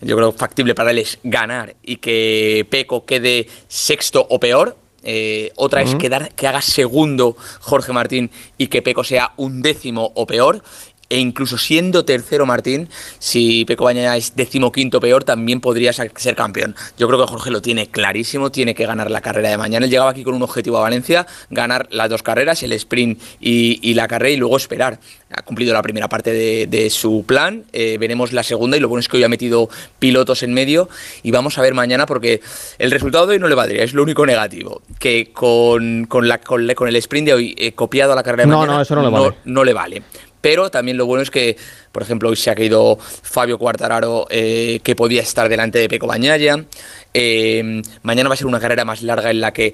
yo 0.00 0.16
creo 0.16 0.32
factible 0.32 0.74
para 0.74 0.90
él 0.90 0.98
es 0.98 1.18
ganar 1.22 1.74
y 1.82 1.96
que 1.96 2.66
Peco 2.70 3.04
quede 3.04 3.48
sexto 3.68 4.26
o 4.28 4.38
peor. 4.38 4.76
Eh, 5.06 5.52
otra 5.56 5.82
es 5.82 5.94
quedar, 5.96 6.32
que 6.34 6.46
haga 6.46 6.62
segundo 6.62 7.36
Jorge 7.60 7.92
Martín 7.92 8.30
y 8.56 8.68
que 8.68 8.80
Peco 8.80 9.04
sea 9.04 9.32
un 9.36 9.60
décimo 9.60 10.12
o 10.14 10.26
peor. 10.26 10.62
E 11.10 11.18
incluso 11.18 11.58
siendo 11.58 12.04
tercero 12.04 12.46
Martín, 12.46 12.88
si 13.18 13.64
Peco 13.66 13.84
Bañaya 13.84 14.16
es 14.16 14.34
decimoquinto 14.36 15.00
peor, 15.00 15.22
también 15.24 15.60
podría 15.60 15.92
ser 15.92 16.10
campeón. 16.34 16.74
Yo 16.98 17.06
creo 17.08 17.20
que 17.20 17.26
Jorge 17.30 17.50
lo 17.50 17.60
tiene 17.62 17.88
clarísimo, 17.88 18.50
tiene 18.50 18.74
que 18.74 18.86
ganar 18.86 19.10
la 19.10 19.20
carrera 19.20 19.50
de 19.50 19.58
mañana. 19.58 19.84
Él 19.84 19.90
llegaba 19.90 20.10
aquí 20.10 20.24
con 20.24 20.34
un 20.34 20.42
objetivo 20.42 20.78
a 20.78 20.80
Valencia, 20.80 21.26
ganar 21.50 21.88
las 21.90 22.08
dos 22.08 22.22
carreras, 22.22 22.62
el 22.62 22.72
sprint 22.72 23.20
y, 23.40 23.78
y 23.88 23.94
la 23.94 24.08
carrera, 24.08 24.30
y 24.34 24.36
luego 24.36 24.56
esperar. 24.56 24.98
Ha 25.36 25.42
cumplido 25.42 25.72
la 25.74 25.82
primera 25.82 26.08
parte 26.08 26.32
de, 26.32 26.66
de 26.68 26.88
su 26.90 27.24
plan, 27.26 27.64
eh, 27.72 27.96
veremos 27.98 28.32
la 28.32 28.42
segunda, 28.44 28.76
y 28.76 28.80
lo 28.80 28.88
bueno 28.88 29.00
es 29.00 29.08
que 29.08 29.16
hoy 29.16 29.24
ha 29.24 29.28
metido 29.28 29.68
pilotos 29.98 30.42
en 30.44 30.54
medio, 30.54 30.88
y 31.22 31.32
vamos 31.32 31.58
a 31.58 31.62
ver 31.62 31.74
mañana, 31.74 32.06
porque 32.06 32.40
el 32.78 32.90
resultado 32.90 33.26
de 33.26 33.34
hoy 33.34 33.38
no 33.40 33.48
le 33.48 33.54
valdría, 33.56 33.82
es 33.82 33.94
lo 33.94 34.02
único 34.04 34.24
negativo. 34.26 34.82
Que 34.98 35.32
con, 35.32 36.04
con, 36.06 36.28
la, 36.28 36.38
con, 36.40 36.66
la- 36.66 36.74
con 36.74 36.88
el 36.88 36.96
sprint 36.96 37.26
de 37.26 37.34
hoy 37.34 37.54
eh, 37.58 37.72
copiado 37.72 38.12
a 38.12 38.16
la 38.16 38.22
carrera 38.22 38.44
de 38.44 38.50
No, 38.50 38.58
mañana, 38.58 38.76
no, 38.76 38.82
eso 38.82 38.94
no 38.94 39.02
le 39.02 39.08
vale. 39.10 39.36
no 39.44 39.64
le 39.64 39.72
vale. 39.72 40.02
Pero 40.44 40.70
también 40.70 40.98
lo 40.98 41.06
bueno 41.06 41.22
es 41.22 41.30
que, 41.30 41.56
por 41.90 42.02
ejemplo, 42.02 42.28
hoy 42.28 42.36
se 42.36 42.50
ha 42.50 42.54
caído 42.54 42.98
Fabio 43.00 43.56
Quartararo, 43.58 44.26
eh, 44.28 44.78
que 44.82 44.94
podía 44.94 45.22
estar 45.22 45.48
delante 45.48 45.78
de 45.78 45.88
Peco 45.88 46.06
Bañaya. 46.06 46.66
Eh, 47.14 47.80
mañana 48.02 48.28
va 48.28 48.34
a 48.34 48.36
ser 48.36 48.46
una 48.46 48.60
carrera 48.60 48.84
más 48.84 49.00
larga 49.00 49.30
en 49.30 49.40
la 49.40 49.54
que, 49.54 49.72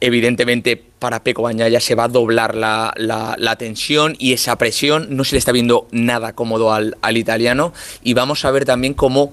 evidentemente, 0.00 0.76
para 0.98 1.22
Peco 1.22 1.42
Bañaya 1.42 1.78
se 1.78 1.94
va 1.94 2.04
a 2.04 2.08
doblar 2.08 2.56
la, 2.56 2.92
la- 2.96 3.36
la 3.38 3.54
tensión 3.56 4.16
y 4.18 4.32
esa 4.32 4.56
presión. 4.58 5.06
No 5.10 5.22
se 5.22 5.36
le 5.36 5.38
está 5.38 5.52
viendo 5.52 5.86
nada 5.92 6.32
cómodo 6.32 6.72
al, 6.72 6.96
al 7.00 7.16
italiano. 7.16 7.72
Y 8.02 8.14
vamos 8.14 8.44
a 8.44 8.50
ver 8.50 8.64
también 8.64 8.94
cómo 8.94 9.32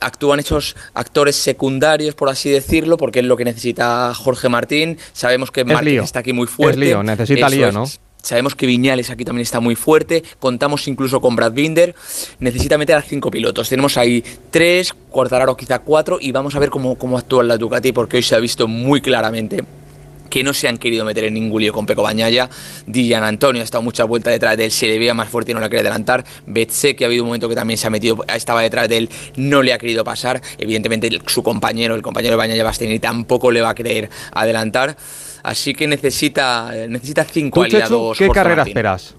actúan 0.00 0.40
esos 0.40 0.74
actores 0.94 1.36
secundarios, 1.36 2.16
por 2.16 2.28
así 2.28 2.50
decirlo, 2.50 2.96
porque 2.96 3.20
es 3.20 3.24
lo 3.24 3.36
que 3.36 3.44
necesita 3.44 4.12
Jorge 4.14 4.48
Martín. 4.48 4.98
Sabemos 5.12 5.52
que 5.52 5.64
Márquez 5.64 5.84
lío. 5.92 6.02
está 6.02 6.18
aquí 6.20 6.32
muy 6.32 6.48
fuerte. 6.48 6.80
Es 6.80 6.88
lío, 6.88 7.02
necesita 7.04 7.46
Eso 7.46 7.54
lío, 7.56 7.82
es. 7.84 8.00
Sabemos 8.22 8.54
que 8.54 8.66
Viñales 8.66 9.10
aquí 9.10 9.24
también 9.24 9.42
está 9.42 9.60
muy 9.60 9.74
fuerte. 9.74 10.22
Contamos 10.38 10.86
incluso 10.88 11.20
con 11.20 11.36
Brad 11.36 11.52
Binder. 11.52 11.94
Necesita 12.40 12.76
meter 12.78 12.96
a 12.96 13.02
cinco 13.02 13.30
pilotos. 13.30 13.68
Tenemos 13.68 13.96
ahí 13.96 14.22
tres, 14.50 14.94
Quartararo 15.10 15.56
quizá 15.56 15.78
cuatro. 15.78 16.18
Y 16.20 16.32
vamos 16.32 16.54
a 16.54 16.58
ver 16.58 16.70
cómo, 16.70 16.96
cómo 16.96 17.18
actúa 17.18 17.44
la 17.44 17.56
Ducati, 17.56 17.92
porque 17.92 18.18
hoy 18.18 18.22
se 18.22 18.34
ha 18.34 18.38
visto 18.38 18.68
muy 18.68 19.00
claramente 19.00 19.64
que 20.28 20.42
no 20.42 20.54
se 20.54 20.68
han 20.68 20.78
querido 20.78 21.04
meter 21.04 21.24
en 21.24 21.34
ningún 21.34 21.62
lío 21.62 21.72
con 21.72 21.86
Peco 21.86 22.02
Bañaya. 22.02 22.48
Dijan 22.86 23.24
Antonio 23.24 23.62
ha 23.62 23.64
estado 23.64 23.82
muchas 23.82 24.06
vueltas 24.06 24.32
detrás 24.32 24.56
de 24.56 24.66
él, 24.66 24.70
se 24.70 24.86
le 24.86 24.98
veía 24.98 25.14
más 25.14 25.28
fuerte 25.28 25.52
y 25.52 25.54
no 25.54 25.60
la 25.60 25.68
quería 25.68 25.82
adelantar. 25.82 26.24
Betse, 26.46 26.94
que 26.94 27.04
ha 27.04 27.06
habido 27.06 27.24
un 27.24 27.28
momento 27.28 27.48
que 27.48 27.54
también 27.54 27.78
se 27.78 27.86
ha 27.86 27.90
metido, 27.90 28.24
estaba 28.34 28.62
detrás 28.62 28.88
de 28.88 28.98
él, 28.98 29.10
no 29.36 29.62
le 29.62 29.72
ha 29.72 29.78
querido 29.78 30.04
pasar. 30.04 30.40
Evidentemente 30.58 31.10
su 31.26 31.42
compañero, 31.42 31.94
el 31.94 32.02
compañero 32.02 32.32
de 32.32 32.36
Bañaya 32.38 32.64
Bastianini, 32.64 32.98
tampoco 32.98 33.50
le 33.50 33.60
va 33.60 33.70
a 33.70 33.74
querer 33.74 34.10
adelantar. 34.32 34.96
Así 35.42 35.74
que 35.74 35.86
necesita, 35.86 36.72
necesita 36.88 37.24
cinco 37.24 37.60
¿Tú, 37.64 37.70
Chechu, 37.70 37.76
aliados. 37.84 38.18
qué 38.18 38.28
carrera 38.30 38.56
Martín. 38.56 38.70
esperas? 38.72 39.14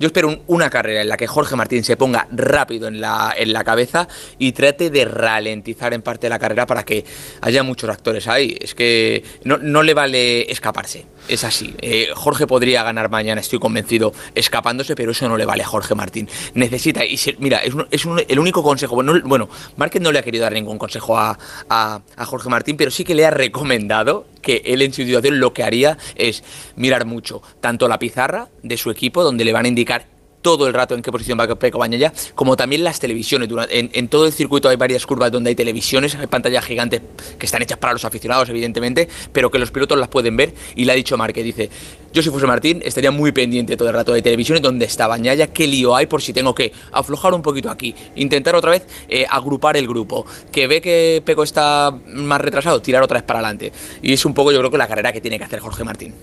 Yo 0.00 0.06
espero 0.08 0.28
un- 0.28 0.42
una 0.48 0.68
carrera 0.68 1.02
en 1.02 1.08
la 1.08 1.16
que 1.16 1.28
Jorge 1.28 1.54
Martín 1.54 1.84
se 1.84 1.96
ponga 1.96 2.26
rápido 2.32 2.88
en 2.88 3.00
la, 3.00 3.32
en 3.36 3.52
la 3.52 3.62
cabeza 3.62 4.08
y 4.36 4.50
trate 4.50 4.90
de 4.90 5.04
ralentizar 5.04 5.94
en 5.94 6.02
parte 6.02 6.28
la 6.28 6.40
carrera 6.40 6.66
para 6.66 6.82
que 6.84 7.04
haya 7.40 7.62
muchos 7.62 7.88
actores 7.88 8.26
ahí. 8.26 8.56
Es 8.60 8.74
que 8.74 9.22
no, 9.44 9.58
no 9.58 9.84
le 9.84 9.94
vale 9.94 10.50
escaparse. 10.50 11.06
Es 11.28 11.44
así. 11.44 11.74
Eh, 11.80 12.08
Jorge 12.14 12.46
podría 12.46 12.82
ganar 12.82 13.08
mañana, 13.08 13.40
estoy 13.40 13.58
convencido, 13.58 14.12
escapándose, 14.34 14.94
pero 14.96 15.12
eso 15.12 15.28
no 15.28 15.36
le 15.36 15.44
vale 15.46 15.62
a 15.62 15.66
Jorge 15.66 15.94
Martín. 15.94 16.28
Necesita, 16.54 17.04
y 17.04 17.16
se- 17.16 17.36
mira, 17.38 17.58
es, 17.58 17.74
un- 17.74 17.86
es 17.90 18.04
un- 18.04 18.20
el 18.26 18.38
único 18.38 18.62
consejo. 18.62 18.96
Bueno, 18.96 19.14
no- 19.14 19.20
bueno, 19.28 19.48
Márquez 19.76 20.02
no 20.02 20.10
le 20.12 20.18
ha 20.18 20.22
querido 20.22 20.42
dar 20.42 20.52
ningún 20.52 20.78
consejo 20.78 21.16
a, 21.16 21.38
a- 21.68 22.00
a 22.16 22.26
Jorge 22.26 22.48
Martín, 22.48 22.76
pero 22.76 22.90
sí 22.90 23.04
que 23.04 23.14
le 23.14 23.24
ha 23.24 23.30
recomendado 23.30 24.26
que 24.42 24.62
él 24.64 24.82
en 24.82 24.92
su 24.92 25.02
situación 25.04 25.38
lo 25.38 25.52
que 25.52 25.62
haría 25.62 25.96
es 26.16 26.42
mirar 26.76 27.04
mucho 27.06 27.40
tanto 27.60 27.86
la 27.88 27.98
pizarra 28.00 28.48
de 28.62 28.76
su 28.76 28.90
equipo, 28.90 29.22
donde 29.22 29.44
le 29.44 29.52
van 29.52 29.64
a 29.64 29.68
indicar 29.68 30.06
todo 30.42 30.66
el 30.66 30.74
rato 30.74 30.94
en 30.94 31.02
qué 31.02 31.10
posición 31.10 31.38
va 31.38 31.46
Peco 31.54 31.78
Bañaya, 31.78 32.12
como 32.34 32.56
también 32.56 32.84
las 32.84 33.00
televisiones. 33.00 33.48
En, 33.70 34.08
todo 34.08 34.26
el 34.26 34.32
circuito 34.32 34.68
hay 34.68 34.76
varias 34.76 35.06
curvas 35.06 35.30
donde 35.30 35.50
hay 35.50 35.54
televisiones, 35.54 36.14
hay 36.14 36.26
pantallas 36.26 36.64
gigantes 36.64 37.00
que 37.38 37.46
están 37.46 37.62
hechas 37.62 37.78
para 37.78 37.92
los 37.92 38.04
aficionados, 38.04 38.48
evidentemente, 38.48 39.08
pero 39.32 39.50
que 39.50 39.58
los 39.58 39.70
pilotos 39.70 39.98
las 39.98 40.08
pueden 40.08 40.36
ver. 40.36 40.54
Y 40.74 40.84
le 40.84 40.92
ha 40.92 40.94
dicho 40.94 41.16
Márquez, 41.16 41.44
dice, 41.44 41.70
yo 42.12 42.22
si 42.22 42.30
fuese 42.30 42.46
Martín 42.46 42.82
estaría 42.84 43.10
muy 43.10 43.32
pendiente 43.32 43.76
todo 43.76 43.88
el 43.88 43.94
rato 43.94 44.12
de 44.12 44.22
televisiones, 44.22 44.62
donde 44.62 44.84
está 44.84 45.06
Bañaya, 45.06 45.46
qué 45.46 45.66
lío 45.66 45.94
hay 45.94 46.06
por 46.06 46.20
si 46.20 46.32
tengo 46.32 46.54
que 46.54 46.72
aflojar 46.90 47.32
un 47.32 47.42
poquito 47.42 47.70
aquí, 47.70 47.94
intentar 48.16 48.54
otra 48.54 48.72
vez 48.72 48.86
eh, 49.08 49.24
agrupar 49.30 49.76
el 49.76 49.86
grupo, 49.86 50.26
que 50.50 50.66
ve 50.66 50.80
que 50.80 51.22
Peco 51.24 51.42
está 51.42 51.94
más 52.06 52.40
retrasado, 52.40 52.82
tirar 52.82 53.02
otra 53.02 53.18
vez 53.18 53.24
para 53.24 53.38
adelante. 53.38 53.72
Y 54.02 54.12
es 54.12 54.24
un 54.24 54.34
poco 54.34 54.52
yo 54.52 54.58
creo 54.58 54.70
que 54.70 54.78
la 54.78 54.88
carrera 54.88 55.12
que 55.12 55.20
tiene 55.20 55.38
que 55.38 55.44
hacer 55.44 55.60
Jorge 55.60 55.84
Martín. 55.84 56.14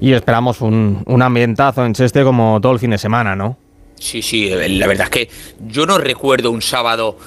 Y 0.00 0.12
esperamos 0.12 0.60
un, 0.60 1.02
un 1.06 1.22
ambientazo 1.22 1.84
en 1.84 1.92
Cheste 1.92 2.24
como 2.24 2.60
todo 2.60 2.72
el 2.72 2.78
fin 2.78 2.90
de 2.90 2.98
semana, 2.98 3.36
¿no? 3.36 3.57
Sí, 3.98 4.22
sí, 4.22 4.48
la 4.48 4.86
verdad 4.86 5.06
es 5.06 5.10
que 5.10 5.30
yo 5.66 5.84
no 5.86 5.98
recuerdo 5.98 6.50
un 6.50 6.62
sábado 6.62 7.18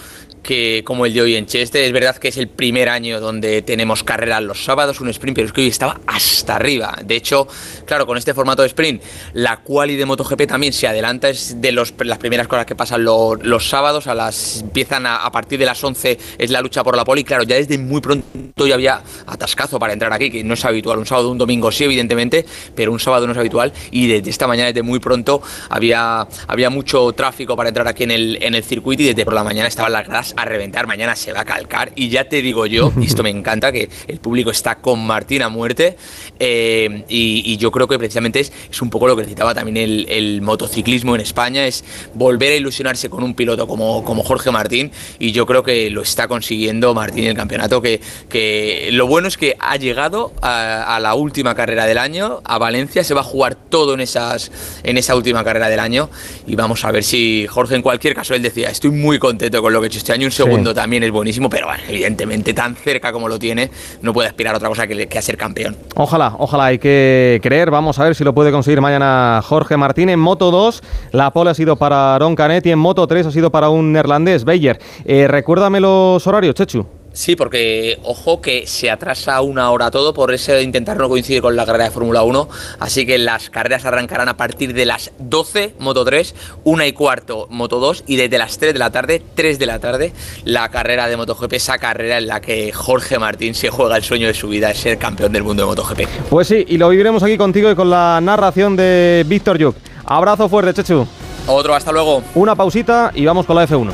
que 0.41 0.83
como 0.85 1.05
el 1.05 1.13
de 1.13 1.21
hoy 1.21 1.35
en 1.35 1.45
Cheste. 1.45 1.85
Es 1.85 1.91
verdad 1.91 2.17
que 2.17 2.29
es 2.29 2.37
el 2.37 2.47
primer 2.47 2.89
año 2.89 3.19
donde 3.19 3.61
tenemos 3.61 4.03
carreras 4.03 4.41
los 4.41 4.63
sábados, 4.63 4.99
un 5.01 5.09
sprint, 5.09 5.35
pero 5.35 5.47
es 5.47 5.53
que 5.53 5.61
hoy 5.61 5.67
estaba 5.67 5.99
hasta 6.07 6.55
arriba. 6.55 6.97
De 7.03 7.15
hecho, 7.15 7.47
claro, 7.85 8.05
con 8.05 8.17
este 8.17 8.33
formato 8.33 8.61
de 8.61 8.67
sprint, 8.69 9.01
la 9.33 9.57
quali 9.57 9.95
de 9.95 10.05
MotoGP 10.05 10.47
también 10.47 10.73
se 10.73 10.87
adelanta, 10.87 11.29
es 11.29 11.61
de 11.61 11.71
los, 11.71 11.93
las 11.99 12.17
primeras 12.17 12.47
cosas 12.47 12.65
que 12.65 12.75
pasan 12.75 13.03
lo- 13.03 13.35
los 13.35 13.69
sábados, 13.69 14.07
a 14.07 14.15
las 14.15 14.61
empiezan 14.61 15.05
a, 15.05 15.31
partir 15.31 15.59
de 15.59 15.65
las 15.65 15.83
11 15.83 16.17
es 16.37 16.49
la 16.51 16.61
lucha 16.61 16.83
por 16.83 16.95
la 16.95 17.05
pole 17.05 17.21
y 17.21 17.23
claro, 17.23 17.43
ya 17.43 17.55
desde 17.55 17.77
muy 17.77 18.01
pronto 18.01 18.25
justo 18.33 18.67
y 18.67 18.71
había 18.71 19.01
atascazo 19.27 19.79
para 19.79 19.93
entrar 19.93 20.11
aquí, 20.13 20.29
que 20.29 20.43
no 20.43 20.53
es 20.55 20.65
habitual. 20.65 20.97
Un 20.99 21.05
sábado, 21.05 21.29
un 21.31 21.37
domingo 21.37 21.71
sí, 21.71 21.83
evidentemente, 21.85 22.45
pero 22.75 22.91
un 22.91 22.99
sábado 22.99 23.25
no 23.27 23.33
es 23.33 23.37
habitual. 23.37 23.71
Y 23.91 24.07
desde 24.07 24.29
esta 24.29 24.47
mañana, 24.47 24.67
desde 24.67 24.81
muy 24.83 24.99
pronto, 24.99 25.41
había, 25.69 26.27
había 26.47 26.69
mucho 26.69 27.11
tráfico 27.13 27.55
para 27.55 27.69
entrar 27.69 27.87
aquí 27.87 28.03
en 28.03 28.11
el, 28.11 28.37
en 28.41 28.55
el 28.55 28.63
circuito 28.63 29.03
y 29.03 29.07
desde 29.07 29.23
por 29.25 29.33
la 29.33 29.43
mañana 29.43 29.67
estaban 29.67 29.91
las 29.93 30.05
gradas 30.07 30.30
a 30.37 30.45
reventar. 30.45 30.87
Mañana 30.87 31.15
se 31.15 31.33
va 31.33 31.41
a 31.41 31.45
calcar 31.45 31.91
y 31.95 32.09
ya 32.09 32.27
te 32.27 32.41
digo 32.41 32.65
yo, 32.65 32.91
y 32.99 33.05
esto 33.05 33.23
me 33.23 33.29
encanta, 33.29 33.71
que 33.71 33.89
el 34.07 34.19
público 34.19 34.51
está 34.51 34.75
con 34.75 35.05
Martín 35.05 35.41
a 35.41 35.49
muerte 35.49 35.97
eh, 36.39 37.03
y, 37.07 37.57
yo 37.57 37.71
creo 37.71 37.87
que 37.87 37.99
precisamente 37.99 38.39
es, 38.39 38.51
es 38.71 38.81
un 38.81 38.89
poco 38.89 39.07
lo 39.07 39.15
que 39.15 39.21
necesitaba 39.21 39.53
también 39.53 39.77
el, 39.77 40.41
motociclismo 40.41 41.13
en 41.13 41.21
España, 41.21 41.67
es 41.67 41.83
volver 42.13 42.53
a 42.53 42.55
ilusionarse 42.55 43.09
con 43.09 43.23
un 43.23 43.35
piloto 43.35 43.67
como, 43.67 44.03
como 44.03 44.23
Jorge 44.23 44.49
Martín 44.49 44.91
y 45.19 45.31
yo 45.31 45.45
creo 45.45 45.61
que 45.61 45.89
lo 45.91 46.01
está 46.01 46.27
consiguiendo 46.27 46.93
Martín 46.93 47.25
el 47.25 47.35
campeonato, 47.35 47.81
que, 47.81 48.01
que 48.29 48.89
lo 48.91 49.05
bueno 49.05 49.27
es 49.27 49.37
que 49.37 49.55
ha 49.59 49.75
llegado 49.75 50.33
a, 50.41 50.95
a 50.95 50.99
la 50.99 51.13
última 51.13 51.53
carrera 51.53 51.85
del 51.85 51.99
año, 51.99 52.41
a 52.45 52.57
Valencia, 52.57 53.03
se 53.03 53.13
va 53.13 53.21
a 53.21 53.25
jugar 53.25 53.55
todo 53.55 53.93
en, 53.93 53.99
esas, 53.99 54.51
en 54.83 54.97
esa 54.97 55.15
última 55.15 55.43
carrera 55.43 55.69
del 55.69 55.79
año 55.79 56.09
y 56.47 56.55
vamos 56.55 56.83
a 56.85 56.91
ver 56.91 57.03
si 57.03 57.45
Jorge 57.47 57.75
en 57.75 57.81
cualquier 57.81 58.15
caso, 58.15 58.33
él 58.33 58.41
decía, 58.41 58.69
estoy 58.69 58.91
muy 58.91 59.19
contento 59.19 59.61
con 59.61 59.73
lo 59.73 59.79
que 59.79 59.85
he 59.85 59.89
hecho 59.89 59.99
este 59.99 60.13
año, 60.13 60.20
un 60.25 60.31
segundo 60.31 60.73
también 60.73 61.03
es 61.03 61.11
buenísimo, 61.11 61.49
pero 61.49 61.67
bueno, 61.67 61.83
evidentemente 61.87 62.53
tan 62.53 62.75
cerca 62.75 63.11
como 63.11 63.27
lo 63.27 63.39
tiene, 63.39 63.69
no 64.01 64.13
puede 64.13 64.27
aspirar 64.27 64.53
a 64.55 64.57
otra 64.57 64.69
cosa 64.69 64.87
que, 64.87 65.07
que 65.07 65.17
a 65.17 65.21
ser 65.21 65.37
campeón. 65.37 65.75
Ojalá, 65.95 66.35
ojalá, 66.37 66.65
hay 66.65 66.79
que 66.79 67.39
creer. 67.41 67.71
Vamos 67.71 67.99
a 67.99 68.03
ver 68.03 68.15
si 68.15 68.23
lo 68.23 68.33
puede 68.33 68.51
conseguir 68.51 68.81
mañana 68.81 69.41
Jorge 69.43 69.77
Martín. 69.77 70.09
En 70.09 70.19
Moto 70.19 70.51
2, 70.51 70.81
la 71.11 71.31
pole 71.31 71.51
ha 71.51 71.53
sido 71.53 71.75
para 71.75 72.15
Aaron 72.15 72.35
Canet 72.35 72.65
y 72.65 72.71
en 72.71 72.79
Moto 72.79 73.05
3 73.07 73.27
ha 73.27 73.31
sido 73.31 73.51
para 73.51 73.69
un 73.69 73.91
neerlandés, 73.91 74.43
Beyer. 74.43 74.79
Eh, 75.05 75.27
recuérdame 75.27 75.79
los 75.79 76.25
horarios, 76.27 76.55
Chechu. 76.55 77.00
Sí, 77.13 77.35
porque 77.35 77.99
ojo 78.03 78.41
que 78.41 78.65
se 78.67 78.89
atrasa 78.89 79.41
una 79.41 79.69
hora 79.71 79.91
todo 79.91 80.13
por 80.13 80.33
ese 80.33 80.53
de 80.53 80.63
intentar 80.63 80.97
no 80.97 81.09
coincidir 81.09 81.41
con 81.41 81.57
la 81.57 81.65
carrera 81.65 81.85
de 81.85 81.91
Fórmula 81.91 82.23
1, 82.23 82.47
así 82.79 83.05
que 83.05 83.17
las 83.17 83.49
carreras 83.49 83.83
arrancarán 83.83 84.29
a 84.29 84.37
partir 84.37 84.73
de 84.73 84.85
las 84.85 85.11
12 85.19 85.75
Moto 85.79 86.05
3, 86.05 86.33
1 86.63 86.85
y 86.85 86.93
cuarto 86.93 87.47
Moto 87.49 87.79
2 87.79 88.05
y 88.07 88.15
desde 88.15 88.37
las 88.37 88.57
3 88.57 88.73
de 88.73 88.79
la 88.79 88.91
tarde, 88.91 89.21
3 89.35 89.59
de 89.59 89.65
la 89.65 89.79
tarde, 89.79 90.13
la 90.45 90.69
carrera 90.69 91.07
de 91.07 91.17
MotoGP, 91.17 91.53
esa 91.53 91.77
carrera 91.77 92.17
en 92.17 92.27
la 92.27 92.39
que 92.39 92.71
Jorge 92.71 93.19
Martín 93.19 93.55
se 93.55 93.69
juega 93.69 93.97
el 93.97 94.03
sueño 94.03 94.27
de 94.27 94.33
su 94.33 94.47
vida, 94.47 94.71
es 94.71 94.77
ser 94.77 94.97
campeón 94.97 95.33
del 95.33 95.43
mundo 95.43 95.63
de 95.63 95.67
MotoGP. 95.67 96.07
Pues 96.29 96.47
sí, 96.47 96.63
y 96.65 96.77
lo 96.77 96.87
viviremos 96.87 97.23
aquí 97.23 97.37
contigo 97.37 97.69
y 97.69 97.75
con 97.75 97.89
la 97.89 98.19
narración 98.21 98.77
de 98.77 99.25
Víctor 99.27 99.57
Yuk. 99.57 99.75
Abrazo 100.05 100.47
fuerte, 100.47 100.73
Chechu. 100.73 101.05
Otro, 101.47 101.75
hasta 101.75 101.91
luego. 101.91 102.23
Una 102.35 102.55
pausita 102.55 103.11
y 103.13 103.25
vamos 103.25 103.45
con 103.45 103.55
la 103.55 103.67
F1. 103.67 103.91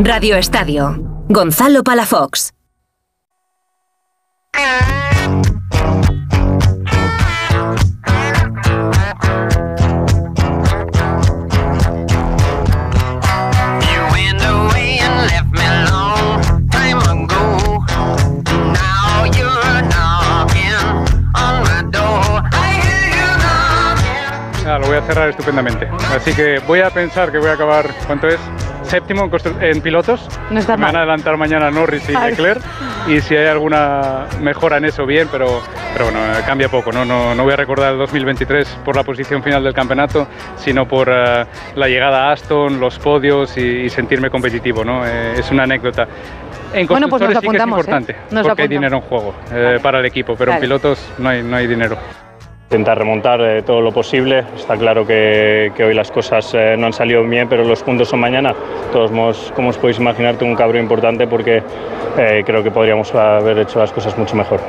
Radio 0.00 0.36
Estadio. 0.36 1.19
Gonzalo 1.32 1.84
Palafox. 1.84 2.52
Ah, 24.66 24.78
lo 24.80 24.86
voy 24.88 24.96
a 24.96 25.02
cerrar 25.06 25.28
estupendamente. 25.28 25.88
Así 26.12 26.32
que 26.34 26.58
voy 26.66 26.80
a 26.80 26.90
pensar 26.90 27.30
que 27.30 27.38
voy 27.38 27.50
a 27.50 27.52
acabar, 27.52 27.88
¿cuánto 28.08 28.26
es? 28.26 28.40
Séptimo 28.90 29.30
en, 29.32 29.62
en 29.62 29.80
pilotos. 29.80 30.26
No 30.50 30.58
está 30.58 30.76
Me 30.76 30.86
van 30.86 30.96
a 30.96 30.98
adelantar 31.00 31.36
mañana 31.36 31.70
Norris 31.70 32.08
y. 32.08 32.12
Leclerc. 32.12 32.60
Y 33.06 33.20
si 33.20 33.36
hay 33.36 33.46
alguna 33.46 34.26
mejora 34.40 34.78
en 34.78 34.84
eso, 34.86 35.06
bien, 35.06 35.28
pero, 35.30 35.62
pero 35.92 36.06
bueno, 36.06 36.18
eh, 36.20 36.42
cambia 36.44 36.68
poco. 36.68 36.90
¿no? 36.90 37.04
No, 37.04 37.34
no 37.34 37.44
voy 37.44 37.52
a 37.52 37.56
recordar 37.56 37.92
el 37.92 37.98
2023 37.98 38.80
por 38.84 38.96
la 38.96 39.04
posición 39.04 39.42
final 39.44 39.62
del 39.62 39.74
campeonato, 39.74 40.26
sino 40.56 40.86
por 40.86 41.08
eh, 41.08 41.44
la 41.76 41.86
llegada 41.88 42.28
a 42.28 42.32
Aston, 42.32 42.80
los 42.80 42.98
podios 42.98 43.56
y, 43.56 43.82
y 43.82 43.88
sentirme 43.90 44.28
competitivo. 44.28 44.84
¿no? 44.84 45.06
Eh, 45.06 45.34
es 45.38 45.50
una 45.52 45.62
anécdota. 45.62 46.08
En 46.72 46.86
Bueno, 46.86 47.08
pues 47.08 47.22
nos 47.22 47.32
constructores 47.32 47.38
sí 47.40 47.48
que 47.48 47.56
es 47.56 47.62
apuntamos, 47.62 47.78
¿eh? 47.78 47.80
importante, 47.80 48.16
Nos 48.34 48.42
lo 48.42 48.48
porque 48.48 48.62
hay 48.62 48.66
apuntamos. 48.66 48.70
dinero 48.70 48.96
en 48.96 49.02
juego 49.02 49.34
eh, 49.52 49.78
para 49.82 49.98
el 50.00 50.06
equipo, 50.06 50.34
pero 50.36 50.50
Vale. 50.52 50.58
en 50.58 50.68
pilotos 50.68 51.12
no 51.18 51.28
hay, 51.28 51.42
no 51.42 51.56
hay 51.56 51.66
dinero. 51.66 51.96
Intentar 52.70 52.98
remontar 52.98 53.40
eh, 53.40 53.62
todo 53.62 53.80
lo 53.80 53.90
posible. 53.90 54.44
Está 54.56 54.76
claro 54.76 55.04
que, 55.04 55.72
hoy 55.76 55.92
las 55.92 56.08
cosas 56.12 56.54
eh, 56.54 56.76
no 56.78 56.86
han 56.86 56.92
salido 56.92 57.24
bien, 57.24 57.48
pero 57.48 57.64
los 57.64 57.82
puntos 57.82 58.08
son 58.08 58.20
mañana. 58.20 58.54
Todos 58.92 59.10
como 59.56 59.70
os 59.70 59.76
podéis 59.76 59.98
imaginar, 59.98 60.36
tengo 60.36 60.52
un 60.52 60.56
cabreo 60.56 60.80
importante 60.80 61.26
porque 61.26 61.64
eh, 62.16 62.44
creo 62.46 62.62
que 62.62 62.70
podríamos 62.70 63.12
haber 63.12 63.58
hecho 63.58 63.80
las 63.80 63.90
cosas 63.90 64.16
mucho 64.16 64.36
mejor. 64.36 64.60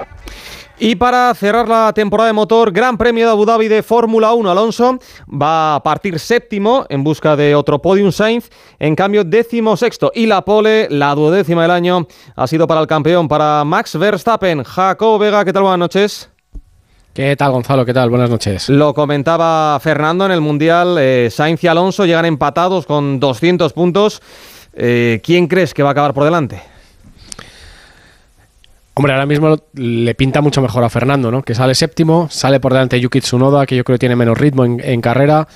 Y 0.79 0.95
para 0.95 1.31
cerrar 1.35 1.69
la 1.69 1.93
temporada 1.93 2.29
de 2.29 2.33
motor, 2.33 2.71
Gran 2.71 2.97
Premio 2.97 3.27
de 3.27 3.33
Abu 3.33 3.45
Dhabi 3.45 3.67
de 3.67 3.83
Fórmula 3.83 4.33
1, 4.33 4.49
Alonso 4.49 4.97
va 5.31 5.75
a 5.75 5.83
partir 5.83 6.17
séptimo 6.17 6.87
en 6.89 7.03
busca 7.03 7.35
de 7.35 7.53
otro 7.53 7.83
podium 7.83 8.11
Sainz, 8.11 8.49
en 8.79 8.95
cambio 8.95 9.23
décimo 9.23 9.77
sexto. 9.77 10.11
Y 10.15 10.25
la 10.25 10.41
pole, 10.41 10.87
la 10.89 11.13
duodécima 11.13 11.61
del 11.61 11.69
año, 11.69 12.07
ha 12.35 12.47
sido 12.47 12.65
para 12.65 12.81
el 12.81 12.87
campeón, 12.87 13.27
para 13.27 13.63
Max 13.63 13.95
Verstappen. 13.95 14.63
Jacob 14.63 15.19
Vega, 15.19 15.45
¿qué 15.45 15.53
tal? 15.53 15.61
Buenas 15.61 15.77
noches. 15.77 16.30
¿Qué 17.13 17.35
tal, 17.35 17.51
Gonzalo? 17.51 17.85
¿Qué 17.85 17.93
tal? 17.93 18.09
Buenas 18.09 18.29
noches. 18.29 18.69
Lo 18.69 18.93
comentaba 18.93 19.77
Fernando 19.81 20.25
en 20.25 20.31
el 20.31 20.39
Mundial, 20.39 20.95
eh, 20.97 21.27
Sainz 21.29 21.61
y 21.61 21.67
Alonso 21.67 22.05
llegan 22.05 22.23
empatados 22.23 22.85
con 22.85 23.19
200 23.19 23.73
puntos. 23.73 24.21
Eh, 24.73 25.19
¿Quién 25.21 25.47
crees 25.47 25.73
que 25.73 25.83
va 25.83 25.89
a 25.89 25.91
acabar 25.91 26.13
por 26.13 26.23
delante? 26.23 26.61
Hombre, 28.93 29.11
ahora 29.11 29.25
mismo 29.25 29.57
le 29.73 30.15
pinta 30.15 30.39
mucho 30.39 30.61
mejor 30.61 30.85
a 30.85 30.89
Fernando, 30.89 31.31
¿no? 31.31 31.43
Que 31.43 31.53
sale 31.53 31.75
séptimo, 31.75 32.29
sale 32.29 32.61
por 32.61 32.71
delante 32.71 32.97
Yuki 32.97 33.19
Tsunoda, 33.19 33.65
que 33.65 33.75
yo 33.75 33.83
creo 33.83 33.95
que 33.95 33.99
tiene 33.99 34.15
menos 34.15 34.37
ritmo 34.37 34.63
en, 34.63 34.79
en 34.81 35.01
carrera. 35.01 35.49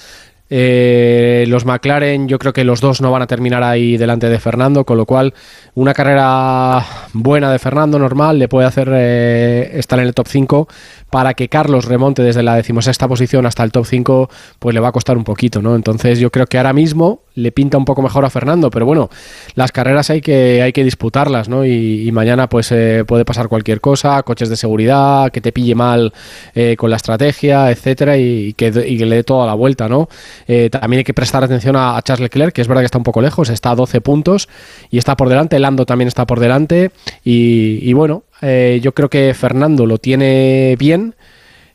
Eh, 0.48 1.46
los 1.48 1.66
McLaren, 1.66 2.28
yo 2.28 2.38
creo 2.38 2.54
que 2.54 2.64
los 2.64 2.80
dos 2.80 3.02
no 3.02 3.12
van 3.12 3.24
a 3.24 3.28
terminar 3.28 3.64
ahí 3.64 3.98
delante 3.98 4.30
de 4.30 4.40
Fernando, 4.40 4.86
con 4.86 4.98
lo 4.98 5.06
cual 5.06 5.34
una 5.74 5.94
carrera 5.94 6.86
buena 7.14 7.52
de 7.52 7.58
Fernando, 7.58 7.98
normal, 7.98 8.38
le 8.38 8.48
puede 8.48 8.68
hacer 8.68 8.92
eh, 8.94 9.72
estar 9.74 9.98
en 10.00 10.06
el 10.06 10.14
top 10.14 10.28
5 10.28 10.68
para 11.16 11.34
que 11.34 11.48
Carlos 11.48 11.86
remonte 11.86 12.24
desde 12.24 12.44
la 12.44 12.58
decimosexta 12.58 13.08
posición 13.08 13.46
hasta 13.46 13.64
el 13.64 13.72
top 13.72 13.86
5, 13.86 14.30
pues 14.60 14.74
le 14.74 14.82
va 14.82 14.90
a 14.90 14.92
costar 14.92 15.16
un 15.16 15.24
poquito, 15.24 15.62
¿no? 15.62 15.74
Entonces 15.78 16.20
yo 16.20 16.30
creo 16.30 16.46
que 16.46 16.58
ahora 16.58 16.74
mismo 16.74 17.22
le 17.36 17.54
pinta 17.54 17.78
un 17.78 17.86
poco 17.86 18.02
mejor 18.02 18.26
a 18.26 18.30
Fernando, 18.30 18.70
pero 18.70 18.86
bueno, 18.86 19.10
las 19.54 19.72
carreras 19.72 20.10
hay 20.10 20.20
que, 20.20 20.62
hay 20.62 20.74
que 20.74 20.84
disputarlas, 20.84 21.48
¿no? 21.48 21.64
Y, 21.64 22.12
mañana 22.12 22.50
pues 22.50 22.70
eh, 22.74 23.06
puede 23.08 23.24
pasar 23.24 23.48
cualquier 23.48 23.80
cosa, 23.80 24.22
coches 24.24 24.50
de 24.50 24.58
seguridad, 24.58 25.32
que 25.32 25.40
te 25.40 25.54
pille 25.54 25.74
mal 25.74 26.12
eh, 26.54 26.76
con 26.78 26.90
la 26.90 26.98
estrategia, 26.98 27.72
etcétera, 27.72 28.18
y, 28.18 28.52
que, 28.52 28.72
le 28.72 29.16
dé 29.16 29.24
toda 29.24 29.46
la 29.46 29.54
vuelta, 29.54 29.88
¿no? 29.88 30.10
Eh, 30.50 30.70
también 30.70 30.98
hay 30.98 31.04
que 31.06 31.14
prestar 31.14 31.46
atención 31.46 31.78
a, 31.78 31.98
Charles 32.04 32.24
Leclerc, 32.24 32.54
que 32.54 32.62
es 32.62 32.68
verdad 32.68 32.82
que 32.82 32.88
está 32.88 32.98
un 32.98 33.06
poco 33.06 33.22
lejos, 33.22 33.48
está 33.50 33.72
a 33.72 33.76
12 33.76 34.02
puntos 34.02 34.50
y 34.92 34.98
está 34.98 35.16
por 35.16 35.30
delante, 35.30 35.60
Lando 35.60 35.86
también 35.86 36.10
está 36.10 36.28
por 36.28 36.42
delante, 36.42 36.92
y 37.24 37.94
bueno, 37.94 38.24
eh, 38.42 38.80
yo 38.82 38.94
creo 38.94 39.10
que 39.10 39.34
Fernando 39.34 39.86
lo 39.86 39.98
tiene 39.98 40.76
bien. 40.78 41.16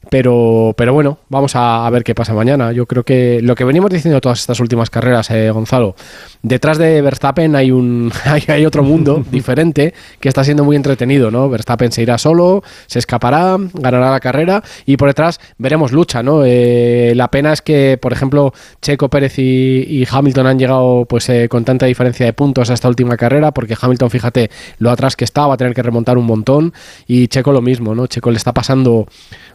Pero, 0.08 0.72
pero 0.78 0.94
bueno, 0.94 1.18
vamos 1.28 1.54
a, 1.56 1.86
a 1.86 1.90
ver 1.90 2.04
qué 2.04 2.14
pasa 2.14 2.32
mañana. 2.32 2.72
Yo 2.72 2.86
creo 2.86 3.04
que 3.04 3.40
lo 3.42 3.54
que 3.54 3.64
venimos 3.64 3.90
diciendo 3.90 4.20
todas 4.20 4.40
estas 4.40 4.58
últimas 4.58 4.88
carreras, 4.88 5.30
eh, 5.30 5.50
Gonzalo, 5.50 5.94
detrás 6.42 6.78
de 6.78 7.02
Verstappen 7.02 7.54
hay 7.54 7.70
un 7.70 8.10
hay, 8.24 8.42
hay 8.48 8.64
otro 8.64 8.82
mundo 8.82 9.22
diferente 9.30 9.92
que 10.18 10.28
está 10.28 10.42
siendo 10.42 10.64
muy 10.64 10.76
entretenido, 10.76 11.30
¿no? 11.30 11.50
Verstappen 11.50 11.92
se 11.92 12.02
irá 12.02 12.16
solo, 12.16 12.62
se 12.86 12.98
escapará, 12.98 13.58
ganará 13.74 14.10
la 14.10 14.20
carrera 14.20 14.62
y 14.86 14.96
por 14.96 15.08
detrás 15.08 15.38
veremos 15.58 15.92
lucha, 15.92 16.22
¿no? 16.22 16.44
Eh, 16.46 17.12
la 17.14 17.28
pena 17.28 17.52
es 17.52 17.60
que, 17.60 17.98
por 18.00 18.14
ejemplo, 18.14 18.54
Checo 18.80 19.10
Pérez 19.10 19.38
y, 19.38 19.84
y 19.86 20.06
Hamilton 20.10 20.46
han 20.46 20.58
llegado 20.58 21.04
pues 21.04 21.28
eh, 21.28 21.46
con 21.50 21.64
tanta 21.66 21.84
diferencia 21.84 22.24
de 22.24 22.32
puntos 22.32 22.70
a 22.70 22.74
esta 22.74 22.88
última 22.88 23.18
carrera, 23.18 23.52
porque 23.52 23.76
Hamilton, 23.78 24.08
fíjate, 24.08 24.50
lo 24.78 24.90
atrás 24.90 25.14
que 25.14 25.24
está, 25.24 25.46
va 25.46 25.54
a 25.54 25.56
tener 25.58 25.74
que 25.74 25.82
remontar 25.82 26.16
un 26.16 26.24
montón 26.24 26.72
y 27.06 27.28
Checo 27.28 27.52
lo 27.52 27.60
mismo, 27.60 27.94
¿no? 27.94 28.06
Checo 28.06 28.30
le 28.30 28.38
está 28.38 28.54
pasando 28.54 29.06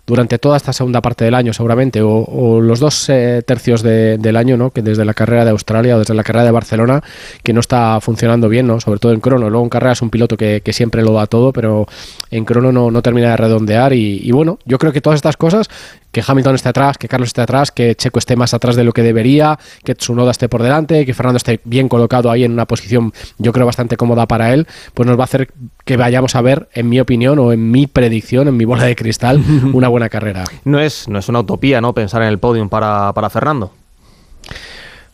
durante 0.07 0.37
toda 0.37 0.57
esta 0.57 0.71
segunda 0.73 1.01
parte 1.01 1.25
del 1.25 1.33
año 1.33 1.51
seguramente, 1.53 2.01
o, 2.01 2.09
o 2.23 2.61
los 2.61 2.79
dos 2.79 3.09
eh, 3.09 3.41
tercios 3.45 3.81
de- 3.81 4.17
del 4.17 4.37
año, 4.37 4.55
¿no? 4.57 4.69
que 4.71 4.81
desde 4.81 5.03
la 5.05 5.13
carrera 5.13 5.45
de 5.45 5.51
Australia 5.51 5.95
o 5.95 5.99
desde 5.99 6.13
la 6.13 6.23
carrera 6.23 6.45
de 6.45 6.51
Barcelona, 6.51 7.01
que 7.43 7.53
no 7.53 7.59
está 7.59 7.99
funcionando 8.01 8.47
bien, 8.47 8.67
¿no? 8.67 8.79
sobre 8.79 8.99
todo 8.99 9.13
en 9.13 9.19
crono. 9.19 9.49
Luego 9.49 9.63
en 9.63 9.69
carrera 9.69 9.93
es 9.93 10.01
un 10.01 10.09
piloto 10.11 10.37
que, 10.37 10.61
que 10.63 10.73
siempre 10.73 11.01
lo 11.03 11.13
da 11.13 11.25
todo, 11.27 11.51
pero 11.51 11.87
en 12.29 12.45
crono 12.45 12.71
no, 12.71 12.91
no 12.91 13.01
termina 13.01 13.31
de 13.31 13.37
redondear. 13.37 13.93
Y, 13.93 14.19
y 14.23 14.31
bueno, 14.31 14.59
yo 14.65 14.77
creo 14.77 14.91
que 14.93 15.01
todas 15.01 15.17
estas 15.17 15.37
cosas, 15.37 15.69
que 16.15 16.23
Hamilton 16.25 16.55
esté 16.55 16.69
atrás, 16.69 16.97
que 16.97 17.09
Carlos 17.09 17.27
esté 17.27 17.41
atrás, 17.41 17.71
que 17.73 17.93
Checo 17.93 18.19
esté 18.19 18.37
más 18.37 18.53
atrás 18.53 18.77
de 18.77 18.85
lo 18.85 18.93
que 18.93 19.03
debería, 19.03 19.59
que 19.83 19.95
Tsunoda 19.95 20.31
esté 20.31 20.47
por 20.47 20.63
delante, 20.63 21.05
que 21.05 21.13
Fernando 21.13 21.35
esté 21.35 21.59
bien 21.65 21.89
colocado 21.89 22.31
ahí 22.31 22.45
en 22.45 22.53
una 22.53 22.65
posición, 22.65 23.11
yo 23.37 23.51
creo, 23.51 23.65
bastante 23.65 23.97
cómoda 23.97 24.25
para 24.25 24.53
él, 24.53 24.65
pues 24.93 25.05
nos 25.07 25.17
va 25.19 25.23
a 25.23 25.25
hacer 25.25 25.49
que 25.83 25.97
vayamos 25.97 26.33
a 26.37 26.41
ver, 26.41 26.69
en 26.73 26.87
mi 26.87 27.01
opinión 27.01 27.37
o 27.39 27.51
en 27.51 27.69
mi 27.69 27.85
predicción, 27.87 28.47
en 28.47 28.55
mi 28.55 28.63
bola 28.63 28.85
de 28.85 28.95
cristal, 28.95 29.43
una 29.73 29.89
buena 29.89 30.07
carrera. 30.07 30.45
No 30.63 30.79
es, 30.79 31.09
no 31.09 31.19
es 31.19 31.27
una 31.27 31.41
utopía, 31.41 31.81
¿no? 31.81 31.91
Pensar 31.93 32.21
en 32.21 32.29
el 32.29 32.39
podium 32.39 32.69
para, 32.69 33.11
para 33.11 33.29
Fernando. 33.29 33.73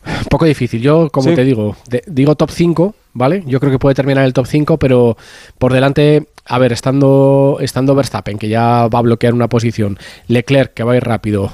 Un 0.06 0.26
poco 0.30 0.46
difícil. 0.46 0.82
Yo, 0.82 1.10
como 1.10 1.30
Sí. 1.30 1.36
te 1.36 1.44
digo, 1.44 1.76
de- 1.88 2.04
digo 2.08 2.36
top 2.36 2.50
5, 2.52 2.96
¿vale? 3.14 3.44
Yo 3.46 3.60
creo 3.60 3.72
que 3.72 3.78
puede 3.80 3.94
terminar 3.96 4.24
en 4.24 4.28
el 4.28 4.34
top 4.34 4.48
5, 4.48 4.78
pero 4.78 5.16
por 5.60 5.74
delante 5.74 6.28
a 6.46 6.60
ver, 6.60 6.72
estando, 6.72 7.58
estando 7.62 7.96
Verstappen, 7.96 8.38
que 8.38 8.50
ya 8.50 8.88
va 8.88 9.00
a 9.00 9.02
bloquear 9.04 9.34
una 9.34 9.48
posición, 9.48 9.98
Leclerc, 10.28 10.74
que 10.74 10.84
va 10.84 10.94
a 10.94 10.98
ir 10.98 11.04
rápido, 11.04 11.52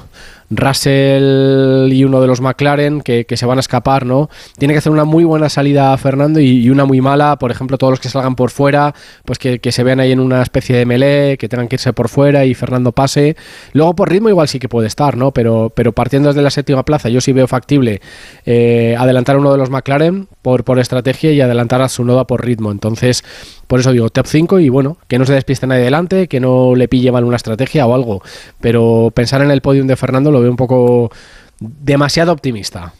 Russell 0.50 1.92
y 1.92 2.04
uno 2.04 2.20
de 2.20 2.26
los 2.26 2.40
McLaren 2.40 3.02
que, 3.02 3.26
se 3.28 3.46
van 3.46 3.58
a 3.58 3.60
escapar, 3.60 4.06
¿no? 4.06 4.30
Tiene 4.56 4.74
que 4.74 4.78
hacer 4.78 4.92
una 4.92 5.04
muy 5.04 5.24
buena 5.24 5.48
salida 5.48 5.96
Fernando 5.98 6.40
y, 6.40 6.70
una 6.70 6.84
muy 6.84 7.00
mala, 7.00 7.36
por 7.38 7.50
ejemplo, 7.50 7.76
todos 7.78 7.92
los 7.92 8.00
que 8.00 8.08
salgan 8.08 8.34
por 8.34 8.50
fuera, 8.50 8.94
pues 9.24 9.38
que, 9.38 9.60
se 9.70 9.82
vean 9.82 10.00
ahí 10.00 10.12
en 10.12 10.20
una 10.20 10.42
especie 10.42 10.76
de 10.76 10.86
melee, 10.86 11.36
que 11.36 11.48
tengan 11.48 11.68
que 11.68 11.76
irse 11.76 11.92
por 11.92 12.08
fuera 12.08 12.46
y 12.46 12.54
Fernando 12.54 12.92
pase. 12.92 13.36
Luego 13.72 13.94
por 13.94 14.10
ritmo 14.10 14.28
igual 14.28 14.48
sí 14.48 14.58
que 14.58 14.68
puede 14.68 14.86
estar, 14.86 15.16
¿no? 15.16 15.32
Pero, 15.32 15.70
pero 15.74 15.92
partiendo 15.92 16.28
desde 16.28 16.42
la 16.42 16.50
séptima 16.50 16.84
plaza, 16.84 17.08
yo 17.10 17.20
sí 17.20 17.32
veo 17.32 17.46
factible 17.46 18.00
eh, 18.46 18.96
adelantar 18.98 19.36
a 19.36 19.38
uno 19.40 19.52
de 19.52 19.58
los 19.58 19.70
McLaren 19.70 20.28
por, 20.42 20.64
por 20.64 20.78
estrategia 20.78 21.32
y 21.32 21.40
adelantar 21.40 21.82
a 21.82 21.88
su 21.88 22.04
Noda 22.04 22.26
por 22.26 22.44
ritmo. 22.44 22.72
Entonces, 22.72 23.22
por 23.68 23.80
eso 23.80 23.92
digo 23.92 24.08
top 24.08 24.26
5 24.26 24.60
y 24.60 24.70
bueno, 24.70 24.96
que 25.06 25.18
no 25.18 25.26
se 25.26 25.34
despiste 25.34 25.66
nadie 25.66 25.84
delante, 25.84 26.26
que 26.26 26.40
no 26.40 26.74
le 26.74 26.88
pille 26.88 27.12
mal 27.12 27.24
una 27.24 27.36
estrategia 27.36 27.86
o 27.86 27.94
algo. 27.94 28.22
Pero 28.60 29.12
pensar 29.14 29.42
en 29.42 29.50
el 29.50 29.60
podium 29.60 29.86
de 29.86 29.94
Fernando 29.94 30.32
lo 30.32 30.40
veo 30.40 30.50
un 30.50 30.56
poco 30.56 31.12
demasiado 31.60 32.32
optimista. 32.32 32.94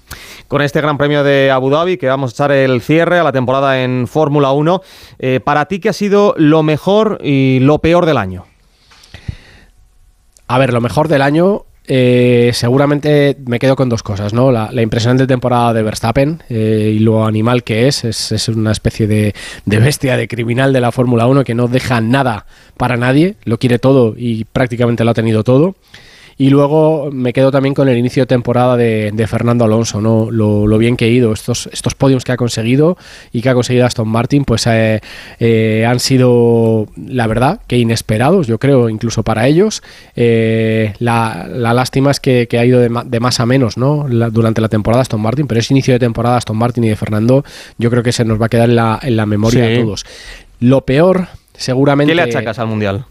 Con 0.46 0.60
este 0.60 0.82
Gran 0.82 0.98
Premio 0.98 1.24
de 1.24 1.50
Abu 1.50 1.70
Dhabi, 1.70 1.96
que 1.96 2.06
vamos 2.06 2.32
a 2.32 2.34
echar 2.34 2.52
el 2.52 2.82
cierre 2.82 3.18
a 3.18 3.24
la 3.24 3.32
temporada 3.32 3.82
en 3.82 4.06
Fórmula 4.06 4.52
1, 4.52 4.82
eh, 5.18 5.40
para 5.40 5.64
ti, 5.66 5.80
¿qué 5.80 5.88
ha 5.88 5.94
sido 5.94 6.34
lo 6.36 6.62
mejor 6.62 7.18
y 7.22 7.60
lo 7.60 7.78
peor 7.78 8.04
del 8.04 8.18
año? 8.18 8.44
A 10.48 10.58
ver, 10.58 10.72
lo 10.74 10.82
mejor 10.82 11.08
del 11.08 11.22
año 11.22 11.64
eh, 11.88 12.50
seguramente 12.52 13.36
me 13.46 13.58
quedo 13.58 13.74
con 13.74 13.88
dos 13.88 14.02
cosas, 14.02 14.34
¿no? 14.34 14.52
La, 14.52 14.70
impresionante 14.82 15.26
temporada 15.26 15.72
de 15.72 15.82
Verstappen 15.82 16.42
eh, 16.50 16.92
y 16.94 16.98
lo 16.98 17.24
animal 17.24 17.64
que 17.64 17.88
es, 17.88 18.04
es, 18.04 18.48
una 18.48 18.72
especie 18.72 19.06
de, 19.06 19.34
de, 19.64 19.78
bestia, 19.78 20.16
de 20.16 20.28
criminal 20.28 20.72
de 20.72 20.80
la 20.80 20.92
Fórmula 20.92 21.26
1 21.26 21.44
que 21.44 21.54
no 21.54 21.66
deja 21.66 22.00
nada 22.00 22.46
para 22.76 22.96
nadie, 22.96 23.36
lo 23.44 23.58
quiere 23.58 23.78
todo 23.78 24.14
y 24.16 24.44
prácticamente 24.44 25.04
lo 25.04 25.10
ha 25.10 25.14
tenido 25.14 25.44
todo. 25.44 25.76
Y 26.40 26.50
luego 26.50 27.10
me 27.10 27.32
quedo 27.32 27.50
también 27.50 27.74
con 27.74 27.88
el 27.88 27.98
inicio 27.98 28.22
de 28.22 28.28
temporada 28.28 28.76
de, 28.76 29.26
Fernando 29.26 29.64
Alonso, 29.64 30.00
¿no? 30.00 30.30
Lo, 30.30 30.78
bien 30.78 30.96
que 30.96 31.06
ha 31.06 31.08
ido, 31.08 31.32
estos, 31.32 31.68
estos 31.72 31.96
podiums 31.96 32.22
que 32.22 32.30
ha 32.30 32.36
conseguido 32.36 32.96
y 33.32 33.42
que 33.42 33.48
ha 33.48 33.54
conseguido 33.54 33.84
Aston 33.84 34.08
Martin, 34.08 34.44
pues 34.44 34.64
eh, 34.68 35.00
eh, 35.40 35.84
han 35.84 35.98
sido, 35.98 36.86
la 36.96 37.26
verdad, 37.26 37.60
que 37.66 37.76
inesperados, 37.76 38.46
yo 38.46 38.58
creo, 38.58 38.88
incluso 38.88 39.24
para 39.24 39.48
ellos. 39.48 39.82
Eh, 40.14 40.94
la, 41.00 41.48
lástima 41.48 42.12
es 42.12 42.20
que, 42.20 42.46
ha 42.52 42.64
ido 42.64 42.78
de, 42.78 43.20
más 43.20 43.40
a 43.40 43.46
menos, 43.46 43.76
¿no? 43.76 44.06
durante 44.08 44.60
la 44.60 44.68
temporada 44.68 45.02
Aston 45.02 45.20
Martin, 45.20 45.48
pero 45.48 45.58
ese 45.58 45.74
inicio 45.74 45.92
de 45.92 45.98
temporada 45.98 46.36
Aston 46.36 46.56
Martin 46.56 46.84
y 46.84 46.88
de 46.88 46.96
Fernando, 46.96 47.44
yo 47.78 47.90
creo 47.90 48.04
que 48.04 48.12
se 48.12 48.24
nos 48.24 48.40
va 48.40 48.46
a 48.46 48.48
quedar 48.48 48.68
en 48.68 48.76
la, 48.76 49.00
en 49.02 49.16
la 49.16 49.26
memoria 49.26 49.64
de 49.64 49.82
todos. 49.82 50.06
Lo 50.60 50.82
peor, 50.82 51.26
seguramente. 51.54 52.12
¿Qué 52.12 52.14
le 52.14 52.22
achacas 52.22 52.60
al 52.60 52.68
mundial? 52.68 53.06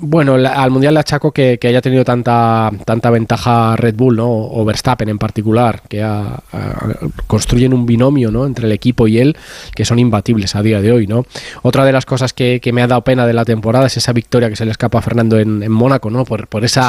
Bueno, 0.00 0.34
al 0.34 0.70
Mundial 0.70 0.94
le 0.94 1.00
achaco 1.00 1.32
que, 1.32 1.58
haya 1.62 1.80
tenido 1.80 2.04
tanta, 2.04 2.70
tanta 2.84 3.10
ventaja 3.10 3.76
Red 3.76 3.94
Bull, 3.94 4.16
¿no? 4.16 4.28
O 4.28 4.64
Verstappen 4.64 5.08
en 5.08 5.18
particular, 5.18 5.82
que 5.88 6.04
construyen 7.26 7.74
un 7.74 7.86
binomio, 7.86 8.30
¿no? 8.30 8.46
Entre 8.46 8.66
el 8.66 8.72
equipo 8.72 9.06
y 9.06 9.18
él, 9.18 9.36
que 9.74 9.84
son 9.84 9.98
imbatibles 9.98 10.54
a 10.56 10.62
día 10.62 10.80
de 10.80 10.92
hoy, 10.92 11.06
¿no? 11.06 11.26
Otra 11.62 11.84
de 11.84 11.92
las 11.92 12.06
cosas 12.06 12.32
que, 12.32 12.60
me 12.72 12.82
ha 12.82 12.86
dado 12.86 13.02
pena 13.02 13.26
de 13.26 13.32
la 13.32 13.44
temporada 13.44 13.86
es 13.86 13.96
esa 13.96 14.12
victoria 14.12 14.48
que 14.48 14.56
se 14.56 14.64
le 14.64 14.70
escapa 14.70 14.98
a 14.98 15.02
Fernando 15.02 15.38
en, 15.38 15.70
Mónaco, 15.70 16.10
¿no? 16.10 16.24
Por 16.24 16.64
esa 16.64 16.88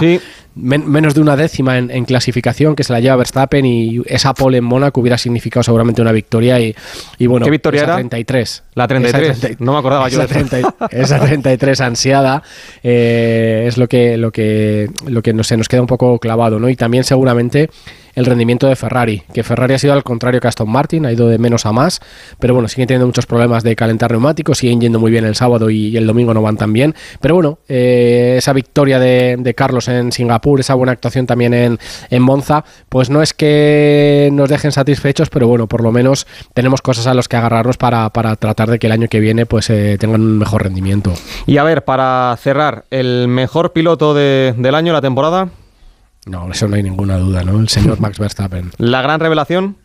menos 0.55 1.13
de 1.13 1.21
una 1.21 1.35
décima 1.35 1.77
en, 1.77 2.05
clasificación 2.05 2.75
que 2.75 2.83
se 2.83 2.93
la 2.93 2.99
lleva 2.99 3.17
Verstappen 3.17 3.65
y 3.65 4.01
esa 4.05 4.33
pole 4.33 4.59
en 4.59 4.63
Mónaco 4.63 5.01
hubiera 5.01 5.17
significado 5.17 5.63
seguramente 5.63 6.01
una 6.01 6.13
victoria 6.13 6.59
y, 6.59 6.73
y 7.17 7.27
bueno, 7.27 7.45
¿Qué 7.45 7.51
victoria 7.51 7.81
esa 7.81 7.85
era? 7.87 7.95
33. 7.95 8.63
La 8.73 8.87
33, 8.87 9.59
no 9.59 9.73
me 9.73 9.79
acordaba 9.79 10.07
yo. 10.07 10.19
de 10.19 10.65
esa 10.91 11.19
33 11.19 11.81
ansiada. 11.81 12.41
Eh, 12.83 13.65
es 13.67 13.77
lo 13.77 13.87
que, 13.87 14.17
lo 14.17 14.31
que, 14.31 14.89
lo 15.07 15.21
que 15.21 15.33
no, 15.33 15.43
se 15.43 15.57
nos 15.57 15.67
queda 15.67 15.81
un 15.81 15.87
poco 15.87 16.17
clavado, 16.19 16.59
¿no? 16.59 16.69
Y 16.69 16.75
también 16.75 17.03
seguramente 17.03 17.69
el 18.15 18.25
rendimiento 18.25 18.67
de 18.67 18.75
Ferrari, 18.75 19.23
que 19.33 19.43
Ferrari 19.43 19.75
ha 19.75 19.79
sido 19.79 19.93
al 19.93 20.03
contrario 20.03 20.39
que 20.39 20.47
Aston 20.47 20.69
Martin, 20.69 21.05
ha 21.05 21.11
ido 21.11 21.27
de 21.27 21.37
menos 21.37 21.65
a 21.65 21.71
más, 21.71 22.01
pero 22.39 22.53
bueno, 22.53 22.67
siguen 22.67 22.87
teniendo 22.87 23.05
muchos 23.05 23.25
problemas 23.25 23.63
de 23.63 23.75
calentar 23.75 24.11
neumáticos, 24.11 24.57
siguen 24.57 24.81
yendo 24.81 24.99
muy 24.99 25.11
bien 25.11 25.25
el 25.25 25.35
sábado 25.35 25.69
y, 25.69 25.95
el 25.95 26.07
domingo 26.07 26.33
no 26.33 26.41
van 26.41 26.57
tan 26.57 26.73
bien, 26.73 26.95
pero 27.21 27.35
bueno, 27.35 27.59
eh, 27.69 28.35
esa 28.37 28.53
victoria 28.53 28.99
de, 28.99 29.53
Carlos 29.55 29.87
en 29.87 30.11
Singapur, 30.11 30.59
esa 30.59 30.73
buena 30.73 30.91
actuación 30.91 31.25
también 31.25 31.53
en, 31.53 32.21
Monza, 32.21 32.65
pues 32.89 33.09
no 33.09 33.21
es 33.21 33.33
que 33.33 34.29
nos 34.33 34.49
dejen 34.49 34.71
satisfechos, 34.71 35.29
pero 35.29 35.47
bueno, 35.47 35.67
por 35.67 35.83
lo 35.83 35.91
menos 35.91 36.25
tenemos 36.53 36.81
cosas 36.81 37.07
a 37.07 37.13
los 37.13 37.27
que 37.27 37.37
agarrarnos 37.37 37.77
para, 37.77 38.09
tratar 38.09 38.69
de 38.69 38.79
que 38.79 38.87
el 38.87 38.93
año 38.93 39.07
que 39.07 39.19
viene 39.19 39.45
pues 39.45 39.69
eh, 39.69 39.97
tengan 39.99 40.21
un 40.21 40.39
mejor 40.39 40.63
rendimiento. 40.63 41.13
Y 41.45 41.57
a 41.57 41.63
ver, 41.63 41.83
para 41.83 42.35
cerrar, 42.41 42.85
el 42.89 43.27
mejor 43.27 43.73
piloto 43.73 44.13
del 44.13 44.75
año, 44.75 44.93
la 44.93 45.01
temporada. 45.01 45.49
No, 46.25 46.51
eso 46.51 46.67
no 46.67 46.75
hay 46.75 46.83
ninguna 46.83 47.17
duda, 47.17 47.43
¿no? 47.43 47.59
El 47.59 47.69
señor 47.69 47.99
Max 47.99 48.17
Verstappen. 48.17 48.71
¿La 48.77 49.01
gran 49.01 49.19
revelación? 49.19 49.77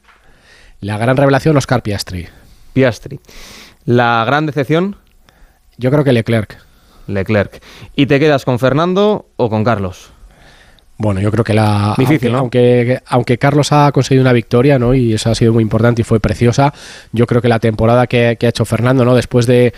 La 0.80 0.96
gran 0.96 1.16
revelación, 1.16 1.56
Oscar 1.56 1.82
Piastri. 1.82 2.28
Piastri. 2.72 3.20
¿La 3.84 4.24
gran 4.24 4.46
decepción? 4.46 4.96
Yo 5.76 5.90
creo 5.90 6.02
que 6.02 6.12
Leclerc. 6.12 6.56
Leclerc. 7.06 7.62
¿Y 7.94 8.06
te 8.06 8.18
quedas 8.18 8.44
con 8.44 8.58
Fernando 8.58 9.28
o 9.36 9.50
con 9.50 9.64
Carlos? 9.64 10.10
Bueno, 10.96 11.20
yo 11.20 11.30
creo 11.30 11.44
que 11.44 11.54
la. 11.54 11.94
Difícil, 11.96 12.34
aunque, 12.34 13.00
aunque, 13.06 13.38
Carlos 13.38 13.72
ha 13.72 13.90
conseguido 13.92 14.22
una 14.22 14.34
victoria, 14.34 14.78
¿no? 14.78 14.94
Y 14.94 15.14
eso 15.14 15.30
ha 15.30 15.34
sido 15.34 15.52
muy 15.52 15.62
importante 15.62 16.02
y 16.02 16.04
fue 16.04 16.20
preciosa. 16.20 16.74
Yo 17.12 17.26
creo 17.26 17.40
que 17.40 17.48
la 17.48 17.58
temporada 17.58 18.06
que, 18.06 18.36
que 18.38 18.46
ha 18.46 18.50
hecho 18.50 18.66
Fernando, 18.66 19.04
¿no? 19.04 19.14
Después 19.14 19.46
de 19.46 19.72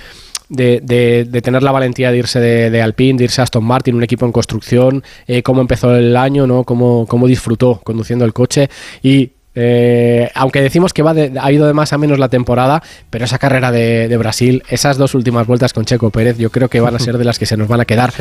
de, 0.53 1.25
de, 1.29 1.43
tener 1.43 1.63
la 1.63 1.73
valentía 1.73 2.13
de 2.13 2.19
irse 2.19 2.39
de, 2.39 2.83
Alpine, 2.83 3.19
de 3.19 3.25
irse 3.25 3.41
a 3.41 3.45
Aston 3.45 3.65
Martin, 3.65 3.95
un 3.95 4.03
equipo 4.03 4.27
en 4.27 4.33
construcción, 4.33 5.03
eh, 5.27 5.43
cómo 5.43 5.61
empezó 5.61 5.95
el 5.97 6.17
año, 6.17 6.47
¿no? 6.47 6.65
cómo, 6.65 7.07
cómo 7.07 7.27
disfrutó 7.27 7.81
conduciendo 7.83 8.25
el 8.25 8.33
coche 8.33 8.69
y 9.03 9.33
eh, 9.55 10.31
aunque 10.35 10.63
decimos 10.63 10.95
que 10.95 11.03
va 11.03 11.13
ha 11.13 11.53
ido 11.53 11.67
de 11.67 11.75
más 11.75 11.93
a 11.93 11.99
menos 11.99 12.19
la 12.19 12.29
temporada, 12.29 12.83
pero 13.11 13.25
esa 13.25 13.39
carrera 13.39 13.71
de, 13.71 14.17
Brasil, 14.17 14.63
esas 14.69 14.97
dos 14.97 15.15
últimas 15.15 15.47
vueltas 15.47 15.73
con 15.73 15.85
Checo 15.85 16.11
Pérez, 16.11 16.39
yo 16.39 16.51
creo 16.51 16.69
que 16.69 16.81
van 16.81 16.95
a 16.95 16.99
ser 16.99 17.19
de 17.19 17.25
las 17.25 17.39
que 17.39 17.47
se 17.47 17.57
nos 17.57 17.69
van 17.69 17.81
a 17.81 17.85
quedar 17.85 18.13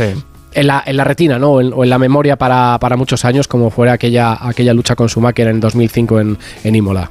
en, 0.53 0.67
la, 0.67 0.83
en, 0.85 0.97
la, 0.97 1.03
retina, 1.05 1.39
¿no? 1.39 1.51
O 1.53 1.83
en, 1.83 1.89
la 1.89 1.97
memoria 1.97 2.35
para, 2.35 2.77
para, 2.79 2.97
muchos 2.97 3.23
años, 3.23 3.47
como 3.47 3.69
fuera 3.69 3.93
aquella, 3.93 4.37
aquella 4.45 4.73
lucha 4.73 4.95
con 4.95 5.07
Schumacher 5.07 5.47
en 5.47 5.61
2005 5.61 6.19
en, 6.19 6.37
en 6.65 6.75
Imola. 6.75 7.09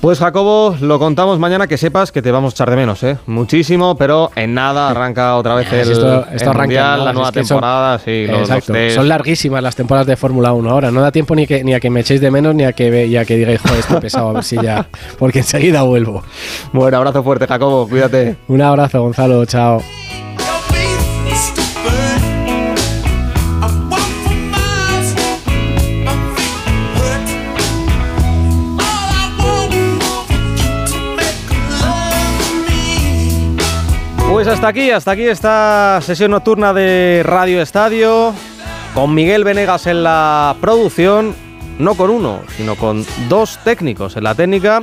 Pues 0.00 0.18
Jacobo, 0.20 0.76
lo 0.80 0.98
contamos 0.98 1.38
mañana, 1.38 1.66
que 1.66 1.78
sepas 1.78 2.12
que 2.12 2.22
te 2.22 2.30
vamos 2.30 2.52
a 2.52 2.54
echar 2.54 2.70
de 2.70 2.76
menos, 2.76 3.02
¿eh? 3.02 3.16
Muchísimo, 3.26 3.96
pero 3.96 4.30
en 4.36 4.54
nada 4.54 4.90
arranca 4.90 5.36
otra 5.36 5.54
vez 5.54 5.72
el, 5.72 5.90
esto, 5.90 6.26
esto 6.32 6.52
mundial, 6.52 7.04
la 7.04 7.12
nueva 7.12 7.32
temporada, 7.32 7.98
son, 7.98 8.04
sí, 8.06 8.90
son 8.94 9.08
larguísimas 9.08 9.62
las 9.62 9.74
temporadas 9.74 10.06
de 10.06 10.16
Fórmula 10.16 10.52
1 10.52 10.70
ahora, 10.70 10.90
no 10.90 11.00
da 11.00 11.10
tiempo 11.10 11.34
ni, 11.34 11.46
que, 11.46 11.64
ni 11.64 11.74
a 11.74 11.80
que 11.80 11.90
me 11.90 12.00
echéis 12.00 12.20
de 12.20 12.30
menos 12.30 12.54
ni 12.54 12.64
a 12.64 12.72
que, 12.72 13.08
ya 13.10 13.24
que 13.24 13.36
digáis, 13.36 13.60
joder, 13.60 13.80
estoy 13.80 14.00
pesado, 14.00 14.28
a 14.28 14.32
ver 14.34 14.44
si 14.44 14.56
ya, 14.62 14.86
porque 15.18 15.38
enseguida 15.40 15.82
vuelvo. 15.82 16.22
Bueno, 16.72 16.98
abrazo 16.98 17.24
fuerte, 17.24 17.46
Jacobo, 17.46 17.88
cuídate. 17.88 18.36
Un 18.48 18.60
abrazo, 18.62 19.02
Gonzalo, 19.02 19.44
chao. 19.46 19.82
Pues 34.36 34.48
hasta 34.48 34.68
aquí, 34.68 34.90
hasta 34.90 35.12
aquí 35.12 35.22
esta 35.22 35.98
sesión 36.02 36.32
nocturna 36.32 36.74
de 36.74 37.22
Radio 37.24 37.62
Estadio, 37.62 38.34
con 38.92 39.14
Miguel 39.14 39.44
Venegas 39.44 39.86
en 39.86 40.02
la 40.02 40.54
producción, 40.60 41.34
no 41.78 41.94
con 41.94 42.10
uno, 42.10 42.40
sino 42.54 42.74
con 42.74 43.06
dos 43.30 43.58
técnicos 43.64 44.14
en 44.14 44.24
la 44.24 44.34
técnica. 44.34 44.82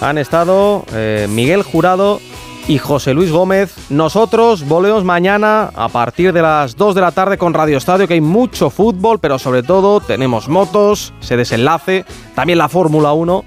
Han 0.00 0.16
estado 0.16 0.86
eh, 0.94 1.26
Miguel 1.28 1.62
Jurado 1.62 2.22
y 2.68 2.78
José 2.78 3.12
Luis 3.12 3.30
Gómez. 3.30 3.74
Nosotros 3.90 4.66
volvemos 4.66 5.04
mañana 5.04 5.70
a 5.76 5.88
partir 5.90 6.32
de 6.32 6.40
las 6.40 6.74
2 6.74 6.94
de 6.94 7.00
la 7.02 7.12
tarde 7.12 7.36
con 7.36 7.52
Radio 7.52 7.76
Estadio, 7.76 8.08
que 8.08 8.14
hay 8.14 8.22
mucho 8.22 8.70
fútbol, 8.70 9.18
pero 9.18 9.38
sobre 9.38 9.62
todo 9.62 10.00
tenemos 10.00 10.48
motos, 10.48 11.12
ese 11.20 11.36
desenlace, 11.36 12.06
también 12.34 12.56
la 12.56 12.70
Fórmula 12.70 13.12
1. 13.12 13.44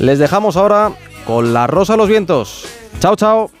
Les 0.00 0.18
dejamos 0.18 0.58
ahora 0.58 0.92
con 1.26 1.54
la 1.54 1.66
Rosa 1.66 1.94
a 1.94 1.96
los 1.96 2.06
Vientos. 2.10 2.66
Chao, 2.98 3.16
chao. 3.16 3.59